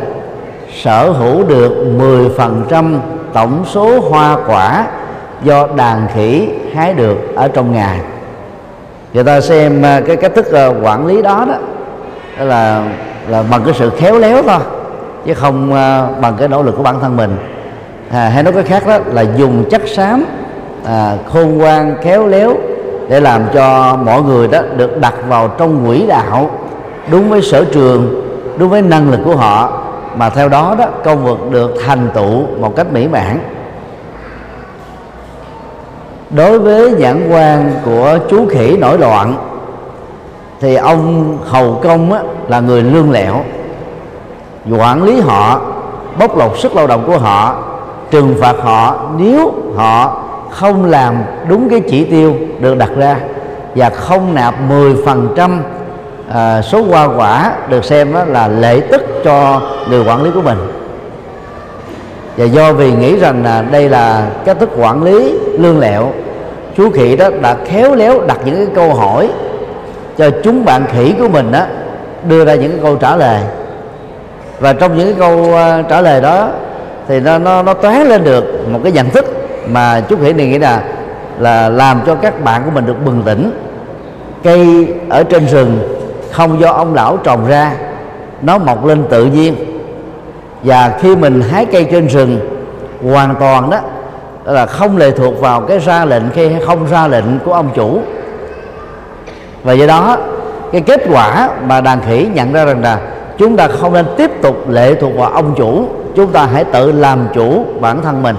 sở 0.84 1.12
hữu 1.12 1.44
được 1.44 1.72
10% 1.98 2.98
tổng 3.34 3.66
số 3.66 4.00
hoa 4.00 4.38
quả 4.48 4.88
do 5.44 5.68
đàn 5.76 6.08
khỉ 6.14 6.50
hái 6.74 6.94
được 6.94 7.18
ở 7.36 7.48
trong 7.48 7.74
ngày 7.74 8.00
người 9.14 9.24
ta 9.24 9.42
xem 9.42 9.82
à, 9.82 10.02
cái 10.08 10.16
cách 10.16 10.32
thức 10.36 10.52
à, 10.52 10.68
quản 10.84 11.08
lý 11.08 11.22
đó 11.22 11.46
đó 11.48 11.56
là 12.46 12.84
là 13.28 13.44
bằng 13.52 13.62
cái 13.66 13.74
sự 13.74 13.90
khéo 13.90 14.20
léo 14.20 14.44
thôi 14.44 14.60
chứ 15.26 15.34
không 15.34 15.74
à, 15.74 16.08
bằng 16.22 16.36
cái 16.40 16.48
nỗ 16.48 16.64
lực 16.64 16.76
của 16.78 16.84
bản 16.84 17.00
thân 17.02 17.18
mình. 17.18 17.38
À, 18.12 18.30
hay 18.30 18.44
nói 18.44 18.54
cái 18.54 18.64
khác 18.64 18.88
đó 18.88 18.98
là 19.06 19.26
dùng 19.38 19.64
chất 19.70 19.82
xám 19.88 20.26
à, 20.86 21.14
khôn 21.34 21.58
ngoan 21.58 21.96
khéo 22.02 22.28
léo 22.28 22.54
để 23.10 23.20
làm 23.20 23.42
cho 23.54 23.98
mọi 24.06 24.22
người 24.22 24.48
đó 24.48 24.60
được 24.78 25.02
đặt 25.02 25.14
vào 25.30 25.48
trong 25.48 25.86
quỹ 25.88 26.06
đạo 26.08 26.50
đúng 27.12 27.30
với 27.30 27.42
sở 27.42 27.66
trường 27.72 28.24
đúng 28.58 28.70
với 28.70 28.82
năng 28.82 29.12
lực 29.12 29.20
của 29.26 29.36
họ 29.36 29.77
mà 30.18 30.30
theo 30.30 30.50
đó 30.50 30.76
đó 30.78 30.86
công 31.04 31.26
việc 31.26 31.52
được 31.52 31.74
thành 31.86 32.10
tựu 32.14 32.48
một 32.60 32.76
cách 32.76 32.88
mỹ 32.94 33.08
mãn. 33.08 33.40
Đối 36.30 36.60
với 36.60 36.92
nhãn 36.92 37.30
quan 37.32 37.72
của 37.86 38.18
chú 38.30 38.48
khỉ 38.50 38.78
nổi 38.78 38.98
loạn 38.98 39.36
thì 40.60 40.76
ông 40.76 41.38
hầu 41.46 41.80
công 41.84 42.14
á, 42.14 42.20
là 42.48 42.60
người 42.60 42.84
lương 42.84 43.12
lẹo. 43.12 43.44
Quản 44.78 45.04
lý 45.04 45.20
họ 45.20 45.62
bóc 46.20 46.38
lột 46.38 46.58
sức 46.58 46.76
lao 46.76 46.88
động 46.88 47.04
của 47.08 47.18
họ 47.18 47.64
trừng 48.12 48.36
phạt 48.42 48.56
họ 48.62 49.10
nếu 49.18 49.54
họ 49.76 50.24
không 50.50 50.86
làm 50.86 51.16
đúng 51.50 51.70
cái 51.70 51.82
chỉ 51.90 52.06
tiêu 52.06 52.36
được 52.60 52.78
đặt 52.78 52.90
ra 52.98 53.20
và 53.76 53.90
không 53.90 54.36
nạp 54.36 54.56
10% 54.70 55.58
à, 56.34 56.62
số 56.62 56.82
hoa 56.82 57.08
quả 57.18 57.52
được 57.70 57.86
xem 57.86 58.14
đó 58.14 58.24
là 58.28 58.48
lệ 58.48 58.82
tức 58.92 59.02
cho 59.24 59.62
người 59.90 60.04
quản 60.06 60.24
lý 60.24 60.32
của 60.34 60.42
mình. 60.42 60.58
Và 62.38 62.46
do 62.46 62.74
vì 62.74 62.92
nghĩ 62.92 63.20
rằng 63.20 63.44
là 63.44 63.62
đây 63.72 63.90
là 63.90 64.30
cách 64.46 64.60
thức 64.60 64.70
quản 64.78 65.04
lý 65.04 65.34
lương 65.60 65.80
lẹo 65.80 66.12
chú 66.78 66.90
khỉ 66.90 67.16
đó 67.16 67.30
đã 67.42 67.56
khéo 67.66 67.96
léo 67.96 68.22
đặt 68.28 68.38
những 68.46 68.56
cái 68.56 68.76
câu 68.76 68.94
hỏi 68.94 69.30
cho 70.18 70.30
chúng 70.44 70.66
bạn 70.66 70.86
khỉ 70.94 71.14
của 71.20 71.28
mình 71.28 71.52
đó 71.52 71.62
đưa 72.30 72.46
ra 72.46 72.56
những 72.56 72.72
cái 72.72 72.80
câu 72.84 72.96
trả 72.96 73.16
lời. 73.16 73.42
Và 74.60 74.74
trong 74.74 74.98
những 74.98 75.08
cái 75.08 75.16
câu 75.20 75.56
à, 75.56 75.82
trả 75.90 76.02
lời 76.02 76.22
đó 76.22 76.50
thì 77.08 77.20
nó 77.20 77.38
nó 77.38 77.64
nó 77.64 77.74
toán 77.74 78.08
lên 78.08 78.24
được 78.24 78.70
một 78.70 78.80
cái 78.84 78.92
nhận 78.92 79.10
thức 79.10 79.26
mà 79.68 80.02
chú 80.10 80.16
khỉ 80.22 80.34
này 80.34 80.48
nghĩ 80.48 80.60
là 80.60 80.82
là 81.40 81.70
làm 81.70 82.02
cho 82.06 82.16
các 82.16 82.44
bạn 82.44 82.62
của 82.66 82.72
mình 82.72 82.86
được 82.86 83.06
bừng 83.06 83.22
tỉnh 83.26 83.52
cây 84.44 84.88
ở 85.10 85.24
trên 85.24 85.46
rừng 85.46 85.97
không 86.38 86.60
do 86.60 86.72
ông 86.72 86.94
lão 86.94 87.18
trồng 87.18 87.48
ra 87.48 87.72
nó 88.42 88.58
mọc 88.58 88.86
lên 88.86 89.04
tự 89.10 89.26
nhiên. 89.26 89.56
Và 90.64 90.98
khi 91.02 91.16
mình 91.16 91.42
hái 91.42 91.66
cây 91.66 91.88
trên 91.92 92.08
rừng 92.08 92.40
hoàn 93.12 93.36
toàn 93.36 93.70
đó 93.70 93.80
là 94.44 94.66
không 94.66 94.98
lệ 94.98 95.12
thuộc 95.12 95.42
vào 95.42 95.62
cái 95.62 95.80
ra 95.80 96.06
lệnh 96.06 96.24
hay 96.36 96.58
không 96.66 96.88
ra 96.88 97.08
lệnh 97.08 97.40
của 97.46 97.54
ông 97.54 97.70
chủ. 97.76 98.00
Và 99.64 99.74
do 99.74 99.88
đó 99.88 100.18
cái 100.72 100.82
kết 100.82 101.02
quả 101.12 101.50
mà 101.68 101.82
đàn 101.82 102.02
khỉ 102.02 102.28
nhận 102.34 102.54
ra 102.54 102.66
rằng 102.66 102.82
là 102.82 103.00
chúng 103.38 103.58
ta 103.58 103.68
không 103.68 103.94
nên 103.94 104.06
tiếp 104.18 104.32
tục 104.42 104.70
lệ 104.70 104.96
thuộc 104.96 105.16
vào 105.16 105.30
ông 105.30 105.54
chủ 105.58 105.88
chúng 106.16 106.32
ta 106.32 106.46
hãy 106.46 106.64
tự 106.64 106.92
làm 106.92 107.28
chủ 107.34 107.66
bản 107.80 108.02
thân 108.02 108.24
mình. 108.24 108.36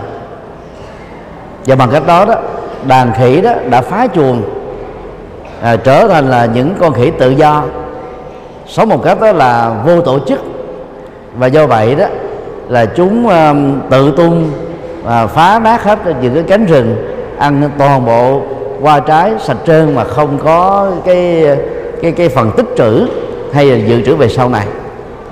Và 1.66 1.76
bằng 1.76 1.88
cách 1.92 2.06
đó 2.06 2.24
đó 2.24 2.34
đàn 2.86 3.12
khỉ 3.18 3.40
đó 3.40 3.52
đã 3.70 3.80
phá 3.80 4.06
chuồng 4.14 4.42
à, 5.62 5.76
trở 5.76 6.08
thành 6.08 6.30
là 6.30 6.46
những 6.46 6.74
con 6.80 6.92
khỉ 6.92 7.10
tự 7.10 7.30
do 7.30 7.62
sống 8.68 8.88
một 8.88 9.04
cách 9.04 9.20
đó 9.20 9.32
là 9.32 9.70
vô 9.84 10.00
tổ 10.00 10.18
chức. 10.18 10.40
Và 11.38 11.46
do 11.46 11.66
vậy 11.66 11.94
đó 11.94 12.06
là 12.68 12.84
chúng 12.84 13.28
um, 13.28 13.80
tự 13.90 14.12
tung 14.16 14.50
và 15.04 15.26
phá 15.26 15.60
nát 15.64 15.82
hết 15.82 15.98
những 16.22 16.34
cái 16.34 16.42
cánh 16.42 16.66
rừng 16.66 16.96
ăn 17.38 17.70
toàn 17.78 18.06
bộ 18.06 18.42
hoa 18.82 19.00
trái 19.00 19.32
sạch 19.40 19.56
trơn 19.66 19.94
mà 19.94 20.04
không 20.04 20.38
có 20.44 20.90
cái 21.04 21.46
cái 22.02 22.12
cái 22.12 22.28
phần 22.28 22.50
tích 22.56 22.66
trữ 22.76 23.06
hay 23.52 23.66
là 23.66 23.86
dự 23.86 24.02
trữ 24.02 24.16
về 24.16 24.28
sau 24.28 24.48
này. 24.48 24.66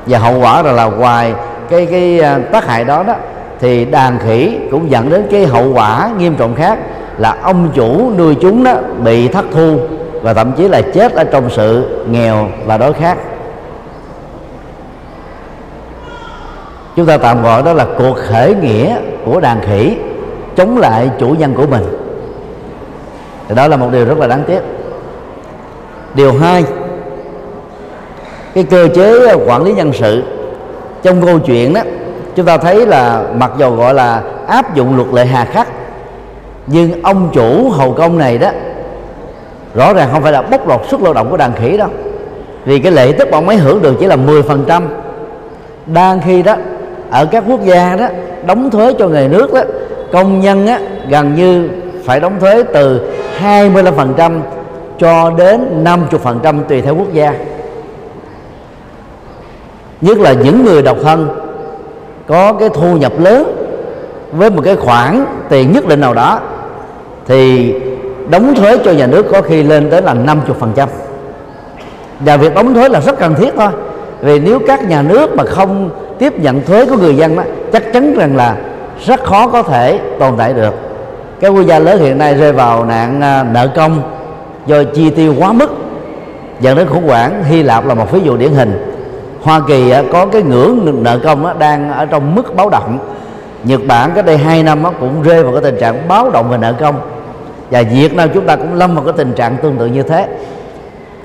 Và 0.07 0.19
hậu 0.19 0.41
quả 0.41 0.63
là 0.63 0.73
là 0.73 0.85
ngoài 0.85 1.35
cái 1.71 1.87
cái 1.87 2.21
à, 2.21 2.39
tác 2.53 2.67
hại 2.67 2.85
đó 2.85 3.03
đó 3.03 3.15
thì 3.61 3.85
đàn 3.85 4.19
khỉ 4.19 4.59
cũng 4.71 4.91
dẫn 4.91 5.11
đến 5.11 5.27
cái 5.31 5.47
hậu 5.47 5.73
quả 5.73 6.11
nghiêm 6.19 6.35
trọng 6.35 6.55
khác 6.55 6.79
là 7.19 7.37
ông 7.43 7.71
chủ 7.75 8.11
nuôi 8.19 8.35
chúng 8.41 8.65
đó 8.65 8.75
bị 9.05 9.29
thất 9.29 9.45
thu 9.53 9.79
và 10.27 10.35
thậm 10.35 10.53
chí 10.53 10.69
là 10.69 10.83
chết 10.83 11.13
ở 11.13 11.25
trong 11.25 11.51
sự 11.51 11.85
nghèo 12.11 12.49
và 12.65 12.79
đói 12.79 12.93
khát. 12.93 13.19
Chúng 16.97 17.07
ta 17.07 17.19
tạm 17.19 17.43
gọi 17.43 17.63
đó 17.63 17.73
là 17.73 17.87
cuộc 17.99 18.17
khởi 18.17 18.55
nghĩa 18.55 18.97
của 19.25 19.41
đàn 19.41 19.61
khỉ 19.61 19.97
chống 20.57 20.79
lại 20.79 21.11
chủ 21.19 21.29
nhân 21.29 21.55
của 21.55 21.67
mình. 21.67 21.85
Thì 23.49 23.55
đó 23.55 23.69
là 23.69 23.77
một 23.77 23.89
điều 23.93 24.05
rất 24.05 24.19
là 24.19 24.27
đáng 24.27 24.45
tiếc. 24.47 24.61
Điều 26.15 26.33
hai, 26.33 26.65
cái 28.55 28.65
cơ 28.65 28.89
chế 28.95 29.35
quản 29.47 29.65
lý 29.65 29.73
nhân 29.73 29.93
sự 29.93 30.23
trong 31.03 31.27
câu 31.27 31.39
chuyện 31.39 31.75
đó, 31.75 31.81
chúng 32.37 32.47
ta 32.47 32.59
thấy 32.59 32.87
là 32.87 33.25
mặc 33.35 33.53
dù 33.59 33.77
gọi 33.77 33.95
là 33.95 34.23
áp 34.47 34.75
dụng 34.75 34.97
luật 34.97 35.09
lệ 35.13 35.27
hà 35.27 35.45
khắc, 35.45 35.69
nhưng 36.67 37.03
ông 37.03 37.31
chủ 37.33 37.71
hầu 37.71 37.93
công 37.93 38.19
này 38.19 38.39
đó 38.39 38.51
rõ 39.77 39.95
ràng 39.95 40.09
không 40.13 40.23
phải 40.23 40.33
là 40.33 40.43
bóc 40.43 40.69
lột 40.69 40.81
sức 40.91 41.03
lao 41.03 41.13
động 41.15 41.31
của 41.31 41.37
đàn 41.37 41.53
khỉ 41.53 41.77
đâu 41.77 41.89
vì 42.65 42.79
cái 42.79 42.93
lệ 42.93 43.13
tức 43.13 43.29
bọn 43.31 43.47
mới 43.47 43.57
hưởng 43.57 43.83
được 43.83 43.97
chỉ 44.01 44.07
là 44.07 44.17
10% 44.17 44.83
đang 45.87 46.21
khi 46.21 46.43
đó 46.43 46.57
ở 47.11 47.27
các 47.27 47.45
quốc 47.49 47.65
gia 47.65 47.97
đó 47.97 48.07
đóng 48.47 48.71
thuế 48.71 48.93
cho 48.99 49.09
người 49.09 49.29
nước 49.29 49.53
đó 49.53 49.61
công 50.13 50.41
nhân 50.41 50.67
á, 50.67 50.81
gần 51.09 51.35
như 51.35 51.69
phải 52.05 52.21
đóng 52.21 52.41
thuế 52.41 52.63
từ 52.63 53.01
25% 53.41 54.41
cho 54.99 55.31
đến 55.31 55.85
50% 55.85 56.63
tùy 56.69 56.83
theo 56.83 56.95
quốc 56.95 57.13
gia. 57.13 57.35
Nhất 60.01 60.19
là 60.19 60.33
những 60.33 60.65
người 60.65 60.83
độc 60.83 60.97
thân 61.03 61.29
có 62.27 62.53
cái 62.53 62.69
thu 62.69 62.97
nhập 62.97 63.13
lớn 63.19 63.67
với 64.33 64.51
một 64.51 64.63
cái 64.65 64.77
khoản 64.77 65.25
tiền 65.49 65.73
nhất 65.73 65.89
định 65.89 66.01
nào 66.01 66.15
đó 66.15 66.41
thì 67.27 67.75
đóng 68.31 68.55
thuế 68.55 68.79
cho 68.85 68.93
nhà 68.93 69.07
nước 69.07 69.27
có 69.33 69.43
khi 69.43 69.63
lên 69.63 69.91
tới 69.91 70.03
là 70.03 70.15
50% 70.15 70.87
và 72.21 72.37
việc 72.37 72.55
đóng 72.55 72.75
thuế 72.75 72.89
là 72.89 73.01
rất 73.01 73.19
cần 73.19 73.35
thiết 73.35 73.55
thôi. 73.57 73.71
Vì 74.21 74.41
nếu 74.41 74.59
các 74.67 74.89
nhà 74.89 75.03
nước 75.03 75.37
mà 75.37 75.45
không 75.45 75.91
tiếp 76.19 76.39
nhận 76.39 76.65
thuế 76.65 76.87
của 76.87 76.97
người 76.97 77.17
dân 77.17 77.37
đó 77.37 77.43
chắc 77.73 77.93
chắn 77.93 78.15
rằng 78.15 78.37
là 78.37 78.57
rất 79.07 79.25
khó 79.25 79.49
có 79.49 79.63
thể 79.63 80.01
tồn 80.19 80.35
tại 80.39 80.53
được. 80.53 80.75
Các 81.41 81.49
quốc 81.49 81.63
gia 81.63 81.79
lớn 81.79 82.01
hiện 82.01 82.19
nay 82.19 82.35
rơi 82.35 82.53
vào 82.53 82.85
nạn 82.85 83.21
à, 83.21 83.45
nợ 83.53 83.69
công 83.77 84.03
do 84.67 84.83
chi 84.95 85.11
tiêu 85.11 85.35
quá 85.39 85.53
mức. 85.53 85.71
Dẫn 86.61 86.77
đến 86.77 86.89
khủng 86.89 87.09
hoảng, 87.09 87.45
hy 87.45 87.63
lạp 87.63 87.87
là 87.87 87.95
một 87.95 88.13
ví 88.13 88.21
dụ 88.21 88.37
điển 88.37 88.53
hình. 88.53 88.95
Hoa 89.43 89.61
kỳ 89.69 89.91
à, 89.91 90.03
có 90.13 90.27
cái 90.27 90.43
ngưỡng 90.43 91.03
nợ 91.03 91.19
công 91.25 91.59
đang 91.59 91.93
ở 91.93 92.07
trong 92.07 92.35
mức 92.35 92.57
báo 92.57 92.71
động. 92.71 92.99
Nhật 93.65 93.81
bản 93.89 94.11
cách 94.15 94.27
đây 94.27 94.37
hai 94.37 94.63
năm 94.63 94.83
cũng 95.01 95.23
rơi 95.23 95.43
vào 95.43 95.53
cái 95.53 95.63
tình 95.63 95.81
trạng 95.81 96.09
báo 96.09 96.31
động 96.31 96.51
về 96.51 96.59
nợ 96.59 96.73
công 96.73 96.95
và 97.71 97.83
việt 97.83 98.15
nam 98.15 98.29
chúng 98.35 98.47
ta 98.47 98.57
cũng 98.57 98.75
lâm 98.75 98.95
vào 98.95 99.05
cái 99.05 99.15
tình 99.17 99.33
trạng 99.33 99.57
tương 99.63 99.77
tự 99.77 99.87
như 99.87 100.03
thế. 100.03 100.27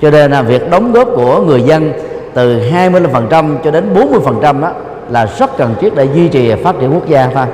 Cho 0.02 0.10
nên 0.10 0.30
là 0.30 0.42
việc 0.42 0.70
đóng 0.70 0.92
góp 0.92 1.08
của 1.16 1.40
người 1.40 1.62
dân 1.62 1.92
từ 2.34 2.60
25% 2.60 3.56
cho 3.64 3.70
đến 3.70 3.94
40% 3.94 4.60
đó 4.60 4.70
là 5.08 5.26
rất 5.38 5.56
cần 5.56 5.74
thiết 5.80 5.94
để 5.94 6.08
duy 6.14 6.28
trì 6.28 6.54
phát 6.54 6.74
triển 6.80 6.94
quốc 6.94 7.08
gia 7.08 7.28
thôi 7.34 7.46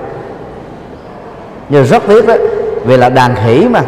nhưng 1.69 1.85
rất 1.85 2.03
tiếc 2.09 2.27
đó 2.27 2.35
vì 2.85 2.97
là 2.97 3.09
đàn 3.09 3.35
khỉ 3.45 3.67
mà. 3.71 3.83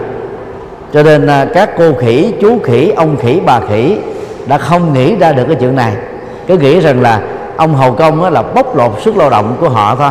Cho 0.93 1.03
nên 1.03 1.29
các 1.55 1.71
cô 1.79 1.93
khỉ, 2.01 2.35
chú 2.41 2.59
khỉ, 2.65 2.93
ông 2.97 3.17
khỉ, 3.17 3.41
bà 3.47 3.61
khỉ 3.61 3.99
đã 4.47 4.59
không 4.59 4.93
nghĩ 4.93 5.17
ra 5.17 5.33
được 5.33 5.45
cái 5.47 5.57
chuyện 5.61 5.77
này. 5.77 5.93
Cứ 6.47 6.59
nghĩ 6.59 6.81
rằng 6.81 7.03
là 7.03 7.21
ông 7.57 7.75
hầu 7.75 7.93
công 7.93 8.33
là 8.33 8.43
bóc 8.43 8.77
lột 8.77 8.93
sức 9.03 9.17
lao 9.17 9.31
động 9.31 9.57
của 9.61 9.69
họ 9.69 9.97
thôi. 9.97 10.11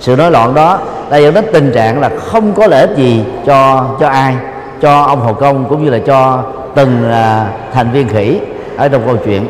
Sự 0.00 0.16
nói 0.16 0.30
loạn 0.30 0.54
đó 0.54 0.78
đã 1.10 1.16
dẫn 1.16 1.34
đến 1.34 1.44
tình 1.52 1.72
trạng 1.74 2.00
là 2.00 2.10
không 2.18 2.52
có 2.54 2.66
lợi 2.66 2.80
ích 2.80 2.96
gì 2.96 3.24
cho 3.46 3.86
cho 4.00 4.08
ai 4.08 4.36
cho 4.80 5.02
ông 5.02 5.20
hồ 5.20 5.32
công 5.32 5.64
cũng 5.68 5.84
như 5.84 5.90
là 5.90 5.98
cho 6.06 6.42
từng 6.74 7.10
à, 7.10 7.46
thành 7.72 7.90
viên 7.92 8.08
khỉ 8.08 8.40
ở 8.76 8.88
trong 8.88 9.02
câu 9.06 9.16
chuyện. 9.24 9.48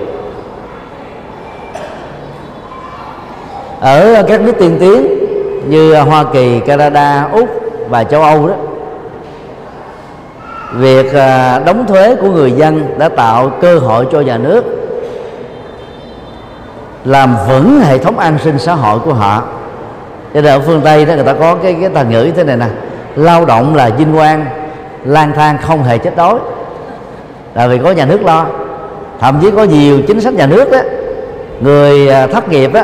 Ở 3.81 4.23
các 4.29 4.41
nước 4.41 4.53
tiên 4.59 4.77
tiến 4.81 5.07
như 5.67 5.95
Hoa 5.95 6.25
Kỳ, 6.33 6.61
Canada, 6.61 7.29
Úc 7.33 7.49
và 7.89 8.05
châu 8.05 8.23
Âu 8.23 8.49
đó 8.49 8.55
việc 10.73 11.13
à, 11.15 11.59
đóng 11.59 11.87
thuế 11.87 12.15
của 12.15 12.29
người 12.29 12.53
dân 12.53 12.99
đã 12.99 13.09
tạo 13.09 13.51
cơ 13.61 13.79
hội 13.79 14.07
cho 14.13 14.21
nhà 14.21 14.39
nước 14.39 14.65
làm 17.05 17.37
vững 17.49 17.81
hệ 17.81 17.99
thống 17.99 18.19
an 18.19 18.39
sinh 18.45 18.59
xã 18.59 18.75
hội 18.75 18.99
của 18.99 19.15
họ 19.15 19.43
cho 20.39 20.43
nên 20.43 20.53
ở 20.53 20.61
phương 20.61 20.81
tây 20.85 21.05
đó 21.05 21.15
người 21.15 21.25
ta 21.25 21.33
có 21.33 21.55
cái 21.55 21.77
cái 21.81 21.91
thành 21.95 22.11
ngữ 22.11 22.31
thế 22.37 22.45
này 22.45 22.57
nè. 22.57 22.67
Lao 23.17 23.45
động 23.45 23.75
là 23.75 23.91
vinh 23.99 24.13
quang 24.15 24.47
lang 25.05 25.33
thang 25.33 25.59
không 25.63 25.85
hề 25.85 25.99
chết 25.99 26.17
đói. 26.17 26.35
Là 27.55 27.67
vì 27.67 27.79
có 27.79 27.91
nhà 27.91 28.07
nước 28.07 28.23
lo 28.25 28.47
thậm 29.21 29.39
chí 29.43 29.51
có 29.51 29.65
nhiều 29.65 30.01
chính 30.07 30.21
sách 30.21 30.35
nhà 30.35 30.47
nước 30.47 30.71
đó 30.71 30.79
người 31.61 32.09
à, 32.09 32.27
thất 32.27 32.49
nghiệp 32.49 32.73
đó 32.73 32.83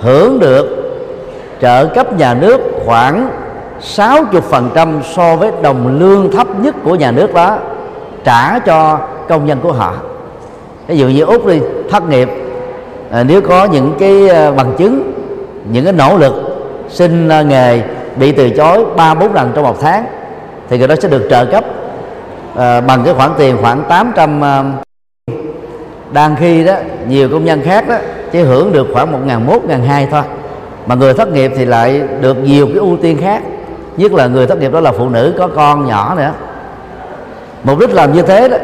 hưởng 0.00 0.40
được 0.40 0.66
trợ 1.60 1.86
cấp 1.86 2.12
nhà 2.12 2.34
nước 2.34 2.60
khoảng 2.86 3.30
60% 3.96 5.02
so 5.02 5.36
với 5.36 5.50
đồng 5.62 5.98
lương 5.98 6.30
thấp 6.30 6.46
nhất 6.60 6.74
của 6.84 6.94
nhà 6.94 7.10
nước 7.10 7.34
đó 7.34 7.58
trả 8.24 8.58
cho 8.58 8.98
công 9.28 9.46
nhân 9.46 9.58
của 9.62 9.72
họ. 9.72 9.94
Ví 10.86 10.96
dụ 10.96 11.08
như 11.08 11.22
úc 11.22 11.46
đi 11.46 11.60
thất 11.90 12.08
nghiệp 12.08 12.28
à, 13.10 13.22
nếu 13.22 13.40
có 13.40 13.64
những 13.64 13.94
cái 13.98 14.28
à, 14.28 14.50
bằng 14.50 14.74
chứng 14.78 15.12
những 15.72 15.84
cái 15.84 15.92
nỗ 15.92 16.16
lực 16.16 16.45
xin 16.88 17.28
ờ, 17.28 17.44
nghề 17.44 17.82
bị 18.16 18.32
từ 18.32 18.50
chối 18.50 18.84
ba 18.96 19.14
bốn 19.14 19.34
lần 19.34 19.52
trong 19.54 19.64
một 19.64 19.80
tháng 19.80 20.04
thì 20.68 20.78
người 20.78 20.88
đó 20.88 20.94
sẽ 21.02 21.08
được 21.08 21.26
trợ 21.30 21.44
cấp 21.44 21.64
à, 22.56 22.80
bằng 22.80 23.02
cái 23.04 23.14
khoản 23.14 23.30
tiền 23.38 23.56
khoảng 23.60 23.82
800 23.88 24.44
à, 24.44 24.64
ờ, 25.26 25.32
đang 26.12 26.36
khi 26.36 26.64
đó 26.64 26.74
nhiều 27.08 27.28
công 27.28 27.44
nhân 27.44 27.62
khác 27.64 27.88
đó 27.88 27.96
chỉ 28.32 28.40
hưởng 28.40 28.72
được 28.72 28.86
khoảng 28.92 29.12
một 29.12 29.18
ngàn 29.24 29.46
mốt 29.46 29.64
ngàn 29.64 29.84
hai 29.84 30.08
thôi. 30.10 30.22
Mà 30.86 30.94
người 30.94 31.14
thất 31.14 31.32
nghiệp 31.32 31.52
thì 31.56 31.64
lại 31.64 32.02
được 32.20 32.36
nhiều 32.36 32.66
cái 32.66 32.76
ưu 32.76 32.96
tiên 33.02 33.18
khác 33.20 33.42
nhất 33.96 34.12
là 34.12 34.26
người 34.26 34.46
thất 34.46 34.60
nghiệp 34.60 34.72
đó 34.72 34.80
là 34.80 34.92
phụ 34.92 35.08
nữ 35.08 35.34
có 35.38 35.48
con 35.56 35.86
nhỏ 35.86 36.14
nữa. 36.16 36.32
Mục 37.64 37.78
đích 37.78 37.90
làm 37.90 38.12
như 38.12 38.22
thế 38.22 38.48
đó 38.48 38.56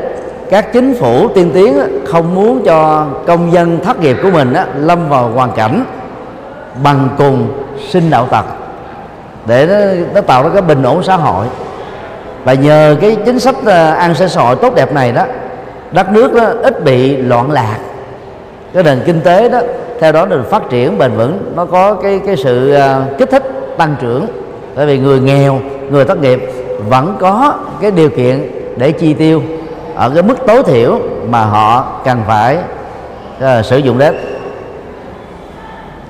các 0.51 0.73
chính 0.73 0.95
phủ 0.95 1.29
tiên 1.29 1.51
tiến 1.55 1.79
không 2.07 2.35
muốn 2.35 2.63
cho 2.65 3.07
công 3.27 3.53
dân 3.53 3.81
thất 3.85 4.01
nghiệp 4.01 4.17
của 4.23 4.31
mình 4.31 4.53
đó, 4.53 4.63
lâm 4.77 5.09
vào 5.09 5.29
hoàn 5.29 5.53
cảnh 5.53 5.85
bằng 6.83 7.09
cùng 7.19 7.62
sinh 7.89 8.11
đạo 8.11 8.27
tật 8.31 8.45
để 9.47 9.67
nó, 9.67 10.05
nó 10.15 10.21
tạo 10.21 10.43
ra 10.43 10.49
cái 10.53 10.63
bình 10.63 10.83
ổn 10.83 11.03
xã 11.03 11.17
hội. 11.17 11.47
Và 12.45 12.55
nhờ 12.55 12.97
cái 13.01 13.17
chính 13.27 13.41
sách 13.41 13.55
ờ, 13.65 13.91
an 13.91 14.15
sinh 14.15 14.29
xã 14.29 14.41
hội 14.43 14.57
tốt 14.57 14.75
đẹp 14.75 14.93
này 14.93 15.13
đó 15.13 15.25
đất 15.93 16.11
nước 16.13 16.35
đó 16.35 16.45
ít 16.63 16.85
bị 16.85 17.17
loạn 17.17 17.51
lạc. 17.51 17.79
Cái 18.75 18.83
nền 18.83 19.01
kinh 19.07 19.21
tế 19.21 19.49
đó 19.49 19.61
theo 20.01 20.13
đó 20.13 20.27
được 20.27 20.51
phát 20.51 20.63
triển 20.71 20.99
bền 20.99 21.13
vững 21.17 21.53
nó 21.57 21.65
có 21.65 21.95
cái 21.95 22.21
cái 22.27 22.37
sự 22.37 22.75
ờ, 22.75 23.03
kích 23.19 23.31
thích 23.31 23.43
tăng 23.79 23.95
trưởng. 24.01 24.27
Bởi 24.77 24.87
vì 24.87 24.99
người 24.99 25.21
nghèo 25.21 25.61
người 25.91 26.05
thất 26.05 26.19
nghiệp 26.19 26.41
vẫn 26.89 27.17
có 27.21 27.55
cái 27.81 27.91
điều 27.91 28.11
kiện 28.11 28.51
để 28.77 28.93
chi 28.93 29.15
tiêu 29.15 29.43
ở 29.95 30.11
cái 30.11 30.23
mức 30.23 30.35
tối 30.47 30.63
thiểu 30.63 30.99
mà 31.29 31.45
họ 31.45 31.87
cần 32.05 32.23
phải 32.27 32.59
uh, 33.39 33.65
sử 33.65 33.79
dụng 33.79 33.99
đến 33.99 34.17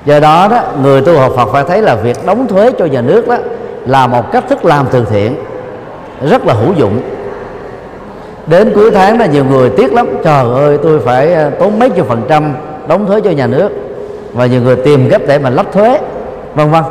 do 0.04 0.20
đó 0.20 0.48
đó, 0.50 0.62
người 0.82 1.00
tu 1.00 1.18
học 1.18 1.32
Phật 1.36 1.48
phải 1.52 1.64
thấy 1.64 1.82
là 1.82 1.94
việc 1.94 2.16
đóng 2.26 2.46
thuế 2.48 2.72
cho 2.78 2.84
nhà 2.84 3.00
nước 3.00 3.28
đó 3.28 3.36
là 3.86 4.06
một 4.06 4.32
cách 4.32 4.44
thức 4.48 4.64
làm 4.64 4.86
từ 4.90 5.04
thiện, 5.10 5.34
rất 6.30 6.46
là 6.46 6.54
hữu 6.54 6.72
dụng. 6.72 7.00
Đến 8.46 8.72
cuối 8.74 8.90
tháng 8.90 9.18
là 9.18 9.26
nhiều 9.26 9.44
người 9.44 9.70
tiếc 9.70 9.92
lắm, 9.92 10.06
trời 10.24 10.44
ơi, 10.54 10.78
tôi 10.82 11.00
phải 11.00 11.34
à, 11.34 11.50
tốn 11.58 11.78
mấy 11.78 11.90
chục 11.90 12.08
phần 12.08 12.22
trăm 12.28 12.54
đóng 12.88 13.06
thuế 13.06 13.20
cho 13.20 13.30
nhà 13.30 13.46
nước. 13.46 13.70
Và 14.32 14.46
nhiều 14.46 14.62
người 14.62 14.76
tìm 14.76 15.10
cách 15.10 15.22
để 15.26 15.38
mà 15.38 15.50
lách 15.50 15.72
thuế, 15.72 15.98
vân 16.54 16.70
vân. 16.70 16.82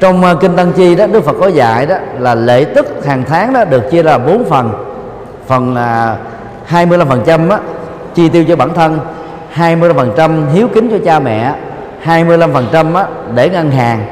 Trong 0.00 0.24
à, 0.24 0.34
kinh 0.40 0.56
tăng 0.56 0.72
chi 0.72 0.94
đó, 0.94 1.06
đức 1.06 1.24
phật 1.24 1.36
có 1.40 1.48
dạy 1.48 1.86
đó 1.86 1.96
là 2.18 2.34
lệ 2.34 2.64
tức 2.64 3.06
hàng 3.06 3.24
tháng 3.28 3.52
đó 3.52 3.64
được 3.64 3.90
chia 3.90 4.02
ra 4.02 4.18
bốn 4.18 4.44
phần. 4.44 4.72
Phần 5.46 5.76
à, 5.76 6.16
hai 6.64 6.86
mươi 6.86 6.98
phần 7.08 7.22
trăm 7.26 7.48
chi 8.14 8.28
tiêu 8.28 8.44
cho 8.48 8.56
bản 8.56 8.74
thân 8.74 8.98
25% 9.56 10.46
hiếu 10.52 10.68
kính 10.68 10.90
cho 10.90 10.98
cha 11.04 11.18
mẹ 11.18 11.54
25% 12.04 12.94
á, 12.94 13.06
để 13.34 13.48
ngân 13.48 13.70
hàng 13.70 14.04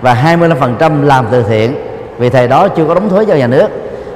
và 0.00 0.36
25% 0.38 1.04
làm 1.04 1.26
từ 1.30 1.42
thiện. 1.42 1.74
Vì 2.18 2.30
thầy 2.30 2.48
đó 2.48 2.68
chưa 2.68 2.84
có 2.84 2.94
đóng 2.94 3.08
thuế 3.08 3.24
cho 3.24 3.34
nhà 3.34 3.46
nước 3.46 3.68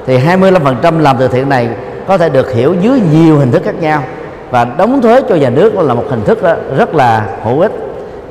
thì 0.06 0.18
25% 0.18 1.00
làm 1.00 1.16
từ 1.18 1.28
thiện 1.28 1.48
này 1.48 1.68
có 2.06 2.18
thể 2.18 2.28
được 2.28 2.52
hiểu 2.52 2.74
dưới 2.80 3.00
nhiều 3.12 3.38
hình 3.38 3.52
thức 3.52 3.62
khác 3.64 3.74
nhau. 3.80 4.02
Và 4.50 4.64
đóng 4.64 5.02
thuế 5.02 5.20
cho 5.28 5.34
nhà 5.34 5.50
nước 5.50 5.74
là 5.74 5.94
một 5.94 6.04
hình 6.08 6.24
thức 6.24 6.38
rất 6.76 6.94
là 6.94 7.26
hữu 7.42 7.60
ích. 7.60 7.72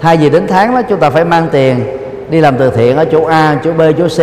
Thay 0.01 0.17
vì 0.17 0.29
đến 0.29 0.47
tháng 0.47 0.75
đó 0.75 0.81
chúng 0.81 0.99
ta 0.99 1.09
phải 1.09 1.25
mang 1.25 1.47
tiền 1.51 1.83
đi 2.29 2.41
làm 2.41 2.57
từ 2.57 2.69
thiện 2.69 2.97
ở 2.97 3.05
chỗ 3.05 3.25
A, 3.25 3.57
chỗ 3.63 3.71
B, 3.73 3.81
chỗ 3.97 4.07
C 4.07 4.19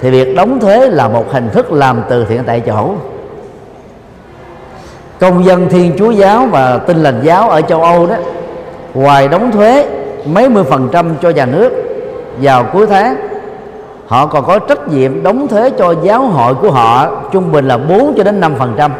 thì 0.00 0.10
việc 0.10 0.36
đóng 0.36 0.60
thuế 0.60 0.88
là 0.90 1.08
một 1.08 1.32
hình 1.32 1.48
thức 1.52 1.72
làm 1.72 2.02
từ 2.08 2.24
thiện 2.24 2.44
tại 2.46 2.60
chỗ 2.60 2.94
công 5.20 5.44
dân 5.44 5.68
thiên 5.68 5.92
chúa 5.98 6.10
giáo 6.10 6.46
và 6.50 6.78
tin 6.78 7.02
lành 7.02 7.20
giáo 7.22 7.50
ở 7.50 7.60
châu 7.60 7.82
âu 7.82 8.06
đó 8.06 8.14
ngoài 8.94 9.28
đóng 9.28 9.52
thuế 9.52 9.86
mấy 10.26 10.48
mươi 10.48 10.64
phần 10.64 10.88
trăm 10.92 11.14
cho 11.22 11.30
nhà 11.30 11.46
nước 11.46 11.72
vào 12.40 12.64
cuối 12.72 12.86
tháng. 12.86 13.16
Họ 14.06 14.26
còn 14.26 14.44
có 14.44 14.58
trách 14.58 14.88
nhiệm 14.88 15.22
đóng 15.22 15.48
thuế 15.48 15.70
cho 15.70 15.94
giáo 16.02 16.22
hội 16.22 16.54
của 16.54 16.70
họ 16.70 17.10
trung 17.32 17.52
bình 17.52 17.68
là 17.68 17.78
4 17.78 18.14
cho 18.16 18.24
đến 18.24 18.40
5 18.40 18.54
phần 18.58 18.74
trăm. 18.76 18.92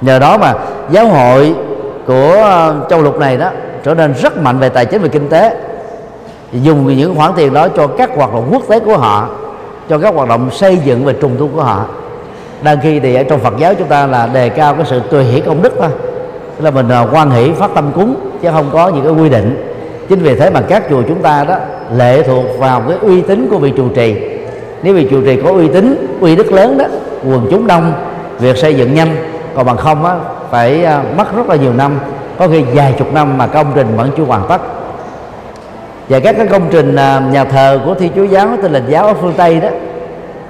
Nhờ 0.00 0.18
đó 0.18 0.38
mà 0.38 0.54
giáo 0.90 1.06
hội 1.06 1.54
của 2.06 2.32
ờ, 2.42 2.86
châu 2.90 3.02
lục 3.02 3.18
này 3.18 3.36
đó 3.36 3.50
trở 3.84 3.94
nên 3.94 4.14
rất 4.22 4.38
mạnh 4.38 4.58
về 4.58 4.68
tài 4.68 4.86
chính 4.86 5.02
và 5.02 5.08
kinh 5.08 5.28
tế. 5.28 5.56
Dùng 6.52 6.96
những 6.96 7.14
khoản 7.14 7.32
tiền 7.36 7.54
đó 7.54 7.68
cho 7.68 7.86
các 7.86 8.10
hoạt 8.16 8.32
động 8.32 8.48
quốc 8.52 8.62
tế 8.68 8.80
của 8.80 8.96
họ, 8.96 9.28
cho 9.88 9.98
các 9.98 10.14
hoạt 10.14 10.28
động 10.28 10.50
xây 10.50 10.76
dựng 10.76 11.04
và 11.04 11.12
trùng 11.12 11.36
tu 11.38 11.48
của 11.54 11.62
họ 11.62 11.84
đang 12.62 12.78
khi 12.82 13.00
thì 13.00 13.14
ở 13.14 13.22
trong 13.22 13.40
Phật 13.40 13.54
giáo 13.58 13.74
chúng 13.74 13.88
ta 13.88 14.06
là 14.06 14.28
đề 14.32 14.48
cao 14.48 14.74
cái 14.74 14.86
sự 14.86 15.00
tùy 15.10 15.24
hỷ 15.24 15.40
công 15.40 15.62
đức 15.62 15.74
thôi. 15.78 15.88
Tức 16.56 16.64
là 16.64 16.70
mình 16.70 16.88
à, 16.88 17.06
quan 17.12 17.30
hỷ 17.30 17.52
phát 17.52 17.70
tâm 17.74 17.92
cúng, 17.94 18.14
chứ 18.42 18.48
không 18.52 18.70
có 18.72 18.88
những 18.88 19.04
cái 19.04 19.12
quy 19.12 19.28
định. 19.28 19.74
Chính 20.08 20.18
vì 20.18 20.34
thế 20.34 20.50
mà 20.50 20.60
các 20.60 20.82
chùa 20.90 21.02
chúng 21.08 21.22
ta 21.22 21.44
đó 21.44 21.56
lệ 21.96 22.22
thuộc 22.22 22.44
vào 22.58 22.80
cái 22.88 22.98
uy 23.00 23.20
tín 23.20 23.48
của 23.50 23.58
vị 23.58 23.72
trụ 23.76 23.88
trì. 23.88 24.16
Nếu 24.82 24.94
vị 24.94 25.08
trụ 25.10 25.20
trì 25.24 25.40
có 25.42 25.50
uy 25.50 25.68
tín, 25.68 26.18
uy 26.20 26.36
đức 26.36 26.52
lớn 26.52 26.78
đó, 26.78 26.84
quần 27.24 27.46
chúng 27.50 27.66
đông, 27.66 27.92
việc 28.38 28.56
xây 28.56 28.74
dựng 28.74 28.94
nhanh. 28.94 29.16
Còn 29.54 29.66
bằng 29.66 29.76
không 29.76 30.04
á, 30.04 30.14
phải 30.50 30.84
à, 30.84 31.02
mất 31.16 31.36
rất 31.36 31.48
là 31.48 31.56
nhiều 31.56 31.72
năm. 31.72 31.98
Có 32.38 32.48
khi 32.48 32.62
vài 32.62 32.94
chục 32.98 33.12
năm 33.12 33.38
mà 33.38 33.46
công 33.46 33.66
trình 33.74 33.96
vẫn 33.96 34.10
chưa 34.16 34.24
hoàn 34.24 34.42
tất. 34.48 34.60
Và 36.08 36.20
các 36.20 36.36
cái 36.38 36.46
công 36.46 36.62
trình 36.70 36.96
à, 36.96 37.22
nhà 37.32 37.44
thờ 37.44 37.80
của 37.84 37.94
thi 37.94 38.10
chúa 38.16 38.24
giáo 38.24 38.48
tin 38.62 38.72
lành 38.72 38.86
giáo 38.88 39.06
ở 39.06 39.14
phương 39.14 39.34
tây 39.36 39.60
đó, 39.60 39.68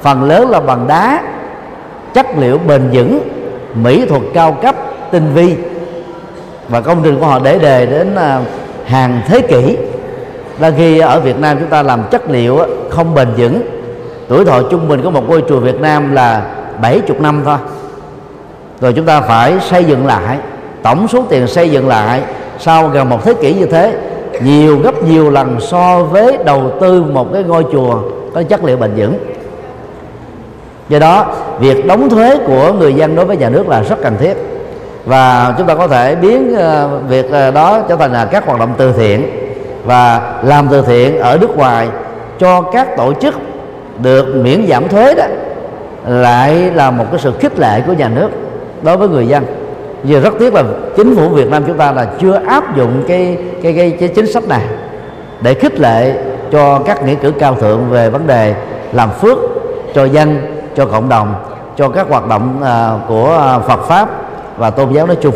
phần 0.00 0.22
lớn 0.22 0.50
là 0.50 0.60
bằng 0.60 0.86
đá 0.88 1.20
chất 2.18 2.38
liệu 2.38 2.58
bền 2.58 2.82
vững, 2.92 3.20
mỹ 3.74 4.06
thuật 4.06 4.22
cao 4.34 4.56
cấp, 4.62 4.74
tinh 5.10 5.34
vi. 5.34 5.54
Và 6.68 6.80
công 6.80 7.00
trình 7.04 7.18
của 7.20 7.26
họ 7.26 7.38
để 7.38 7.58
đề 7.58 7.86
đến 7.86 8.14
à, 8.14 8.40
hàng 8.84 9.20
thế 9.28 9.40
kỷ. 9.40 9.76
Đang 10.60 10.72
khi 10.76 10.98
ở 10.98 11.20
Việt 11.20 11.38
Nam 11.38 11.58
chúng 11.58 11.68
ta 11.68 11.82
làm 11.82 12.02
chất 12.10 12.30
liệu 12.30 12.58
không 12.90 13.14
bền 13.14 13.28
vững, 13.36 13.62
tuổi 14.28 14.44
thọ 14.44 14.62
trung 14.62 14.88
bình 14.88 15.02
của 15.02 15.10
một 15.10 15.28
ngôi 15.28 15.42
chùa 15.48 15.60
Việt 15.60 15.80
Nam 15.80 16.12
là 16.12 16.42
70 16.82 17.18
năm 17.20 17.42
thôi. 17.44 17.56
Rồi 18.80 18.92
chúng 18.92 19.06
ta 19.06 19.20
phải 19.20 19.54
xây 19.60 19.84
dựng 19.84 20.06
lại, 20.06 20.38
tổng 20.82 21.08
số 21.08 21.24
tiền 21.28 21.46
xây 21.46 21.70
dựng 21.70 21.88
lại 21.88 22.22
sau 22.58 22.88
gần 22.88 23.08
một 23.08 23.24
thế 23.24 23.34
kỷ 23.34 23.54
như 23.54 23.66
thế, 23.66 23.96
nhiều 24.42 24.78
gấp 24.78 25.02
nhiều 25.02 25.30
lần 25.30 25.60
so 25.60 26.02
với 26.02 26.38
đầu 26.44 26.72
tư 26.80 27.02
một 27.02 27.32
cái 27.32 27.42
ngôi 27.42 27.64
chùa 27.72 28.00
có 28.34 28.42
chất 28.42 28.64
liệu 28.64 28.76
bền 28.76 28.90
vững 28.96 29.37
do 30.88 30.98
đó 30.98 31.34
việc 31.60 31.86
đóng 31.86 32.10
thuế 32.10 32.36
của 32.46 32.72
người 32.72 32.94
dân 32.94 33.16
đối 33.16 33.24
với 33.24 33.36
nhà 33.36 33.48
nước 33.48 33.68
là 33.68 33.82
rất 33.82 33.96
cần 34.02 34.16
thiết. 34.20 34.34
Và 35.04 35.54
chúng 35.58 35.66
ta 35.66 35.74
có 35.74 35.88
thể 35.88 36.14
biến 36.14 36.54
ờ, 36.54 36.88
việc 37.08 37.30
ờ, 37.30 37.50
đó 37.50 37.80
trở 37.88 37.96
thành 37.96 38.12
là 38.12 38.24
các 38.24 38.46
hoạt 38.46 38.58
động 38.58 38.74
từ 38.78 38.92
thiện 38.92 39.26
và 39.84 40.32
làm 40.42 40.68
từ 40.70 40.82
thiện 40.82 41.18
ở 41.18 41.38
nước 41.40 41.56
ngoài 41.56 41.88
cho 42.38 42.60
các 42.60 42.96
tổ 42.96 43.12
chức 43.20 43.34
được 44.02 44.36
miễn 44.36 44.66
giảm 44.68 44.88
thuế 44.88 45.14
đó 45.14 45.24
lại 46.06 46.54
là 46.74 46.90
một 46.90 47.04
cái 47.10 47.20
sự 47.20 47.32
khích 47.40 47.58
lệ 47.58 47.82
của 47.86 47.92
nhà 47.92 48.08
nước 48.08 48.28
đối 48.82 48.96
với 48.96 49.08
người 49.08 49.26
dân. 49.26 49.44
Giờ 50.04 50.20
rất 50.20 50.34
tiếc 50.38 50.54
là 50.54 50.62
chính 50.96 51.16
phủ 51.16 51.28
Việt 51.28 51.50
Nam 51.50 51.64
chúng 51.66 51.78
ta 51.78 51.92
là 51.92 52.06
chưa 52.20 52.40
áp 52.46 52.76
dụng 52.76 53.02
cái 53.08 53.38
cái 53.62 53.72
cái, 53.72 53.90
cái 54.00 54.08
chính 54.08 54.26
sách 54.26 54.48
này 54.48 54.62
để 55.40 55.54
khích 55.54 55.80
lệ 55.80 56.14
cho 56.52 56.78
các 56.86 57.04
nghĩa 57.04 57.14
cử 57.14 57.32
cao 57.38 57.54
thượng 57.54 57.90
về 57.90 58.10
vấn 58.10 58.26
đề 58.26 58.54
làm 58.92 59.10
phước 59.10 59.38
cho 59.94 60.04
dân 60.04 60.57
cho 60.78 60.86
cộng 60.86 61.08
đồng, 61.08 61.34
cho 61.76 61.88
các 61.88 62.06
hoạt 62.08 62.26
động 62.28 62.62
à, 62.62 62.92
của 63.08 63.60
Phật 63.66 63.80
pháp 63.88 64.08
và 64.58 64.70
tôn 64.70 64.92
giáo 64.92 65.06
nói 65.06 65.16
chung. 65.20 65.34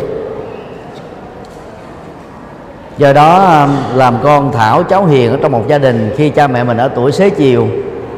Do 2.98 3.12
đó 3.12 3.35
à, 3.39 3.69
làm 3.94 4.14
con 4.23 4.52
thảo 4.52 4.82
cháu 4.82 5.06
hiền 5.06 5.31
ở 5.31 5.39
trong 5.43 5.52
một 5.52 5.64
gia 5.69 5.78
đình 5.78 6.14
khi 6.16 6.31
cha 6.31 6.47
mẹ 6.47 6.64
mình 6.64 6.77
ở 6.77 6.89
tuổi 6.89 7.12
xế 7.12 7.31
chiều, 7.31 7.66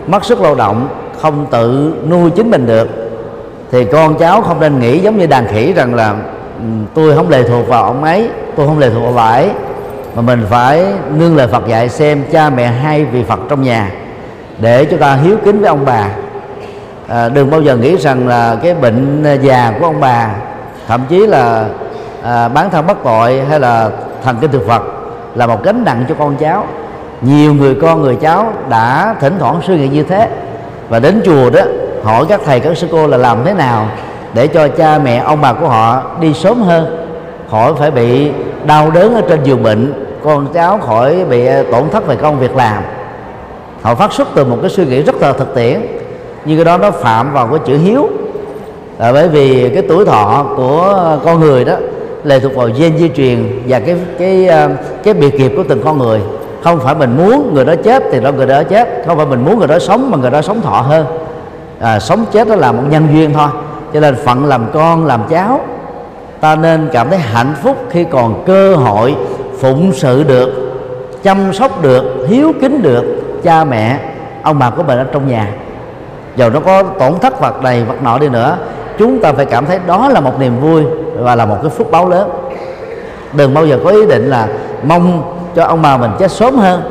mất 0.07 0.25
sức 0.25 0.41
lao 0.41 0.55
động, 0.55 0.89
không 1.23 1.47
tự 1.51 1.95
nuôi 2.09 2.31
chính 2.31 2.51
mình 2.51 2.67
được, 2.67 2.89
thì 3.71 3.85
con 3.85 4.15
cháu 4.15 4.43
không 4.43 4.61
nên 4.61 4.79
nghĩ 4.79 4.99
giống 4.99 5.19
như 5.19 5.27
đàn 5.27 5.47
khỉ 5.47 5.73
rằng 5.73 5.95
là 5.95 6.15
ừ, 6.59 6.65
tôi 6.95 7.17
không 7.17 7.31
lệ 7.31 7.43
thuộc 7.43 7.69
vào 7.69 7.85
ông 7.85 8.05
ấy, 8.05 8.29
tôi 8.57 8.67
không 8.67 8.79
lệ 8.79 8.91
thuộc 8.91 9.03
vào 9.03 9.13
bà 9.13 9.29
ấy, 9.29 9.51
mà 10.17 10.23
mình 10.23 10.47
phải 10.51 10.87
nương 11.19 11.37
lời 11.37 11.49
Phật 11.49 11.67
dạy 11.69 11.89
xem 11.89 12.25
cha 12.33 12.51
mẹ 12.51 12.67
hay 12.67 13.05
vì 13.05 13.23
Phật 13.25 13.41
trong 13.49 13.63
nhà, 13.63 13.91
để 14.59 14.85
chúng 14.85 14.99
ta 14.99 15.15
hiếu 15.15 15.37
kính 15.45 15.61
với 15.61 15.69
ông 15.69 15.85
bà 15.85 16.09
à, 17.09 17.29
đừng 17.29 17.51
bao 17.51 17.63
giờ 17.63 17.77
nghĩ 17.77 17.97
rằng 17.97 18.29
là 18.29 18.57
cái 18.63 18.75
bệnh 18.75 19.25
à, 19.25 19.33
già 19.33 19.73
của 19.79 19.87
ông 19.87 20.01
bà 20.01 20.31
thậm 20.89 21.01
chí 21.09 21.27
là 21.27 21.67
à, 22.23 22.49
bán 22.49 22.71
thân 22.71 22.87
bất 22.87 22.99
tội 23.05 23.41
hay 23.49 23.61
là 23.61 23.91
thần 24.25 24.37
kinh 24.41 24.51
thực 24.51 24.67
vật 24.67 24.83
là 25.35 25.47
một 25.47 25.65
gánh 25.65 25.85
nặng 25.85 26.05
cho 26.09 26.15
con 26.19 26.37
cháu. 26.37 26.67
Nhiều 27.21 27.55
người 27.55 27.75
con 27.75 28.03
người 28.03 28.17
cháu 28.17 28.53
đã 28.69 29.15
thỉnh 29.21 29.35
thoảng 29.39 29.61
suy 29.67 29.77
nghĩ 29.77 29.89
như 29.89 30.03
thế. 30.03 30.29
Và 30.89 30.99
đến 30.99 31.23
chùa 31.25 31.51
đó 31.51 31.61
hỏi 32.05 32.25
các 32.29 32.41
thầy 32.45 32.61
các 32.61 32.77
sư 32.77 32.89
cô 32.93 33.07
là 33.07 33.17
làm 33.17 33.39
thế 33.45 33.55
nào 33.55 33.87
để 34.35 34.47
cho 34.47 34.69
cha 34.69 34.99
mẹ 34.99 35.17
ông 35.17 35.41
bà 35.41 35.53
của 35.53 35.69
họ 35.69 36.03
đi 36.21 36.35
sớm 36.35 36.63
hơn. 36.63 37.07
Khỏi 37.51 37.73
phải 37.79 37.91
bị 37.91 38.31
đau 38.67 38.91
đớn 38.91 39.15
ở 39.15 39.23
trên 39.29 39.43
giường 39.43 39.63
bệnh 39.63 40.05
con 40.25 40.53
cháu 40.53 40.79
khỏi 40.79 41.25
bị 41.25 41.47
à, 41.47 41.63
tổn 41.73 41.91
thất 41.91 42.07
về 42.07 42.17
công 42.17 42.39
việc 42.39 42.57
làm. 42.57 42.83
Họ 43.83 43.95
phát 43.95 44.13
xuất 44.13 44.29
từ 44.35 44.45
một 44.45 44.59
cái 44.61 44.71
suy 44.71 44.87
nghĩ 44.87 45.03
rất 45.03 45.15
là 45.15 45.33
thực 45.33 45.55
tiễn 45.55 45.81
nhưng 46.45 46.57
cái 46.59 46.65
đó 46.65 46.79
nó 46.79 46.91
phạm 46.91 47.33
vào 47.33 47.47
cái 47.47 47.59
chữ 47.67 47.77
hiếu. 47.77 48.09
Là 48.99 49.13
bởi 49.13 49.29
vì 49.29 49.71
cái 49.75 49.83
tuổi 49.89 50.05
thọ 50.05 50.47
của 50.57 51.19
con 51.25 51.41
người 51.41 51.65
đó 51.65 51.75
lệ 52.25 52.41
thuộc 52.41 52.55
vào 52.55 52.69
gen 52.79 52.99
di 52.99 53.09
truyền 53.09 53.63
và 53.69 53.81
cái 53.81 53.97
cái 54.19 54.47
ờ, 54.47 54.71
cái 55.05 55.15
biệt 55.15 55.35
nghiệp 55.35 55.53
của 55.57 55.65
từng 55.69 55.83
con 55.85 55.99
người. 55.99 56.21
Không 56.63 56.81
phải 56.81 56.95
mình 56.95 57.17
muốn 57.17 57.55
người 57.55 57.65
đó 57.65 57.75
chết 57.85 58.03
thì 58.13 58.21
đó 58.21 58.33
người 58.33 58.47
đó 58.47 58.63
chết. 58.63 59.03
Không 59.07 59.17
phải 59.17 59.27
mình 59.27 59.45
muốn 59.45 59.59
người 59.59 59.69
đó 59.69 59.79
sống 59.79 60.11
mà 60.11 60.19
người 60.19 60.31
đó 60.31 60.43
sống 60.43 60.61
thọ 60.61 60.81
hơn. 60.81 61.07
À, 61.81 62.01
sống 62.01 62.25
chết 62.33 62.49
đó 62.49 62.57
là 62.57 62.73
một 62.73 62.83
nhân 62.91 63.09
duyên 63.13 63.33
thôi. 63.35 63.49
Cho 63.95 64.01
nên 64.01 64.17
phận 64.25 64.45
làm 64.45 64.67
con 64.73 65.07
làm 65.07 65.23
cháu 65.31 65.61
ta 66.45 66.57
nên 66.57 66.89
cảm 66.93 67.11
thấy 67.11 67.19
hạnh 67.19 67.55
phúc 67.63 67.77
khi 67.91 68.05
còn 68.05 68.45
cơ 68.47 68.75
hội 68.75 69.15
phụng 69.59 69.93
sự 69.93 70.23
được 70.23 70.51
chăm 71.23 71.53
sóc 71.53 71.83
được 71.83 72.27
hiếu 72.29 72.53
kính 72.61 72.83
được 72.83 73.05
cha 73.43 73.65
mẹ 73.65 73.99
ông 74.43 74.59
bà 74.59 74.71
của 74.71 74.83
mình 74.83 74.99
ở 74.99 75.05
trong 75.13 75.29
nhà 75.29 75.49
dầu 76.37 76.51
nó 76.51 76.61
có 76.61 76.83
tổn 76.83 77.19
thất 77.19 77.41
vật 77.41 77.63
này 77.63 77.85
vật 77.85 78.03
nọ 78.03 78.19
đi 78.19 78.29
nữa, 78.29 78.57
chúng 78.99 79.21
ta 79.21 79.33
phải 79.33 79.47
cảm 79.47 79.67
thấy 79.67 79.79
đó 79.87 80.09
là 80.09 80.21
một 80.21 80.41
niềm 80.41 80.61
vui 80.61 80.83
và 81.17 81.35
là 81.35 81.47
một 81.47 81.57
cái 81.63 81.71
phúc 81.71 81.91
báo 81.91 82.09
lớn. 82.09 82.31
Đừng 83.33 83.55
bao 83.55 83.67
giờ 83.67 83.79
có 83.85 83.91
ý 83.91 84.07
định 84.07 84.31
là 84.31 84.49
mong 84.83 85.35
cho 85.55 85.65
ông 85.65 85.83
bà 85.83 85.97
mình 85.97 86.11
chết 86.19 86.31
sớm 86.31 86.57
hơn. 86.57 86.83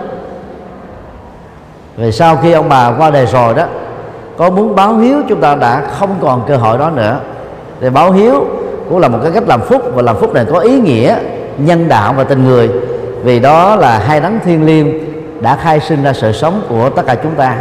Vì 1.97 2.11
sau 2.11 2.35
khi 2.35 2.51
ông 2.51 2.69
bà 2.69 2.91
qua 2.97 3.09
đời 3.09 3.25
rồi 3.25 3.53
đó, 3.53 3.63
có 4.37 4.49
muốn 4.49 4.75
báo 4.75 4.97
hiếu 4.97 5.17
chúng 5.29 5.41
ta 5.41 5.55
đã 5.55 5.81
không 5.99 6.15
còn 6.21 6.41
cơ 6.47 6.57
hội 6.57 6.77
đó 6.77 6.89
nữa. 6.89 7.19
Thì 7.81 7.89
báo 7.89 8.11
hiếu 8.11 8.45
cũng 8.89 8.99
là 8.99 9.07
một 9.07 9.19
cái 9.23 9.31
cách 9.31 9.43
làm 9.47 9.61
phúc 9.61 9.81
và 9.93 10.01
làm 10.01 10.17
phúc 10.17 10.33
này 10.33 10.45
có 10.51 10.59
ý 10.59 10.79
nghĩa 10.79 11.15
nhân 11.57 11.87
đạo 11.87 12.13
và 12.17 12.23
tình 12.23 12.45
người. 12.45 12.69
Vì 13.23 13.39
đó 13.39 13.75
là 13.75 13.99
hai 13.99 14.19
đấng 14.19 14.39
thiên 14.45 14.65
liêng 14.65 15.13
đã 15.41 15.55
khai 15.55 15.79
sinh 15.79 16.03
ra 16.03 16.13
sự 16.13 16.31
sống 16.31 16.61
của 16.69 16.89
tất 16.89 17.01
cả 17.05 17.15
chúng 17.23 17.35
ta 17.35 17.57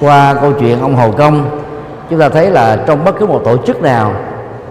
qua 0.00 0.34
câu 0.40 0.52
chuyện 0.52 0.80
ông 0.80 0.96
hồ 0.96 1.10
công 1.18 1.60
chúng 2.10 2.18
ta 2.18 2.28
thấy 2.28 2.50
là 2.50 2.78
trong 2.86 3.04
bất 3.04 3.18
cứ 3.18 3.26
một 3.26 3.40
tổ 3.44 3.56
chức 3.56 3.82
nào 3.82 4.12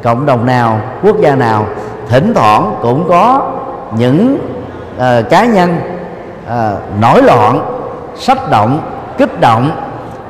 cộng 0.03 0.25
đồng 0.25 0.45
nào 0.45 0.79
quốc 1.03 1.15
gia 1.19 1.35
nào 1.35 1.65
thỉnh 2.09 2.33
thoảng 2.35 2.75
cũng 2.81 3.05
có 3.09 3.51
những 3.97 4.37
uh, 4.97 5.29
cá 5.29 5.45
nhân 5.45 5.75
uh, 6.45 7.01
nổi 7.01 7.23
loạn 7.23 7.59
sách 8.15 8.51
động 8.51 8.79
kích 9.17 9.41
động. 9.41 9.71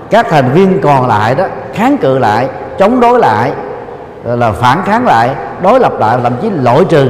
Các 0.09 0.27
thành 0.29 0.51
viên 0.51 0.81
còn 0.81 1.07
lại 1.07 1.35
đó 1.35 1.45
kháng 1.73 1.97
cự 1.97 2.17
lại 2.17 2.47
chống 2.77 2.99
đối 2.99 3.19
lại 3.19 3.51
là 4.23 4.51
phản 4.51 4.81
kháng 4.85 5.05
lại 5.05 5.29
đối 5.61 5.79
lập 5.79 5.93
lại 5.99 6.17
thậm 6.23 6.33
chí 6.41 6.49
loại 6.49 6.85
trừ. 6.89 7.09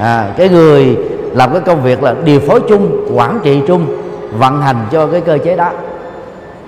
À, 0.00 0.26
cái 0.36 0.48
người 0.48 0.98
làm 1.32 1.52
cái 1.52 1.60
công 1.60 1.82
việc 1.82 2.02
là 2.02 2.14
điều 2.24 2.40
phối 2.40 2.60
chung 2.68 3.06
quản 3.14 3.40
trị 3.42 3.62
chung 3.66 3.86
vận 4.32 4.62
hành 4.62 4.76
cho 4.90 5.06
cái 5.06 5.20
cơ 5.20 5.38
chế 5.44 5.56
đó 5.56 5.70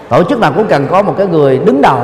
tổ 0.09 0.23
chức 0.23 0.41
nào 0.41 0.53
cũng 0.57 0.67
cần 0.67 0.87
có 0.91 1.03
một 1.03 1.15
cái 1.19 1.27
người 1.27 1.59
đứng 1.59 1.83
đầu 1.83 1.99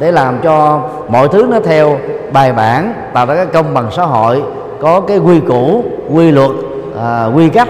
để 0.00 0.12
làm 0.12 0.38
cho 0.42 0.80
mọi 1.08 1.28
thứ 1.28 1.46
nó 1.50 1.60
theo 1.60 1.98
bài 2.32 2.52
bản 2.52 2.92
tạo 3.12 3.26
ra 3.26 3.34
cái 3.34 3.46
công 3.46 3.74
bằng 3.74 3.88
xã 3.96 4.02
hội 4.02 4.42
có 4.80 5.00
cái 5.00 5.18
quy 5.18 5.40
củ 5.40 5.84
quy 6.12 6.30
luật 6.30 6.50
à, 6.98 7.26
quy 7.34 7.48
cách 7.48 7.68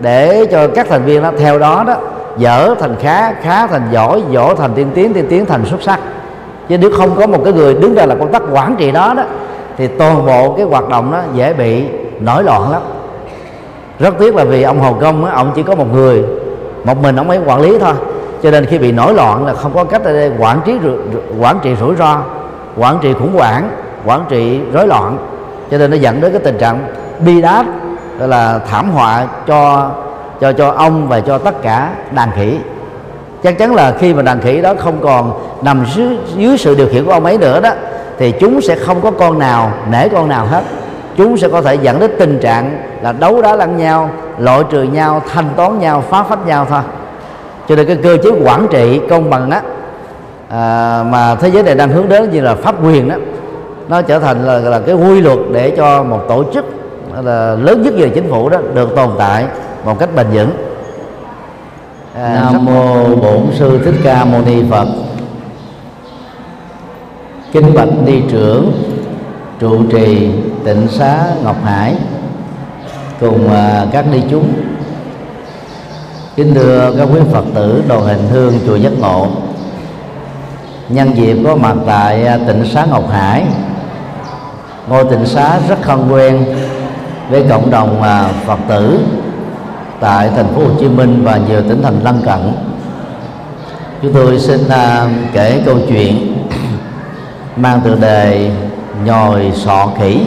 để 0.00 0.46
cho 0.50 0.68
các 0.68 0.86
thành 0.90 1.04
viên 1.04 1.22
nó 1.22 1.30
theo 1.38 1.58
đó 1.58 1.84
đó 1.86 1.94
dở 2.38 2.74
thành 2.80 2.96
khá 3.00 3.32
khá 3.32 3.66
thành 3.66 3.82
giỏi 3.92 4.22
giỏi 4.30 4.54
thành 4.58 4.70
tiên 4.74 4.90
tiến 4.94 5.14
tiên 5.14 5.26
tiến 5.28 5.46
thành 5.46 5.64
xuất 5.64 5.82
sắc. 5.82 6.00
Chứ 6.68 6.78
nếu 6.78 6.90
không 6.90 7.16
có 7.16 7.26
một 7.26 7.38
cái 7.44 7.52
người 7.52 7.74
đứng 7.74 7.94
ra 7.94 8.06
là 8.06 8.14
công 8.14 8.32
tác 8.32 8.42
quản 8.52 8.76
trị 8.78 8.92
đó 8.92 9.14
đó 9.16 9.22
thì 9.78 9.86
toàn 9.86 10.26
bộ 10.26 10.54
cái 10.56 10.66
hoạt 10.66 10.88
động 10.88 11.12
đó 11.12 11.20
dễ 11.34 11.52
bị 11.52 11.84
nổi 12.20 12.42
loạn 12.44 12.70
lắm. 12.70 12.82
Rất 13.98 14.14
tiếc 14.18 14.34
là 14.34 14.44
vì 14.44 14.62
ông 14.62 14.80
hồ 14.80 14.92
công 15.00 15.24
á, 15.24 15.32
ông 15.32 15.52
chỉ 15.54 15.62
có 15.62 15.74
một 15.74 15.92
người 15.92 16.24
một 16.84 17.02
mình 17.02 17.16
ông 17.16 17.30
ấy 17.30 17.40
quản 17.46 17.60
lý 17.60 17.78
thôi 17.78 17.94
cho 18.42 18.50
nên 18.50 18.66
khi 18.66 18.78
bị 18.78 18.92
nổi 18.92 19.14
loạn 19.14 19.46
là 19.46 19.54
không 19.54 19.74
có 19.74 19.84
cách 19.84 20.02
để 20.04 20.30
quản 20.38 20.60
trị 20.64 20.78
quản 21.40 21.58
trị 21.62 21.74
rủi 21.80 21.96
ro 21.96 22.18
quản 22.76 22.98
trị 23.02 23.12
khủng 23.12 23.36
hoảng 23.36 23.70
quản 24.04 24.24
trị 24.28 24.60
rối 24.72 24.86
loạn. 24.86 25.18
Cho 25.70 25.78
nên 25.78 25.90
nó 25.90 25.96
dẫn 25.96 26.20
đến 26.20 26.32
cái 26.32 26.40
tình 26.44 26.58
trạng 26.58 26.86
bi 27.20 27.42
đát 27.42 27.66
là 28.18 28.60
thảm 28.70 28.90
họa 28.90 29.26
cho 29.46 29.90
cho 30.40 30.52
cho 30.52 30.70
ông 30.70 31.08
và 31.08 31.20
cho 31.20 31.38
tất 31.38 31.62
cả 31.62 31.90
đàn 32.10 32.30
khỉ. 32.36 32.58
Chắc 33.42 33.58
chắn 33.58 33.74
là 33.74 33.92
khi 33.98 34.14
mà 34.14 34.22
đàn 34.22 34.40
khỉ 34.40 34.60
đó 34.62 34.74
không 34.78 34.98
còn 35.02 35.32
nằm 35.62 35.84
dưới, 35.94 36.18
dưới 36.36 36.58
sự 36.58 36.74
điều 36.74 36.88
khiển 36.88 37.04
của 37.04 37.12
ông 37.12 37.24
ấy 37.24 37.38
nữa 37.38 37.60
đó 37.60 37.70
thì 38.18 38.32
chúng 38.32 38.60
sẽ 38.60 38.74
không 38.74 39.00
có 39.00 39.10
con 39.10 39.38
nào 39.38 39.72
nể 39.90 40.08
con 40.08 40.28
nào 40.28 40.46
hết. 40.46 40.62
Chúng 41.16 41.36
sẽ 41.36 41.48
có 41.48 41.62
thể 41.62 41.74
dẫn 41.74 42.00
đến 42.00 42.10
tình 42.18 42.38
trạng 42.42 42.78
là 43.02 43.12
đấu 43.12 43.42
đá 43.42 43.56
lẫn 43.56 43.76
nhau 43.76 44.10
loại 44.38 44.60
trừ 44.70 44.82
nhau 44.82 45.22
thanh 45.32 45.48
toán 45.56 45.78
nhau 45.78 46.04
phá 46.10 46.22
phách 46.22 46.46
nhau 46.46 46.66
thôi 46.70 46.80
cho 47.68 47.76
nên 47.76 47.86
cái 47.86 47.96
cơ 48.02 48.16
chế 48.22 48.30
quản 48.44 48.66
trị 48.70 49.00
công 49.10 49.30
bằng 49.30 49.50
á 49.50 49.62
à, 50.48 51.02
mà 51.10 51.34
thế 51.34 51.50
giới 51.50 51.62
này 51.62 51.74
đang 51.74 51.88
hướng 51.88 52.08
đến 52.08 52.30
như 52.30 52.40
là 52.40 52.54
pháp 52.54 52.84
quyền 52.84 53.08
đó 53.08 53.14
nó 53.88 54.02
trở 54.02 54.18
thành 54.18 54.46
là, 54.46 54.58
là 54.58 54.80
cái 54.80 54.94
quy 54.94 55.20
luật 55.20 55.38
để 55.52 55.70
cho 55.76 56.02
một 56.02 56.20
tổ 56.28 56.44
chức 56.54 56.64
là 57.24 57.54
lớn 57.54 57.82
nhất 57.82 57.94
về 57.96 58.08
chính 58.08 58.30
phủ 58.30 58.48
đó 58.48 58.58
được 58.74 58.96
tồn 58.96 59.10
tại 59.18 59.44
một 59.84 59.98
cách 59.98 60.08
bền 60.16 60.26
vững. 60.32 60.50
À, 62.14 62.40
nam 62.42 62.64
mô 62.64 63.04
bổn 63.04 63.42
sư 63.54 63.80
thích 63.84 63.94
ca 64.04 64.24
mâu 64.24 64.40
ni 64.46 64.62
phật. 64.70 64.86
Kính 67.52 67.74
bạch 67.74 67.88
ni 68.06 68.20
trưởng 68.30 68.72
trụ 69.58 69.82
trì 69.90 70.30
tịnh 70.64 70.88
xá 70.88 71.24
ngọc 71.44 71.56
hải 71.64 71.94
cùng 73.20 73.52
à, 73.52 73.86
các 73.92 74.04
ni 74.12 74.20
chúng 74.30 74.48
kính 76.36 76.54
thưa 76.54 76.94
các 76.98 77.08
quý 77.12 77.20
phật 77.32 77.44
tử, 77.54 77.82
đoàn 77.88 78.02
hình 78.02 78.28
hương 78.30 78.54
chùa 78.66 78.76
giác 78.76 78.92
ngộ. 79.00 79.28
Nhân 80.88 81.16
dịp 81.16 81.36
có 81.44 81.56
mặt 81.56 81.74
tại 81.86 82.26
à, 82.26 82.38
tỉnh 82.46 82.64
xá 82.64 82.86
ngọc 82.90 83.10
hải, 83.10 83.44
ngôi 84.88 85.04
tịnh 85.04 85.26
xá 85.26 85.58
rất 85.68 85.76
thân 85.82 86.08
quen 86.12 86.44
với 87.30 87.44
cộng 87.48 87.70
đồng 87.70 88.02
à, 88.02 88.28
phật 88.46 88.58
tử 88.68 89.00
tại 90.00 90.30
thành 90.36 90.46
phố 90.54 90.60
Hồ 90.60 90.70
Chí 90.80 90.88
Minh 90.88 91.24
và 91.24 91.36
nhiều 91.48 91.62
tỉnh 91.68 91.82
thành 91.82 92.00
lân 92.04 92.20
cận. 92.24 92.52
Chúng 94.02 94.12
tôi 94.12 94.38
xin 94.38 94.68
à, 94.68 95.08
kể 95.32 95.62
câu 95.66 95.76
chuyện 95.88 96.36
mang 97.56 97.80
tựa 97.80 97.94
đề 97.94 98.50
nhồi 99.04 99.52
sọ 99.54 99.88
khỉ. 99.98 100.20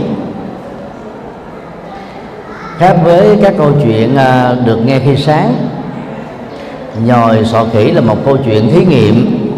Khác 2.77 2.97
với 3.03 3.39
các 3.41 3.53
câu 3.57 3.71
chuyện 3.83 4.17
được 4.65 4.77
nghe 4.85 4.99
khi 4.99 5.15
sáng 5.15 5.53
nhồi 7.05 7.45
sọ 7.45 7.65
khỉ 7.73 7.91
là 7.91 8.01
một 8.01 8.17
câu 8.25 8.37
chuyện 8.45 8.71
thí 8.71 8.85
nghiệm 8.85 9.49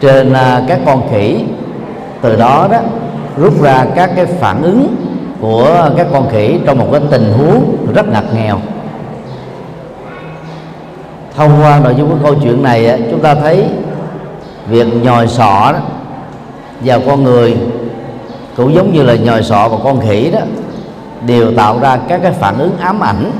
trên 0.00 0.32
à, 0.32 0.62
các 0.68 0.80
con 0.86 1.02
khỉ. 1.10 1.44
Từ 2.20 2.36
đó 2.36 2.68
đó, 2.70 2.78
rút 3.36 3.62
ra 3.62 3.86
các 3.94 4.10
cái 4.16 4.26
phản 4.26 4.62
ứng 4.62 4.96
của 5.40 5.90
các 5.96 6.06
con 6.12 6.28
khỉ 6.30 6.58
trong 6.66 6.78
một 6.78 6.88
cái 6.92 7.00
tình 7.10 7.32
huống 7.32 7.76
rất 7.94 8.08
ngặt 8.08 8.24
nghèo. 8.34 8.58
Thông 11.36 11.62
qua 11.62 11.80
nội 11.84 11.94
dung 11.98 12.10
của 12.10 12.16
câu 12.22 12.34
chuyện 12.42 12.62
này 12.62 13.02
chúng 13.10 13.20
ta 13.20 13.34
thấy 13.34 13.64
việc 14.68 14.86
nhồi 15.02 15.28
sọ 15.28 15.72
đó 15.72 15.78
vào 16.80 17.00
con 17.06 17.24
người 17.24 17.56
cũng 18.56 18.74
giống 18.74 18.92
như 18.92 19.02
là 19.02 19.14
nhồi 19.14 19.42
sọ 19.42 19.68
và 19.68 19.76
con 19.84 20.00
khỉ 20.00 20.30
đó, 20.30 20.40
đều 21.26 21.52
tạo 21.52 21.78
ra 21.78 21.98
các 22.08 22.20
cái 22.22 22.32
phản 22.32 22.58
ứng 22.58 22.78
ám 22.78 23.00
ảnh 23.00 23.30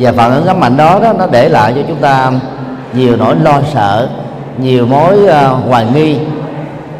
và 0.00 0.12
phản 0.12 0.32
ứng 0.32 0.46
ám 0.46 0.64
ảnh 0.64 0.76
đó, 0.76 1.00
đó 1.02 1.12
nó 1.18 1.26
để 1.26 1.48
lại 1.48 1.72
cho 1.76 1.80
chúng 1.88 1.96
ta 1.96 2.32
nhiều 2.94 3.16
nỗi 3.16 3.36
lo 3.42 3.60
sợ 3.72 4.08
nhiều 4.58 4.86
mối 4.86 5.18
uh, 5.24 5.68
hoài 5.68 5.86
nghi 5.94 6.16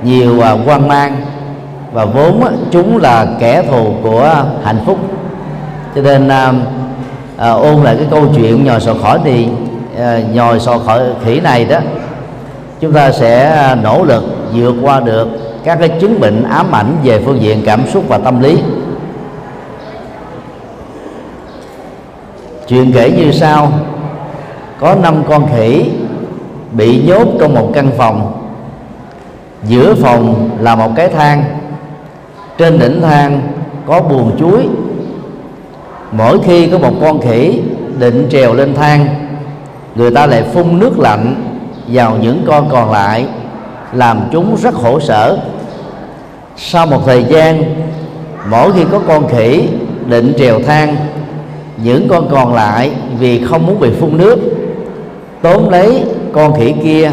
nhiều 0.02 0.40
ờ, 0.40 0.52
uh, 0.52 0.60
quan 0.66 0.88
mang. 0.88 1.16
Và 1.92 2.04
vốn 2.04 2.42
uh, 2.44 2.52
chúng 2.70 2.96
là 2.98 3.26
kẻ 3.38 3.62
thù 3.70 3.94
của 4.02 4.44
hạnh 4.64 4.78
phúc. 4.86 4.98
Cho 5.94 6.02
nên 6.02 6.28
uh, 6.28 6.54
uh, 7.36 7.62
ôn 7.62 7.84
lại 7.84 7.96
cái 7.96 8.06
câu 8.10 8.26
chuyện 8.36 8.64
nhồi 8.64 8.80
sọ 8.80 8.94
khỏi 8.94 9.18
thì 9.24 9.46
uh, 9.94 10.34
nhồi 10.34 10.60
sọ 10.60 10.78
khỏi 10.78 11.00
khỉ 11.24 11.40
này 11.40 11.64
đó 11.64 11.78
chúng 12.80 12.92
ta 12.92 13.12
sẽ 13.12 13.76
nỗ 13.82 14.04
lực 14.04 14.24
vượt 14.54 14.74
qua 14.82 15.00
được 15.00 15.28
các 15.64 15.78
cái 15.80 15.88
chứng 15.88 16.20
bệnh 16.20 16.42
ám 16.42 16.74
ảnh 16.74 16.96
về 17.04 17.22
phương 17.24 17.42
diện 17.42 17.62
cảm 17.66 17.82
xúc 17.92 18.04
và 18.08 18.18
tâm 18.18 18.40
lý. 18.40 18.58
Chuyện 22.70 22.92
kể 22.92 23.10
như 23.10 23.32
sau. 23.32 23.72
Có 24.80 24.94
năm 24.94 25.22
con 25.28 25.46
khỉ 25.54 25.90
bị 26.72 27.02
nhốt 27.06 27.28
trong 27.40 27.54
một 27.54 27.70
căn 27.74 27.90
phòng. 27.96 28.42
Giữa 29.64 29.94
phòng 29.94 30.50
là 30.60 30.74
một 30.74 30.90
cái 30.96 31.08
thang. 31.08 31.44
Trên 32.58 32.78
đỉnh 32.78 33.02
thang 33.02 33.40
có 33.86 34.00
buồn 34.00 34.36
chuối. 34.38 34.68
Mỗi 36.12 36.38
khi 36.44 36.66
có 36.66 36.78
một 36.78 36.92
con 37.00 37.20
khỉ 37.20 37.60
định 37.98 38.28
trèo 38.30 38.54
lên 38.54 38.74
thang, 38.74 39.06
người 39.94 40.10
ta 40.10 40.26
lại 40.26 40.42
phun 40.42 40.78
nước 40.78 40.98
lạnh 40.98 41.34
vào 41.86 42.16
những 42.22 42.44
con 42.46 42.68
còn 42.68 42.90
lại, 42.90 43.26
làm 43.92 44.20
chúng 44.32 44.56
rất 44.56 44.74
khổ 44.74 45.00
sở. 45.00 45.38
Sau 46.56 46.86
một 46.86 47.02
thời 47.06 47.24
gian, 47.24 47.62
mỗi 48.50 48.72
khi 48.72 48.84
có 48.92 49.00
con 49.08 49.28
khỉ 49.28 49.68
định 50.06 50.32
trèo 50.38 50.60
thang 50.66 50.96
những 51.82 52.08
con 52.08 52.28
còn 52.30 52.54
lại 52.54 52.90
vì 53.18 53.44
không 53.44 53.66
muốn 53.66 53.80
bị 53.80 53.90
phun 54.00 54.18
nước, 54.18 54.38
tóm 55.42 55.70
lấy 55.70 56.04
con 56.32 56.54
khỉ 56.54 56.74
kia 56.84 57.10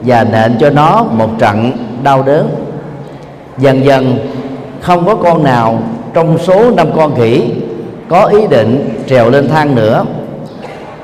và 0.00 0.24
nện 0.24 0.56
cho 0.60 0.70
nó 0.70 1.04
một 1.12 1.28
trận 1.38 1.72
đau 2.02 2.22
đớn. 2.22 2.48
Dần 3.58 3.84
dần, 3.84 4.18
không 4.80 5.06
có 5.06 5.14
con 5.14 5.44
nào 5.44 5.82
trong 6.14 6.38
số 6.38 6.70
năm 6.70 6.88
con 6.96 7.14
khỉ 7.14 7.50
có 8.08 8.24
ý 8.24 8.46
định 8.50 8.88
trèo 9.06 9.30
lên 9.30 9.48
thang 9.48 9.74
nữa. 9.74 10.04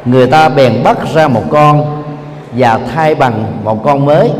Người 0.04 0.26
ta 0.26 0.48
bèn 0.48 0.82
bắt 0.84 0.98
ra 1.14 1.28
một 1.28 1.42
con 1.50 2.02
và 2.52 2.80
thay 2.94 3.14
bằng 3.14 3.44
một 3.64 3.84
con 3.84 4.06
mới. 4.06 4.30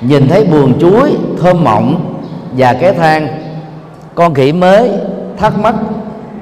Nhìn 0.00 0.28
thấy 0.28 0.44
buồn 0.44 0.78
chuối 0.80 1.10
thơm 1.42 1.64
mộng 1.64 2.14
và 2.52 2.72
cái 2.72 2.92
thang, 2.92 3.28
con 4.14 4.34
khỉ 4.34 4.52
mới 4.52 4.90
thắc 5.36 5.58
mắc 5.58 5.74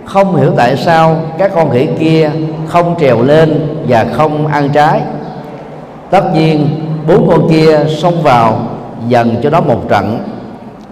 không 0.06 0.36
hiểu 0.36 0.52
tại 0.56 0.76
sao 0.76 1.16
các 1.38 1.50
con 1.54 1.70
khỉ 1.70 1.88
kia 1.98 2.30
không 2.66 2.94
trèo 3.00 3.22
lên 3.22 3.76
và 3.88 4.06
không 4.12 4.46
ăn 4.46 4.68
trái. 4.68 5.00
Tất 6.10 6.34
nhiên, 6.34 6.68
bốn 7.08 7.28
con 7.28 7.48
kia 7.50 7.78
xông 7.88 8.22
vào 8.22 8.60
dần 9.08 9.36
cho 9.42 9.50
nó 9.50 9.60
một 9.60 9.88
trận. 9.88 10.18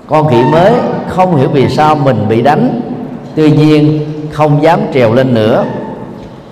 Con 0.07 0.29
khỉ 0.29 0.43
mới 0.53 0.73
không 1.09 1.37
hiểu 1.37 1.49
vì 1.49 1.69
sao 1.69 1.95
mình 1.95 2.29
bị 2.29 2.43
đánh, 2.43 2.81
tuy 3.35 3.51
nhiên 3.51 4.01
không 4.31 4.63
dám 4.63 4.81
trèo 4.95 5.15
lên 5.15 5.35
nữa. 5.35 5.65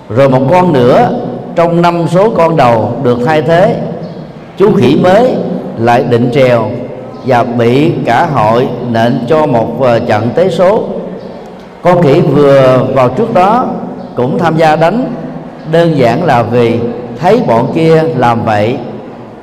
Rồi 0.09 0.29
một 0.29 0.41
con 0.51 0.73
nữa, 0.73 1.09
trong 1.55 1.81
năm 1.81 2.05
số 2.07 2.29
con 2.29 2.57
đầu 2.57 2.91
được 3.03 3.19
thay 3.25 3.41
thế, 3.41 3.75
chú 4.57 4.71
khỉ 4.75 4.99
mới 5.03 5.35
lại 5.77 6.03
định 6.03 6.29
trèo 6.33 6.69
và 7.25 7.43
bị 7.43 7.91
cả 8.05 8.25
hội 8.33 8.67
nện 8.91 9.19
cho 9.27 9.45
một 9.45 9.81
ờ, 9.81 9.99
trận 9.99 10.29
tế 10.35 10.49
số 10.49 10.83
con 11.83 12.01
khỉ 12.01 12.21
vừa 12.21 12.85
vào 12.93 13.09
trước 13.09 13.33
đó 13.33 13.65
cũng 14.15 14.39
tham 14.39 14.57
gia 14.57 14.75
đánh. 14.75 15.05
Đơn 15.71 15.97
giản 15.97 16.23
là 16.23 16.43
vì 16.43 16.79
thấy 17.19 17.41
bọn 17.47 17.71
kia 17.75 18.03
làm 18.15 18.45
vậy 18.45 18.77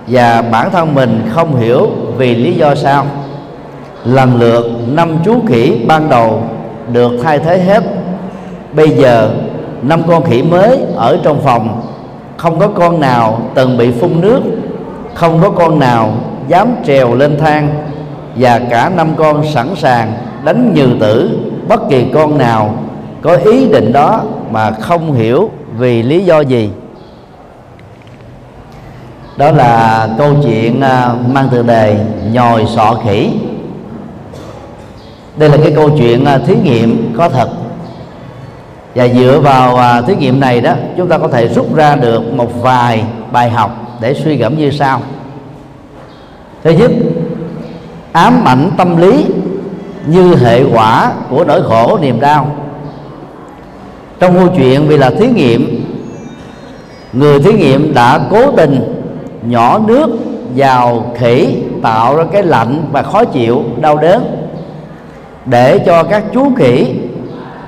và 0.07 0.43
bản 0.43 0.71
thân 0.71 0.95
mình 0.95 1.23
không 1.31 1.57
hiểu 1.57 1.89
vì 2.17 2.35
lý 2.35 2.53
do 2.53 2.75
sao. 2.75 3.07
Lần 4.05 4.37
lượt 4.41 4.65
năm 4.89 5.17
chú 5.25 5.35
khỉ 5.49 5.85
ban 5.87 6.09
đầu 6.09 6.43
được 6.93 7.13
thay 7.23 7.39
thế 7.39 7.59
hết. 7.59 7.83
Bây 8.73 8.89
giờ 8.89 9.31
năm 9.83 10.03
con 10.07 10.25
khỉ 10.25 10.43
mới 10.43 10.79
ở 10.97 11.19
trong 11.23 11.41
phòng, 11.41 11.83
không 12.37 12.59
có 12.59 12.69
con 12.69 13.01
nào 13.01 13.41
từng 13.55 13.77
bị 13.79 13.91
phun 13.93 14.21
nước, 14.21 14.41
không 15.15 15.41
có 15.43 15.51
con 15.51 15.79
nào 15.79 16.13
dám 16.49 16.75
trèo 16.87 17.15
lên 17.15 17.39
thang 17.39 17.69
và 18.37 18.61
cả 18.71 18.91
năm 18.97 19.09
con 19.17 19.45
sẵn 19.47 19.67
sàng 19.77 20.13
đánh 20.45 20.73
nhừ 20.75 20.89
tử 21.01 21.31
bất 21.71 21.89
kỳ 21.89 22.07
con 22.15 22.39
nào 22.39 22.75
có 23.23 23.37
ý 23.37 23.69
định 23.69 23.93
đó 23.93 24.23
mà 24.51 24.71
không 24.71 25.13
hiểu 25.13 25.51
vì 25.79 26.03
lý 26.03 26.25
do 26.25 26.41
gì. 26.41 26.71
Đó 29.37 29.51
là 29.51 30.09
câu 30.19 30.35
chuyện 30.45 30.81
à, 30.81 31.15
mang 31.33 31.49
tựa 31.49 31.63
đề 31.63 32.05
nhồi 32.33 32.67
sọ 32.67 32.99
khỉ. 33.05 33.31
Đây 35.37 35.49
là 35.49 35.57
cái 35.57 35.73
câu 35.75 35.91
chuyện 35.99 36.25
à, 36.25 36.39
thí 36.47 36.55
nghiệm 36.57 37.15
có 37.17 37.29
thật. 37.29 37.49
Và 38.95 39.09
dựa 39.09 39.41
vào 39.41 39.77
à, 39.77 40.01
thí 40.01 40.17
nghiệm 40.17 40.41
này 40.41 40.61
đó, 40.61 40.73
chúng 40.97 41.09
ta 41.09 41.19
có 41.19 41.29
thể 41.29 41.49
rút 41.49 41.75
ra 41.75 41.97
được 41.97 42.35
một 42.35 42.63
vài 42.63 43.05
bài 43.33 43.51
học 43.51 43.99
để 44.01 44.15
suy 44.15 44.37
gẫm 44.37 44.59
như 44.59 44.71
sau. 44.71 45.01
Thứ 46.65 46.71
nhất, 46.71 46.91
ám 48.13 48.45
ảnh 48.45 48.71
tâm 48.77 48.97
lý 48.97 49.27
như 50.07 50.35
hệ 50.35 50.63
quả 50.73 51.13
của 51.31 51.45
nỗi 51.45 51.63
khổ, 51.63 51.99
niềm 52.03 52.21
đau. 52.21 52.57
Trong 54.21 54.35
câu 54.35 54.49
chuyện 54.57 54.89
vì 54.89 54.99
là 54.99 55.11
thí 55.11 55.27
nghiệm, 55.27 55.85
người 57.13 57.41
thí 57.41 57.53
nghiệm 57.53 57.95
đã 57.95 58.21
cố 58.31 58.53
tình 58.57 59.03
nhỏ 59.43 59.79
nước 59.79 60.11
vào 60.57 61.13
khỉ, 61.19 61.57
tạo 61.83 62.17
ra 62.17 62.25
cái 62.33 62.43
lạnh 62.43 62.83
và 62.93 63.03
khó 63.03 63.25
chịu, 63.25 63.63
đau 63.81 63.97
đớn, 63.97 64.47
để 65.47 65.79
cho 65.87 66.03
các 66.03 66.25
chú 66.35 66.53
khỉ 66.57 66.95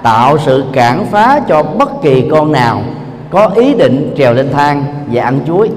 tạo 0.02 0.38
sự 0.38 0.64
cản 0.72 1.06
phá 1.10 1.40
cho 1.48 1.62
bất 1.62 2.02
kỳ 2.02 2.28
con 2.30 2.52
nào 2.52 2.82
có 3.30 3.50
ý 3.54 3.74
định 3.74 4.14
trèo 4.18 4.34
lên 4.34 4.52
thang 4.52 4.84
và 5.12 5.22
ăn 5.22 5.40
chuối. 5.46 5.70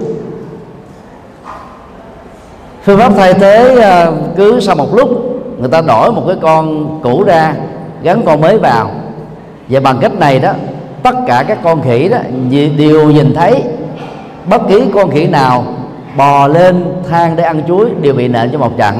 Phương 2.84 3.00
pháp 3.00 3.12
thay 3.18 3.34
thế 3.34 3.80
à, 3.82 4.12
cứ 4.38 4.60
sau 4.60 4.76
một 4.76 4.96
lúc 4.96 5.35
người 5.60 5.70
ta 5.70 5.82
đổi 5.82 6.12
một 6.12 6.24
cái 6.28 6.36
con 6.42 6.88
cũ 7.04 7.24
ra, 7.24 7.54
gắn 8.04 8.22
con 8.26 8.42
mới 8.42 8.58
vào. 8.58 8.90
Và 9.70 9.80
bằng 9.80 9.98
cách 10.02 10.20
này 10.20 10.40
đó, 10.40 10.52
tất 11.04 11.16
cả 11.28 11.44
các 11.48 11.58
con 11.64 11.82
khỉ 11.82 12.10
đó 12.10 12.18
đều 12.78 13.12
nhìn 13.12 13.34
thấy 13.36 13.64
bất 14.50 14.62
kỳ 14.70 14.82
con 14.94 15.12
khỉ 15.12 15.28
nào 15.28 15.64
bò 16.18 16.48
lên 16.48 16.86
thang 17.10 17.36
để 17.36 17.44
ăn 17.44 17.62
chuối 17.68 17.90
đều 18.02 18.14
bị 18.14 18.28
nện 18.28 18.50
cho 18.52 18.58
một 18.58 18.78
trận. 18.78 18.96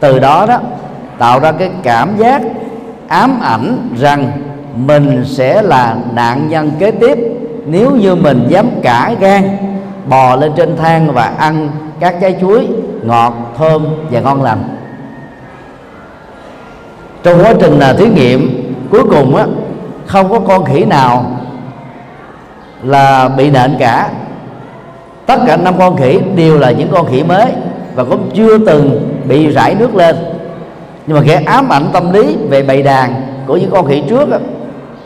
Từ 0.00 0.18
đó 0.18 0.46
đó, 0.46 0.60
tạo 1.18 1.40
ra 1.40 1.52
cái 1.52 1.70
cảm 1.82 2.16
giác 2.16 2.42
ám 3.08 3.40
ảnh 3.40 3.88
rằng 3.98 4.30
mình 4.76 5.24
sẽ 5.26 5.62
là 5.62 5.96
nạn 6.14 6.48
nhân 6.48 6.70
kế 6.78 6.90
tiếp 6.90 7.18
nếu 7.66 7.90
như 7.90 8.14
mình 8.14 8.46
dám 8.48 8.66
cả 8.82 9.14
gan 9.20 9.42
bò 10.08 10.36
lên 10.36 10.52
trên 10.56 10.76
thang 10.76 11.12
và 11.12 11.32
ăn 11.38 11.68
các 12.00 12.14
trái 12.20 12.36
chuối 12.40 12.68
ngọt, 13.02 13.34
thơm 13.58 13.86
và 14.10 14.20
ngon 14.20 14.42
lành 14.42 14.77
trong 17.28 17.44
quá 17.44 17.54
trình 17.60 17.78
là 17.78 17.92
thí 17.92 18.08
nghiệm 18.08 18.72
cuối 18.90 19.04
cùng 19.10 19.36
á 19.36 19.46
không 20.06 20.30
có 20.30 20.40
con 20.40 20.64
khỉ 20.64 20.84
nào 20.84 21.26
là 22.82 23.28
bị 23.28 23.50
nện 23.50 23.76
cả. 23.78 24.10
Tất 25.26 25.40
cả 25.46 25.56
năm 25.56 25.74
con 25.78 25.96
khỉ 25.96 26.18
đều 26.36 26.58
là 26.58 26.70
những 26.70 26.88
con 26.92 27.06
khỉ 27.06 27.22
mới 27.22 27.46
và 27.94 28.04
cũng 28.04 28.30
chưa 28.34 28.58
từng 28.58 29.08
bị 29.28 29.50
rải 29.50 29.74
nước 29.74 29.94
lên. 29.94 30.16
Nhưng 31.06 31.16
mà 31.16 31.22
cái 31.26 31.44
ám 31.44 31.72
ảnh 31.72 31.86
tâm 31.92 32.12
lý 32.12 32.36
về 32.50 32.62
bầy 32.62 32.82
đàn 32.82 33.14
của 33.46 33.56
những 33.56 33.70
con 33.70 33.86
khỉ 33.86 34.02
trước 34.08 34.30
đó, 34.30 34.38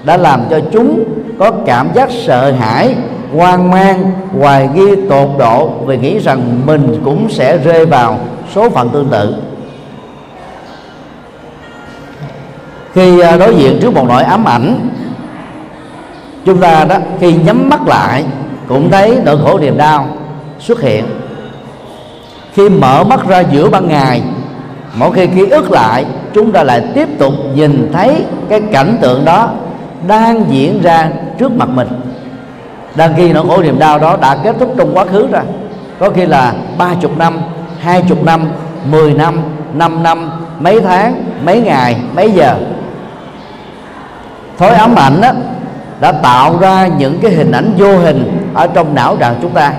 đã 0.04 0.16
làm 0.16 0.40
cho 0.50 0.60
chúng 0.72 1.04
có 1.38 1.50
cảm 1.66 1.88
giác 1.94 2.10
sợ 2.10 2.52
hãi 2.52 2.94
hoang 3.36 3.70
mang 3.70 4.12
hoài 4.40 4.68
nghi 4.74 4.96
tột 5.08 5.28
độ 5.38 5.68
vì 5.86 5.96
nghĩ 5.96 6.18
rằng 6.18 6.60
mình 6.66 7.00
cũng 7.04 7.28
sẽ 7.30 7.58
rơi 7.58 7.86
vào 7.86 8.18
số 8.54 8.70
phận 8.70 8.88
tương 8.88 9.08
tự. 9.08 9.34
Khi 12.94 13.20
à, 13.20 13.36
đối 13.36 13.56
diện 13.56 13.78
trước 13.80 13.94
một 13.94 14.04
nỗi 14.08 14.22
ám 14.22 14.44
ảnh, 14.44 14.88
chúng 16.44 16.60
ta 16.60 16.84
đó, 16.84 16.96
khi 17.20 17.32
nhắm 17.32 17.68
mắt 17.68 17.80
lại, 17.86 18.24
cũng 18.68 18.90
thấy 18.90 19.18
nỗi 19.24 19.38
khổ 19.44 19.58
niềm 19.58 19.76
đau 19.76 20.06
xuất 20.58 20.80
hiện. 20.80 21.04
Khi 22.54 22.68
mở 22.68 23.04
mắt 23.04 23.28
ra 23.28 23.40
giữa 23.40 23.70
ban 23.70 23.88
ngày, 23.88 24.22
mỗi 24.94 25.12
khi 25.12 25.26
ký 25.26 25.46
ức 25.46 25.70
lại, 25.70 26.04
chúng 26.34 26.52
ta 26.52 26.62
lại 26.62 26.82
tiếp 26.94 27.08
tục 27.18 27.32
nhìn 27.54 27.90
thấy 27.92 28.24
cái 28.48 28.60
cảnh 28.72 28.96
tượng 29.00 29.24
đó 29.24 29.50
đang 30.06 30.44
diễn 30.50 30.82
ra 30.82 31.10
trước 31.38 31.52
mặt 31.52 31.68
mình. 31.68 31.88
Đang 32.94 33.14
khi 33.16 33.32
nỗi 33.32 33.46
khổ 33.48 33.62
niềm 33.62 33.78
đau 33.78 33.98
đó 33.98 34.16
đã 34.20 34.36
kết 34.44 34.56
thúc 34.58 34.74
trong 34.78 34.94
quá 34.94 35.04
khứ 35.04 35.26
rồi 35.26 35.42
có 35.98 36.10
khi 36.10 36.26
là 36.26 36.54
ba 36.78 36.94
chục 37.00 37.18
năm, 37.18 37.40
hai 37.80 38.04
chục 38.08 38.24
năm, 38.24 38.48
mười 38.90 39.14
năm 39.14 39.42
năm 39.74 40.02
năm, 40.02 40.30
mấy 40.60 40.80
tháng, 40.80 41.24
mấy 41.44 41.60
ngày, 41.60 41.96
mấy 42.16 42.30
giờ 42.30 42.56
thói 44.62 44.74
ám 44.74 44.94
ảnh 44.94 45.20
đó 45.20 45.30
đã 46.00 46.12
tạo 46.12 46.58
ra 46.58 46.86
những 46.86 47.18
cái 47.22 47.30
hình 47.30 47.52
ảnh 47.52 47.72
vô 47.78 47.96
hình 47.96 48.48
ở 48.54 48.66
trong 48.66 48.94
não 48.94 49.16
trạng 49.16 49.34
chúng 49.42 49.50
ta. 49.50 49.72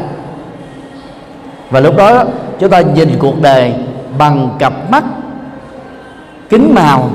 Và 1.70 1.80
lúc 1.80 1.98
đó, 1.98 2.24
chúng 2.60 2.70
ta 2.70 2.82
nhìn 2.82 3.10
cuộc 3.20 3.42
đời 3.42 3.74
bằng 4.18 4.50
cặp 4.60 4.74
mắt 4.92 5.04
kính 6.50 6.76
màu, 6.76 7.10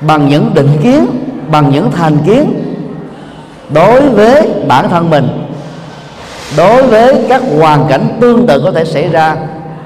bằng 0.00 0.28
những 0.28 0.50
định 0.54 0.70
kiến, 0.82 1.06
bằng 1.50 1.70
những 1.70 1.90
thành 1.90 2.18
kiến 2.26 2.62
đối 3.70 4.08
với 4.08 4.50
bản 4.68 4.88
thân 4.88 5.10
mình, 5.10 5.28
đối 6.56 6.82
với 6.82 7.24
các 7.28 7.42
hoàn 7.58 7.86
cảnh 7.88 8.08
tương 8.20 8.46
tự 8.46 8.60
có 8.64 8.72
thể 8.72 8.84
xảy 8.84 9.08
ra 9.08 9.36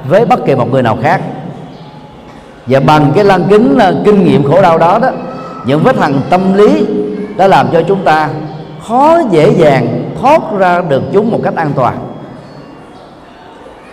với 0.09 0.25
bất 0.25 0.47
kỳ 0.47 0.55
một 0.55 0.73
người 0.73 0.83
nào 0.83 0.99
khác. 1.03 1.21
Và 2.67 2.81
bằng 2.81 3.13
cái 3.15 3.25
lăng 3.25 3.45
kính 3.51 3.77
là 3.77 3.93
kinh 4.05 4.25
nghiệm 4.25 4.45
khổ 4.45 4.63
đau 4.63 4.79
đó 4.79 4.99
đó 4.99 5.11
những 5.67 5.83
vết 5.83 5.97
hằn 5.97 6.21
tâm 6.31 6.55
lý 6.55 6.87
đã 7.37 7.49
làm 7.49 7.69
cho 7.73 7.83
chúng 7.89 8.05
ta 8.05 8.29
khó 8.89 9.19
dễ 9.31 9.55
dàng 9.59 10.13
thoát 10.21 10.43
ra 10.59 10.83
được 10.89 11.03
chúng 11.13 11.31
một 11.31 11.41
cách 11.45 11.55
an 11.57 11.73
toàn. 11.75 11.99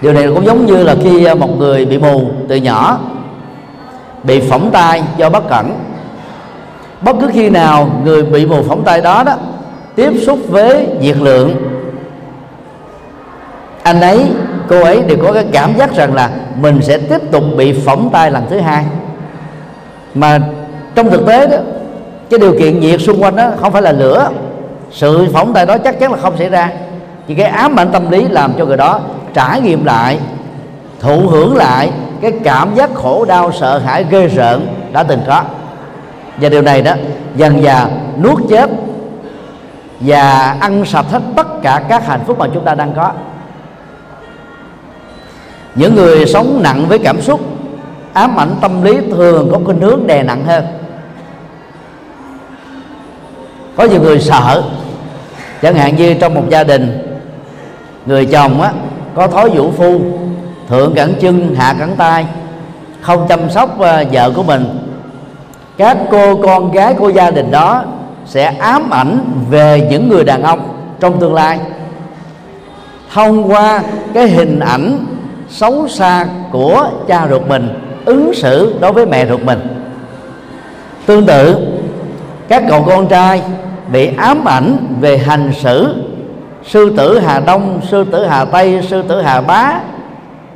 Điều 0.02 0.14
này 0.14 0.28
cũng 0.36 0.46
giống 0.46 0.66
như 0.66 0.84
là 0.84 0.96
khi 1.04 1.26
à, 1.26 1.36
một 1.36 1.58
người 1.58 1.86
bị 1.86 1.98
mù 1.98 2.22
từ 2.48 2.56
nhỏ, 2.56 3.00
bị 4.24 4.40
phỏng 4.40 4.70
tay 4.72 5.04
do 5.18 5.30
bất 5.30 5.50
cẩn. 5.50 5.72
Bất 7.02 7.16
cứ 7.22 7.30
khi 7.34 7.50
nào 7.50 7.90
người 8.04 8.24
bị 8.24 8.46
mù 8.46 8.64
phỏng 8.64 8.84
tay 8.84 9.02
đó 9.02 9.24
đó 9.24 9.34
tiếp 9.96 10.12
xúc 10.26 10.40
với 10.50 10.88
nhiệt 11.02 11.18
lượng, 11.18 11.56
anh 13.84 14.02
ấy, 14.02 14.26
cô 14.68 14.84
ấy 14.84 15.02
đều 15.02 15.18
có 15.22 15.34
cái 15.34 15.46
cảm 15.52 15.78
giác 15.78 15.96
rằng 15.96 16.14
là 16.14 16.30
mình 16.62 16.80
sẽ 16.82 16.98
tiếp 16.98 17.22
tục 17.32 17.44
bị 17.58 17.74
phỏng 17.86 18.10
tay 18.14 18.32
lần 18.32 18.44
thứ 18.50 18.60
hai. 18.60 18.86
Mà 20.14 20.40
trong 20.98 21.12
thực 21.12 21.26
tế 21.26 21.48
đó, 21.48 21.58
cái 22.30 22.40
điều 22.40 22.60
kiện 22.60 22.80
nhiệt 22.80 23.02
xung 23.02 23.24
quanh 23.24 23.36
đó 23.36 23.52
không 23.62 23.74
phải 23.74 23.82
là 23.82 23.92
lửa. 23.92 24.30
Sự 24.92 25.28
phỏng 25.34 25.54
tay 25.54 25.66
đó 25.66 25.78
chắc 25.78 26.00
chắn 26.00 26.12
là 26.12 26.18
không 26.18 26.38
xảy 26.38 26.50
ra. 26.50 26.72
Chỉ 27.28 27.36
cái 27.36 27.50
ám 27.50 27.80
ảnh 27.80 27.90
tâm 27.92 28.12
lý 28.12 28.28
làm 28.30 28.54
cho 28.58 28.66
người 28.66 28.78
đó 28.78 29.00
trải 29.34 29.62
nghiệm 29.62 29.86
lại, 29.86 30.20
thụ 31.00 31.28
hưởng 31.28 31.56
lại 31.56 31.92
cái 32.22 32.32
cảm 32.44 32.76
giác 32.76 32.94
khổ 32.94 33.26
đau, 33.26 33.52
sợ 33.52 33.78
hãi, 33.78 34.06
ghê 34.10 34.28
rợn 34.28 34.68
đã 34.92 35.04
từng 35.04 35.20
có. 35.28 35.44
Và 36.38 36.50
điều 36.50 36.62
này 36.62 36.82
đó 36.82 36.92
dần 37.36 37.64
dà 37.64 37.88
nuốt 38.24 38.38
chết 38.50 38.70
và 40.00 40.56
ăn 40.60 40.86
sạch 40.86 41.06
hết 41.12 41.22
tất 41.36 41.48
cả 41.62 41.84
các 41.90 42.08
hạnh 42.08 42.22
phúc 42.28 42.40
mà 42.40 42.48
chúng 42.54 42.64
ta 42.64 42.76
đang 42.76 42.94
có. 42.94 43.12
Những 45.76 45.96
người 45.96 46.26
sống 46.26 46.60
nặng 46.64 46.86
với 46.88 47.00
cảm 47.00 47.22
xúc, 47.22 47.40
ám 48.14 48.40
ảnh 48.40 48.56
tâm 48.62 48.84
lý 48.84 48.98
thường 49.12 49.50
có 49.52 49.60
cái 49.68 49.76
nướng 49.80 50.08
đè 50.08 50.24
nặng 50.24 50.44
hơn 50.46 50.64
có 53.78 53.84
nhiều 53.84 54.02
người 54.02 54.20
sợ. 54.20 54.64
Chẳng 55.62 55.76
hạn 55.76 55.96
như 55.96 56.14
trong 56.14 56.34
một 56.34 56.44
gia 56.50 56.64
đình 56.64 57.18
người 58.06 58.26
chồng 58.26 58.62
á 58.62 58.72
có 59.16 59.28
thói 59.28 59.50
vũ 59.50 59.72
phu 59.72 60.02
thượng 60.70 60.94
cẳng 60.96 61.14
chân 61.22 61.56
hạ 61.56 61.76
cẳng 61.80 61.96
tay 61.98 62.26
không 63.02 63.28
chăm 63.28 63.50
sóc 63.50 63.80
uh, 63.80 64.12
vợ 64.12 64.32
của 64.36 64.44
mình. 64.44 64.66
Các 65.78 65.98
cô 66.12 66.36
con 66.36 66.72
gái 66.72 66.94
của 66.94 67.10
gia 67.10 67.32
đình 67.32 67.52
đó 67.52 67.84
sẽ 68.26 68.54
ám 68.60 68.90
ảnh 68.90 69.20
về 69.50 69.88
những 69.92 70.10
người 70.10 70.24
đàn 70.24 70.44
ông 70.44 70.60
trong 71.00 71.20
tương 71.20 71.34
lai. 71.34 71.60
Thông 73.14 73.52
qua 73.52 73.84
cái 74.14 74.28
hình 74.28 74.60
ảnh 74.60 75.06
xấu 75.50 75.88
xa 75.88 76.26
của 76.52 76.90
cha 77.08 77.28
ruột 77.30 77.48
mình 77.48 77.70
ứng 78.06 78.34
xử 78.34 78.76
đối 78.80 78.94
với 78.94 79.06
mẹ 79.06 79.26
ruột 79.26 79.42
mình. 79.42 79.60
Tương 81.06 81.26
tự 81.26 81.58
các 82.48 82.64
cậu 82.70 82.84
con 82.84 83.08
trai 83.08 83.42
bị 83.92 84.10
ám 84.18 84.46
ảnh 84.46 84.78
về 85.02 85.18
hành 85.18 85.52
xử. 85.54 86.04
Sư 86.64 86.94
tử 86.98 87.20
hà 87.20 87.40
đông 87.40 87.80
sư 87.90 88.04
tử 88.04 88.26
hà 88.26 88.46
tây 88.46 88.82
sư 88.90 89.02
tử 89.02 89.22
hà 89.22 89.42
bá 89.42 89.74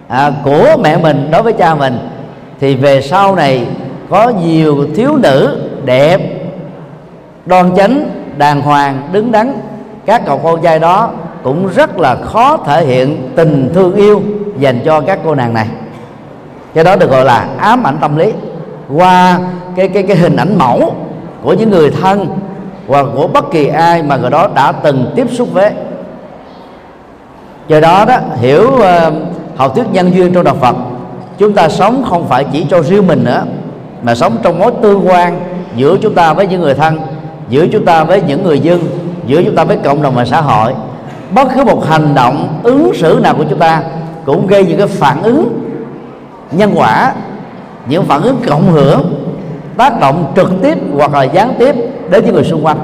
à, 0.08 0.32
của 0.44 0.76
mẹ 0.84 0.98
mình 0.98 1.30
đối 1.32 1.44
với 1.44 1.54
cha 1.54 1.76
mình 1.76 1.98
thì 2.60 2.76
về 2.76 3.02
sau 3.02 3.36
này 3.36 3.68
có 4.10 4.30
nhiều 4.30 4.86
thiếu 4.96 5.18
nữ 5.18 5.62
đẹp 5.86 6.22
đoan 7.46 7.76
chánh 7.76 8.10
đàng 8.38 8.62
hoàng 8.62 9.10
đứng 9.12 9.32
đắn. 9.32 9.54
Các 10.06 10.22
cậu 10.26 10.38
con 10.38 10.62
trai 10.62 10.80
đó 10.80 11.12
cũng 11.44 11.68
rất 11.68 12.00
là 12.00 12.16
khó 12.16 12.58
thể 12.58 12.86
hiện 12.86 13.30
tình 13.36 13.72
thương 13.74 13.96
yêu 13.96 14.22
dành 14.60 14.80
cho 14.86 15.02
các 15.02 15.20
cô 15.24 15.36
nàng 15.36 15.54
này. 15.54 15.68
Cái 16.74 16.84
đó 16.84 16.96
được 16.96 17.10
gọi 17.10 17.26
là 17.26 17.48
ám 17.58 17.88
ảnh 17.88 17.98
tâm 18.02 18.18
lý. 18.18 18.32
Qua 18.94 19.40
cái 19.76 19.88
cái 19.88 20.04
cái 20.04 20.18
hình 20.18 20.36
ảnh 20.36 20.58
mẫu 20.58 20.96
của 21.44 21.54
những 21.54 21.72
người 21.72 21.92
thân 22.02 22.28
hoặc 22.92 23.06
của 23.16 23.28
bất 23.28 23.52
kỳ 23.52 23.68
ai 23.68 24.04
mà 24.04 24.18
người 24.18 24.30
đó 24.30 24.48
đã 24.56 24.72
từng 24.72 25.12
tiếp 25.16 25.28
xúc 25.32 25.48
với. 25.54 25.72
Do 27.68 27.80
đó 27.80 28.06
đó 28.06 28.18
hiểu 28.36 28.68
uh, 28.74 29.14
học 29.56 29.76
thuyết 29.76 29.86
nhân 29.92 30.12
duyên 30.16 30.34
trong 30.34 30.44
đạo 30.44 30.56
Phật 30.62 30.76
chúng 31.38 31.54
ta 31.54 31.70
sống 31.70 32.04
không 32.10 32.28
phải 32.28 32.46
chỉ 32.52 32.66
cho 32.70 32.82
riêng 32.82 33.08
mình 33.08 33.24
nữa 33.24 33.44
mà 34.04 34.16
sống 34.16 34.38
trong 34.44 34.60
mối 34.60 34.72
tương 34.82 35.08
quan 35.08 35.40
giữa 35.76 35.98
chúng 36.02 36.14
ta 36.14 36.34
với 36.34 36.48
những 36.48 36.62
người 36.62 36.74
thân 36.74 37.00
giữa 37.50 37.68
chúng 37.68 37.86
ta 37.86 38.04
với 38.04 38.22
những 38.22 38.44
người 38.44 38.60
dân 38.60 38.80
giữa 39.26 39.44
chúng 39.44 39.56
ta 39.56 39.64
với 39.64 39.78
cộng 39.84 40.02
đồng 40.02 40.16
và 40.16 40.26
xã 40.26 40.42
hội. 40.42 40.74
Bất 41.36 41.48
cứ 41.56 41.64
một 41.64 41.86
hành 41.86 42.16
động 42.16 42.60
ứng 42.64 42.92
xử 42.94 43.20
nào 43.24 43.36
của 43.38 43.46
chúng 43.50 43.60
ta 43.60 43.84
cũng 44.26 44.48
gây 44.48 44.66
những 44.66 44.78
cái 44.78 44.88
phản 44.88 45.24
ứng 45.24 45.62
nhân 46.52 46.72
quả 46.76 47.14
những 47.88 48.06
phản 48.06 48.22
ứng 48.22 48.38
cộng 48.48 48.72
hưởng 48.72 49.21
tác 49.82 50.00
động 50.00 50.34
trực 50.36 50.52
tiếp 50.62 50.78
hoặc 50.94 51.14
là 51.14 51.24
gián 51.24 51.54
tiếp 51.60 51.76
đến 52.10 52.26
những 52.26 52.36
người 52.36 52.44
xung 52.44 52.66
quanh. 52.66 52.78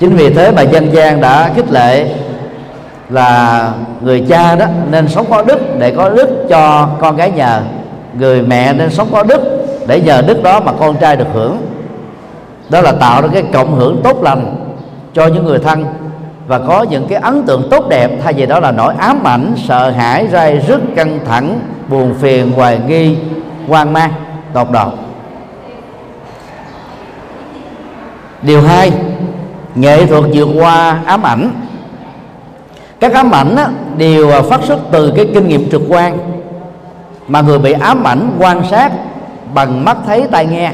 Chính 0.00 0.16
vì 0.16 0.30
thế 0.30 0.50
mà 0.50 0.62
dân 0.62 0.92
gian 0.92 1.20
đã 1.20 1.50
khích 1.56 1.72
lệ 1.72 2.14
là 3.10 3.70
người 4.00 4.24
cha 4.28 4.56
đó 4.56 4.66
nên 4.90 5.08
sống 5.08 5.26
có 5.30 5.42
đức 5.42 5.78
để 5.78 5.90
có 5.90 6.08
đức 6.08 6.46
cho 6.48 6.88
con 7.00 7.16
gái 7.16 7.30
nhờ. 7.30 7.60
Người 8.18 8.42
mẹ 8.42 8.72
nên 8.72 8.90
sống 8.90 9.08
có 9.12 9.22
đức 9.22 9.40
để 9.86 10.00
nhờ 10.00 10.22
đức 10.26 10.42
đó 10.42 10.60
mà 10.60 10.72
con 10.72 10.96
trai 10.96 11.16
được 11.16 11.28
hưởng. 11.32 11.56
Đó 12.68 12.80
là 12.80 12.92
tạo 12.92 13.22
ra 13.22 13.28
cái 13.32 13.44
cộng 13.52 13.74
hưởng 13.74 14.00
tốt 14.04 14.22
lành 14.22 14.56
cho 15.14 15.26
những 15.26 15.44
người 15.44 15.58
thân 15.58 15.84
và 16.46 16.58
có 16.58 16.86
những 16.90 17.06
cái 17.08 17.18
ấn 17.22 17.42
tượng 17.42 17.68
tốt 17.70 17.88
đẹp. 17.88 18.10
Thay 18.24 18.32
vì 18.32 18.46
đó 18.46 18.60
là 18.60 18.70
nỗi 18.72 18.94
ám 18.98 19.24
ảnh, 19.24 19.52
sợ 19.68 19.90
hãi 19.90 20.28
rai 20.32 20.60
rứt, 20.68 20.80
căng 20.96 21.18
thẳng, 21.26 21.60
buồn 21.88 22.14
phiền, 22.20 22.52
hoài 22.56 22.78
nghi 22.88 23.16
hoang 23.68 23.92
mang 23.92 24.12
tột 24.52 24.70
độ. 24.70 24.90
Điều 28.42 28.62
hai 28.62 28.92
nghệ 29.74 30.06
thuật 30.06 30.24
vượt 30.34 30.48
qua 30.58 31.02
ám 31.06 31.22
ảnh. 31.22 31.50
Các 33.00 33.12
ám 33.12 33.30
ảnh 33.30 33.56
á, 33.56 33.68
đều 33.96 34.42
phát 34.42 34.60
xuất 34.64 34.78
từ 34.90 35.12
cái 35.16 35.30
kinh 35.34 35.48
nghiệm 35.48 35.70
trực 35.70 35.82
quan. 35.88 36.18
Mà 37.28 37.40
người 37.40 37.58
bị 37.58 37.72
ám 37.72 38.04
ảnh 38.04 38.30
quan 38.38 38.62
sát 38.70 38.92
bằng 39.54 39.84
mắt 39.84 39.96
thấy 40.06 40.26
tai 40.30 40.46
nghe. 40.46 40.72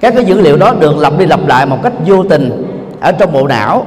Các 0.00 0.14
cái 0.14 0.24
dữ 0.24 0.40
liệu 0.40 0.56
đó 0.56 0.74
được 0.80 0.96
lặp 0.96 1.18
đi 1.18 1.26
lặp 1.26 1.46
lại 1.46 1.66
một 1.66 1.78
cách 1.82 1.92
vô 2.06 2.24
tình 2.24 2.66
ở 3.00 3.12
trong 3.12 3.32
bộ 3.32 3.46
não 3.46 3.86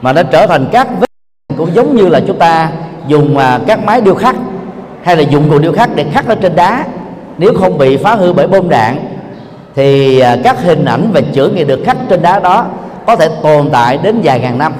mà 0.00 0.12
nó 0.12 0.22
trở 0.22 0.46
thành 0.46 0.66
các 0.72 0.88
vết 1.00 1.06
cũng 1.56 1.74
giống 1.74 1.96
như 1.96 2.08
là 2.08 2.20
chúng 2.26 2.38
ta 2.38 2.70
dùng 3.06 3.38
à, 3.38 3.60
các 3.66 3.84
máy 3.84 4.00
điêu 4.00 4.14
khắc 4.14 4.36
hay 5.02 5.16
là 5.16 5.22
dụng 5.22 5.50
cụ 5.50 5.58
điêu 5.58 5.72
khắc 5.72 5.94
để 5.94 6.04
khắc 6.12 6.28
ở 6.28 6.34
trên 6.34 6.56
đá. 6.56 6.84
Nếu 7.38 7.54
không 7.54 7.78
bị 7.78 7.96
phá 7.96 8.14
hư 8.14 8.32
bởi 8.32 8.46
bom 8.46 8.68
đạn, 8.68 8.96
thì 9.74 10.20
à, 10.20 10.36
các 10.44 10.62
hình 10.62 10.84
ảnh 10.84 11.10
và 11.12 11.20
chữ 11.32 11.48
nghĩa 11.48 11.64
được 11.64 11.80
khắc 11.84 11.96
trên 12.08 12.22
đá 12.22 12.38
đó 12.38 12.66
có 13.06 13.16
thể 13.16 13.28
tồn 13.42 13.70
tại 13.72 13.98
đến 14.02 14.20
vài 14.24 14.40
ngàn 14.40 14.58
năm. 14.58 14.72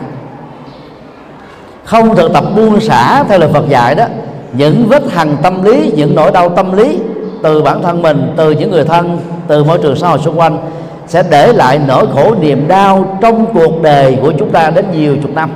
Không 1.84 2.16
thực 2.16 2.32
tập 2.32 2.44
buông 2.56 2.80
xả 2.80 3.24
theo 3.28 3.38
lời 3.38 3.48
Phật 3.52 3.68
dạy 3.68 3.94
đó, 3.94 4.04
những 4.52 4.86
vết 4.88 5.02
hằn 5.12 5.36
tâm 5.42 5.62
lý, 5.62 5.92
những 5.96 6.14
nỗi 6.14 6.30
đau 6.32 6.48
tâm 6.48 6.72
lý 6.76 6.98
từ 7.42 7.62
bản 7.62 7.82
thân 7.82 8.02
mình, 8.02 8.32
từ 8.36 8.50
những 8.50 8.70
người 8.70 8.84
thân, 8.84 9.18
từ 9.46 9.64
môi 9.64 9.78
trường 9.78 9.96
xã 9.96 10.08
hội 10.08 10.18
xung 10.18 10.38
quanh 10.38 10.58
sẽ 11.06 11.22
để 11.30 11.52
lại 11.52 11.80
nỗi 11.88 12.06
khổ 12.14 12.34
niềm 12.40 12.68
đau 12.68 13.18
trong 13.20 13.46
cuộc 13.54 13.82
đời 13.82 14.18
của 14.22 14.32
chúng 14.38 14.50
ta 14.50 14.70
đến 14.70 14.84
nhiều 14.92 15.16
chục 15.22 15.34
năm. 15.34 15.50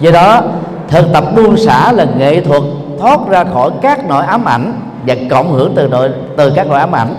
Do 0.00 0.10
đó 0.10 0.42
thực 0.88 1.12
tập 1.12 1.24
buông 1.36 1.56
xả 1.56 1.92
là 1.92 2.04
nghệ 2.04 2.40
thuật 2.40 2.62
thoát 3.00 3.20
ra 3.28 3.44
khỏi 3.44 3.70
các 3.82 4.08
nỗi 4.08 4.24
ám 4.24 4.44
ảnh 4.44 4.80
và 5.06 5.14
cộng 5.30 5.52
hưởng 5.52 5.72
từ 5.76 5.88
nội 5.88 6.10
từ 6.36 6.52
các 6.56 6.66
nỗi 6.66 6.78
ám 6.78 6.94
ảnh. 6.94 7.14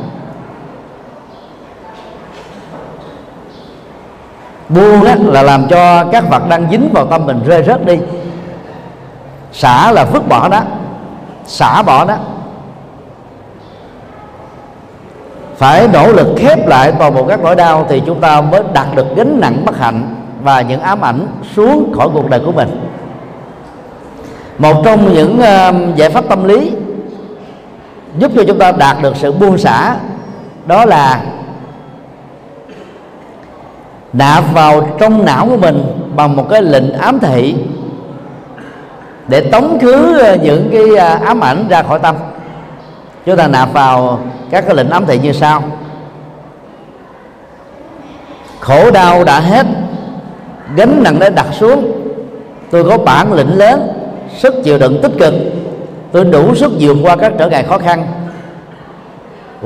Buông 4.70 5.04
là 5.04 5.44
làm 5.44 5.68
cho 5.68 6.06
các 6.12 6.30
vật 6.30 6.50
đang 6.50 6.68
dính 6.72 6.90
vào 6.94 7.06
tâm 7.06 7.26
mình 7.26 7.44
rơi 7.46 7.64
rớt 7.64 7.86
đi. 7.86 7.98
Xả 9.52 9.92
là 9.92 10.06
vứt 10.06 10.28
bỏ 10.30 10.50
đó 10.50 10.62
xả 11.46 11.82
bỏ 11.82 12.06
đó 12.06 12.16
phải 15.58 15.88
nỗ 15.88 16.12
lực 16.12 16.28
khép 16.38 16.68
lại 16.68 16.92
toàn 17.00 17.16
bộ 17.16 17.24
các 17.24 17.40
nỗi 17.44 17.56
đau 17.56 17.86
thì 17.90 18.02
chúng 18.06 18.22
ta 18.22 18.42
mới 18.42 18.62
đặt 18.74 18.96
được 18.96 19.16
gánh 19.16 19.40
nặng 19.40 19.62
bất 19.66 19.78
hạnh 19.78 20.16
và 20.44 20.62
những 20.62 20.82
ám 20.82 21.02
ảnh 21.02 21.28
xuống 21.56 21.94
khỏi 21.98 22.10
cuộc 22.14 22.30
đời 22.30 22.42
của 22.46 22.52
mình 22.52 22.87
một 24.58 24.82
trong 24.86 25.14
những 25.14 25.40
uh, 25.40 25.96
giải 25.96 26.10
pháp 26.10 26.30
tâm 26.30 26.44
lý 26.44 26.72
giúp 28.18 28.32
cho 28.36 28.44
chúng 28.48 28.60
ta 28.60 28.72
đạt 28.72 28.98
được 29.02 29.16
sự 29.16 29.32
buông 29.32 29.58
xả 29.58 29.96
đó 30.66 30.86
là 30.86 31.22
nạp 34.14 34.44
vào 34.54 34.90
trong 35.00 35.26
não 35.26 35.48
của 35.50 35.58
mình 35.58 35.84
bằng 36.16 36.36
một 36.36 36.50
cái 36.50 36.62
lệnh 36.62 36.94
ám 36.94 37.20
thị 37.20 37.56
để 39.28 39.42
tống 39.42 39.80
khứ 39.80 40.20
ờ, 40.20 40.36
những 40.36 40.70
cái 40.72 40.96
ờ, 40.96 41.20
ám 41.26 41.44
ảnh 41.44 41.68
ra 41.70 41.84
khỏi 41.84 42.00
tâm. 42.00 42.16
Chúng 43.26 43.38
ta 43.38 43.48
nạp 43.48 43.74
vào 43.74 44.20
các 44.50 44.66
cái 44.66 44.76
lệnh 44.76 44.90
ám 44.90 45.06
thị 45.06 45.20
như 45.20 45.32
sau. 45.32 45.64
Khổ 48.60 48.92
đau 48.92 49.24
đã 49.24 49.40
hết 49.40 49.66
gánh 50.76 51.04
nặng 51.04 51.20
đã 51.20 51.30
đặt 51.30 51.48
xuống 51.52 51.92
tôi 52.72 52.84
có 52.84 52.98
bản 52.98 53.34
lĩnh 53.34 53.58
lớn 53.58 54.07
sức 54.38 54.54
chịu 54.64 54.78
đựng 54.78 55.00
tích 55.02 55.12
cực. 55.20 55.34
Tôi 56.12 56.26
đủ 56.26 56.56
sức 56.56 56.72
vượt 56.80 56.98
qua 57.04 57.16
các 57.16 57.34
trở 57.38 57.50
ngại 57.50 57.64
khó 57.64 57.78
khăn. 57.78 58.06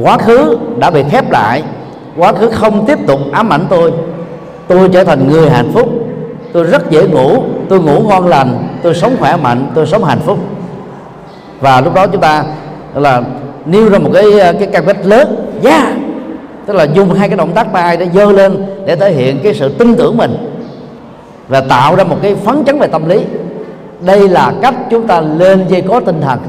Quá 0.01 0.17
khứ 0.17 0.57
đã 0.77 0.89
bị 0.89 1.03
khép 1.11 1.31
lại. 1.31 1.63
Quá 2.17 2.33
khứ 2.33 2.49
không 2.49 2.85
tiếp 2.85 2.97
tục 3.07 3.19
ám 3.31 3.53
ảnh 3.53 3.65
tôi. 3.69 3.91
Tôi 4.67 4.89
trở 4.93 5.03
thành 5.03 5.27
người 5.29 5.49
hạnh 5.49 5.71
phúc. 5.73 5.89
Tôi 6.53 6.63
rất 6.63 6.89
dễ 6.91 7.07
ngủ. 7.07 7.43
Tôi 7.69 7.79
ngủ 7.79 7.99
ngon 7.99 8.27
lành. 8.27 8.67
Tôi 8.83 8.93
sống 8.95 9.15
khỏe 9.19 9.35
mạnh. 9.37 9.71
Tôi 9.75 9.85
sống 9.85 10.03
hạnh 10.03 10.19
phúc. 10.25 10.37
Và 11.59 11.81
lúc 11.81 11.93
đó 11.93 12.07
chúng 12.07 12.21
ta 12.21 12.43
là 12.95 13.21
nêu 13.65 13.89
ra 13.89 13.99
một 13.99 14.09
cái 14.13 14.25
cái 14.59 14.67
cam 14.67 14.85
kết 14.85 15.05
lớn. 15.05 15.51
Yeah 15.63 15.93
tức 16.65 16.77
là 16.77 16.83
dùng 16.83 17.13
hai 17.13 17.29
cái 17.29 17.37
động 17.37 17.51
tác 17.53 17.73
tay 17.73 17.97
để 17.97 18.07
dơ 18.13 18.31
lên 18.31 18.65
để 18.85 18.95
thể 18.95 19.11
hiện 19.11 19.39
cái 19.43 19.53
sự 19.53 19.69
tin 19.69 19.95
tưởng 19.95 20.17
mình 20.17 20.37
và 21.47 21.61
tạo 21.61 21.95
ra 21.95 22.03
một 22.03 22.17
cái 22.21 22.35
phấn 22.35 22.63
chấn 22.65 22.79
về 22.79 22.87
tâm 22.87 23.09
lý 23.09 23.19
đây 24.01 24.29
là 24.29 24.53
cách 24.61 24.75
chúng 24.89 25.07
ta 25.07 25.21
lên 25.21 25.65
dây 25.67 25.81
có 25.81 25.99
tinh 25.99 26.21
thần. 26.21 26.39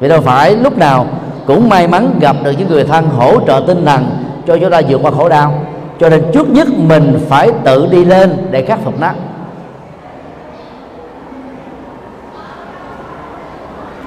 Vì 0.00 0.08
đâu 0.08 0.20
phải 0.20 0.56
lúc 0.56 0.78
nào 0.78 1.06
cũng 1.46 1.68
may 1.68 1.88
mắn 1.88 2.18
gặp 2.20 2.36
được 2.42 2.52
những 2.58 2.68
người 2.68 2.84
thân 2.84 3.08
hỗ 3.08 3.40
trợ 3.46 3.62
tinh 3.66 3.84
thần 3.84 4.06
cho 4.46 4.56
chúng 4.56 4.70
ta 4.70 4.80
vượt 4.88 5.00
qua 5.02 5.10
khổ 5.10 5.28
đau. 5.28 5.54
Cho 6.00 6.08
nên 6.08 6.22
trước 6.32 6.50
nhất 6.50 6.68
mình 6.76 7.18
phải 7.28 7.50
tự 7.64 7.86
đi 7.86 8.04
lên 8.04 8.36
để 8.50 8.62
khắc 8.62 8.78
phục 8.84 9.00
nó. 9.00 9.10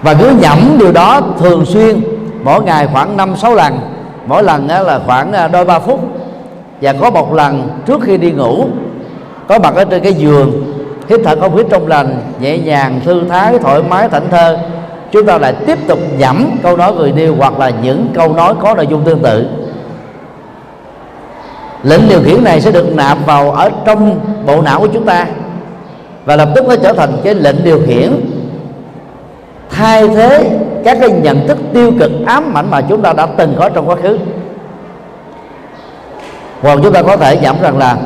Và 0.01 0.13
cứ 0.13 0.31
nhẩm 0.41 0.77
điều 0.79 0.91
đó 0.91 1.21
thường 1.39 1.65
xuyên, 1.65 2.01
mỗi 2.43 2.63
ngày 2.63 2.87
khoảng 2.93 3.17
năm, 3.17 3.35
sáu 3.35 3.55
lần. 3.55 3.79
Mỗi 4.25 4.43
lần 4.43 4.67
là 4.67 4.99
khoảng 5.05 5.33
à, 5.33 5.47
đôi 5.47 5.65
ba 5.65 5.79
phút. 5.79 5.99
Và 6.81 6.93
có 6.93 7.09
một 7.09 7.33
lần 7.33 7.69
trước 7.85 8.01
khi 8.01 8.17
đi 8.17 8.31
ngủ, 8.31 8.65
có 9.47 9.59
mặt 9.59 9.75
ở 9.75 9.85
trên 9.85 10.03
cái 10.03 10.13
giường 10.13 10.68
hít 11.09 11.19
thở 11.23 11.35
không 11.39 11.55
khí 11.55 11.63
trong 11.69 11.87
lành, 11.87 12.21
nhẹ 12.39 12.57
nhàng, 12.57 12.99
thư 13.05 13.23
thái, 13.29 13.59
thoải 13.59 13.83
mái, 13.83 14.09
thảnh 14.09 14.29
thơ. 14.29 14.57
Chúng 15.11 15.25
ta 15.25 15.37
lại 15.37 15.53
tiếp 15.65 15.77
tục 15.87 15.99
nhẩm 16.17 16.49
câu 16.63 16.77
nói 16.77 16.93
người 16.93 17.11
điêu 17.11 17.35
hoặc 17.35 17.59
là 17.59 17.71
những 17.83 18.07
câu 18.13 18.33
nói 18.33 18.53
có 18.61 18.75
nội 18.75 18.87
dung 18.87 19.03
tương 19.03 19.19
tự. 19.19 19.47
Lệnh 21.83 22.09
điều 22.09 22.21
khiển 22.23 22.43
này 22.43 22.61
sẽ 22.61 22.71
được 22.71 22.95
nạp 22.95 23.17
vào 23.25 23.51
ở 23.51 23.69
trong 23.85 24.19
bộ 24.45 24.61
não 24.61 24.79
của 24.79 24.87
chúng 24.87 25.05
ta 25.05 25.25
và 26.25 26.35
lập 26.35 26.49
tức 26.55 26.67
nó 26.67 26.75
trở 26.75 26.93
thành 26.93 27.09
cái 27.23 27.35
lệnh 27.35 27.63
điều 27.63 27.79
khiển. 27.87 28.11
Thay 29.69 30.07
thế 30.07 30.59
các 30.85 30.97
cái 31.01 31.09
nhận 31.11 31.47
thức 31.47 31.57
tiêu 31.73 31.91
cực, 31.99 32.11
ám 32.25 32.57
ảnh 32.57 32.71
mà 32.71 32.81
chúng 32.81 33.01
ta 33.01 33.13
đã 33.13 33.25
từng 33.25 33.55
có 33.59 33.69
trong 33.69 33.89
quá 33.89 33.95
khứ. 33.95 34.17
Hoặc 36.61 36.79
chúng 36.83 36.93
ta 36.93 37.01
có 37.01 37.17
thể 37.17 37.37
giảm 37.43 37.55
rằng 37.61 37.77
là, 37.77 37.97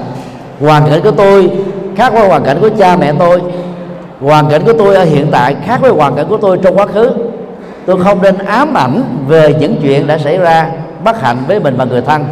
hoàn 0.60 0.90
cảnh 0.90 1.02
của 1.02 1.12
tôi 1.12 1.50
khác 1.96 2.14
với 2.14 2.28
hoàn 2.28 2.44
cảnh 2.44 2.58
của 2.62 2.70
cha 2.78 2.96
mẹ 2.96 3.14
tôi. 3.20 3.42
Hoàn 4.22 4.50
cảnh 4.50 4.62
của 4.66 4.74
tôi 4.74 4.96
ở 4.96 5.04
hiện 5.04 5.28
tại 5.32 5.56
khác 5.66 5.82
với 5.82 5.92
hoàn 5.92 6.16
cảnh 6.16 6.26
của 6.30 6.38
tôi 6.38 6.58
trong 6.64 6.78
quá 6.78 6.86
khứ. 6.86 7.12
Tôi 7.86 8.00
không 8.04 8.22
nên 8.22 8.38
ám 8.38 8.74
ảnh 8.74 9.04
về 9.28 9.54
những 9.60 9.76
chuyện 9.82 10.08
đã 10.08 10.18
xảy 10.18 10.38
ra, 10.38 10.70
bất 11.04 11.22
hạnh 11.22 11.38
với 11.48 11.60
mình 11.60 11.76
và 11.78 11.86
người 11.86 12.02
thân. 12.02 12.26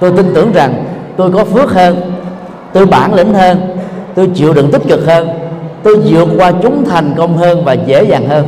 Tôi 0.00 0.12
tin 0.16 0.32
tưởng 0.34 0.52
rằng 0.52 0.84
tôi 1.16 1.30
có 1.32 1.44
phước 1.44 1.72
hơn, 1.72 2.12
tôi 2.72 2.86
bản 2.86 3.14
lĩnh 3.14 3.34
hơn, 3.34 3.60
tôi 4.14 4.30
chịu 4.34 4.52
đựng 4.52 4.70
tích 4.70 4.82
cực 4.88 5.06
hơn, 5.06 5.28
tôi 5.82 5.96
vượt 5.96 6.28
qua 6.38 6.52
chúng 6.62 6.84
thành 6.84 7.14
công 7.16 7.36
hơn 7.36 7.64
và 7.64 7.72
dễ 7.72 8.04
dàng 8.04 8.28
hơn. 8.28 8.44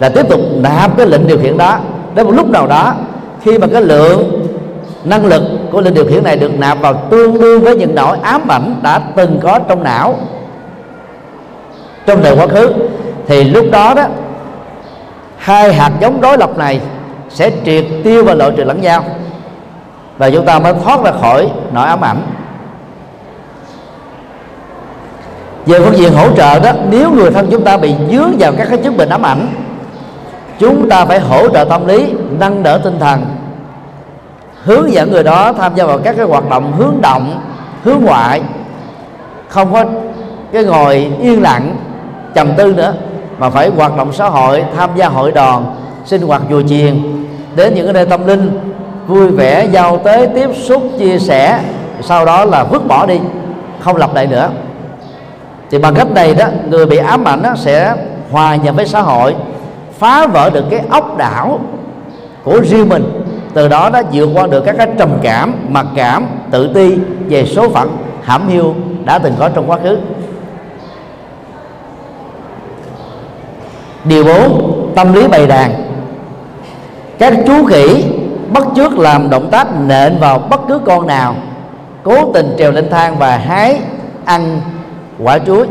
Là 0.00 0.08
tiếp 0.08 0.28
tục 0.28 0.40
nạp 0.56 0.96
cái 0.96 1.06
lệnh 1.06 1.26
điều 1.26 1.38
khiển 1.38 1.58
đó. 1.58 1.78
Đến 2.14 2.26
một 2.26 2.32
lúc 2.32 2.50
nào 2.50 2.66
đó, 2.66 2.94
khi 3.42 3.58
mà 3.58 3.66
cái 3.66 3.82
lượng 3.82 4.46
năng 5.04 5.26
lực 5.26 5.42
của 5.72 5.80
linh 5.80 5.94
điều 5.94 6.04
khiển 6.04 6.24
này 6.24 6.36
được 6.36 6.58
nạp 6.58 6.80
vào 6.80 6.94
tương 7.10 7.40
đương 7.40 7.62
với 7.62 7.76
những 7.76 7.94
nỗi 7.94 8.16
ám 8.22 8.48
ảnh 8.48 8.74
đã 8.82 9.00
từng 9.16 9.40
có 9.42 9.58
trong 9.68 9.84
não. 9.84 10.14
Trong 12.06 12.22
đời 12.22 12.36
quá 12.36 12.46
khứ, 12.46 12.72
thì 13.26 13.44
lúc 13.44 13.66
đó 13.72 13.94
đó, 13.94 14.04
hai 15.36 15.72
hạt 15.72 15.92
giống 16.00 16.20
đối 16.20 16.38
lập 16.38 16.58
này 16.58 16.80
sẽ 17.28 17.50
triệt 17.64 17.84
tiêu 18.04 18.24
và 18.24 18.34
loại 18.34 18.50
trừ 18.56 18.64
lẫn 18.64 18.80
nhau, 18.80 19.04
và 20.18 20.30
chúng 20.30 20.46
ta 20.46 20.58
mới 20.58 20.74
thoát 20.84 21.04
ra 21.04 21.10
khỏi 21.20 21.48
nỗi 21.72 21.86
ám 21.86 22.04
ảnh. 22.04 22.22
Về 25.66 25.80
phương 25.80 25.96
diện 25.96 26.12
hỗ 26.12 26.36
trợ 26.36 26.58
đó, 26.58 26.72
nếu 26.90 27.10
người 27.10 27.30
thân 27.30 27.48
chúng 27.50 27.64
ta 27.64 27.76
bị 27.76 27.94
dướng 28.10 28.32
vào 28.38 28.52
các 28.58 28.66
cái 28.70 28.78
chứng 28.78 28.96
bệnh 28.96 29.08
ám 29.08 29.26
ảnh, 29.26 29.48
chúng 30.58 30.88
ta 30.88 31.04
phải 31.04 31.20
hỗ 31.20 31.48
trợ 31.48 31.64
tâm 31.64 31.86
lý, 31.86 32.12
nâng 32.38 32.62
đỡ 32.62 32.80
tinh 32.84 32.98
thần 33.00 33.24
hướng 34.64 34.92
dẫn 34.92 35.10
người 35.10 35.22
đó 35.22 35.52
tham 35.52 35.74
gia 35.74 35.86
vào 35.86 35.98
các 35.98 36.16
cái 36.16 36.26
hoạt 36.26 36.50
động 36.50 36.72
hướng 36.78 36.94
động, 37.00 37.40
hướng 37.84 38.00
ngoại. 38.04 38.42
Không 39.48 39.72
có 39.72 39.84
cái 40.52 40.64
ngồi 40.64 41.12
yên 41.20 41.42
lặng, 41.42 41.76
trầm 42.34 42.52
tư 42.56 42.74
nữa, 42.74 42.94
mà 43.38 43.50
phải 43.50 43.68
hoạt 43.68 43.96
động 43.96 44.12
xã 44.12 44.28
hội, 44.28 44.64
tham 44.76 44.90
gia 44.96 45.08
hội 45.08 45.32
đoàn, 45.32 45.74
sinh 46.04 46.22
hoạt 46.22 46.42
chùa 46.50 46.62
chiền. 46.62 47.02
Đến 47.56 47.74
những 47.74 47.86
cái 47.86 47.92
nơi 47.92 48.06
tâm 48.06 48.26
linh, 48.26 48.60
vui 49.06 49.28
vẻ 49.30 49.64
giao 49.64 49.98
tế, 49.98 50.28
tiếp 50.34 50.50
xúc, 50.54 50.82
chia 50.98 51.18
sẻ, 51.18 51.60
sau 52.00 52.24
đó 52.24 52.44
là 52.44 52.64
vứt 52.64 52.86
bỏ 52.86 53.06
đi, 53.06 53.20
không 53.80 53.96
lặp 53.96 54.14
lại 54.14 54.26
nữa. 54.26 54.50
Thì 55.70 55.78
bằng 55.78 55.94
cách 55.94 56.10
này 56.10 56.34
đó, 56.34 56.46
người 56.68 56.86
bị 56.86 56.96
ám 56.96 57.24
ảnh 57.24 57.42
đó 57.42 57.54
sẽ 57.56 57.94
hòa 58.30 58.56
nhập 58.56 58.76
với 58.76 58.86
xã 58.86 59.00
hội, 59.00 59.34
phá 59.98 60.26
vỡ 60.26 60.50
được 60.50 60.64
cái 60.70 60.80
ốc 60.90 61.18
đảo 61.18 61.60
của 62.44 62.60
riêng 62.64 62.88
mình 62.88 63.19
từ 63.54 63.68
đó 63.68 63.90
đã 63.90 64.02
vượt 64.12 64.28
qua 64.34 64.46
được 64.46 64.60
các 64.66 64.74
cái 64.78 64.88
trầm 64.98 65.10
cảm, 65.22 65.54
mặc 65.68 65.86
cảm, 65.94 66.26
tự 66.50 66.74
ti 66.74 66.96
về 67.28 67.46
số 67.46 67.68
phận, 67.68 67.96
hãm 68.22 68.48
hiu 68.48 68.74
đã 69.04 69.18
từng 69.18 69.34
có 69.38 69.48
trong 69.48 69.70
quá 69.70 69.78
khứ. 69.82 69.98
Điều 74.04 74.24
4 74.24 74.92
tâm 74.96 75.12
lý 75.12 75.28
bày 75.28 75.46
đàn. 75.46 75.72
Các 77.18 77.34
chú 77.46 77.64
khỉ 77.64 78.04
bắt 78.52 78.64
chước 78.76 78.98
làm 78.98 79.30
động 79.30 79.48
tác 79.50 79.66
nện 79.80 80.18
vào 80.18 80.38
bất 80.38 80.60
cứ 80.68 80.80
con 80.84 81.06
nào, 81.06 81.34
cố 82.02 82.32
tình 82.34 82.54
trèo 82.58 82.72
lên 82.72 82.90
thang 82.90 83.18
và 83.18 83.36
hái 83.36 83.80
ăn 84.24 84.60
quả 85.18 85.38
chuối. 85.38 85.66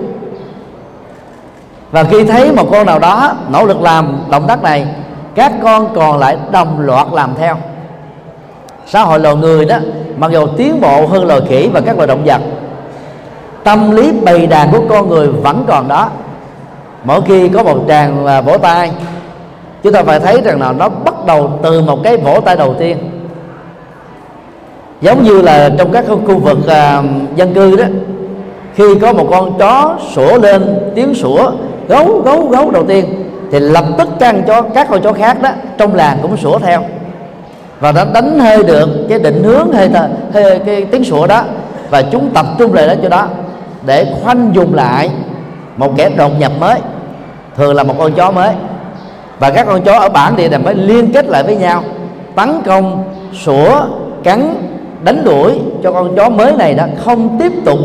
Và 1.91 2.03
khi 2.03 2.23
thấy 2.23 2.51
một 2.51 2.67
con 2.71 2.85
nào 2.85 2.99
đó 2.99 3.33
nỗ 3.49 3.65
lực 3.65 3.81
làm 3.81 4.17
động 4.29 4.47
tác 4.47 4.63
này, 4.63 4.87
các 5.35 5.51
con 5.63 5.95
còn 5.95 6.17
lại 6.17 6.37
đồng 6.51 6.79
loạt 6.79 7.07
làm 7.11 7.33
theo 7.39 7.57
xã 8.89 9.03
hội 9.03 9.19
loài 9.19 9.35
người 9.35 9.65
đó 9.65 9.77
mặc 10.17 10.31
dù 10.31 10.47
tiến 10.57 10.81
bộ 10.81 11.05
hơn 11.05 11.25
loài 11.25 11.41
khỉ 11.49 11.69
và 11.73 11.81
các 11.81 11.95
loài 11.95 12.07
động 12.07 12.23
vật 12.25 12.41
tâm 13.63 13.91
lý 13.91 14.11
bầy 14.11 14.47
đàn 14.47 14.71
của 14.71 14.81
con 14.89 15.09
người 15.09 15.27
vẫn 15.27 15.65
còn 15.67 15.87
đó. 15.87 16.09
Mỗi 17.03 17.21
khi 17.27 17.49
có 17.49 17.63
một 17.63 17.77
tràng 17.87 18.25
vỗ 18.45 18.57
tay 18.57 18.91
chúng 19.83 19.93
ta 19.93 20.03
phải 20.03 20.19
thấy 20.19 20.41
rằng 20.41 20.61
là 20.61 20.71
nó 20.71 20.89
bắt 20.89 21.13
đầu 21.25 21.51
từ 21.63 21.81
một 21.81 21.99
cái 22.03 22.17
vỗ 22.17 22.39
tay 22.45 22.55
đầu 22.55 22.75
tiên. 22.79 22.97
Giống 25.01 25.23
như 25.23 25.41
là 25.41 25.69
trong 25.77 25.91
các 25.91 26.05
khu 26.07 26.39
vực 26.39 26.67
à, 26.67 27.03
dân 27.35 27.53
cư 27.53 27.75
đó 27.75 27.85
khi 28.75 28.95
có 29.01 29.13
một 29.13 29.27
con 29.31 29.57
chó 29.59 29.97
sủa 30.13 30.37
lên 30.37 30.91
tiếng 30.95 31.15
sủa 31.15 31.51
gấu 31.87 32.21
gấu 32.25 32.47
gấu 32.47 32.71
đầu 32.71 32.85
tiên 32.85 33.05
thì 33.51 33.59
lập 33.59 33.85
tức 33.97 34.09
các 34.19 34.35
cho 34.47 34.61
chó 34.61 34.61
các 34.61 34.87
con 34.89 35.01
chó 35.01 35.13
khác 35.13 35.41
đó 35.41 35.49
trong 35.77 35.95
làng 35.95 36.17
cũng 36.21 36.37
sủa 36.37 36.59
theo 36.59 36.81
và 37.79 37.91
đã 37.91 38.05
đánh 38.13 38.39
hơi 38.39 38.63
được 38.63 38.89
cái 39.09 39.19
định 39.19 39.43
hướng 39.43 39.71
hay, 39.71 39.89
hay 40.33 40.59
cái 40.65 40.85
tiếng 40.85 41.03
sủa 41.03 41.27
đó. 41.27 41.43
Và 41.89 42.01
chúng 42.01 42.29
tập 42.33 42.45
trung 42.57 42.73
lại 42.73 42.87
đó 42.87 42.93
cho 43.03 43.09
đó 43.09 43.27
để 43.85 44.05
khoanh 44.23 44.51
dùng 44.53 44.73
lại 44.73 45.09
một 45.77 45.91
kẻ 45.97 46.09
đột 46.09 46.39
nhập 46.39 46.51
mới 46.59 46.79
thường 47.57 47.75
là 47.75 47.83
một 47.83 47.93
con 47.97 48.13
chó 48.13 48.31
mới. 48.31 48.49
Và 49.39 49.49
các 49.49 49.65
con 49.67 49.81
chó 49.81 49.99
ở 49.99 50.09
bản 50.09 50.35
địa 50.35 50.49
này 50.49 50.59
mới 50.59 50.75
liên 50.75 51.13
kết 51.13 51.25
lại 51.25 51.43
với 51.43 51.55
nhau 51.55 51.83
tấn 52.35 52.49
công 52.65 53.03
sủa 53.33 53.81
cắn 54.23 54.55
đánh 55.03 55.23
đuổi 55.23 55.59
cho 55.83 55.91
con 55.91 56.15
chó 56.15 56.29
mới 56.29 56.53
này 56.53 56.73
đó 56.73 56.83
không 57.05 57.37
tiếp 57.39 57.51
tục 57.65 57.79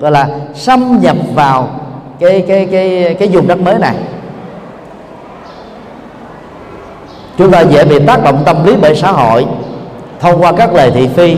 gọi 0.00 0.10
là 0.10 0.28
xâm 0.54 0.98
nhập 1.00 1.16
vào 1.34 1.68
cái 2.20 2.44
cái 2.48 2.66
cái 2.66 3.16
cái 3.18 3.28
vùng 3.28 3.48
đất 3.48 3.58
mới 3.58 3.78
này. 3.78 3.94
Chúng 7.38 7.50
ta 7.50 7.60
dễ 7.60 7.84
bị 7.84 7.98
tác 8.06 8.24
động 8.24 8.42
tâm 8.44 8.64
lý 8.64 8.74
bởi 8.82 8.94
xã 8.94 9.12
hội. 9.12 9.46
Thông 10.20 10.42
qua 10.42 10.52
các 10.52 10.74
lời 10.74 10.90
thị 10.90 11.08
phi 11.16 11.36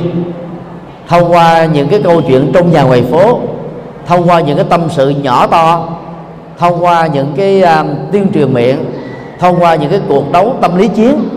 thông 1.09 1.33
qua 1.33 1.65
những 1.65 1.89
cái 1.89 2.03
câu 2.05 2.23
chuyện 2.29 2.51
trong 2.55 2.73
nhà 2.73 2.83
ngoài 2.83 3.05
phố 3.11 3.41
thông 4.07 4.29
qua 4.29 4.41
những 4.41 4.57
cái 4.57 4.67
tâm 4.71 4.89
sự 4.91 5.09
nhỏ 5.09 5.47
to 5.47 5.89
thông 6.59 6.85
qua 6.85 7.07
những 7.07 7.33
cái 7.37 7.63
uh, 7.63 7.87
tuyên 8.13 8.33
truyền 8.35 8.55
miệng 8.55 8.85
thông 9.39 9.63
qua 9.63 9.75
những 9.75 9.91
cái 9.91 10.01
cuộc 10.09 10.33
đấu 10.33 10.55
tâm 10.61 10.77
lý 10.77 10.89
chiến 10.89 11.29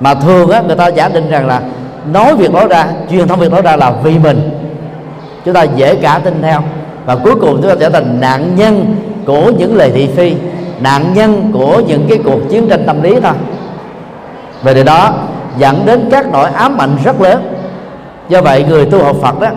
mà 0.00 0.14
thường 0.14 0.50
á 0.50 0.60
người 0.60 0.76
ta 0.76 0.88
giả 0.88 1.08
định 1.08 1.30
rằng 1.30 1.46
là 1.46 1.62
nói 2.12 2.36
việc 2.36 2.52
đó 2.52 2.66
ra 2.66 2.86
truyền 3.10 3.28
thông 3.28 3.40
việc 3.40 3.52
đó 3.52 3.60
ra 3.60 3.76
là 3.76 3.92
vì 4.02 4.18
mình. 4.18 4.50
Chúng 5.44 5.54
ta 5.54 5.62
dễ 5.62 5.94
cả 5.94 6.20
tin 6.24 6.42
theo. 6.42 6.60
Và 7.06 7.16
cuối 7.16 7.34
cùng 7.34 7.58
chúng 7.62 7.70
ta 7.70 7.74
trở 7.80 7.90
thành 7.90 8.20
nạn 8.20 8.56
nhân 8.56 8.96
của 9.26 9.52
những 9.58 9.76
lời 9.76 9.90
thị 9.94 10.08
phi 10.16 10.34
nạn 10.82 11.14
nhân 11.14 11.50
của 11.52 11.82
những 11.88 12.06
cái 12.08 12.18
cuộc 12.24 12.40
chiến 12.50 12.68
tranh 12.68 12.84
tâm 12.86 13.02
lý 13.02 13.20
thôi. 13.20 13.32
Về 14.62 14.74
điều 14.74 14.84
đó 14.84 15.12
dẫn 15.58 15.82
đến 15.86 16.08
các 16.10 16.26
nỗi 16.32 16.50
ám 16.50 16.78
ảnh 16.78 16.96
rất 17.04 17.20
lớn. 17.20 17.54
Do 18.28 18.42
vậy, 18.42 18.64
người 18.68 18.86
tu 18.86 19.04
học 19.04 19.16
Phật 19.22 19.40
đó 19.40 19.48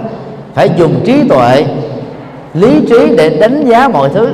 phải 0.54 0.70
dùng 0.78 1.02
trí 1.06 1.28
tuệ, 1.30 1.66
lý 2.54 2.82
trí 2.90 3.16
để 3.18 3.30
đánh 3.30 3.66
giá 3.66 3.88
mọi 3.88 4.10
thứ. 4.10 4.30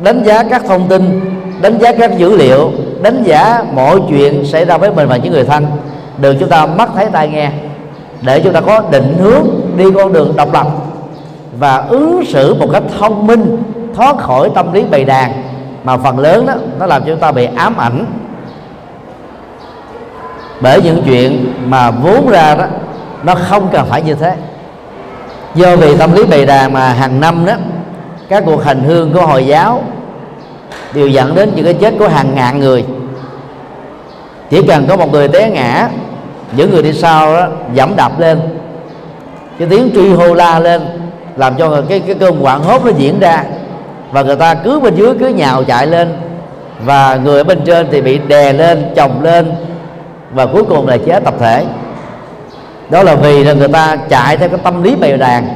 Đánh 0.00 0.22
giá 0.22 0.42
các 0.42 0.62
thông 0.68 0.88
tin, 0.88 1.20
đánh 1.60 1.78
giá 1.78 1.92
các 1.92 2.18
dữ 2.18 2.36
liệu, 2.36 2.70
đánh 3.02 3.22
giá 3.22 3.64
mọi 3.74 4.00
chuyện 4.08 4.46
xảy 4.46 4.64
ra 4.64 4.78
với 4.78 4.90
mình 4.92 5.08
và 5.08 5.16
những 5.16 5.32
người 5.32 5.44
thân. 5.44 5.66
Được 6.18 6.36
chúng 6.40 6.48
ta 6.48 6.66
mắt 6.66 6.90
thấy 6.94 7.06
tai 7.12 7.28
nghe, 7.28 7.50
để 8.22 8.40
chúng 8.40 8.52
ta 8.52 8.60
có 8.60 8.82
định 8.90 9.16
hướng 9.20 9.46
đi 9.76 9.84
con 9.94 10.12
đường 10.12 10.32
độc 10.36 10.52
lập 10.52 10.66
và 11.58 11.76
ứng 11.76 12.24
xử 12.26 12.54
một 12.54 12.66
cách 12.72 12.82
thông 12.98 13.26
minh, 13.26 13.62
thoát 13.94 14.18
khỏi 14.18 14.50
tâm 14.54 14.72
lý 14.72 14.82
bầy 14.90 15.04
đàn 15.04 15.32
mà 15.84 15.96
phần 15.96 16.18
lớn 16.18 16.46
đó, 16.46 16.54
nó 16.78 16.86
làm 16.86 17.02
cho 17.02 17.08
chúng 17.08 17.20
ta 17.20 17.32
bị 17.32 17.48
ám 17.56 17.76
ảnh. 17.76 18.04
Bởi 20.60 20.82
những 20.82 21.02
chuyện 21.06 21.54
mà 21.66 21.90
vốn 21.90 22.28
ra 22.28 22.54
đó, 22.54 22.64
nó 23.22 23.34
không 23.34 23.68
cần 23.72 23.86
phải 23.90 24.02
như 24.02 24.14
thế. 24.14 24.34
Do 25.54 25.76
vì 25.76 25.96
tâm 25.96 26.12
lý 26.12 26.26
bày 26.26 26.46
đàn 26.46 26.72
mà 26.72 26.92
hàng 26.92 27.20
năm 27.20 27.46
đó, 27.46 27.52
các 28.28 28.42
cuộc 28.46 28.64
hành 28.64 28.84
hương 28.84 29.12
của 29.12 29.26
hồi 29.26 29.46
giáo 29.46 29.82
đều 30.94 31.08
dẫn 31.08 31.34
đến 31.34 31.52
những 31.54 31.64
cái 31.64 31.74
chết 31.74 31.94
của 31.98 32.08
hàng 32.08 32.34
ngàn 32.34 32.58
người. 32.58 32.84
Chỉ 34.50 34.62
cần 34.66 34.86
có 34.88 34.96
một 34.96 35.12
người 35.12 35.28
té 35.28 35.50
ngã, 35.50 35.88
những 36.56 36.70
người 36.70 36.82
đi 36.82 36.92
sau 36.92 37.34
đó 37.34 37.46
dẫm 37.74 37.96
đạp 37.96 38.20
lên. 38.20 38.40
Cái 39.58 39.68
tiếng 39.70 39.90
truy 39.94 40.12
hô 40.14 40.34
la 40.34 40.58
lên 40.58 40.82
làm 41.36 41.56
cho 41.56 41.82
cái 41.88 42.00
cái 42.00 42.14
cơn 42.14 42.40
hoảng 42.40 42.62
hốt 42.62 42.84
nó 42.84 42.90
diễn 42.90 43.20
ra 43.20 43.44
và 44.14 44.22
người 44.22 44.36
ta 44.36 44.54
cứ 44.54 44.80
bên 44.80 44.94
dưới 44.94 45.14
cứ 45.20 45.28
nhào 45.28 45.64
chạy 45.64 45.86
lên. 45.86 46.16
Và 46.84 47.18
người 47.24 47.38
ở 47.38 47.44
bên 47.44 47.60
trên 47.64 47.86
thì 47.90 48.00
bị 48.00 48.18
đè 48.18 48.52
lên 48.52 48.84
chồng 48.96 49.22
lên. 49.22 49.52
Và 50.32 50.46
cuối 50.46 50.64
cùng 50.64 50.88
là 50.88 50.96
chết 51.06 51.24
tập 51.24 51.34
thể. 51.40 51.64
Đó 52.90 53.02
là 53.02 53.14
vì 53.14 53.44
là 53.44 53.52
người 53.52 53.68
ta 53.68 53.96
chạy 54.08 54.36
theo 54.36 54.48
cái 54.48 54.58
tâm 54.62 54.82
lý 54.82 54.94
bầy 54.96 55.16
đàn 55.16 55.48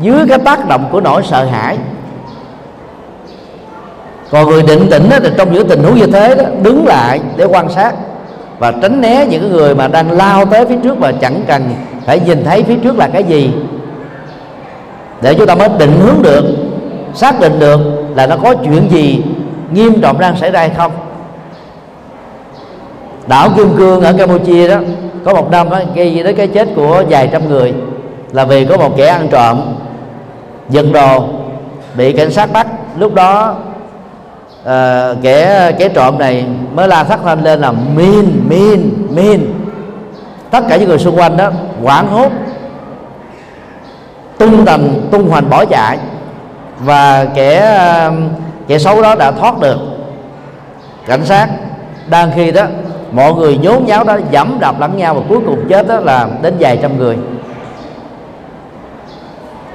dưới 0.00 0.26
cái 0.28 0.38
tác 0.38 0.68
động 0.68 0.88
của 0.92 1.00
nỗi 1.00 1.22
sợ 1.24 1.44
hãi. 1.44 1.76
Còn 4.30 4.48
người 4.48 4.62
định 4.62 4.90
tĩnh 4.90 5.10
đó, 5.10 5.16
thì 5.22 5.30
trong 5.38 5.52
những 5.52 5.68
tình 5.68 5.82
huống 5.82 5.94
như 5.94 6.06
thế 6.06 6.34
đó 6.34 6.44
đứng 6.62 6.86
lại 6.86 7.20
để 7.36 7.44
quan 7.44 7.68
sát 7.68 7.94
và 8.58 8.72
tránh 8.82 9.00
né 9.00 9.26
những 9.26 9.52
người 9.52 9.74
mà 9.74 9.88
đang 9.88 10.10
lao 10.10 10.44
tới 10.44 10.66
phía 10.66 10.76
trước 10.82 10.98
và 10.98 11.12
chẳng 11.12 11.42
cần 11.46 11.62
phải 12.06 12.20
nhìn 12.20 12.44
thấy 12.44 12.62
phía 12.62 12.76
trước 12.84 12.98
là 12.98 13.08
cái 13.12 13.24
gì. 13.24 13.52
Để 15.22 15.34
chúng 15.34 15.46
ta 15.46 15.54
mới 15.54 15.68
định 15.78 16.00
hướng 16.00 16.22
được 16.22 16.44
xác 17.14 17.40
định 17.40 17.58
được 17.58 17.99
là 18.14 18.26
nó 18.26 18.36
có 18.36 18.54
chuyện 18.54 18.90
gì 18.90 19.22
nghiêm 19.72 20.00
trọng 20.00 20.18
đang 20.18 20.36
xảy 20.36 20.50
ra 20.50 20.60
hay 20.60 20.70
không? 20.70 20.92
Đảo 23.26 23.50
kim 23.56 23.76
cương 23.76 24.00
ở 24.00 24.12
campuchia 24.12 24.68
đó 24.68 24.76
có 25.24 25.34
một 25.34 25.50
năm 25.50 25.70
đó 25.70 25.80
gây 25.94 26.22
đến 26.22 26.36
cái 26.36 26.46
chết 26.46 26.68
của 26.76 27.04
vài 27.08 27.28
trăm 27.32 27.48
người 27.48 27.74
là 28.32 28.44
vì 28.44 28.64
có 28.64 28.76
một 28.76 28.96
kẻ 28.96 29.06
ăn 29.06 29.28
trộm 29.30 29.60
giật 30.68 30.86
đồ 30.92 31.24
bị 31.94 32.12
cảnh 32.12 32.30
sát 32.30 32.52
bắt. 32.52 32.66
Lúc 32.98 33.14
đó 33.14 33.54
à, 34.64 35.08
kẻ 35.22 35.72
kẻ 35.78 35.88
trộm 35.88 36.18
này 36.18 36.44
mới 36.74 36.88
la 36.88 37.04
thắt 37.04 37.20
thanh 37.24 37.44
lên 37.44 37.60
là 37.60 37.72
min 37.72 38.48
min 38.48 39.06
min. 39.10 39.54
Tất 40.50 40.64
cả 40.68 40.76
những 40.76 40.88
người 40.88 40.98
xung 40.98 41.18
quanh 41.18 41.36
đó 41.36 41.50
hoảng 41.82 42.08
hốt 42.08 42.32
tung 44.38 44.64
tành 44.64 45.00
tung 45.10 45.28
hoành 45.28 45.50
bỏ 45.50 45.64
chạy 45.64 45.98
và 46.80 47.26
kẻ 47.34 47.76
um, 48.06 48.28
kẻ 48.68 48.78
xấu 48.78 49.02
đó 49.02 49.14
đã 49.14 49.30
thoát 49.30 49.60
được. 49.60 49.78
Cảnh 51.06 51.24
sát 51.24 51.48
đang 52.08 52.30
khi 52.34 52.50
đó 52.50 52.62
mọi 53.12 53.34
người 53.34 53.56
nhốn 53.56 53.84
nháo 53.86 54.04
đó 54.04 54.18
dẫm 54.30 54.56
đạp 54.60 54.80
lẫn 54.80 54.96
nhau 54.96 55.14
và 55.14 55.20
cuối 55.28 55.38
cùng 55.46 55.68
chết 55.68 55.88
đó 55.88 56.00
là 56.00 56.28
đến 56.42 56.54
vài 56.60 56.78
trăm 56.82 56.98
người. 56.98 57.16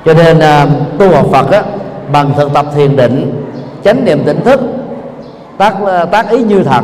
Cho 0.06 0.14
nên 0.14 0.40
um, 0.40 0.70
tu 1.00 1.16
học 1.16 1.26
Phật 1.32 1.52
đó, 1.52 1.62
bằng 2.12 2.32
thực 2.38 2.54
tập 2.54 2.66
thiền 2.76 2.96
định 2.96 3.44
chánh 3.84 4.06
niệm 4.06 4.24
tỉnh 4.26 4.42
thức 4.44 4.62
tác 5.58 5.74
uh, 5.84 6.12
tác 6.12 6.30
ý 6.30 6.44
như 6.44 6.64
thật 6.64 6.82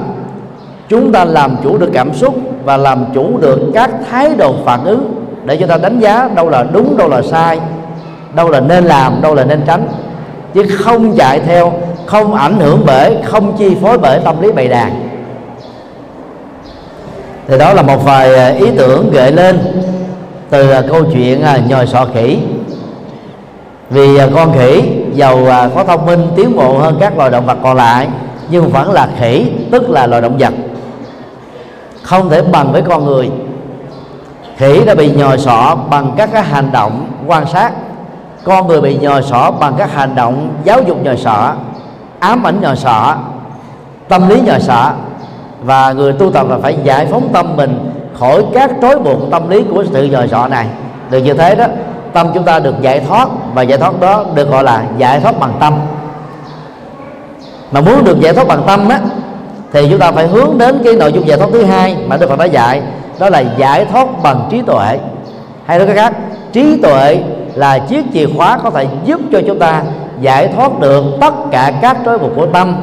chúng 0.90 1.12
ta 1.12 1.26
làm 1.26 1.56
chủ 1.64 1.78
được 1.78 1.90
cảm 1.94 2.14
xúc 2.14 2.36
và 2.64 2.78
làm 2.78 3.06
chủ 3.14 3.38
được 3.38 3.60
các 3.74 3.92
thái 4.12 4.36
độ 4.38 4.56
phản 4.66 4.84
ứng 4.84 5.26
để 5.46 5.58
chúng 5.58 5.68
ta 5.68 5.78
đánh 5.78 6.00
giá 6.00 6.30
đâu 6.36 6.50
là 6.50 6.66
đúng 6.74 6.98
đâu 6.98 7.10
là 7.10 7.22
sai 7.22 7.60
đâu 8.34 8.50
là 8.50 8.60
nên 8.60 8.84
làm 8.84 9.22
đâu 9.22 9.36
là 9.36 9.44
nên 9.44 9.62
tránh 9.68 9.88
chứ 10.54 10.68
không 10.80 11.16
chạy 11.18 11.40
theo, 11.40 11.74
không 12.06 12.34
ảnh 12.34 12.60
hưởng 12.60 12.84
bởi, 12.86 13.18
không 13.26 13.58
chi 13.58 13.76
phối 13.82 13.98
bởi 13.98 14.20
tâm 14.20 14.42
lý 14.42 14.52
bày 14.52 14.68
đàn. 14.68 15.10
Thì 17.48 17.58
đó 17.58 17.74
là 17.74 17.82
một 17.82 18.06
vài 18.06 18.36
à, 18.36 18.48
ý 18.48 18.66
tưởng 18.78 19.12
gợi 19.12 19.32
lên 19.32 19.60
từ 20.50 20.72
à, 20.72 20.82
câu 20.90 21.04
chuyện 21.14 21.42
à, 21.42 21.60
nhồi 21.68 21.88
sọ 21.88 22.06
khỉ. 22.14 22.38
Vì 23.90 24.20
con 24.36 24.54
khỉ 24.54 24.84
giàu 25.14 25.40
có 25.76 25.84
thông 25.84 26.06
minh, 26.06 26.28
tiến 26.36 26.56
bộ 26.56 26.78
hơn 26.78 26.98
các 27.00 27.18
loài 27.18 27.30
động 27.30 27.46
vật 27.46 27.58
còn 27.64 27.78
lại, 27.78 28.08
nhưng 28.50 28.70
vẫn 28.70 28.92
là 28.92 29.10
khỉ, 29.20 29.46
tức 29.72 29.90
là 29.90 30.08
loài 30.08 30.22
động 30.22 30.38
vật. 30.38 30.54
Không 32.02 32.30
thể 32.30 32.42
bằng 32.42 32.72
với 32.72 32.82
con 32.82 33.06
người. 33.06 33.30
Khỉ 34.58 34.86
đã 34.86 34.96
bị 34.96 35.12
nhồi 35.12 35.38
sọ 35.38 35.78
bằng 35.90 36.12
các 36.18 36.30
cái 36.34 36.44
hành 36.44 36.72
động 36.72 37.08
quan 37.28 37.46
sát 37.46 37.72
con 38.44 38.68
người 38.68 38.82
bị 38.82 38.98
nhồi 38.98 39.22
sọ 39.22 39.52
bằng 39.60 39.74
các 39.78 39.94
hành 39.94 40.16
động 40.16 40.50
giáo 40.64 40.82
dục 40.82 40.98
nhồi 41.04 41.18
sọ 41.18 41.54
ám 42.20 42.48
ảnh 42.48 42.62
nhồi 42.62 42.76
sọ 42.76 43.16
tâm 44.10 44.30
lý 44.30 44.42
nhồi 44.42 44.60
sọ 44.60 44.92
và 45.64 45.94
người 45.94 46.14
tu 46.14 46.32
tập 46.32 46.48
là 46.50 46.58
phải 46.62 46.78
giải 46.84 47.06
phóng 47.06 47.30
tâm 47.34 47.58
mình 47.58 47.92
khỏi 48.20 48.46
các 48.54 48.72
trói 48.82 49.00
buộc 49.00 49.32
tâm 49.32 49.50
lý 49.50 49.64
của 49.74 49.84
sự 49.94 50.04
nhồi 50.04 50.28
sọ 50.28 50.48
này. 50.48 50.68
Được 51.10 51.20
như 51.20 51.34
thế 51.34 51.56
đó, 51.56 51.66
tâm 52.14 52.28
chúng 52.34 52.44
ta 52.44 52.60
được 52.60 52.82
giải 52.82 53.00
thoát 53.00 53.30
và 53.54 53.62
giải 53.62 53.78
thoát 53.78 54.00
đó 54.00 54.26
được 54.36 54.50
gọi 54.50 54.64
là 54.64 54.84
giải 54.98 55.20
thoát 55.20 55.40
bằng 55.40 55.54
tâm. 55.60 55.74
Mà 57.72 57.82
muốn 57.82 58.04
được 58.04 58.20
giải 58.20 58.34
thoát 58.34 58.48
bằng 58.48 58.64
tâm 58.68 58.90
á, 58.90 59.00
thì 59.74 59.88
chúng 59.90 60.00
ta 60.00 60.12
phải 60.12 60.28
hướng 60.28 60.58
đến 60.58 60.82
cái 60.84 60.94
nội 60.96 61.14
dung 61.14 61.28
giải 61.28 61.38
thoát 61.38 61.50
thứ 61.54 61.64
hai 61.64 61.98
mà 62.08 62.18
Đức 62.18 62.30
Phật 62.30 62.40
đã 62.40 62.46
dạy, 62.46 62.82
đó 63.20 63.30
là 63.30 63.44
giải 63.58 63.86
thoát 63.86 64.08
bằng 64.24 64.48
trí 64.50 64.62
tuệ. 64.62 65.00
Hay 65.66 65.78
nói 65.78 65.88
cách 65.88 65.96
khác, 65.96 66.14
trí 66.54 66.82
tuệ 66.82 67.24
là 67.56 67.80
chiếc 67.80 68.06
chìa 68.14 68.26
khóa 68.38 68.58
có 68.64 68.70
thể 68.70 68.88
giúp 69.06 69.22
cho 69.32 69.42
chúng 69.48 69.60
ta 69.60 69.84
giải 70.22 70.48
thoát 70.48 70.80
được 70.80 71.04
tất 71.22 71.34
cả 71.52 71.74
các 71.82 71.98
trói 72.06 72.18
buộc 72.18 72.32
của 72.36 72.46
tâm, 72.46 72.76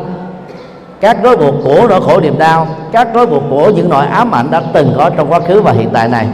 các 1.01 1.17
rối 1.23 1.37
buộc 1.37 1.55
của 1.65 1.87
nỗi 1.89 2.01
khổ 2.01 2.21
niềm 2.21 2.39
đau, 2.39 2.67
các 2.93 3.09
rối 3.15 3.27
buộc 3.27 3.43
của 3.51 3.71
những 3.71 3.89
nỗi 3.89 4.07
ám 4.07 4.35
ảnh 4.35 4.51
đã 4.51 4.63
từng 4.73 4.95
có 4.97 5.11
trong 5.11 5.33
quá 5.33 5.41
khứ 5.41 5.61
và 5.63 5.73
hiện 5.73 5.91
tại 5.93 6.09
này. 6.09 6.27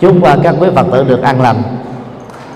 Chúc 0.00 0.16
các 0.42 0.54
quý 0.60 0.68
phật 0.74 0.86
tử 0.92 1.04
được 1.04 1.22
an 1.22 1.42
lành. 1.42 1.62